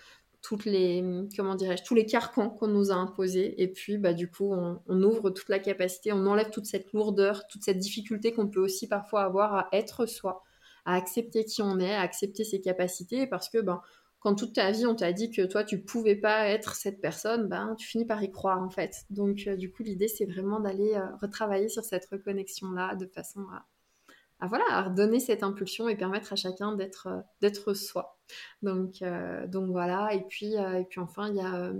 toutes 0.41 0.65
les 0.65 1.03
comment 1.35 1.55
dirais-je 1.55 1.83
tous 1.83 1.95
les 1.95 2.05
carcans 2.05 2.49
qu'on 2.49 2.67
nous 2.67 2.91
a 2.91 2.95
imposés. 2.95 3.61
Et 3.61 3.67
puis 3.67 3.97
bah 3.97 4.13
du 4.13 4.29
coup 4.29 4.53
on, 4.53 5.03
ouvre 5.03 5.29
toute 5.29 5.49
la 5.49 5.59
capacité 5.59 6.13
on 6.13 6.25
enlève 6.25 6.49
toute 6.49 6.65
cette 6.65 6.91
lourdeur 6.93 7.47
toute 7.47 7.63
cette 7.63 7.77
difficulté 7.77 8.33
qu'on 8.33 8.47
peut 8.47 8.61
aussi 8.61 8.87
parfois 8.87 9.23
avoir 9.23 9.53
à 9.53 9.69
être 9.73 10.05
soi 10.05 10.43
à 10.85 10.95
accepter 10.95 11.45
qui 11.45 11.61
on 11.61 11.79
est 11.79 11.93
à 11.93 12.01
accepter 12.01 12.43
ses 12.43 12.61
capacités. 12.61 13.27
Parce 13.27 13.49
que 13.49 13.59
ben 13.59 13.81
quand 14.19 14.35
toute 14.35 14.53
ta 14.53 14.71
vie 14.71 14.85
on 14.85 14.95
t'a 14.95 15.13
dit 15.13 15.31
que 15.31 15.45
toi 15.45 15.63
tu 15.63 15.81
pouvais 15.81 16.15
pas 16.15 16.47
être 16.47 16.75
cette 16.75 17.01
personne 17.01 17.47
ben 17.47 17.75
tu 17.77 17.87
finis 17.87 18.05
par 18.05 18.23
y 18.23 18.31
croire 18.31 18.61
en 18.61 18.69
fait. 18.69 19.05
Donc 19.09 19.43
euh, 19.47 19.55
du 19.55 19.71
coup 19.71 19.83
l'idée 19.83 20.07
c'est 20.07 20.25
vraiment 20.25 20.59
d'aller 20.59 20.93
euh, 20.95 21.15
retravailler 21.21 21.69
sur 21.69 21.83
cette 21.83 22.05
reconnexion 22.05 22.71
là 22.71 22.95
de 22.95 23.05
façon 23.07 23.41
à 23.51 23.65
à 24.39 24.47
voilà, 24.47 24.65
à 24.69 24.83
redonner 24.83 25.19
cette 25.19 25.43
impulsion 25.43 25.89
et 25.89 25.95
permettre 25.95 26.33
à 26.33 26.35
chacun 26.35 26.73
d'être 26.73 27.07
euh, 27.07 27.21
d'être 27.41 27.73
soi. 27.73 28.17
Donc 28.61 29.01
euh, 29.01 29.47
donc 29.47 29.69
voilà. 29.71 30.13
Et 30.13 30.21
puis 30.27 30.57
euh, 30.57 30.79
et 30.79 30.85
puis 30.85 30.99
enfin 30.99 31.29
il 31.29 31.35
y 31.35 31.41
a 31.41 31.71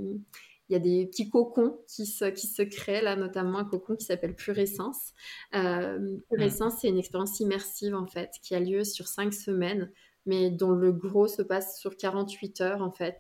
il 0.70 0.74
y 0.74 0.76
a 0.76 0.80
des 0.80 1.07
petits 1.07 1.30
cocons 1.30 1.80
qui 1.88 2.05
se, 2.05 2.26
qui 2.26 2.45
se 2.45 2.62
créent, 2.62 3.01
là, 3.01 3.16
notamment 3.16 3.57
un 3.57 3.66
cocon 3.66 3.95
qui 3.95 4.05
s'appelle 4.05 4.36
Pure 4.36 4.60
Essence. 4.60 5.14
Euh, 5.55 6.18
Pure 6.30 6.41
Essence, 6.41 6.76
c'est 6.80 6.89
une 6.89 6.99
expérience 6.99 7.39
immersive, 7.39 7.95
en 7.95 8.05
fait, 8.05 8.36
qui 8.43 8.53
a 8.53 8.60
lieu 8.60 8.84
sur 8.84 9.07
cinq 9.07 9.34
semaines, 9.34 9.91
mais 10.28 10.51
dont 10.51 10.72
le 10.72 10.91
gros 10.91 11.28
se 11.28 11.41
passe 11.41 11.80
sur 11.80 11.97
48 11.97 12.62
heures, 12.62 12.82
en 12.84 12.91
fait. 12.91 13.20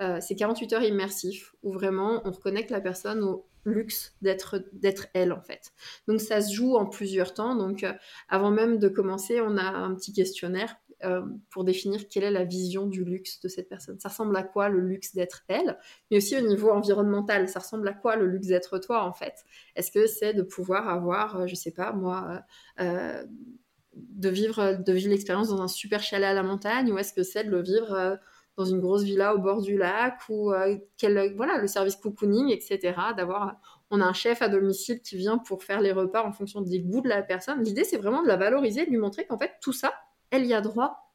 Euh, 0.00 0.18
c'est 0.20 0.34
48 0.34 0.72
heures 0.72 0.82
immersifs, 0.82 1.54
où 1.62 1.72
vraiment, 1.72 2.22
on 2.24 2.30
reconnecte 2.30 2.70
la 2.70 2.80
personne 2.80 3.22
au, 3.22 3.46
luxe 3.66 4.16
d'être 4.22 4.64
d'être 4.72 5.08
elle 5.12 5.34
en 5.34 5.42
fait. 5.42 5.72
Donc 6.08 6.22
ça 6.22 6.40
se 6.40 6.50
joue 6.52 6.76
en 6.76 6.86
plusieurs 6.86 7.34
temps. 7.34 7.54
Donc 7.56 7.84
euh, 7.84 7.92
avant 8.30 8.50
même 8.50 8.78
de 8.78 8.88
commencer, 8.88 9.40
on 9.42 9.58
a 9.58 9.62
un 9.62 9.94
petit 9.94 10.14
questionnaire 10.14 10.76
euh, 11.04 11.22
pour 11.50 11.64
définir 11.64 12.08
quelle 12.08 12.24
est 12.24 12.30
la 12.30 12.44
vision 12.44 12.86
du 12.86 13.04
luxe 13.04 13.38
de 13.40 13.48
cette 13.48 13.68
personne. 13.68 14.00
Ça 14.00 14.08
ressemble 14.08 14.34
à 14.36 14.42
quoi 14.42 14.70
le 14.70 14.80
luxe 14.80 15.14
d'être 15.14 15.42
elle, 15.48 15.78
mais 16.10 16.16
aussi 16.16 16.38
au 16.38 16.40
niveau 16.40 16.70
environnemental, 16.70 17.50
ça 17.50 17.60
ressemble 17.60 17.86
à 17.88 17.92
quoi 17.92 18.16
le 18.16 18.26
luxe 18.26 18.46
d'être 18.46 18.78
toi 18.78 19.04
en 19.04 19.12
fait? 19.12 19.44
Est-ce 19.76 19.90
que 19.90 20.06
c'est 20.06 20.32
de 20.32 20.42
pouvoir 20.42 20.88
avoir, 20.88 21.46
je 21.46 21.54
sais 21.54 21.72
pas 21.72 21.92
moi, 21.92 22.42
de 22.78 24.28
vivre, 24.30 24.82
de 24.82 24.92
vivre 24.92 25.10
l'expérience 25.10 25.48
dans 25.48 25.60
un 25.60 25.68
super 25.68 26.02
chalet 26.02 26.30
à 26.30 26.34
la 26.34 26.42
montagne? 26.42 26.90
Ou 26.92 26.98
est-ce 26.98 27.12
que 27.12 27.22
c'est 27.22 27.44
de 27.44 27.50
le 27.50 27.62
vivre 27.62 28.18
dans 28.56 28.64
une 28.64 28.80
grosse 28.80 29.02
villa 29.02 29.34
au 29.34 29.38
bord 29.38 29.62
du 29.62 29.76
lac 29.78 30.20
ou 30.28 30.52
quel, 30.96 31.34
voilà, 31.36 31.58
le 31.58 31.66
service 31.66 31.96
cocooning, 31.96 32.50
etc. 32.50 32.94
D'avoir, 33.16 33.56
on 33.90 34.00
a 34.00 34.04
un 34.04 34.12
chef 34.12 34.42
à 34.42 34.48
domicile 34.48 35.00
qui 35.00 35.16
vient 35.16 35.38
pour 35.38 35.62
faire 35.62 35.80
les 35.80 35.92
repas 35.92 36.24
en 36.24 36.32
fonction 36.32 36.60
des 36.60 36.80
goûts 36.80 37.00
de 37.00 37.08
la 37.08 37.22
personne. 37.22 37.62
L'idée, 37.62 37.84
c'est 37.84 37.96
vraiment 37.96 38.22
de 38.22 38.28
la 38.28 38.36
valoriser, 38.36 38.84
de 38.84 38.90
lui 38.90 38.98
montrer 38.98 39.26
qu'en 39.26 39.38
fait, 39.38 39.52
tout 39.60 39.72
ça, 39.72 39.92
elle 40.30 40.46
y 40.46 40.54
a 40.54 40.60
droit 40.60 41.10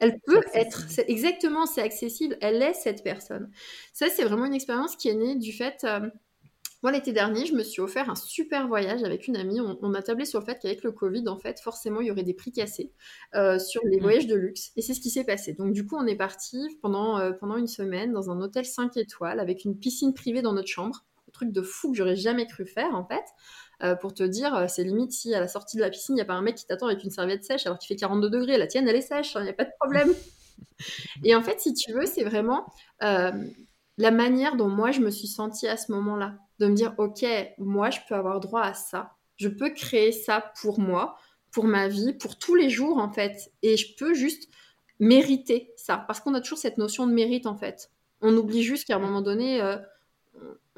elle 0.00 0.20
peut 0.20 0.42
être, 0.54 0.86
exactement, 1.08 1.66
c'est 1.66 1.82
accessible, 1.82 2.36
elle 2.40 2.62
est 2.62 2.74
cette 2.74 3.02
personne. 3.02 3.50
Ça, 3.92 4.08
c'est 4.08 4.24
vraiment 4.24 4.46
une 4.46 4.54
expérience 4.54 4.96
qui 4.96 5.08
est 5.08 5.14
née 5.14 5.36
du 5.36 5.52
fait, 5.52 5.84
euh, 5.84 6.08
moi 6.82 6.92
l'été 6.92 7.12
dernier, 7.12 7.44
je 7.44 7.54
me 7.54 7.64
suis 7.64 7.80
offert 7.80 8.08
un 8.08 8.14
super 8.14 8.68
voyage 8.68 9.02
avec 9.02 9.26
une 9.26 9.36
amie. 9.36 9.60
On, 9.60 9.94
a 9.94 10.02
tablé 10.02 10.24
sur 10.24 10.38
le 10.38 10.44
fait 10.44 10.58
qu'avec 10.60 10.84
le 10.84 10.92
Covid, 10.92 11.28
en 11.28 11.36
fait, 11.36 11.58
forcément, 11.58 12.00
il 12.00 12.06
y 12.06 12.10
aurait 12.12 12.22
des 12.22 12.34
prix 12.34 12.52
cassés 12.52 12.92
euh, 13.34 13.58
sur 13.58 13.82
les 13.84 13.96
mmh. 13.96 14.02
voyages 14.02 14.26
de 14.28 14.36
luxe. 14.36 14.70
Et 14.76 14.82
c'est 14.82 14.94
ce 14.94 15.00
qui 15.00 15.10
s'est 15.10 15.24
passé. 15.24 15.54
Donc 15.54 15.72
du 15.72 15.84
coup, 15.84 15.96
on 15.96 16.06
est 16.06 16.16
parti 16.16 16.78
pendant, 16.80 17.18
euh, 17.18 17.32
pendant 17.32 17.56
une 17.56 17.66
semaine 17.66 18.12
dans 18.12 18.30
un 18.30 18.40
hôtel 18.40 18.64
5 18.64 18.96
étoiles 18.96 19.40
avec 19.40 19.64
une 19.64 19.76
piscine 19.76 20.14
privée 20.14 20.40
dans 20.40 20.52
notre 20.52 20.68
chambre. 20.68 21.04
Un 21.26 21.32
truc 21.32 21.50
de 21.50 21.62
fou 21.62 21.90
que 21.90 21.96
j'aurais 21.96 22.16
jamais 22.16 22.46
cru 22.46 22.64
faire, 22.64 22.94
en 22.94 23.04
fait. 23.04 23.24
Euh, 23.82 23.96
pour 23.96 24.14
te 24.14 24.22
dire, 24.22 24.66
c'est 24.68 24.84
limite 24.84 25.10
si 25.12 25.34
à 25.34 25.40
la 25.40 25.48
sortie 25.48 25.76
de 25.76 25.82
la 25.82 25.90
piscine, 25.90 26.14
il 26.14 26.18
n'y 26.18 26.22
a 26.22 26.26
pas 26.26 26.34
un 26.34 26.42
mec 26.42 26.54
qui 26.54 26.66
t'attend 26.66 26.86
avec 26.86 27.02
une 27.02 27.10
serviette 27.10 27.44
sèche 27.44 27.66
alors 27.66 27.78
qu'il 27.78 27.88
fait 27.88 28.00
42 28.00 28.30
degrés. 28.30 28.56
La 28.56 28.68
tienne, 28.68 28.86
elle 28.86 28.96
est 28.96 29.02
sèche, 29.02 29.32
il 29.34 29.38
hein, 29.38 29.42
n'y 29.44 29.50
a 29.50 29.52
pas 29.52 29.64
de 29.64 29.72
problème. 29.80 30.14
et 31.24 31.34
en 31.34 31.42
fait, 31.42 31.60
si 31.60 31.74
tu 31.74 31.92
veux, 31.92 32.06
c'est 32.06 32.24
vraiment 32.24 32.66
la 33.00 34.10
manière 34.12 34.54
dont 34.54 34.68
moi, 34.68 34.92
je 34.92 35.00
me 35.00 35.10
suis 35.10 35.26
sentie 35.26 35.66
à 35.66 35.76
ce 35.76 35.90
moment-là. 35.90 36.38
De 36.58 36.66
me 36.66 36.74
dire, 36.74 36.94
OK, 36.98 37.24
moi, 37.58 37.90
je 37.90 37.98
peux 38.08 38.14
avoir 38.14 38.40
droit 38.40 38.62
à 38.62 38.74
ça. 38.74 39.12
Je 39.36 39.48
peux 39.48 39.70
créer 39.70 40.12
ça 40.12 40.52
pour 40.60 40.80
moi, 40.80 41.16
pour 41.52 41.64
ma 41.64 41.88
vie, 41.88 42.12
pour 42.14 42.38
tous 42.38 42.54
les 42.54 42.70
jours, 42.70 42.98
en 42.98 43.10
fait. 43.12 43.52
Et 43.62 43.76
je 43.76 43.94
peux 43.96 44.14
juste 44.14 44.48
mériter 44.98 45.72
ça. 45.76 45.96
Parce 45.96 46.20
qu'on 46.20 46.34
a 46.34 46.40
toujours 46.40 46.58
cette 46.58 46.78
notion 46.78 47.06
de 47.06 47.12
mérite, 47.12 47.46
en 47.46 47.56
fait. 47.56 47.90
On 48.20 48.36
oublie 48.36 48.62
juste 48.62 48.86
qu'à 48.86 48.96
un 48.96 49.00
moment 49.00 49.22
donné, 49.22 49.60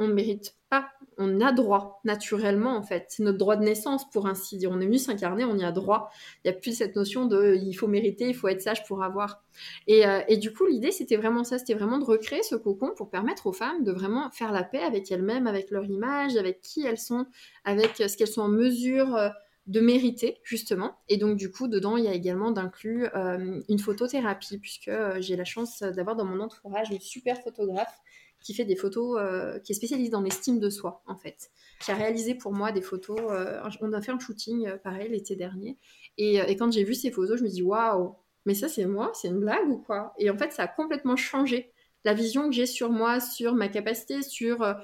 on 0.00 0.08
ne 0.08 0.12
mérite 0.12 0.56
pas 0.68 0.88
on 1.20 1.40
a 1.42 1.52
droit 1.52 2.00
naturellement 2.04 2.76
en 2.76 2.82
fait. 2.82 3.06
C'est 3.08 3.22
notre 3.22 3.36
droit 3.36 3.56
de 3.56 3.62
naissance 3.62 4.08
pour 4.10 4.26
ainsi 4.26 4.56
dire. 4.56 4.70
On 4.72 4.80
est 4.80 4.86
venu 4.86 4.98
s'incarner, 4.98 5.44
on 5.44 5.56
y 5.56 5.64
a 5.64 5.70
droit. 5.70 6.10
Il 6.44 6.50
n'y 6.50 6.56
a 6.56 6.58
plus 6.58 6.76
cette 6.76 6.96
notion 6.96 7.26
de 7.26 7.58
il 7.62 7.74
faut 7.74 7.86
mériter, 7.86 8.28
il 8.28 8.34
faut 8.34 8.48
être 8.48 8.62
sage 8.62 8.84
pour 8.86 9.04
avoir. 9.04 9.44
Euh, 9.90 10.22
et, 10.28 10.38
du 10.38 10.52
coup, 10.52 10.66
l'idée 10.66 10.90
c'était 10.90 11.16
vraiment 11.16 11.44
ça, 11.44 11.58
c'était 11.58 11.74
vraiment 11.74 11.98
de 11.98 12.04
recréer 12.04 12.42
ce 12.42 12.54
cocon 12.54 12.92
pour 12.96 13.10
permettre 13.10 13.46
aux 13.46 13.52
femmes 13.52 13.84
de 13.84 13.92
vraiment 13.92 14.30
faire 14.30 14.50
la 14.50 14.64
paix 14.64 14.80
avec 14.80 15.12
elles-mêmes, 15.12 15.46
avec 15.46 15.70
leur 15.70 15.84
image, 15.84 16.36
avec 16.36 16.62
qui 16.62 16.86
elles 16.86 16.98
sont, 16.98 17.26
avec 17.64 17.96
ce 17.96 18.16
qu'elles 18.16 18.26
sont 18.26 18.42
en 18.42 18.48
mesure 18.48 19.14
euh, 19.16 19.28
de 19.66 19.80
mériter 19.80 20.38
justement. 20.42 20.96
Et 21.10 21.18
donc 21.18 21.36
du 21.36 21.50
coup, 21.50 21.68
dedans, 21.68 21.98
il 21.98 22.04
y 22.04 22.08
a 22.08 22.14
également 22.14 22.50
d'inclure 22.50 23.10
euh, 23.14 23.60
une 23.68 23.78
photothérapie 23.78 24.58
puisque 24.58 24.90
j'ai 25.18 25.36
la 25.36 25.44
chance 25.44 25.82
d'avoir 25.82 26.16
dans 26.16 26.24
mon 26.24 26.40
entourage 26.40 26.90
une 26.90 27.00
super 27.00 27.42
photographe 27.42 28.00
qui 28.40 28.54
fait 28.54 28.64
des 28.64 28.76
photos, 28.76 29.18
euh, 29.20 29.58
qui 29.60 29.72
est 29.72 29.74
spécialisée 29.74 30.10
dans 30.10 30.22
l'estime 30.22 30.58
de 30.58 30.70
soi, 30.70 31.02
en 31.06 31.16
fait, 31.16 31.50
qui 31.80 31.90
a 31.90 31.94
réalisé 31.94 32.34
pour 32.34 32.52
moi 32.52 32.72
des 32.72 32.80
photos. 32.80 33.20
Euh, 33.30 33.60
on 33.80 33.92
a 33.92 34.00
fait 34.00 34.12
un 34.12 34.18
shooting, 34.18 34.66
euh, 34.66 34.76
pareil, 34.76 35.10
l'été 35.10 35.36
dernier. 35.36 35.78
Et, 36.16 36.36
et 36.36 36.56
quand 36.56 36.72
j'ai 36.72 36.84
vu 36.84 36.94
ces 36.94 37.10
photos, 37.10 37.38
je 37.38 37.44
me 37.44 37.48
dis, 37.48 37.62
waouh, 37.62 38.14
mais 38.46 38.54
ça, 38.54 38.68
c'est 38.68 38.86
moi, 38.86 39.12
c'est 39.14 39.28
une 39.28 39.40
blague 39.40 39.68
ou 39.68 39.78
quoi? 39.78 40.14
Et 40.18 40.30
en 40.30 40.38
fait, 40.38 40.52
ça 40.52 40.62
a 40.64 40.68
complètement 40.68 41.16
changé 41.16 41.72
la 42.04 42.14
vision 42.14 42.48
que 42.48 42.54
j'ai 42.54 42.66
sur 42.66 42.90
moi, 42.90 43.20
sur 43.20 43.54
ma 43.54 43.68
capacité, 43.68 44.22
sur. 44.22 44.74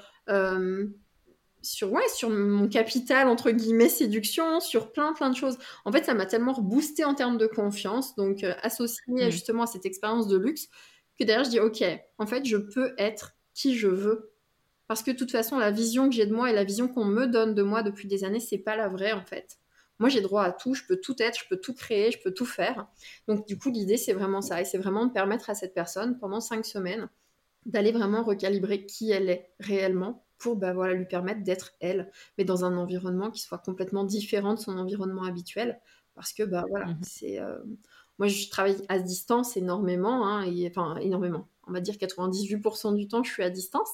sur, 1.62 1.90
ouais, 1.90 2.08
sur 2.14 2.30
mon 2.30 2.68
capital, 2.68 3.26
entre 3.26 3.50
guillemets, 3.50 3.88
séduction, 3.88 4.60
sur 4.60 4.92
plein, 4.92 5.14
plein 5.14 5.30
de 5.30 5.36
choses. 5.36 5.58
En 5.86 5.92
fait, 5.92 6.04
ça 6.04 6.12
m'a 6.12 6.26
tellement 6.26 6.52
reboosté 6.52 7.04
en 7.04 7.14
termes 7.14 7.38
de 7.38 7.46
confiance, 7.46 8.14
donc 8.16 8.44
associé 8.62 9.02
mmh. 9.08 9.30
justement 9.30 9.62
à 9.62 9.66
cette 9.66 9.86
expérience 9.86 10.28
de 10.28 10.36
luxe, 10.36 10.68
que 11.18 11.24
d'ailleurs, 11.24 11.44
je 11.44 11.50
dis, 11.50 11.60
OK, 11.60 11.82
en 12.18 12.26
fait, 12.26 12.44
je 12.44 12.58
peux 12.58 12.94
être 12.98 13.35
qui 13.56 13.76
je 13.76 13.88
veux. 13.88 14.32
Parce 14.86 15.02
que 15.02 15.10
de 15.10 15.16
toute 15.16 15.32
façon, 15.32 15.58
la 15.58 15.72
vision 15.72 16.08
que 16.08 16.14
j'ai 16.14 16.26
de 16.26 16.34
moi 16.34 16.48
et 16.50 16.54
la 16.54 16.62
vision 16.62 16.86
qu'on 16.86 17.04
me 17.04 17.26
donne 17.26 17.54
de 17.54 17.62
moi 17.62 17.82
depuis 17.82 18.06
des 18.06 18.22
années, 18.22 18.38
c'est 18.38 18.58
pas 18.58 18.76
la 18.76 18.88
vraie 18.88 19.12
en 19.12 19.24
fait. 19.24 19.58
Moi, 19.98 20.10
j'ai 20.10 20.20
droit 20.20 20.44
à 20.44 20.52
tout, 20.52 20.74
je 20.74 20.84
peux 20.86 21.00
tout 21.00 21.16
être, 21.20 21.40
je 21.40 21.48
peux 21.48 21.56
tout 21.56 21.74
créer, 21.74 22.12
je 22.12 22.20
peux 22.22 22.32
tout 22.32 22.44
faire. 22.44 22.86
Donc, 23.28 23.46
du 23.46 23.58
coup, 23.58 23.70
l'idée, 23.70 23.96
c'est 23.96 24.12
vraiment 24.12 24.42
ça. 24.42 24.60
Et 24.60 24.66
c'est 24.66 24.76
vraiment 24.76 25.06
de 25.06 25.12
permettre 25.12 25.48
à 25.48 25.54
cette 25.54 25.72
personne, 25.72 26.18
pendant 26.18 26.40
cinq 26.40 26.66
semaines, 26.66 27.08
d'aller 27.64 27.92
vraiment 27.92 28.22
recalibrer 28.22 28.84
qui 28.84 29.10
elle 29.10 29.30
est 29.30 29.50
réellement 29.58 30.26
pour 30.36 30.56
bah, 30.56 30.74
voilà, 30.74 30.92
lui 30.92 31.06
permettre 31.06 31.42
d'être 31.42 31.72
elle, 31.80 32.10
mais 32.36 32.44
dans 32.44 32.66
un 32.66 32.76
environnement 32.76 33.30
qui 33.30 33.40
soit 33.40 33.56
complètement 33.56 34.04
différent 34.04 34.52
de 34.52 34.60
son 34.60 34.76
environnement 34.76 35.24
habituel. 35.24 35.80
Parce 36.14 36.34
que, 36.34 36.42
bah 36.42 36.64
voilà, 36.68 36.86
mmh 36.88 36.98
c'est. 37.02 37.40
Euh, 37.40 37.56
moi, 38.18 38.28
je 38.28 38.50
travaille 38.50 38.76
à 38.88 38.98
distance 38.98 39.56
énormément, 39.56 40.26
hein, 40.26 40.42
et, 40.42 40.68
enfin, 40.68 40.96
énormément 40.96 41.48
on 41.66 41.72
va 41.72 41.80
dire 41.80 41.94
98% 41.94 42.94
du 42.94 43.08
temps, 43.08 43.22
je 43.22 43.32
suis 43.32 43.42
à 43.42 43.50
distance. 43.50 43.90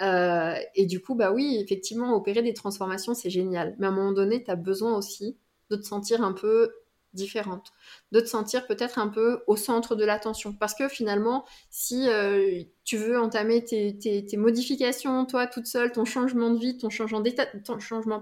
Euh, 0.00 0.54
et 0.74 0.86
du 0.86 1.00
coup, 1.00 1.14
bah 1.14 1.32
oui, 1.32 1.58
effectivement, 1.62 2.14
opérer 2.14 2.42
des 2.42 2.54
transformations, 2.54 3.14
c'est 3.14 3.30
génial. 3.30 3.76
Mais 3.78 3.86
à 3.86 3.90
un 3.90 3.92
moment 3.92 4.12
donné, 4.12 4.42
tu 4.42 4.50
as 4.50 4.56
besoin 4.56 4.96
aussi 4.96 5.36
de 5.70 5.76
te 5.76 5.82
sentir 5.82 6.22
un 6.22 6.32
peu 6.32 6.72
différente, 7.12 7.72
de 8.12 8.20
te 8.20 8.26
sentir 8.26 8.66
peut-être 8.66 8.98
un 8.98 9.08
peu 9.08 9.42
au 9.46 9.56
centre 9.56 9.96
de 9.96 10.04
l'attention. 10.04 10.52
Parce 10.52 10.74
que 10.74 10.88
finalement, 10.88 11.44
si 11.68 12.08
euh, 12.08 12.62
tu 12.84 12.96
veux 12.96 13.18
entamer 13.18 13.64
tes, 13.64 14.36
modifications, 14.36 15.26
toi, 15.26 15.46
toute 15.46 15.66
seule, 15.66 15.92
ton 15.92 16.04
changement 16.04 16.50
de 16.50 16.58
vie, 16.58 16.78
ton 16.78 16.90
changement 16.90 17.20
d'état, 17.20 17.46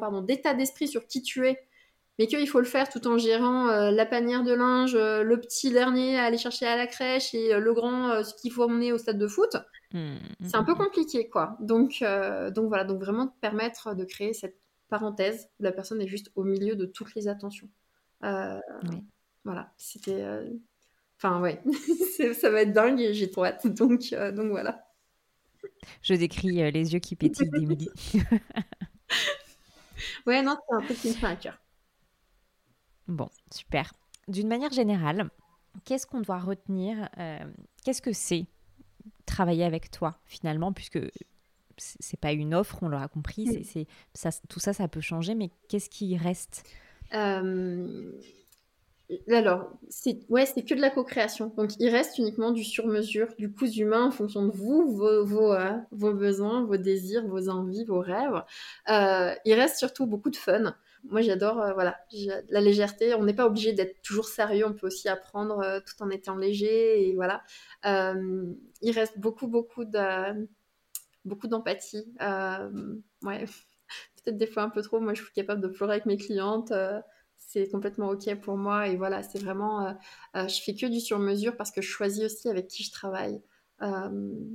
pardon, 0.01 0.23
d'état 0.23 0.55
d'esprit 0.55 0.89
sur 0.89 1.07
qui 1.07 1.23
tu 1.23 1.47
es, 1.47 1.59
mais 2.19 2.27
qu'il 2.27 2.49
faut 2.49 2.59
le 2.59 2.67
faire 2.67 2.89
tout 2.89 3.07
en 3.07 3.17
gérant 3.17 3.69
euh, 3.69 3.91
la 3.91 4.05
panière 4.05 4.43
de 4.43 4.53
linge, 4.53 4.95
euh, 4.95 5.23
le 5.23 5.41
petit 5.41 5.71
dernier 5.71 6.19
à 6.19 6.25
aller 6.25 6.39
chercher 6.39 6.67
à 6.67 6.77
la 6.77 6.87
crèche 6.87 7.33
et 7.33 7.55
euh, 7.55 7.61
le 7.61 7.73
grand 7.73 8.23
ce 8.25 8.35
qu'il 8.35 8.53
faut 8.53 8.65
emmener 8.65 8.93
au 8.93 8.99
stade 8.99 9.19
de 9.19 9.29
foot, 9.29 9.57
mmh, 9.93 10.17
c'est 10.43 10.57
un 10.57 10.65
peu 10.65 10.73
mmh. 10.73 10.79
compliqué 10.79 11.29
quoi. 11.29 11.57
Donc, 11.61 12.03
donc 12.55 12.69
voilà, 12.69 12.85
donc 12.85 13.01
vraiment 13.01 13.29
permettre 13.41 13.95
de 13.95 14.05
créer 14.05 14.33
cette 14.33 14.59
parenthèse 14.89 15.49
où 15.61 15.63
la 15.63 15.73
personne 15.73 16.01
est 16.01 16.09
juste 16.09 16.31
au 16.35 16.45
milieu 16.45 16.75
de 16.75 16.87
toutes 16.87 17.15
les 17.15 17.29
attentions. 17.29 17.69
Voilà, 19.45 19.73
c'était. 19.77 20.25
Enfin 21.17 21.41
ouais, 21.41 21.63
ça 22.35 22.51
va 22.51 22.63
être 22.63 22.73
dingue 22.73 23.01
et 23.01 23.15
j'ai 23.15 23.31
trop 23.31 23.45
hâte. 23.45 23.67
Donc, 23.67 24.11
donc 24.35 24.51
voilà. 24.51 24.85
Je 26.03 26.15
décris 26.15 26.71
les 26.71 26.93
yeux 26.93 26.99
qui 26.99 27.17
pétillent 27.17 27.51
d'Emilie. 27.53 27.91
ouais, 30.27 30.43
non, 30.43 30.57
c'est 30.69 30.77
un 30.77 30.81
peu 30.83 30.95
qui 30.95 31.09
me 31.09 31.15
fait 31.15 31.27
à 31.27 31.37
cœur. 31.37 31.59
Bon, 33.09 33.29
super. 33.51 33.95
D'une 34.29 34.49
manière 34.49 34.73
générale, 34.73 35.31
qu'est-ce 35.85 36.07
qu'on 36.07 36.21
doit 36.21 36.39
retenir 36.39 37.09
euh, 37.19 37.39
Qu'est-ce 37.83 38.03
que 38.03 38.13
c'est 38.13 38.47
travailler 39.25 39.65
avec 39.65 39.91
toi 39.91 40.19
finalement, 40.27 40.73
puisque 40.73 41.01
c'est 41.79 42.21
pas 42.21 42.33
une 42.33 42.55
offre, 42.55 42.79
on 42.83 42.89
l'aura 42.89 43.09
compris. 43.09 43.65
C'est, 43.65 43.87
ça, 44.13 44.31
tout 44.49 44.61
ça, 44.61 44.73
ça 44.73 44.89
peut 44.89 45.01
changer, 45.01 45.35
mais 45.35 45.51
qu'est-ce 45.69 45.89
qui 45.89 46.17
reste? 46.17 46.65
Euh, 47.15 48.13
Alors, 49.31 49.71
c'est 49.89 50.19
ouais, 50.29 50.45
c'est 50.45 50.65
que 50.65 50.75
de 50.75 50.81
la 50.81 50.91
co-création. 50.91 51.55
Donc, 51.57 51.71
il 51.79 51.89
reste 51.89 52.19
uniquement 52.19 52.51
du 52.51 52.65
sur-mesure, 52.65 53.29
du 53.39 53.51
coup 53.51 53.67
humain 53.67 54.07
en 54.07 54.11
fonction 54.11 54.45
de 54.45 54.51
vous, 54.51 54.95
vos, 54.95 55.25
vos, 55.25 55.53
euh, 55.53 55.79
vos 55.93 56.13
besoins, 56.13 56.65
vos 56.65 56.77
désirs, 56.77 57.27
vos 57.27 57.49
envies, 57.49 57.85
vos 57.85 58.01
rêves. 58.01 58.43
il 58.89 59.55
reste 59.55 59.79
surtout 59.79 60.07
beaucoup 60.07 60.31
de 60.31 60.37
fun 60.37 60.75
moi 61.09 61.23
j'adore 61.23 61.61
euh, 61.61 61.73
voilà 61.73 61.99
la 62.49 62.61
légèreté. 62.61 63.15
On 63.15 63.25
n'est 63.25 63.35
pas 63.35 63.47
obligé 63.47 63.73
d'être 63.73 64.01
toujours 64.03 64.29
sérieux. 64.29 64.67
On 64.67 64.73
peut 64.73 64.87
aussi 64.87 65.09
apprendre 65.09 65.61
euh, 65.61 65.81
tout 65.81 66.03
en 66.03 66.11
étant 66.11 66.37
léger 66.37 67.09
et 67.09 67.15
voilà. 67.15 67.43
Euh, 67.87 68.53
il 68.83 68.93
reste 68.93 69.19
beaucoup 69.19 69.49
beaucoup 69.49 69.85
de 69.85 70.49
beaucoup 71.25 71.49
d'empathie. 71.49 72.13
Ouais. 73.23 73.45
Peut-être 74.25 74.37
des 74.37 74.47
fois 74.47 74.63
un 74.63 74.71
peu 74.71 74.83
trop. 74.83 75.01
Moi 75.01 75.15
je 75.15 75.23
suis 75.23 75.33
capable 75.33 75.61
de 75.61 75.69
pleurer 75.69 75.93
avec 75.93 76.07
mes 76.07 76.17
clientes. 76.17 76.73
C'est 77.39 77.71
complètement 77.71 78.09
ok 78.09 78.35
pour 78.41 78.57
moi. 78.57 78.89
Et 78.89 78.97
voilà 78.97 79.23
c'est 79.23 79.39
vraiment 79.39 79.97
je 80.35 80.61
fais 80.63 80.75
que 80.75 80.87
du 80.87 81.01
sur 81.01 81.19
mesure 81.19 81.57
parce 81.57 81.71
que 81.71 81.81
je 81.81 81.89
choisis 81.89 82.25
aussi 82.25 82.49
avec 82.49 82.69
qui 82.69 82.85
je 82.85 82.93
travaille. 82.93 83.41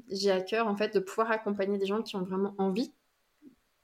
J'ai 0.09 0.31
à 0.31 0.41
cœur 0.41 0.67
en 0.67 0.75
fait 0.75 0.93
de 0.93 0.99
pouvoir 0.99 1.31
accompagner 1.31 1.77
des 1.77 1.85
gens 1.85 2.03
qui 2.03 2.15
ont 2.15 2.23
vraiment 2.23 2.53
envie 2.57 2.93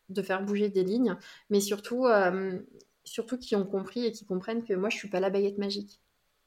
de 0.09 0.21
faire 0.21 0.43
bouger 0.43 0.69
des 0.69 0.83
lignes, 0.83 1.15
mais 1.49 1.59
surtout, 1.59 2.05
euh, 2.05 2.59
surtout 3.03 3.37
qui 3.37 3.55
ont 3.55 3.65
compris 3.65 4.05
et 4.05 4.11
qui 4.11 4.25
comprennent 4.25 4.63
que 4.63 4.73
moi, 4.73 4.89
je 4.89 4.97
suis 4.97 5.09
pas 5.09 5.19
la 5.19 5.29
baguette 5.29 5.57
magique. 5.57 5.99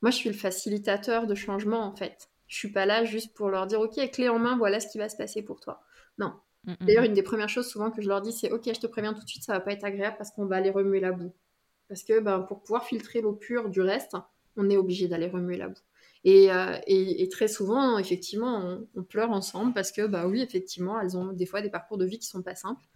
Moi, 0.02 0.10
je 0.10 0.16
suis 0.16 0.30
le 0.30 0.36
facilitateur 0.36 1.26
de 1.26 1.34
changement, 1.34 1.84
en 1.84 1.94
fait. 1.94 2.28
Je 2.48 2.56
suis 2.56 2.72
pas 2.72 2.86
là 2.86 3.04
juste 3.04 3.34
pour 3.34 3.48
leur 3.48 3.66
dire, 3.66 3.80
OK, 3.80 3.98
clé 4.10 4.28
en 4.28 4.38
main, 4.38 4.56
voilà 4.56 4.80
ce 4.80 4.88
qui 4.88 4.98
va 4.98 5.08
se 5.08 5.16
passer 5.16 5.42
pour 5.42 5.60
toi. 5.60 5.82
Non. 6.18 6.34
Mm, 6.64 6.72
mm, 6.72 6.86
D'ailleurs, 6.86 7.02
mm. 7.04 7.06
une 7.06 7.14
des 7.14 7.22
premières 7.22 7.48
choses 7.48 7.68
souvent 7.68 7.90
que 7.90 8.02
je 8.02 8.08
leur 8.08 8.20
dis, 8.20 8.32
c'est, 8.32 8.50
OK, 8.50 8.64
je 8.66 8.80
te 8.80 8.86
préviens 8.86 9.14
tout 9.14 9.22
de 9.22 9.28
suite, 9.28 9.44
ça 9.44 9.52
va 9.52 9.60
pas 9.60 9.72
être 9.72 9.84
agréable 9.84 10.16
parce 10.18 10.30
qu'on 10.30 10.46
va 10.46 10.56
aller 10.56 10.70
remuer 10.70 11.00
la 11.00 11.12
boue. 11.12 11.32
Parce 11.88 12.02
que 12.04 12.20
ben, 12.20 12.40
pour 12.40 12.62
pouvoir 12.62 12.84
filtrer 12.84 13.20
l'eau 13.20 13.32
pure 13.32 13.68
du 13.68 13.80
reste, 13.80 14.16
on 14.56 14.68
est 14.70 14.76
obligé 14.76 15.08
d'aller 15.08 15.28
remuer 15.28 15.56
la 15.56 15.68
boue. 15.68 15.80
Et, 16.24 16.52
euh, 16.52 16.76
et, 16.86 17.28
très 17.28 17.48
souvent, 17.48 17.98
effectivement, 17.98 18.58
on, 18.58 18.86
on, 18.94 19.02
pleure 19.02 19.32
ensemble 19.32 19.72
parce 19.72 19.90
que, 19.90 20.06
bah 20.06 20.28
oui, 20.28 20.40
effectivement, 20.40 21.00
elles 21.00 21.16
ont 21.16 21.32
des 21.32 21.46
fois 21.46 21.62
des 21.62 21.70
parcours 21.70 21.98
de 21.98 22.04
vie 22.04 22.20
qui 22.20 22.28
sont 22.28 22.42
pas 22.42 22.54
simples. 22.54 22.86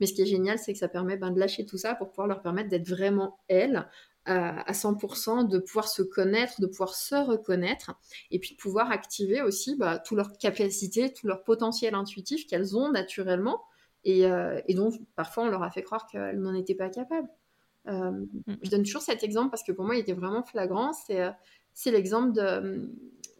Mais 0.00 0.06
ce 0.06 0.12
qui 0.12 0.22
est 0.22 0.26
génial, 0.26 0.58
c'est 0.58 0.72
que 0.72 0.78
ça 0.78 0.88
permet 0.88 1.16
ben, 1.16 1.30
de 1.30 1.38
lâcher 1.38 1.64
tout 1.64 1.78
ça 1.78 1.94
pour 1.94 2.10
pouvoir 2.10 2.26
leur 2.26 2.42
permettre 2.42 2.68
d'être 2.68 2.88
vraiment 2.88 3.38
elles, 3.48 3.88
à 4.28 4.72
100%, 4.72 5.48
de 5.48 5.58
pouvoir 5.58 5.88
se 5.88 6.02
connaître, 6.02 6.60
de 6.60 6.66
pouvoir 6.66 6.96
se 6.96 7.14
reconnaître, 7.14 7.94
et 8.32 8.40
puis 8.40 8.56
de 8.56 8.56
pouvoir 8.56 8.90
activer 8.90 9.40
aussi 9.40 9.76
bah, 9.76 9.98
toutes 9.98 10.16
leurs 10.16 10.36
capacités, 10.36 11.12
tout 11.12 11.28
leur 11.28 11.44
potentiel 11.44 11.94
intuitif 11.94 12.46
qu'elles 12.48 12.76
ont 12.76 12.90
naturellement, 12.90 13.62
et, 14.06 14.26
euh, 14.26 14.60
et, 14.66 14.74
dont 14.74 14.90
parfois 15.16 15.44
on 15.44 15.48
leur 15.48 15.62
a 15.62 15.70
fait 15.70 15.82
croire 15.82 16.06
qu'elles 16.06 16.40
n'en 16.40 16.54
étaient 16.54 16.74
pas 16.74 16.88
capables. 16.88 17.28
Euh, 17.88 18.10
mm. 18.10 18.56
Je 18.62 18.70
donne 18.70 18.84
toujours 18.84 19.02
cet 19.02 19.22
exemple 19.22 19.50
parce 19.50 19.64
que 19.64 19.72
pour 19.72 19.84
moi 19.84 19.96
il 19.96 19.98
était 19.98 20.12
vraiment 20.12 20.42
flagrant, 20.42 20.92
c'est 20.92 21.20
euh, 21.20 21.30
l'exemple 21.86 22.32
de, 22.32 22.88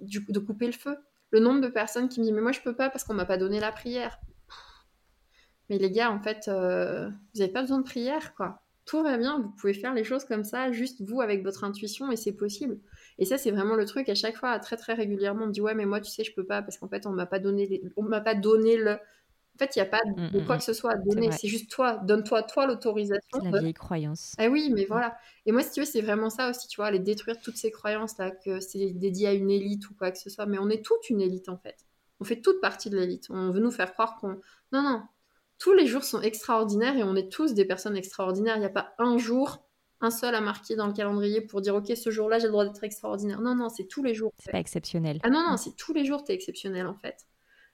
de 0.00 0.38
couper 0.38 0.66
le 0.66 0.72
feu. 0.72 0.96
Le 1.30 1.40
nombre 1.40 1.60
de 1.60 1.68
personnes 1.68 2.08
qui 2.08 2.20
me 2.20 2.24
disent 2.24 2.34
mais 2.34 2.40
moi 2.40 2.52
je 2.52 2.60
peux 2.60 2.74
pas 2.74 2.90
parce 2.90 3.04
qu'on 3.04 3.14
m'a 3.14 3.24
pas 3.24 3.38
donné 3.38 3.60
la 3.60 3.72
prière. 3.72 4.18
Mais 5.68 5.78
les 5.78 5.90
gars, 5.90 6.10
en 6.10 6.20
fait, 6.20 6.48
vous 6.48 7.40
n'avez 7.40 7.52
pas 7.52 7.62
besoin 7.62 7.78
de 7.78 7.84
prière, 7.84 8.34
quoi 8.34 8.62
tout 8.86 9.02
va 9.02 9.18
bien, 9.18 9.40
vous 9.40 9.50
pouvez 9.50 9.74
faire 9.74 9.92
les 9.92 10.04
choses 10.04 10.24
comme 10.24 10.44
ça, 10.44 10.70
juste 10.70 11.02
vous 11.02 11.20
avec 11.20 11.42
votre 11.42 11.64
intuition 11.64 12.10
et 12.12 12.16
c'est 12.16 12.32
possible. 12.32 12.78
Et 13.18 13.24
ça, 13.24 13.36
c'est 13.36 13.50
vraiment 13.50 13.74
le 13.74 13.84
truc. 13.84 14.08
À 14.08 14.14
chaque 14.14 14.36
fois, 14.36 14.58
très 14.60 14.76
très 14.76 14.94
régulièrement, 14.94 15.44
on 15.44 15.46
me 15.48 15.52
dit 15.52 15.60
ouais, 15.60 15.74
mais 15.74 15.86
moi, 15.86 16.00
tu 16.00 16.10
sais, 16.10 16.22
je 16.22 16.32
peux 16.32 16.46
pas 16.46 16.62
parce 16.62 16.78
qu'en 16.78 16.88
fait, 16.88 17.04
on 17.04 17.10
m'a 17.10 17.26
pas 17.26 17.40
donné, 17.40 17.82
on 17.96 18.04
m'a 18.04 18.20
pas 18.20 18.34
donné 18.34 18.76
le. 18.76 18.92
En 18.92 19.58
fait, 19.58 19.74
il 19.74 19.78
n'y 19.78 19.82
a 19.82 19.90
pas 19.90 20.02
de, 20.04 20.38
mm, 20.38 20.46
quoi 20.46 20.56
mm, 20.56 20.58
que 20.58 20.64
ce 20.64 20.72
soit 20.72 20.92
à 20.92 20.96
donner. 20.96 21.32
C'est 21.32 21.48
juste 21.48 21.70
toi. 21.70 21.96
Donne-toi 22.04 22.44
toi 22.44 22.66
l'autorisation. 22.66 23.38
La 23.42 23.58
vieille 23.58 23.74
croyance. 23.74 24.34
Ah 24.38 24.48
oui, 24.48 24.70
mais 24.72 24.84
voilà. 24.84 25.16
Et 25.46 25.52
moi, 25.52 25.62
si 25.62 25.72
tu 25.72 25.80
veux, 25.80 25.86
c'est 25.86 26.02
vraiment 26.02 26.30
ça 26.30 26.50
aussi, 26.50 26.68
tu 26.68 26.76
vois, 26.76 26.86
aller 26.86 26.98
détruire 27.00 27.40
toutes 27.40 27.56
ces 27.56 27.70
croyances 27.70 28.18
là, 28.18 28.30
que 28.30 28.60
c'est 28.60 28.90
dédié 28.90 29.28
à 29.28 29.32
une 29.32 29.50
élite 29.50 29.88
ou 29.90 29.94
quoi 29.94 30.12
que 30.12 30.18
ce 30.18 30.30
soit. 30.30 30.46
Mais 30.46 30.58
on 30.58 30.68
est 30.68 30.84
toute 30.84 31.10
une 31.10 31.22
élite 31.22 31.48
en 31.48 31.56
fait. 31.56 31.86
On 32.20 32.24
fait 32.24 32.40
toute 32.40 32.60
partie 32.60 32.88
de 32.90 32.96
l'élite. 32.96 33.26
On 33.30 33.50
veut 33.50 33.60
nous 33.60 33.72
faire 33.72 33.94
croire 33.94 34.16
qu'on. 34.20 34.38
Non, 34.72 34.82
non 34.82 35.02
tous 35.58 35.72
les 35.72 35.86
jours 35.86 36.04
sont 36.04 36.20
extraordinaires 36.20 36.96
et 36.96 37.02
on 37.02 37.16
est 37.16 37.30
tous 37.30 37.54
des 37.54 37.64
personnes 37.64 37.96
extraordinaires. 37.96 38.56
Il 38.56 38.60
n'y 38.60 38.66
a 38.66 38.70
pas 38.70 38.94
un 38.98 39.18
jour, 39.18 39.64
un 40.00 40.10
seul 40.10 40.34
à 40.34 40.40
marquer 40.40 40.76
dans 40.76 40.86
le 40.86 40.92
calendrier 40.92 41.40
pour 41.40 41.60
dire 41.60 41.74
ok 41.74 41.92
ce 41.96 42.10
jour-là 42.10 42.38
j'ai 42.38 42.46
le 42.46 42.52
droit 42.52 42.64
d'être 42.64 42.84
extraordinaire. 42.84 43.40
Non 43.40 43.54
non 43.54 43.68
c'est 43.68 43.86
tous 43.86 44.02
les 44.02 44.14
jours. 44.14 44.32
C'est 44.38 44.52
pas 44.52 44.60
exceptionnel. 44.60 45.18
Ah 45.22 45.30
non 45.30 45.44
non 45.48 45.56
c'est 45.56 45.74
tous 45.76 45.94
les 45.94 46.04
jours 46.04 46.24
tu 46.24 46.32
es 46.32 46.34
exceptionnel 46.34 46.86
en 46.86 46.94
fait. 46.94 47.26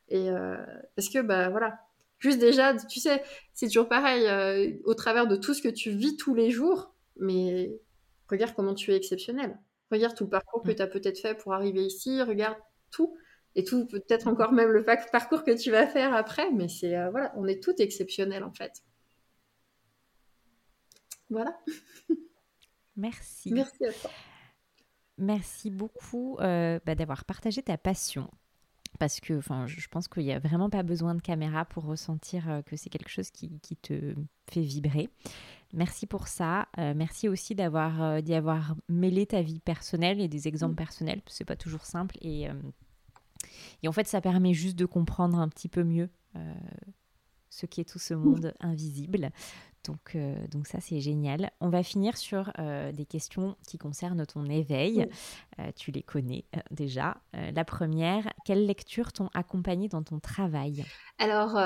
Et 0.08 0.30
euh, 0.30 0.56
parce 0.96 1.08
que 1.08 1.20
bah 1.20 1.48
voilà 1.48 1.80
juste 2.18 2.38
déjà 2.38 2.74
tu 2.76 3.00
sais 3.00 3.22
c'est 3.54 3.66
toujours 3.66 3.88
pareil 3.88 4.26
euh, 4.26 4.78
au 4.84 4.94
travers 4.94 5.26
de 5.26 5.36
tout 5.36 5.54
ce 5.54 5.62
que 5.62 5.68
tu 5.68 5.90
vis 5.90 6.16
tous 6.16 6.34
les 6.34 6.50
jours 6.50 6.94
mais 7.16 7.80
regarde 8.28 8.54
comment 8.54 8.74
tu 8.74 8.92
es 8.92 8.96
exceptionnel. 8.96 9.58
Regarde 9.90 10.16
tout 10.16 10.24
le 10.24 10.30
parcours 10.30 10.62
que 10.62 10.70
mm. 10.70 10.76
tu 10.76 10.82
as 10.82 10.86
peut-être 10.86 11.18
fait 11.18 11.34
pour 11.34 11.52
arriver 11.52 11.84
ici. 11.84 12.22
Regarde 12.22 12.56
tout 12.90 13.16
et 13.54 13.64
tout, 13.64 13.86
peut-être 13.86 14.28
encore 14.28 14.52
même 14.52 14.70
le 14.70 14.84
parcours 14.84 15.44
que 15.44 15.50
tu 15.50 15.70
vas 15.70 15.86
faire 15.86 16.14
après, 16.14 16.50
mais 16.52 16.68
c'est 16.68 16.96
euh, 16.96 17.10
voilà, 17.10 17.32
on 17.36 17.46
est 17.46 17.62
tout 17.62 17.74
exceptionnel 17.78 18.44
en 18.44 18.52
fait. 18.52 18.82
Voilà. 21.28 21.58
Merci. 22.96 23.52
Merci 23.52 23.86
à 23.86 23.92
toi. 23.92 24.10
Merci 25.18 25.70
beaucoup 25.70 26.38
euh, 26.40 26.78
bah, 26.84 26.94
d'avoir 26.94 27.24
partagé 27.24 27.62
ta 27.62 27.76
passion. 27.76 28.30
Parce 28.98 29.20
que 29.20 29.40
je 29.40 29.88
pense 29.88 30.06
qu'il 30.06 30.24
n'y 30.24 30.32
a 30.32 30.38
vraiment 30.38 30.68
pas 30.68 30.82
besoin 30.82 31.14
de 31.14 31.22
caméra 31.22 31.64
pour 31.64 31.84
ressentir 31.84 32.48
euh, 32.48 32.62
que 32.62 32.76
c'est 32.76 32.90
quelque 32.90 33.08
chose 33.08 33.30
qui, 33.30 33.58
qui, 33.60 33.74
te 33.74 34.14
fait 34.50 34.60
vibrer. 34.60 35.08
Merci 35.72 36.06
pour 36.06 36.28
ça. 36.28 36.68
merci 36.76 37.26
aussi 37.26 37.54
d'avoir 37.54 38.22
d'y 38.22 38.34
avoir 38.34 38.76
mêlé 38.90 39.24
ta 39.24 39.40
vie 39.40 39.60
personnelle 39.60 40.20
et 40.20 40.28
des 40.28 40.46
exemples 40.46 40.74
mm. 40.74 40.84
personnels. 40.84 41.22
C'est 41.26 41.46
pas 41.46 41.56
toujours 41.56 41.86
simple 41.86 42.16
et 42.20 42.48
et 43.82 43.88
en 43.88 43.92
fait, 43.92 44.06
ça 44.06 44.20
permet 44.20 44.54
juste 44.54 44.76
de 44.76 44.86
comprendre 44.86 45.38
un 45.38 45.48
petit 45.48 45.68
peu 45.68 45.84
mieux 45.84 46.08
euh, 46.36 46.54
ce 47.50 47.66
qui 47.66 47.82
est 47.82 47.84
tout 47.84 47.98
ce 47.98 48.14
monde 48.14 48.54
invisible. 48.60 49.30
Donc, 49.84 50.14
euh, 50.14 50.34
donc 50.48 50.66
ça, 50.66 50.80
c'est 50.80 51.00
génial. 51.00 51.50
On 51.60 51.68
va 51.68 51.82
finir 51.82 52.16
sur 52.16 52.50
euh, 52.58 52.92
des 52.92 53.04
questions 53.04 53.56
qui 53.68 53.76
concernent 53.76 54.24
ton 54.24 54.46
éveil. 54.46 55.06
tu 55.76 55.90
les 55.90 56.02
connais 56.02 56.46
déjà. 56.70 57.18
la 57.34 57.64
première, 57.64 58.32
quelles 58.46 58.64
lectures 58.64 59.12
t'ont 59.12 59.28
accompagné 59.34 59.88
dans 59.88 60.02
ton 60.02 60.18
travail? 60.18 60.86
Alors, 61.18 61.58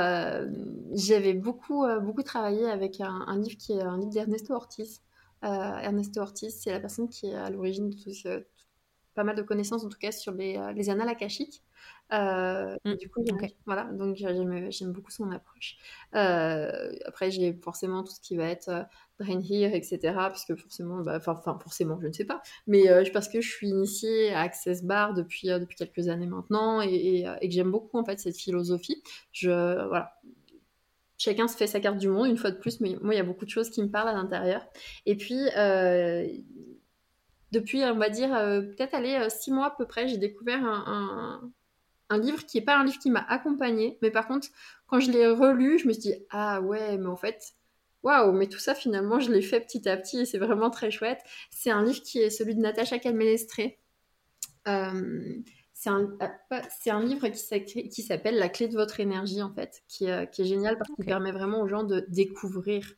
j'avais 0.93 1.35
beaucoup, 1.35 1.87
beaucoup 2.03 2.25
travaillé 2.25 2.69
avec 2.69 3.01
un, 3.01 3.39
livre 3.39 3.57
qui 3.57 3.75
est 3.75 3.83
un 3.83 3.97
livre 3.97 4.11
d'Ernesto 4.11 4.55
Ortiz. 4.55 5.03
Ernesto 5.43 6.21
Ortiz, 6.21 6.59
c'est 6.59 6.73
la 6.73 6.81
personne 6.81 7.09
qui 7.09 7.29
est 7.29 7.35
à 7.35 7.49
l'origine 7.49 7.91
de 7.91 7.97
tout 7.97 8.13
ce, 8.13 8.45
pas 9.15 9.23
mal 9.23 9.37
de 9.37 9.43
connaissances 9.43 9.85
en 9.85 9.89
tout 9.89 9.99
cas 9.99 10.11
sur 10.11 10.33
les, 10.33 10.59
les 10.75 10.91
annales 10.91 11.11
akashiques. 11.11 11.63
Euh, 12.13 12.77
mmh. 12.85 12.95
Du 12.95 13.09
coup, 13.09 13.25
voilà, 13.65 13.85
donc 13.85 14.17
j'aime 14.17 14.93
beaucoup 14.93 15.11
son 15.11 15.31
approche. 15.31 15.77
Euh, 16.15 16.93
après, 17.05 17.31
j'ai 17.31 17.53
forcément 17.55 18.05
tout 18.05 18.13
ce 18.13 18.21
qui 18.21 18.37
va 18.37 18.49
être 18.49 18.69
euh, 18.69 18.83
Brain 19.19 19.41
Here, 19.41 19.75
etc. 19.75 19.99
Parce 20.15 20.45
que 20.45 20.55
forcément, 20.55 21.01
bah, 21.01 21.17
enfin, 21.17 21.35
forcément, 21.59 21.99
je 22.01 22.07
ne 22.07 22.13
sais 22.13 22.25
pas, 22.25 22.43
mais 22.67 22.85
parce 23.13 23.29
que 23.29 23.41
je 23.41 23.51
suis 23.51 23.69
initiée 23.69 24.33
à 24.33 24.41
Access 24.41 24.85
Bar 24.85 25.15
depuis, 25.15 25.49
depuis 25.49 25.77
quelques 25.77 26.09
années 26.09 26.27
maintenant 26.27 26.81
et, 26.81 27.25
et, 27.41 27.49
que 27.49 27.55
j'aime 27.55 27.71
beaucoup 27.71 27.99
en 27.99 28.05
fait 28.05 28.21
cette 28.21 28.37
philosophie. 28.37 29.03
Je, 29.33 29.49
voilà, 29.89 30.21
chacun 31.19 31.49
se 31.49 31.57
fait 31.57 31.67
sa 31.67 31.81
carte 31.81 31.99
du 31.99 32.09
monde 32.09 32.29
une 32.29 32.37
fois 32.37 32.51
de 32.51 32.59
plus, 32.59 32.81
mais 32.81 32.97
moi 33.03 33.15
il 33.15 33.17
y 33.17 33.21
a 33.21 33.25
beaucoup 33.25 33.45
de 33.45 33.51
choses 33.51 33.71
qui 33.71 33.83
me 33.83 33.89
parlent 33.91 34.09
à 34.09 34.13
l'intérieur. 34.13 34.65
Et 35.07 35.17
puis 35.17 35.41
depuis, 37.53 37.83
on 37.85 37.97
va 37.97 38.11
dire 38.11 38.31
peut-être 38.31 38.95
aller 38.95 39.29
six 39.31 39.51
mois 39.51 39.67
à 39.67 39.71
peu 39.71 39.87
près, 39.87 40.09
j'ai 40.09 40.19
découvert 40.19 40.65
un, 40.65 40.85
un 40.87 41.53
livre 42.13 42.45
qui 42.47 42.59
n'est 42.59 42.65
pas 42.65 42.77
un 42.77 42.85
livre 42.85 42.99
qui 42.99 43.11
m'a 43.11 43.25
accompagné, 43.29 43.99
mais 44.03 44.11
par 44.11 44.27
contre, 44.27 44.49
quand 44.87 45.01
je 45.01 45.11
l'ai 45.11 45.27
relu, 45.27 45.79
je 45.79 45.89
me 45.89 45.93
suis 45.93 46.03
dit 46.03 46.15
ah 46.31 46.61
ouais, 46.61 46.97
mais 46.99 47.07
en 47.07 47.17
fait, 47.17 47.55
waouh, 48.03 48.33
mais 48.33 48.47
tout 48.47 48.59
ça 48.59 48.75
finalement, 48.75 49.19
je 49.19 49.33
l'ai 49.33 49.43
fait 49.43 49.61
petit 49.61 49.89
à 49.89 49.97
petit 49.97 50.21
et 50.21 50.25
c'est 50.25 50.39
vraiment 50.39 50.71
très 50.71 50.91
chouette. 50.91 51.21
C'est 51.51 51.71
un 51.71 51.85
livre 51.85 52.03
qui 52.03 52.21
est 52.21 52.31
celui 52.31 52.55
de 52.55 52.61
Natacha 52.61 52.99
Calmenestré. 52.99 53.79
Euh, 54.69 55.35
c'est 55.75 55.91
un, 55.91 56.17
euh, 56.23 56.61
un, 56.87 57.05
livre 57.05 57.29
qui 57.29 58.03
s'appelle 58.03 58.39
La 58.39 58.49
clé 58.49 58.69
de 58.69 58.75
votre 58.75 59.01
énergie, 59.01 59.43
en 59.43 59.53
fait, 59.53 59.83
qui, 59.89 60.11
euh, 60.11 60.25
qui 60.25 60.43
est 60.43 60.47
génial 60.47 60.79
parce 60.79 60.91
qu'il 60.95 61.05
permet 61.05 61.33
vraiment 61.33 61.61
aux 61.61 61.69
gens 61.69 61.85
de 61.85 62.05
découvrir 62.09 62.95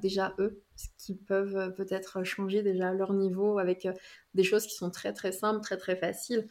déjà 0.00 0.34
eux, 0.38 0.62
ce 0.76 0.86
qui 0.96 1.14
peuvent 1.14 1.74
peut-être 1.74 2.24
changer 2.24 2.62
déjà 2.62 2.94
leur 2.94 3.12
niveau 3.12 3.58
avec 3.58 3.86
des 4.32 4.44
choses 4.44 4.66
qui 4.66 4.74
sont 4.74 4.90
très 4.90 5.12
très 5.12 5.30
simples, 5.30 5.60
très 5.60 5.76
très 5.76 5.94
faciles 5.94 6.48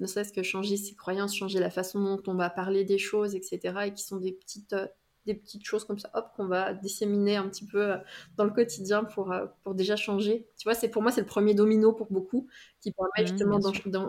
ne 0.00 0.06
serait-ce 0.06 0.32
que 0.32 0.42
changer 0.42 0.76
ses 0.76 0.94
croyances, 0.94 1.34
changer 1.36 1.60
la 1.60 1.70
façon 1.70 2.02
dont 2.02 2.22
on 2.26 2.34
va 2.34 2.50
parler 2.50 2.84
des 2.84 2.98
choses, 2.98 3.34
etc. 3.34 3.74
Et 3.86 3.94
qui 3.94 4.02
sont 4.02 4.16
des 4.16 4.32
petites, 4.32 4.72
euh, 4.72 4.86
des 5.26 5.34
petites 5.34 5.64
choses 5.64 5.84
comme 5.84 5.98
ça, 5.98 6.10
hop, 6.14 6.30
qu'on 6.34 6.46
va 6.46 6.72
disséminer 6.72 7.36
un 7.36 7.46
petit 7.48 7.66
peu 7.66 7.92
euh, 7.92 7.96
dans 8.36 8.44
le 8.44 8.50
quotidien 8.50 9.04
pour, 9.04 9.30
euh, 9.30 9.46
pour 9.62 9.74
déjà 9.74 9.96
changer. 9.96 10.48
Tu 10.56 10.64
vois, 10.64 10.74
c'est 10.74 10.88
pour 10.88 11.02
moi, 11.02 11.12
c'est 11.12 11.20
le 11.20 11.26
premier 11.26 11.54
domino 11.54 11.92
pour 11.92 12.10
beaucoup 12.10 12.48
qui 12.80 12.92
permet 12.92 13.10
mmh, 13.22 13.26
justement 13.26 13.58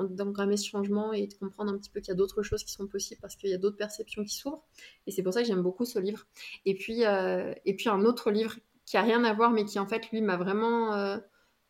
d'engrammer 0.10 0.56
ce 0.56 0.68
changement 0.68 1.12
et 1.12 1.28
de 1.28 1.34
comprendre 1.34 1.74
un 1.74 1.78
petit 1.78 1.90
peu 1.90 2.00
qu'il 2.00 2.10
y 2.10 2.14
a 2.14 2.16
d'autres 2.16 2.42
choses 2.42 2.64
qui 2.64 2.72
sont 2.72 2.88
possibles 2.88 3.20
parce 3.20 3.36
qu'il 3.36 3.50
y 3.50 3.54
a 3.54 3.58
d'autres 3.58 3.78
perceptions 3.78 4.24
qui 4.24 4.36
s'ouvrent. 4.36 4.64
Et 5.08 5.12
c'est 5.12 5.24
pour 5.24 5.34
ça 5.34 5.42
que 5.42 5.48
j'aime 5.48 5.62
beaucoup 5.62 5.84
ce 5.84 6.00
livre. 6.00 6.26
Et 6.66 6.76
puis, 6.76 7.02
et 7.02 7.76
puis 7.76 7.90
un 7.90 8.06
autre 8.06 8.32
livre 8.32 8.56
qui 8.86 8.96
a 8.96 9.02
rien 9.02 9.24
à 9.26 9.34
voir, 9.34 9.52
mais 9.52 9.66
qui 9.66 9.80
en 9.80 9.88
fait, 9.88 10.10
lui, 10.12 10.22
m'a 10.22 10.38
vraiment... 10.38 11.20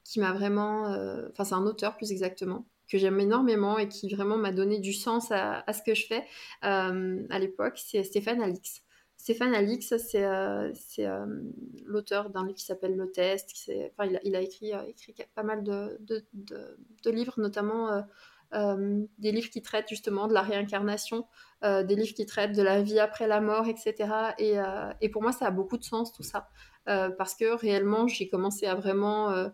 qui 0.03 0.19
m'a 0.19 0.31
vraiment... 0.33 0.85
Enfin, 1.31 1.43
c'est 1.43 1.55
un 1.55 1.65
auteur 1.65 1.97
plus 1.97 2.11
exactement 2.11 2.67
que 2.91 2.97
j'aime 2.97 3.19
énormément 3.19 3.77
et 3.77 3.87
qui 3.87 4.13
vraiment 4.13 4.37
m'a 4.37 4.51
donné 4.51 4.79
du 4.79 4.91
sens 4.91 5.31
à, 5.31 5.63
ce 5.71 5.81
que 5.81 5.95
je 5.95 6.05
fais 6.07 6.25
euh, 6.65 7.25
à 7.29 7.39
l'époque, 7.39 7.77
c'est 7.77 8.03
Stéphane 8.03 8.41
Alix. 8.41 8.83
Stéphane 9.15 9.55
Alix, 9.55 9.95
c'est 9.97 10.25
euh, 10.25 10.73
euh, 10.99 11.25
l'auteur 11.85 12.31
d'un 12.31 12.45
livre 12.45 12.57
qui 12.57 12.65
s'appelle 12.65 12.97
Le 12.97 13.09
Test. 13.11 13.71
Enfin, 13.91 14.11
il, 14.23 14.35
a, 14.35 14.41
écrit, 14.41 14.73
écrit, 14.87 15.15
pas 15.35 15.43
mal 15.43 15.63
de, 15.63 15.99
livres, 17.05 17.35
notamment 17.37 18.03
des 18.51 19.31
livres 19.31 19.49
qui 19.49 19.61
traitent 19.61 19.87
justement 19.87 20.27
de 20.27 20.33
la 20.33 20.41
réincarnation, 20.41 21.27
des 21.63 21.95
livres 21.95 22.15
qui 22.15 22.25
traitent 22.25 22.55
de 22.55 22.63
la 22.63 22.81
vie 22.81 22.99
après 22.99 23.27
la 23.27 23.39
mort, 23.39 23.67
etc. 23.67 24.33
Et, 24.39 24.55
et, 25.01 25.09
pour 25.09 25.21
moi, 25.21 25.31
ça 25.31 25.45
a 25.45 25.51
beaucoup 25.51 25.77
de 25.77 25.83
sens 25.83 26.11
tout 26.11 26.23
ça. 26.23 26.49
parce 26.85 27.35
que 27.35 27.55
réellement, 27.55 28.07
j'ai 28.07 28.27
commencé 28.27 28.65
à 28.65 28.73
vraiment 28.73 29.51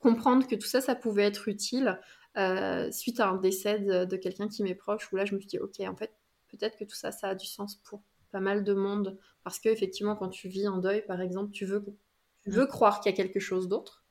comprendre 0.00 0.46
que 0.46 0.54
tout 0.54 0.68
ça, 0.68 0.82
ça 0.82 0.94
pouvait 0.94 1.24
être 1.24 1.48
utile. 1.48 1.98
Euh, 2.38 2.92
suite 2.92 3.18
à 3.18 3.28
un 3.28 3.36
décès 3.36 3.80
de, 3.80 4.16
quelqu'un 4.16 4.48
qui 4.48 4.62
m'est 4.62 4.76
proche, 4.76 5.12
où 5.12 5.16
là 5.16 5.24
je 5.24 5.34
me 5.34 5.40
suis 5.40 5.48
dit, 5.48 5.58
ok, 5.58 5.80
en 5.80 5.96
fait, 5.96 6.12
peut-être 6.48 6.76
que 6.78 6.84
tout 6.84 6.94
ça, 6.94 7.10
ça 7.10 7.28
a 7.28 7.34
du 7.34 7.46
sens 7.46 7.76
pour 7.76 8.02
pas 8.30 8.40
mal 8.40 8.62
de 8.62 8.74
monde. 8.74 9.18
Parce 9.42 9.58
que 9.58 9.68
effectivement, 9.68 10.14
quand 10.14 10.28
tu 10.28 10.48
vis 10.48 10.68
en 10.68 10.78
deuil, 10.78 11.04
par 11.04 11.20
exemple, 11.20 11.50
tu 11.50 11.64
veux, 11.64 11.84
tu 12.44 12.50
veux 12.50 12.66
croire 12.66 13.00
qu'il 13.00 13.10
y 13.10 13.14
a 13.14 13.16
quelque 13.16 13.40
chose 13.40 13.68
d'autre, 13.68 14.04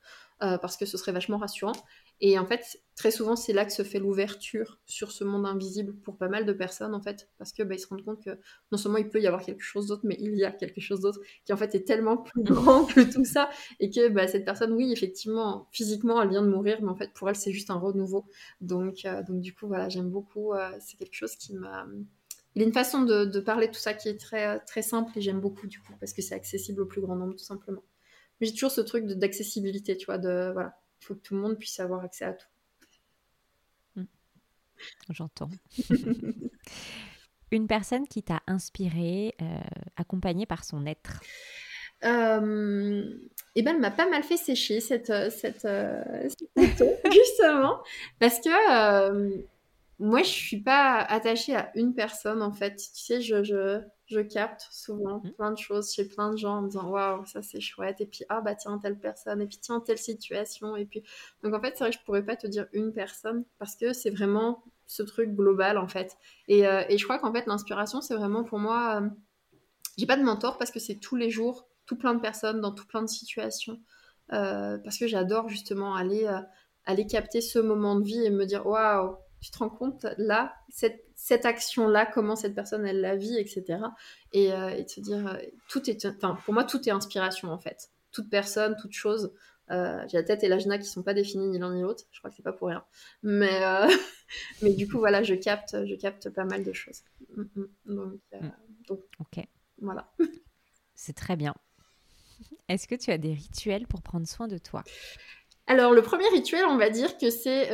euh, 0.44 0.58
parce 0.58 0.76
que 0.76 0.86
ce 0.86 0.98
serait 0.98 1.14
vachement 1.14 1.38
rassurant. 1.38 1.76
Et 2.20 2.40
en 2.40 2.46
fait, 2.46 2.82
très 2.96 3.12
souvent, 3.12 3.36
c'est 3.36 3.54
là 3.54 3.64
que 3.64 3.72
se 3.72 3.84
fait 3.84 4.00
l'ouverture 4.00 4.80
sur 4.86 5.12
ce 5.12 5.24
monde 5.24 5.46
invisible 5.46 5.94
pour 5.94 6.18
pas 6.18 6.30
mal 6.30 6.46
de 6.46 6.54
personnes, 6.54 6.96
en 6.96 7.02
fait, 7.02 7.30
parce 7.38 7.54
que 7.54 7.62
bah, 7.62 7.76
ils 7.76 7.80
se 7.80 7.88
rendent 7.88 8.04
compte 8.04 8.24
que 8.24 8.40
non 8.72 8.78
seulement 8.78 8.98
il 8.98 9.08
peut 9.08 9.22
y 9.22 9.28
avoir 9.28 9.44
quelque 9.44 9.62
chose 9.62 9.88
d'autre, 9.88 10.02
mais 10.04 10.18
il 10.20 10.36
y 10.36 10.44
a 10.44 10.52
quelque 10.52 10.82
chose 10.82 11.02
d'autre 11.02 11.20
qui 11.46 11.54
en 11.54 11.58
fait 11.58 11.76
est 11.76 11.84
tellement 11.84 12.18
plus 12.18 12.42
grand 12.44 12.86
que 12.86 13.02
tout 13.02 13.26
ça, 13.26 13.50
et 13.80 13.92
que 13.92 14.10
bah, 14.10 14.28
cette 14.28 14.46
personne, 14.46 14.74
oui, 14.74 14.92
effectivement, 14.92 15.68
physiquement, 15.72 16.22
elle 16.22 16.30
vient 16.30 16.42
de 16.42 16.50
mourir, 16.50 16.80
mais 16.82 16.90
en 16.90 16.96
fait, 16.96 17.14
pour 17.14 17.30
elle, 17.30 17.36
c'est 17.36 17.52
juste 17.52 17.70
un 17.70 17.80
renouveau. 17.80 18.26
Donc, 18.62 19.06
euh, 19.06 19.22
donc 19.24 19.42
du 19.42 19.54
coup, 19.54 19.68
voilà, 19.68 19.90
j'aime 19.90 20.10
beaucoup. 20.10 20.54
Euh, 20.54 20.70
c'est 20.80 20.98
quelque 20.98 21.16
chose 21.16 21.36
qui 21.36 21.54
m'a 21.54 21.86
il 22.56 22.62
y 22.62 22.64
a 22.64 22.68
une 22.68 22.74
façon 22.74 23.04
de, 23.04 23.40
parler 23.40 23.68
de 23.68 23.72
tout 23.72 23.80
ça 23.80 23.94
qui 23.94 24.10
est 24.10 24.20
très, 24.20 24.60
très 24.62 24.82
simple 24.82 25.12
et 25.16 25.22
j'aime 25.22 25.40
beaucoup 25.40 25.68
du 25.68 25.80
coup 25.80 25.94
parce 26.00 26.12
que 26.12 26.24
c'est 26.24 26.34
accessible 26.34 26.82
au 26.82 26.88
plus 26.88 27.02
grand 27.02 27.16
nombre 27.16 27.36
tout 27.36 27.44
simplement. 27.44 27.84
j'ai 28.42 28.52
toujours 28.52 28.72
ce 28.72 28.82
truc 28.82 29.06
d'accessibilité, 29.06 29.96
tu 29.96 30.08
vois, 30.08 30.18
de 30.18 30.50
voilà, 30.54 30.76
il 31.02 31.06
faut 31.06 31.16
que 31.16 31.22
tout 31.22 31.36
le 31.36 31.42
monde 31.42 31.58
puisse 31.58 31.80
avoir 31.80 32.04
accès 32.04 32.26
à 32.26 32.34
tout. 32.34 32.48
Mmh. 33.96 34.04
J'entends. 35.10 35.50
Une 37.52 37.68
personne 37.68 38.08
qui 38.08 38.24
t'a 38.24 38.42
inspiré, 38.48 39.36
euh, 39.42 39.60
accompagnée 39.96 40.46
par 40.46 40.66
son 40.66 40.86
être. 40.86 41.22
Euh, 42.04 43.04
et 43.56 43.64
ben, 43.64 43.76
elle 43.76 43.82
m'a 43.82 43.92
pas 43.92 44.10
mal 44.10 44.22
fait 44.24 44.38
sécher 44.38 44.82
cette, 44.82 45.14
cette, 45.32 45.62
cette 45.62 46.84
justement, 47.12 47.82
parce 48.20 48.40
que 48.40 49.46
moi, 50.00 50.22
je 50.22 50.30
suis 50.30 50.62
pas 50.62 50.98
attachée 51.02 51.56
à 51.56 51.72
une 51.76 51.94
personne 51.94 52.42
en 52.42 52.52
fait. 52.52 52.76
Tu 52.76 53.02
sais, 53.02 53.22
je, 53.22 53.44
je, 53.44 53.82
je 54.08 54.22
capte 54.22 54.68
souvent 54.72 55.20
mmh. 55.20 55.32
plein 55.34 55.52
de 55.52 55.58
choses 55.58 55.92
chez 55.94 56.06
plein 56.06 56.32
de 56.32 56.38
gens 56.38 56.58
en 56.58 56.62
me 56.62 56.70
disant 56.70 56.90
waouh, 56.90 57.26
ça 57.26 57.42
c'est 57.42 57.60
chouette. 57.60 58.00
Et 58.02 58.06
puis 58.06 58.24
ah 58.30 58.42
bah 58.42 58.56
tiens, 58.56 58.78
telle 58.78 58.98
personne. 58.98 59.42
Et 59.42 59.48
puis 59.48 59.58
tiens, 59.62 59.80
telle 59.82 59.98
situation. 59.98 60.76
Et 60.76 60.86
puis 60.86 61.04
donc 61.44 61.54
en 61.54 61.62
fait, 61.62 61.74
c'est 61.76 61.84
vrai 61.84 61.92
que 61.92 61.98
je 61.98 62.04
pourrais 62.04 62.26
pas 62.26 62.36
te 62.36 62.48
dire 62.48 62.68
une 62.74 62.94
personne 62.94 63.44
parce 63.60 63.76
que 63.76 63.94
c'est 63.94 64.10
vraiment 64.10 64.64
ce 64.86 65.04
truc 65.04 65.36
global 65.36 65.78
en 65.78 65.88
fait. 65.88 66.18
Et, 66.48 66.66
euh, 66.66 66.84
et 66.90 66.98
je 66.98 67.04
crois 67.04 67.20
qu'en 67.20 67.34
fait, 67.34 67.46
l'inspiration, 67.48 68.02
c'est 68.02 68.16
vraiment 68.16 68.44
pour 68.44 68.60
moi. 68.60 69.02
Euh, 69.02 69.10
j'ai 69.98 70.06
pas 70.06 70.18
de 70.18 70.24
mentor 70.24 70.58
parce 70.58 70.72
que 70.72 70.80
c'est 70.80 70.96
tous 70.96 71.16
les 71.16 71.30
jours, 71.30 71.68
tout 71.86 71.98
plein 71.98 72.14
de 72.14 72.22
personnes 72.22 72.62
dans 72.62 72.72
tout 72.72 72.86
plein 72.88 73.02
de 73.02 73.10
situations. 73.10 73.82
Euh, 74.34 74.78
parce 74.80 74.98
que 74.98 75.08
j'adore 75.08 75.50
justement 75.50 75.96
aller, 75.96 76.30
aller 76.86 77.08
capter 77.08 77.42
ce 77.42 77.60
moment 77.60 77.96
de 77.96 78.06
vie 78.06 78.24
et 78.24 78.30
me 78.30 78.46
dire 78.46 78.66
waouh 78.68 79.18
tu 79.42 79.52
te 79.52 79.58
rends 79.60 79.70
compte 79.70 80.06
là, 80.18 80.56
cette, 80.70 81.06
cette 81.16 81.46
action-là, 81.46 82.06
comment 82.06 82.36
cette 82.36 82.56
personne 82.56 82.86
elle 82.86 83.02
la 83.02 83.16
vit, 83.16 83.38
etc. 83.38 83.80
Et, 84.34 84.52
euh, 84.52 84.70
et 84.70 84.86
te 84.86 85.00
dire, 85.00 85.28
euh, 85.28 85.38
tout 85.70 85.90
est, 85.90 86.06
enfin 86.06 86.38
pour 86.44 86.54
moi 86.54 86.64
tout 86.64 86.88
est 86.88 86.92
inspiration 86.92 87.52
en 87.52 87.60
fait. 87.60 87.92
Toute 88.12 88.30
personne, 88.30 88.76
toute 88.80 88.94
chose. 88.94 89.34
Euh, 89.70 90.02
j'ai 90.08 90.18
la 90.18 90.24
tête 90.24 90.44
et 90.44 90.48
l'agenda 90.48 90.78
qui 90.78 90.86
sont 90.86 91.04
pas 91.04 91.14
définis 91.14 91.48
ni 91.48 91.60
l'un 91.60 91.74
ni 91.74 91.82
l'autre. 91.82 92.06
Je 92.12 92.20
crois 92.20 92.30
que 92.30 92.36
c'est 92.36 92.44
pas 92.44 92.54
pour 92.54 92.70
rien. 92.70 92.84
Mais 93.22 93.62
mais 94.62 94.74
du 94.74 94.88
coup 94.88 94.98
voilà, 94.98 95.24
je 95.24 95.36
capte, 95.36 95.76
je 95.86 95.96
capte 95.96 96.30
pas 96.30 96.46
mal 96.46 96.64
de 96.64 96.74
choses. 96.74 97.04
Mm, 97.36 97.44
mm. 97.56 97.96
Donc, 97.96 98.22
mm. 98.32 98.50
donc 98.88 99.00
ok. 99.20 99.46
Voilà. 99.80 100.12
C'est 100.96 101.14
très 101.14 101.36
bien. 101.36 101.54
Est-ce 102.68 102.88
que 102.88 102.96
tu 102.96 103.12
as 103.12 103.18
des 103.18 103.34
rituels 103.34 103.88
pour 103.88 104.02
prendre 104.02 104.28
soin 104.28 104.48
de 104.48 104.58
toi? 104.58 104.84
Alors, 105.68 105.94
le 105.94 106.02
premier 106.02 106.28
rituel, 106.30 106.66
on 106.66 106.78
va 106.78 106.90
dire 106.90 107.18
que 107.18 107.30
c'est 107.30 107.70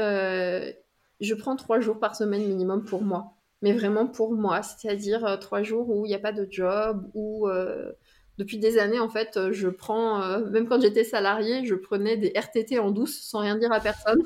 je 1.24 1.34
prends 1.34 1.56
trois 1.56 1.80
jours 1.80 2.00
par 2.00 2.16
semaine 2.16 2.46
minimum 2.46 2.84
pour 2.84 3.02
moi. 3.02 3.34
Mais 3.62 3.72
vraiment 3.74 4.08
pour 4.08 4.34
moi, 4.34 4.62
c'est-à-dire 4.62 5.26
euh, 5.26 5.38
trois 5.38 5.64
jours 5.64 5.90
où 5.90 6.06
il 6.06 6.10
n'y 6.10 6.16
a 6.16 6.20
pas 6.20 6.34
de 6.34 6.46
job, 6.50 7.10
où 7.14 7.48
euh, 7.48 7.94
depuis 8.38 8.58
des 8.60 8.78
années, 8.78 9.00
en 9.00 9.10
fait, 9.10 9.38
euh, 9.38 9.54
je 9.54 9.70
prends, 9.70 10.40
même 10.50 10.68
quand 10.68 10.82
j'étais 10.82 11.06
salariée, 11.06 11.66
je 11.66 11.76
prenais 11.76 12.18
des 12.18 12.34
RTT 12.36 12.80
en 12.80 12.92
douce 12.92 13.22
sans 13.22 13.40
rien 13.40 13.56
dire 13.56 13.72
à 13.72 13.80
personne. 13.80 14.22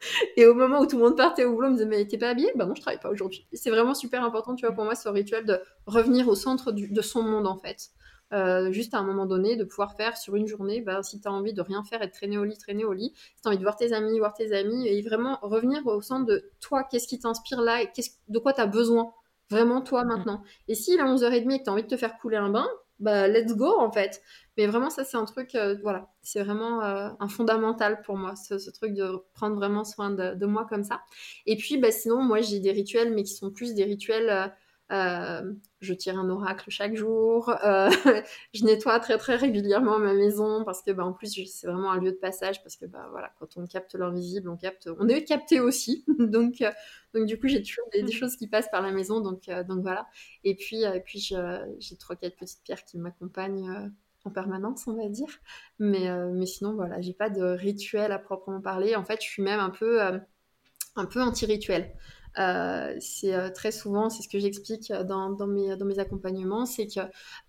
Et 0.36 0.46
au 0.46 0.54
moment 0.54 0.80
où 0.80 0.86
tout 0.86 0.96
le 0.96 1.04
monde 1.04 1.16
partait 1.16 1.44
au 1.44 1.54
boulot, 1.54 1.68
on 1.68 1.70
me 1.70 1.76
disait 1.76 1.86
Mais 1.86 2.06
t'es 2.06 2.18
pas 2.18 2.30
habillée? 2.30 2.52
Bah 2.54 2.66
non, 2.66 2.74
je 2.74 2.80
travaille 2.80 3.00
pas 3.00 3.10
aujourd'hui. 3.10 3.46
C'est 3.52 3.70
vraiment 3.70 3.94
super 3.94 4.24
important, 4.24 4.54
tu 4.54 4.64
vois, 4.66 4.74
pour 4.74 4.84
moi, 4.84 4.94
ce 4.94 5.08
rituel 5.08 5.44
de 5.44 5.58
revenir 5.86 6.28
au 6.28 6.34
centre 6.34 6.72
de 6.72 7.02
son 7.02 7.22
monde, 7.22 7.46
en 7.46 7.58
fait. 7.58 7.90
Euh, 8.32 8.72
juste 8.72 8.92
à 8.94 8.98
un 8.98 9.04
moment 9.04 9.26
donné, 9.26 9.56
de 9.56 9.64
pouvoir 9.64 9.94
faire 9.96 10.16
sur 10.16 10.34
une 10.34 10.46
journée, 10.46 10.80
bah, 10.80 11.02
si 11.02 11.20
tu 11.20 11.28
as 11.28 11.32
envie 11.32 11.52
de 11.52 11.62
rien 11.62 11.84
faire 11.84 12.02
et 12.02 12.08
de 12.08 12.12
traîner 12.12 12.38
au 12.38 12.44
lit, 12.44 12.58
traîner 12.58 12.84
au 12.84 12.92
lit, 12.92 13.12
si 13.14 13.42
tu 13.42 13.46
as 13.46 13.50
envie 13.50 13.58
de 13.58 13.62
voir 13.62 13.76
tes 13.76 13.92
amis, 13.92 14.18
voir 14.18 14.34
tes 14.34 14.52
amis, 14.52 14.88
et 14.88 15.00
vraiment 15.02 15.38
revenir 15.42 15.86
au 15.86 16.00
centre 16.00 16.26
de 16.26 16.50
toi, 16.60 16.82
qu'est-ce 16.82 17.06
qui 17.06 17.18
t'inspire 17.18 17.60
là, 17.60 17.82
et 17.82 17.90
de 18.28 18.38
quoi 18.38 18.52
tu 18.52 18.60
as 18.60 18.66
besoin, 18.66 19.12
vraiment 19.50 19.80
toi 19.80 20.04
mm. 20.04 20.08
maintenant. 20.08 20.42
Et 20.68 20.74
si 20.74 20.94
il 20.94 21.00
est 21.00 21.04
11h30 21.04 21.52
et 21.52 21.58
que 21.58 21.64
tu 21.64 21.70
as 21.70 21.72
envie 21.72 21.84
de 21.84 21.88
te 21.88 21.96
faire 21.96 22.18
couler 22.18 22.36
un 22.36 22.50
bain, 22.50 22.68
bah 22.98 23.28
let's 23.28 23.54
go 23.54 23.78
en 23.78 23.92
fait. 23.92 24.22
Mais 24.56 24.66
vraiment, 24.66 24.90
ça 24.90 25.04
c'est 25.04 25.18
un 25.18 25.24
truc, 25.26 25.54
euh, 25.54 25.76
voilà, 25.82 26.08
c'est 26.22 26.42
vraiment 26.42 26.82
euh, 26.82 27.10
un 27.20 27.28
fondamental 27.28 28.00
pour 28.02 28.16
moi, 28.16 28.34
ce, 28.36 28.70
truc 28.70 28.94
de 28.94 29.22
prendre 29.34 29.54
vraiment 29.54 29.84
soin 29.84 30.10
de, 30.10 30.46
moi 30.46 30.66
comme 30.68 30.82
ça. 30.82 31.02
Et 31.44 31.56
puis, 31.56 31.76
bah, 31.76 31.92
sinon, 31.92 32.22
moi 32.22 32.40
j'ai 32.40 32.58
des 32.58 32.72
rituels, 32.72 33.14
mais 33.14 33.22
qui 33.22 33.34
sont 33.34 33.50
plus 33.50 33.74
des 33.74 33.84
rituels 33.84 34.52
euh, 34.92 35.52
je 35.80 35.94
tire 35.94 36.16
un 36.18 36.30
oracle 36.30 36.70
chaque 36.70 36.94
jour. 36.94 37.50
Euh, 37.64 37.90
je 38.54 38.64
nettoie 38.64 39.00
très 39.00 39.18
très 39.18 39.34
régulièrement 39.34 39.98
ma 39.98 40.14
maison 40.14 40.64
parce 40.64 40.82
que 40.82 40.92
bah, 40.92 41.04
en 41.04 41.12
plus 41.12 41.44
c'est 41.46 41.66
vraiment 41.66 41.90
un 41.90 41.98
lieu 41.98 42.12
de 42.12 42.16
passage 42.16 42.62
parce 42.62 42.76
que 42.76 42.86
bah 42.86 43.08
voilà 43.10 43.32
quand 43.40 43.56
on 43.56 43.66
capte 43.66 43.94
l'invisible 43.94 44.48
on 44.48 44.56
capte 44.56 44.88
on 44.98 45.08
est 45.08 45.24
capté 45.24 45.58
aussi 45.60 46.04
donc 46.18 46.60
euh, 46.60 46.70
donc 47.14 47.26
du 47.26 47.38
coup 47.38 47.48
j'ai 47.48 47.62
toujours 47.62 47.86
des, 47.92 48.04
mmh. 48.04 48.12
choses 48.12 48.36
qui 48.36 48.46
passent 48.46 48.70
par 48.70 48.82
la 48.82 48.92
maison 48.92 49.20
donc 49.20 49.50
donc 49.68 49.82
voilà 49.82 50.06
et 50.44 50.54
puis 50.54 50.84
puis 51.04 51.18
j'ai 51.18 51.96
trois 51.96 52.16
quatre 52.16 52.36
petites 52.36 52.62
pierres 52.62 52.84
qui 52.84 52.98
m'accompagnent 52.98 53.90
en 54.24 54.30
permanence 54.30 54.86
on 54.86 54.94
va 54.94 55.08
dire 55.08 55.40
mais 55.78 56.08
mais 56.32 56.46
sinon 56.46 56.74
voilà 56.74 57.00
j'ai 57.00 57.14
pas 57.14 57.30
de 57.30 57.42
rituel 57.42 58.12
à 58.12 58.18
proprement 58.18 58.60
parler 58.60 58.94
en 58.94 59.04
fait 59.04 59.20
je 59.20 59.26
suis 59.26 59.42
même 59.42 59.60
un 59.60 59.70
peu 59.70 60.00
un 60.96 61.04
peu 61.04 61.22
anti-rituel. 61.22 61.92
Euh, 62.38 62.94
c'est 63.00 63.34
euh, 63.34 63.50
très 63.50 63.72
souvent, 63.72 64.10
c'est 64.10 64.22
ce 64.22 64.28
que 64.28 64.38
j'explique 64.38 64.92
dans, 64.92 65.46
mes, 65.46 65.76
dans 65.76 65.86
mes 65.86 65.98
accompagnements, 65.98 66.66
c'est 66.66 66.86
que 66.86 67.00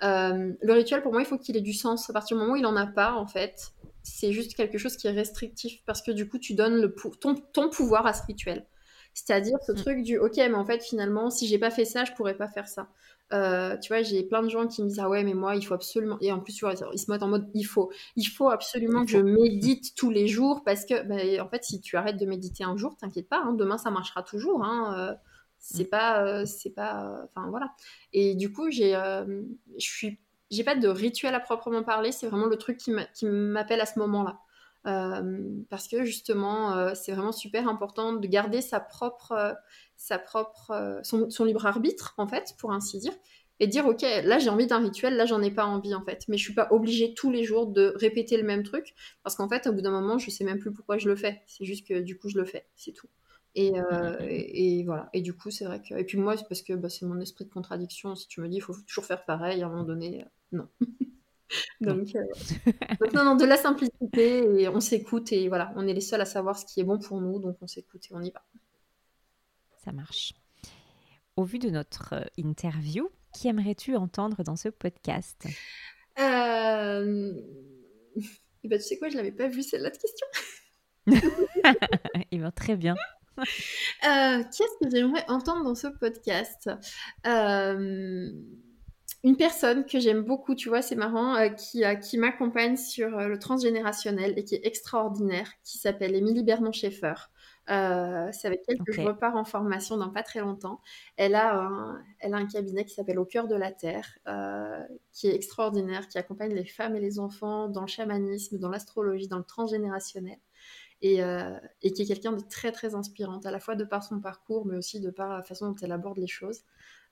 euh, 0.03 0.53
le 0.61 0.73
rituel, 0.73 1.01
pour 1.01 1.11
moi, 1.11 1.21
il 1.21 1.25
faut 1.25 1.37
qu'il 1.37 1.57
ait 1.57 1.61
du 1.61 1.73
sens. 1.73 2.09
À 2.09 2.13
partir 2.13 2.37
du 2.37 2.41
moment 2.41 2.53
où 2.53 2.55
il 2.57 2.63
n'en 2.63 2.75
a 2.75 2.87
pas, 2.87 3.13
en 3.13 3.27
fait, 3.27 3.73
c'est 4.03 4.31
juste 4.31 4.55
quelque 4.55 4.77
chose 4.77 4.95
qui 4.95 5.07
est 5.07 5.11
restrictif 5.11 5.81
parce 5.85 6.01
que 6.01 6.11
du 6.11 6.27
coup, 6.27 6.39
tu 6.39 6.53
donnes 6.53 6.79
le, 6.81 6.95
ton, 7.19 7.35
ton 7.35 7.69
pouvoir 7.69 8.05
à 8.05 8.13
ce 8.13 8.25
rituel. 8.25 8.65
C'est-à-dire 9.13 9.57
ce 9.65 9.71
mm. 9.71 9.75
truc 9.75 10.03
du 10.03 10.17
ok, 10.17 10.37
mais 10.37 10.53
en 10.53 10.65
fait, 10.65 10.83
finalement, 10.83 11.29
si 11.29 11.47
j'ai 11.47 11.57
pas 11.57 11.71
fait 11.71 11.85
ça, 11.85 12.05
je 12.05 12.13
pourrais 12.13 12.37
pas 12.37 12.47
faire 12.47 12.67
ça. 12.67 12.87
Euh, 13.33 13.77
tu 13.77 13.89
vois, 13.89 14.01
j'ai 14.03 14.23
plein 14.23 14.41
de 14.41 14.49
gens 14.49 14.67
qui 14.67 14.81
me 14.83 14.87
disent 14.87 14.99
ah 14.99 15.09
ouais, 15.09 15.23
mais 15.23 15.33
moi, 15.33 15.55
il 15.55 15.61
faut 15.61 15.73
absolument. 15.73 16.17
Et 16.21 16.31
en 16.31 16.39
plus, 16.39 16.63
ils 16.93 16.99
se 16.99 17.11
mettent 17.11 17.23
en 17.23 17.27
mode 17.27 17.49
il 17.53 17.63
faut, 17.63 17.91
il 18.15 18.25
faut 18.25 18.49
absolument 18.49 19.05
que 19.05 19.11
je 19.11 19.17
médite 19.17 19.95
tous 19.95 20.09
les 20.09 20.27
jours 20.27 20.63
parce 20.63 20.85
que, 20.85 21.03
bah, 21.03 21.43
en 21.43 21.49
fait, 21.49 21.63
si 21.63 21.81
tu 21.81 21.97
arrêtes 21.97 22.17
de 22.17 22.25
méditer 22.25 22.63
un 22.63 22.77
jour, 22.77 22.95
t'inquiète 22.97 23.27
pas, 23.27 23.41
hein, 23.43 23.53
demain 23.53 23.77
ça 23.77 23.91
marchera 23.91 24.23
toujours. 24.23 24.63
Hein, 24.63 24.95
euh, 24.97 25.15
c'est 25.57 25.87
mm. 25.87 25.89
pas, 25.89 26.25
euh, 26.25 26.45
c'est 26.45 26.69
pas, 26.69 27.27
enfin 27.35 27.49
voilà. 27.49 27.73
Et 28.13 28.35
du 28.35 28.51
coup, 28.51 28.69
j'ai, 28.71 28.91
je 28.93 29.85
suis, 29.85 30.19
j'ai 30.49 30.63
pas 30.63 30.75
de 30.75 30.87
rituel 30.87 31.35
à 31.35 31.39
proprement 31.39 31.83
parler. 31.83 32.11
C'est 32.11 32.27
vraiment 32.27 32.45
le 32.45 32.57
truc 32.57 32.77
qui 32.77 33.25
m'appelle 33.25 33.81
à 33.81 33.85
ce 33.85 33.99
moment-là. 33.99 34.39
Parce 35.69 35.87
que 35.87 36.03
justement, 36.03 36.93
c'est 36.95 37.11
vraiment 37.11 37.31
super 37.31 37.67
important 37.67 38.13
de 38.13 38.27
garder 38.27 38.61
sa 38.61 38.79
propre, 38.79 39.57
sa 39.97 40.19
propre, 40.19 40.71
euh, 40.71 41.01
son, 41.03 41.43
libre 41.43 41.65
arbitre, 41.65 42.13
en 42.17 42.27
fait, 42.27 42.53
pour 42.59 42.71
ainsi 42.71 42.99
dire, 42.99 43.13
et 43.59 43.67
dire, 43.67 43.87
ok, 43.87 44.03
là 44.23 44.37
j'ai 44.37 44.49
envie 44.49 44.67
d'un 44.67 44.77
rituel, 44.77 45.17
là 45.17 45.25
j'en 45.25 45.41
ai 45.41 45.51
pas 45.51 45.65
envie, 45.65 45.95
en 45.95 46.03
fait, 46.05 46.23
mais 46.27 46.37
je 46.37 46.43
suis 46.43 46.53
pas 46.53 46.67
obligée 46.71 47.15
tous 47.15 47.31
les 47.31 47.43
jours 47.43 47.65
de 47.65 47.93
répéter 47.95 48.37
le 48.37 48.43
même 48.43 48.63
truc, 48.63 48.93
parce 49.23 49.35
qu'en 49.35 49.49
fait, 49.49 49.67
au 49.67 49.73
bout 49.73 49.81
d'un 49.81 49.91
moment, 49.91 50.19
je 50.19 50.29
sais 50.29 50.43
même 50.43 50.59
plus 50.59 50.71
pourquoi 50.71 50.99
je 50.99 51.09
le 51.09 51.15
fais, 51.15 51.41
c'est 51.47 51.65
juste 51.65 51.87
que 51.87 51.99
du 51.99 52.17
coup, 52.17 52.29
je 52.29 52.37
le 52.37 52.45
fais, 52.45 52.67
c'est 52.75 52.93
tout. 52.93 53.09
Et, 53.55 53.73
euh, 53.79 54.15
et, 54.19 54.83
voilà. 54.83 55.09
Et 55.13 55.21
du 55.21 55.33
coup, 55.33 55.49
c'est 55.49 55.65
vrai 55.65 55.81
que. 55.81 55.95
Et 55.95 56.03
puis 56.03 56.19
moi, 56.19 56.37
c'est 56.37 56.47
parce 56.47 56.61
que 56.61 56.73
bah, 56.73 56.89
c'est 56.89 57.07
mon 57.07 57.19
esprit 57.19 57.43
de 57.43 57.49
contradiction. 57.49 58.15
Si 58.15 58.27
tu 58.27 58.39
me 58.39 58.47
dis, 58.47 58.57
il 58.57 58.61
faut 58.61 58.75
toujours 58.85 59.05
faire 59.05 59.25
pareil, 59.25 59.63
à 59.63 59.65
un 59.65 59.69
moment 59.69 59.83
donné, 59.83 60.21
euh, 60.21 60.25
non. 60.51 60.67
donc, 61.81 62.13
donc, 62.13 63.13
non, 63.13 63.23
non, 63.23 63.35
de 63.35 63.45
la 63.45 63.57
simplicité, 63.57 64.61
et 64.61 64.67
on 64.67 64.79
s'écoute, 64.79 65.31
et 65.31 65.47
voilà, 65.47 65.71
on 65.75 65.87
est 65.87 65.93
les 65.93 66.01
seuls 66.01 66.21
à 66.21 66.25
savoir 66.25 66.57
ce 66.57 66.65
qui 66.65 66.79
est 66.79 66.83
bon 66.83 66.99
pour 66.99 67.21
nous, 67.21 67.39
donc 67.39 67.57
on 67.61 67.67
s'écoute 67.67 68.05
et 68.11 68.13
on 68.13 68.21
y 68.21 68.31
va 68.31 68.43
ça 69.87 69.93
marche. 69.93 70.33
Au 71.37 71.45
vu 71.45 71.59
de 71.59 71.69
notre 71.69 72.13
euh, 72.13 72.25
interview, 72.35 73.09
qui 73.33 73.47
aimerais-tu 73.47 73.95
entendre 73.95 74.43
dans 74.43 74.57
ce 74.57 74.69
podcast? 74.69 75.47
Euh... 76.19 77.33
Eh 78.63 78.69
ben, 78.69 78.79
tu 78.79 78.85
sais 78.85 78.97
quoi, 78.97 79.07
je 79.07 79.15
l'avais 79.15 79.31
pas 79.31 79.47
vu 79.47 79.61
celle-là 79.61 79.91
de 79.91 79.97
question. 79.97 80.27
Eh 82.31 82.37
bien, 82.37 82.51
très 82.51 82.75
bien. 82.75 82.95
Euh, 83.37 83.43
Qu'est-ce 84.03 84.83
que 84.83 84.89
j'aimerais 84.89 85.23
entendre 85.29 85.63
dans 85.63 85.75
ce 85.75 85.87
podcast? 85.87 86.69
Euh, 87.25 88.31
Une 89.27 89.35
personne 89.35 89.85
que 89.85 89.99
j'aime 89.99 90.23
beaucoup, 90.23 90.55
tu 90.55 90.69
vois, 90.69 90.81
c'est 90.81 90.95
marrant, 90.95 91.35
euh, 91.35 91.49
qui, 91.49 91.83
qui 92.01 92.17
m'accompagne 92.17 92.77
sur 92.77 93.09
le 93.09 93.37
transgénérationnel 93.37 94.33
et 94.37 94.45
qui 94.45 94.55
est 94.55 94.65
extraordinaire, 94.65 95.51
qui 95.65 95.77
s'appelle 95.77 96.15
Émilie 96.15 96.43
Bernon-Schaeffer. 96.43 97.13
Euh, 97.69 98.29
c'est 98.31 98.47
avec 98.47 98.61
elle 98.69 98.77
que 98.81 98.93
je 98.93 99.01
repars 99.01 99.35
en 99.35 99.43
formation 99.43 99.97
dans 99.97 100.09
pas 100.09 100.23
très 100.23 100.39
longtemps. 100.39 100.79
Elle 101.17 101.35
a 101.35 101.57
un, 101.59 102.01
elle 102.19 102.33
a 102.33 102.37
un 102.37 102.45
cabinet 102.45 102.85
qui 102.85 102.93
s'appelle 102.93 103.19
Au 103.19 103.25
cœur 103.25 103.49
de 103.49 103.55
la 103.55 103.73
Terre, 103.73 104.17
euh, 104.29 104.81
qui 105.11 105.27
est 105.27 105.35
extraordinaire, 105.35 106.07
qui 106.07 106.17
accompagne 106.17 106.53
les 106.53 106.65
femmes 106.65 106.95
et 106.95 107.01
les 107.01 107.19
enfants 107.19 107.67
dans 107.67 107.81
le 107.81 107.87
chamanisme, 107.87 108.57
dans 108.59 108.69
l'astrologie, 108.69 109.27
dans 109.27 109.39
le 109.39 109.43
transgénérationnel. 109.43 110.39
Et, 111.01 111.21
euh, 111.21 111.59
et 111.83 111.91
qui 111.91 112.03
est 112.03 112.05
quelqu'un 112.05 112.31
de 112.31 112.41
très 112.41 112.71
très 112.71 112.95
inspirante, 112.95 113.45
à 113.45 113.51
la 113.51 113.59
fois 113.59 113.75
de 113.75 113.83
par 113.83 114.03
son 114.03 114.21
parcours, 114.21 114.65
mais 114.65 114.77
aussi 114.77 115.01
de 115.01 115.11
par 115.11 115.29
la 115.29 115.43
façon 115.43 115.67
dont 115.69 115.75
elle 115.81 115.91
aborde 115.91 116.17
les 116.17 116.27
choses. 116.27 116.61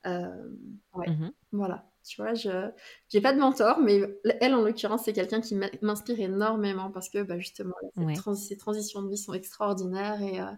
Ouais, 0.06 1.10
mmh 1.10 1.32
voilà. 1.52 1.90
Tu 2.04 2.22
vois, 2.22 2.36
je 2.36 2.72
n'ai 3.14 3.22
pas 3.22 3.34
de 3.34 3.40
mentor, 3.40 3.80
mais 3.80 4.02
elle, 4.40 4.54
en 4.54 4.62
l'occurrence, 4.62 5.06
c'est 5.06 5.14
quelqu'un 5.14 5.42
qui 5.42 5.56
m'inspire 5.82 6.20
énormément 6.20 6.92
parce 6.92 7.10
que 7.10 7.24
bah, 7.24 7.40
justement, 7.40 7.74
ces 8.36 8.58
transitions 8.58 9.02
de 9.02 9.10
vie 9.10 9.18
sont 9.18 9.34
extraordinaires 9.34 10.22
et, 10.22 10.40
euh, 10.40 10.52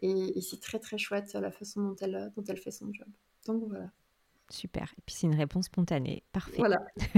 et, 0.00 0.40
c'est 0.40 0.60
très 0.60 0.78
très 0.78 0.96
chouette 0.96 1.34
la 1.34 1.50
façon 1.50 1.82
dont 1.82 1.96
elle, 2.00 2.32
dont 2.34 2.44
elle 2.48 2.56
fait 2.56 2.70
son 2.70 2.90
job. 2.94 3.08
Donc 3.46 3.64
voilà. 3.68 3.90
Super. 4.48 4.94
Et 4.96 5.02
puis 5.04 5.14
c'est 5.14 5.26
une 5.26 5.34
réponse 5.34 5.66
spontanée. 5.66 6.22
Parfait. 6.32 6.56
Voilà. 6.56 6.78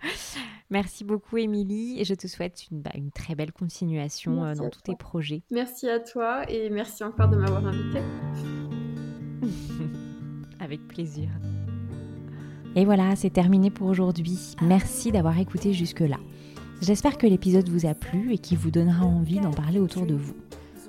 Merci 0.70 1.04
beaucoup, 1.04 1.36
Émilie, 1.38 2.00
et 2.00 2.04
je 2.04 2.14
te 2.14 2.26
souhaite 2.26 2.68
une, 2.70 2.82
bah, 2.82 2.90
une 2.94 3.10
très 3.10 3.34
belle 3.34 3.52
continuation 3.52 4.44
euh, 4.44 4.54
dans 4.54 4.68
tous 4.68 4.82
tes 4.82 4.96
projets. 4.96 5.42
Merci 5.50 5.88
à 5.88 6.00
toi 6.00 6.48
et 6.50 6.70
merci 6.70 7.04
encore 7.04 7.28
de 7.28 7.36
m'avoir 7.36 7.66
invitée. 7.66 8.02
Avec 10.60 10.86
plaisir. 10.88 11.28
Et 12.76 12.84
voilà, 12.84 13.16
c'est 13.16 13.30
terminé 13.30 13.70
pour 13.70 13.88
aujourd'hui. 13.88 14.54
Merci 14.62 15.10
d'avoir 15.10 15.38
écouté 15.38 15.72
jusque-là. 15.72 16.18
J'espère 16.80 17.18
que 17.18 17.26
l'épisode 17.26 17.68
vous 17.68 17.86
a 17.86 17.94
plu 17.94 18.32
et 18.32 18.38
qu'il 18.38 18.56
vous 18.58 18.70
donnera 18.70 19.04
envie 19.04 19.40
d'en 19.40 19.50
parler 19.50 19.80
autour 19.80 20.06
de 20.06 20.14
vous. 20.14 20.36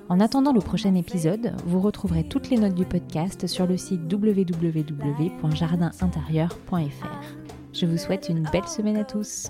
En 0.08 0.20
attendant 0.20 0.54
le 0.54 0.60
prochain 0.60 0.94
épisode, 0.96 1.56
vous 1.66 1.82
retrouverez 1.82 2.24
toutes 2.24 2.50
les 2.50 2.58
notes 2.58 2.76
du 2.76 2.86
podcast 2.86 3.48
sur 3.48 3.68
le 3.68 3.78
site 3.78 4.02
www.jardinintérieur.fr. 4.12 7.08
Je 7.74 7.86
vous 7.86 7.98
souhaite 7.98 8.30
une 8.30 8.48
belle 8.52 8.68
semaine 8.68 8.98
à 8.98 9.04
tous. 9.04 9.50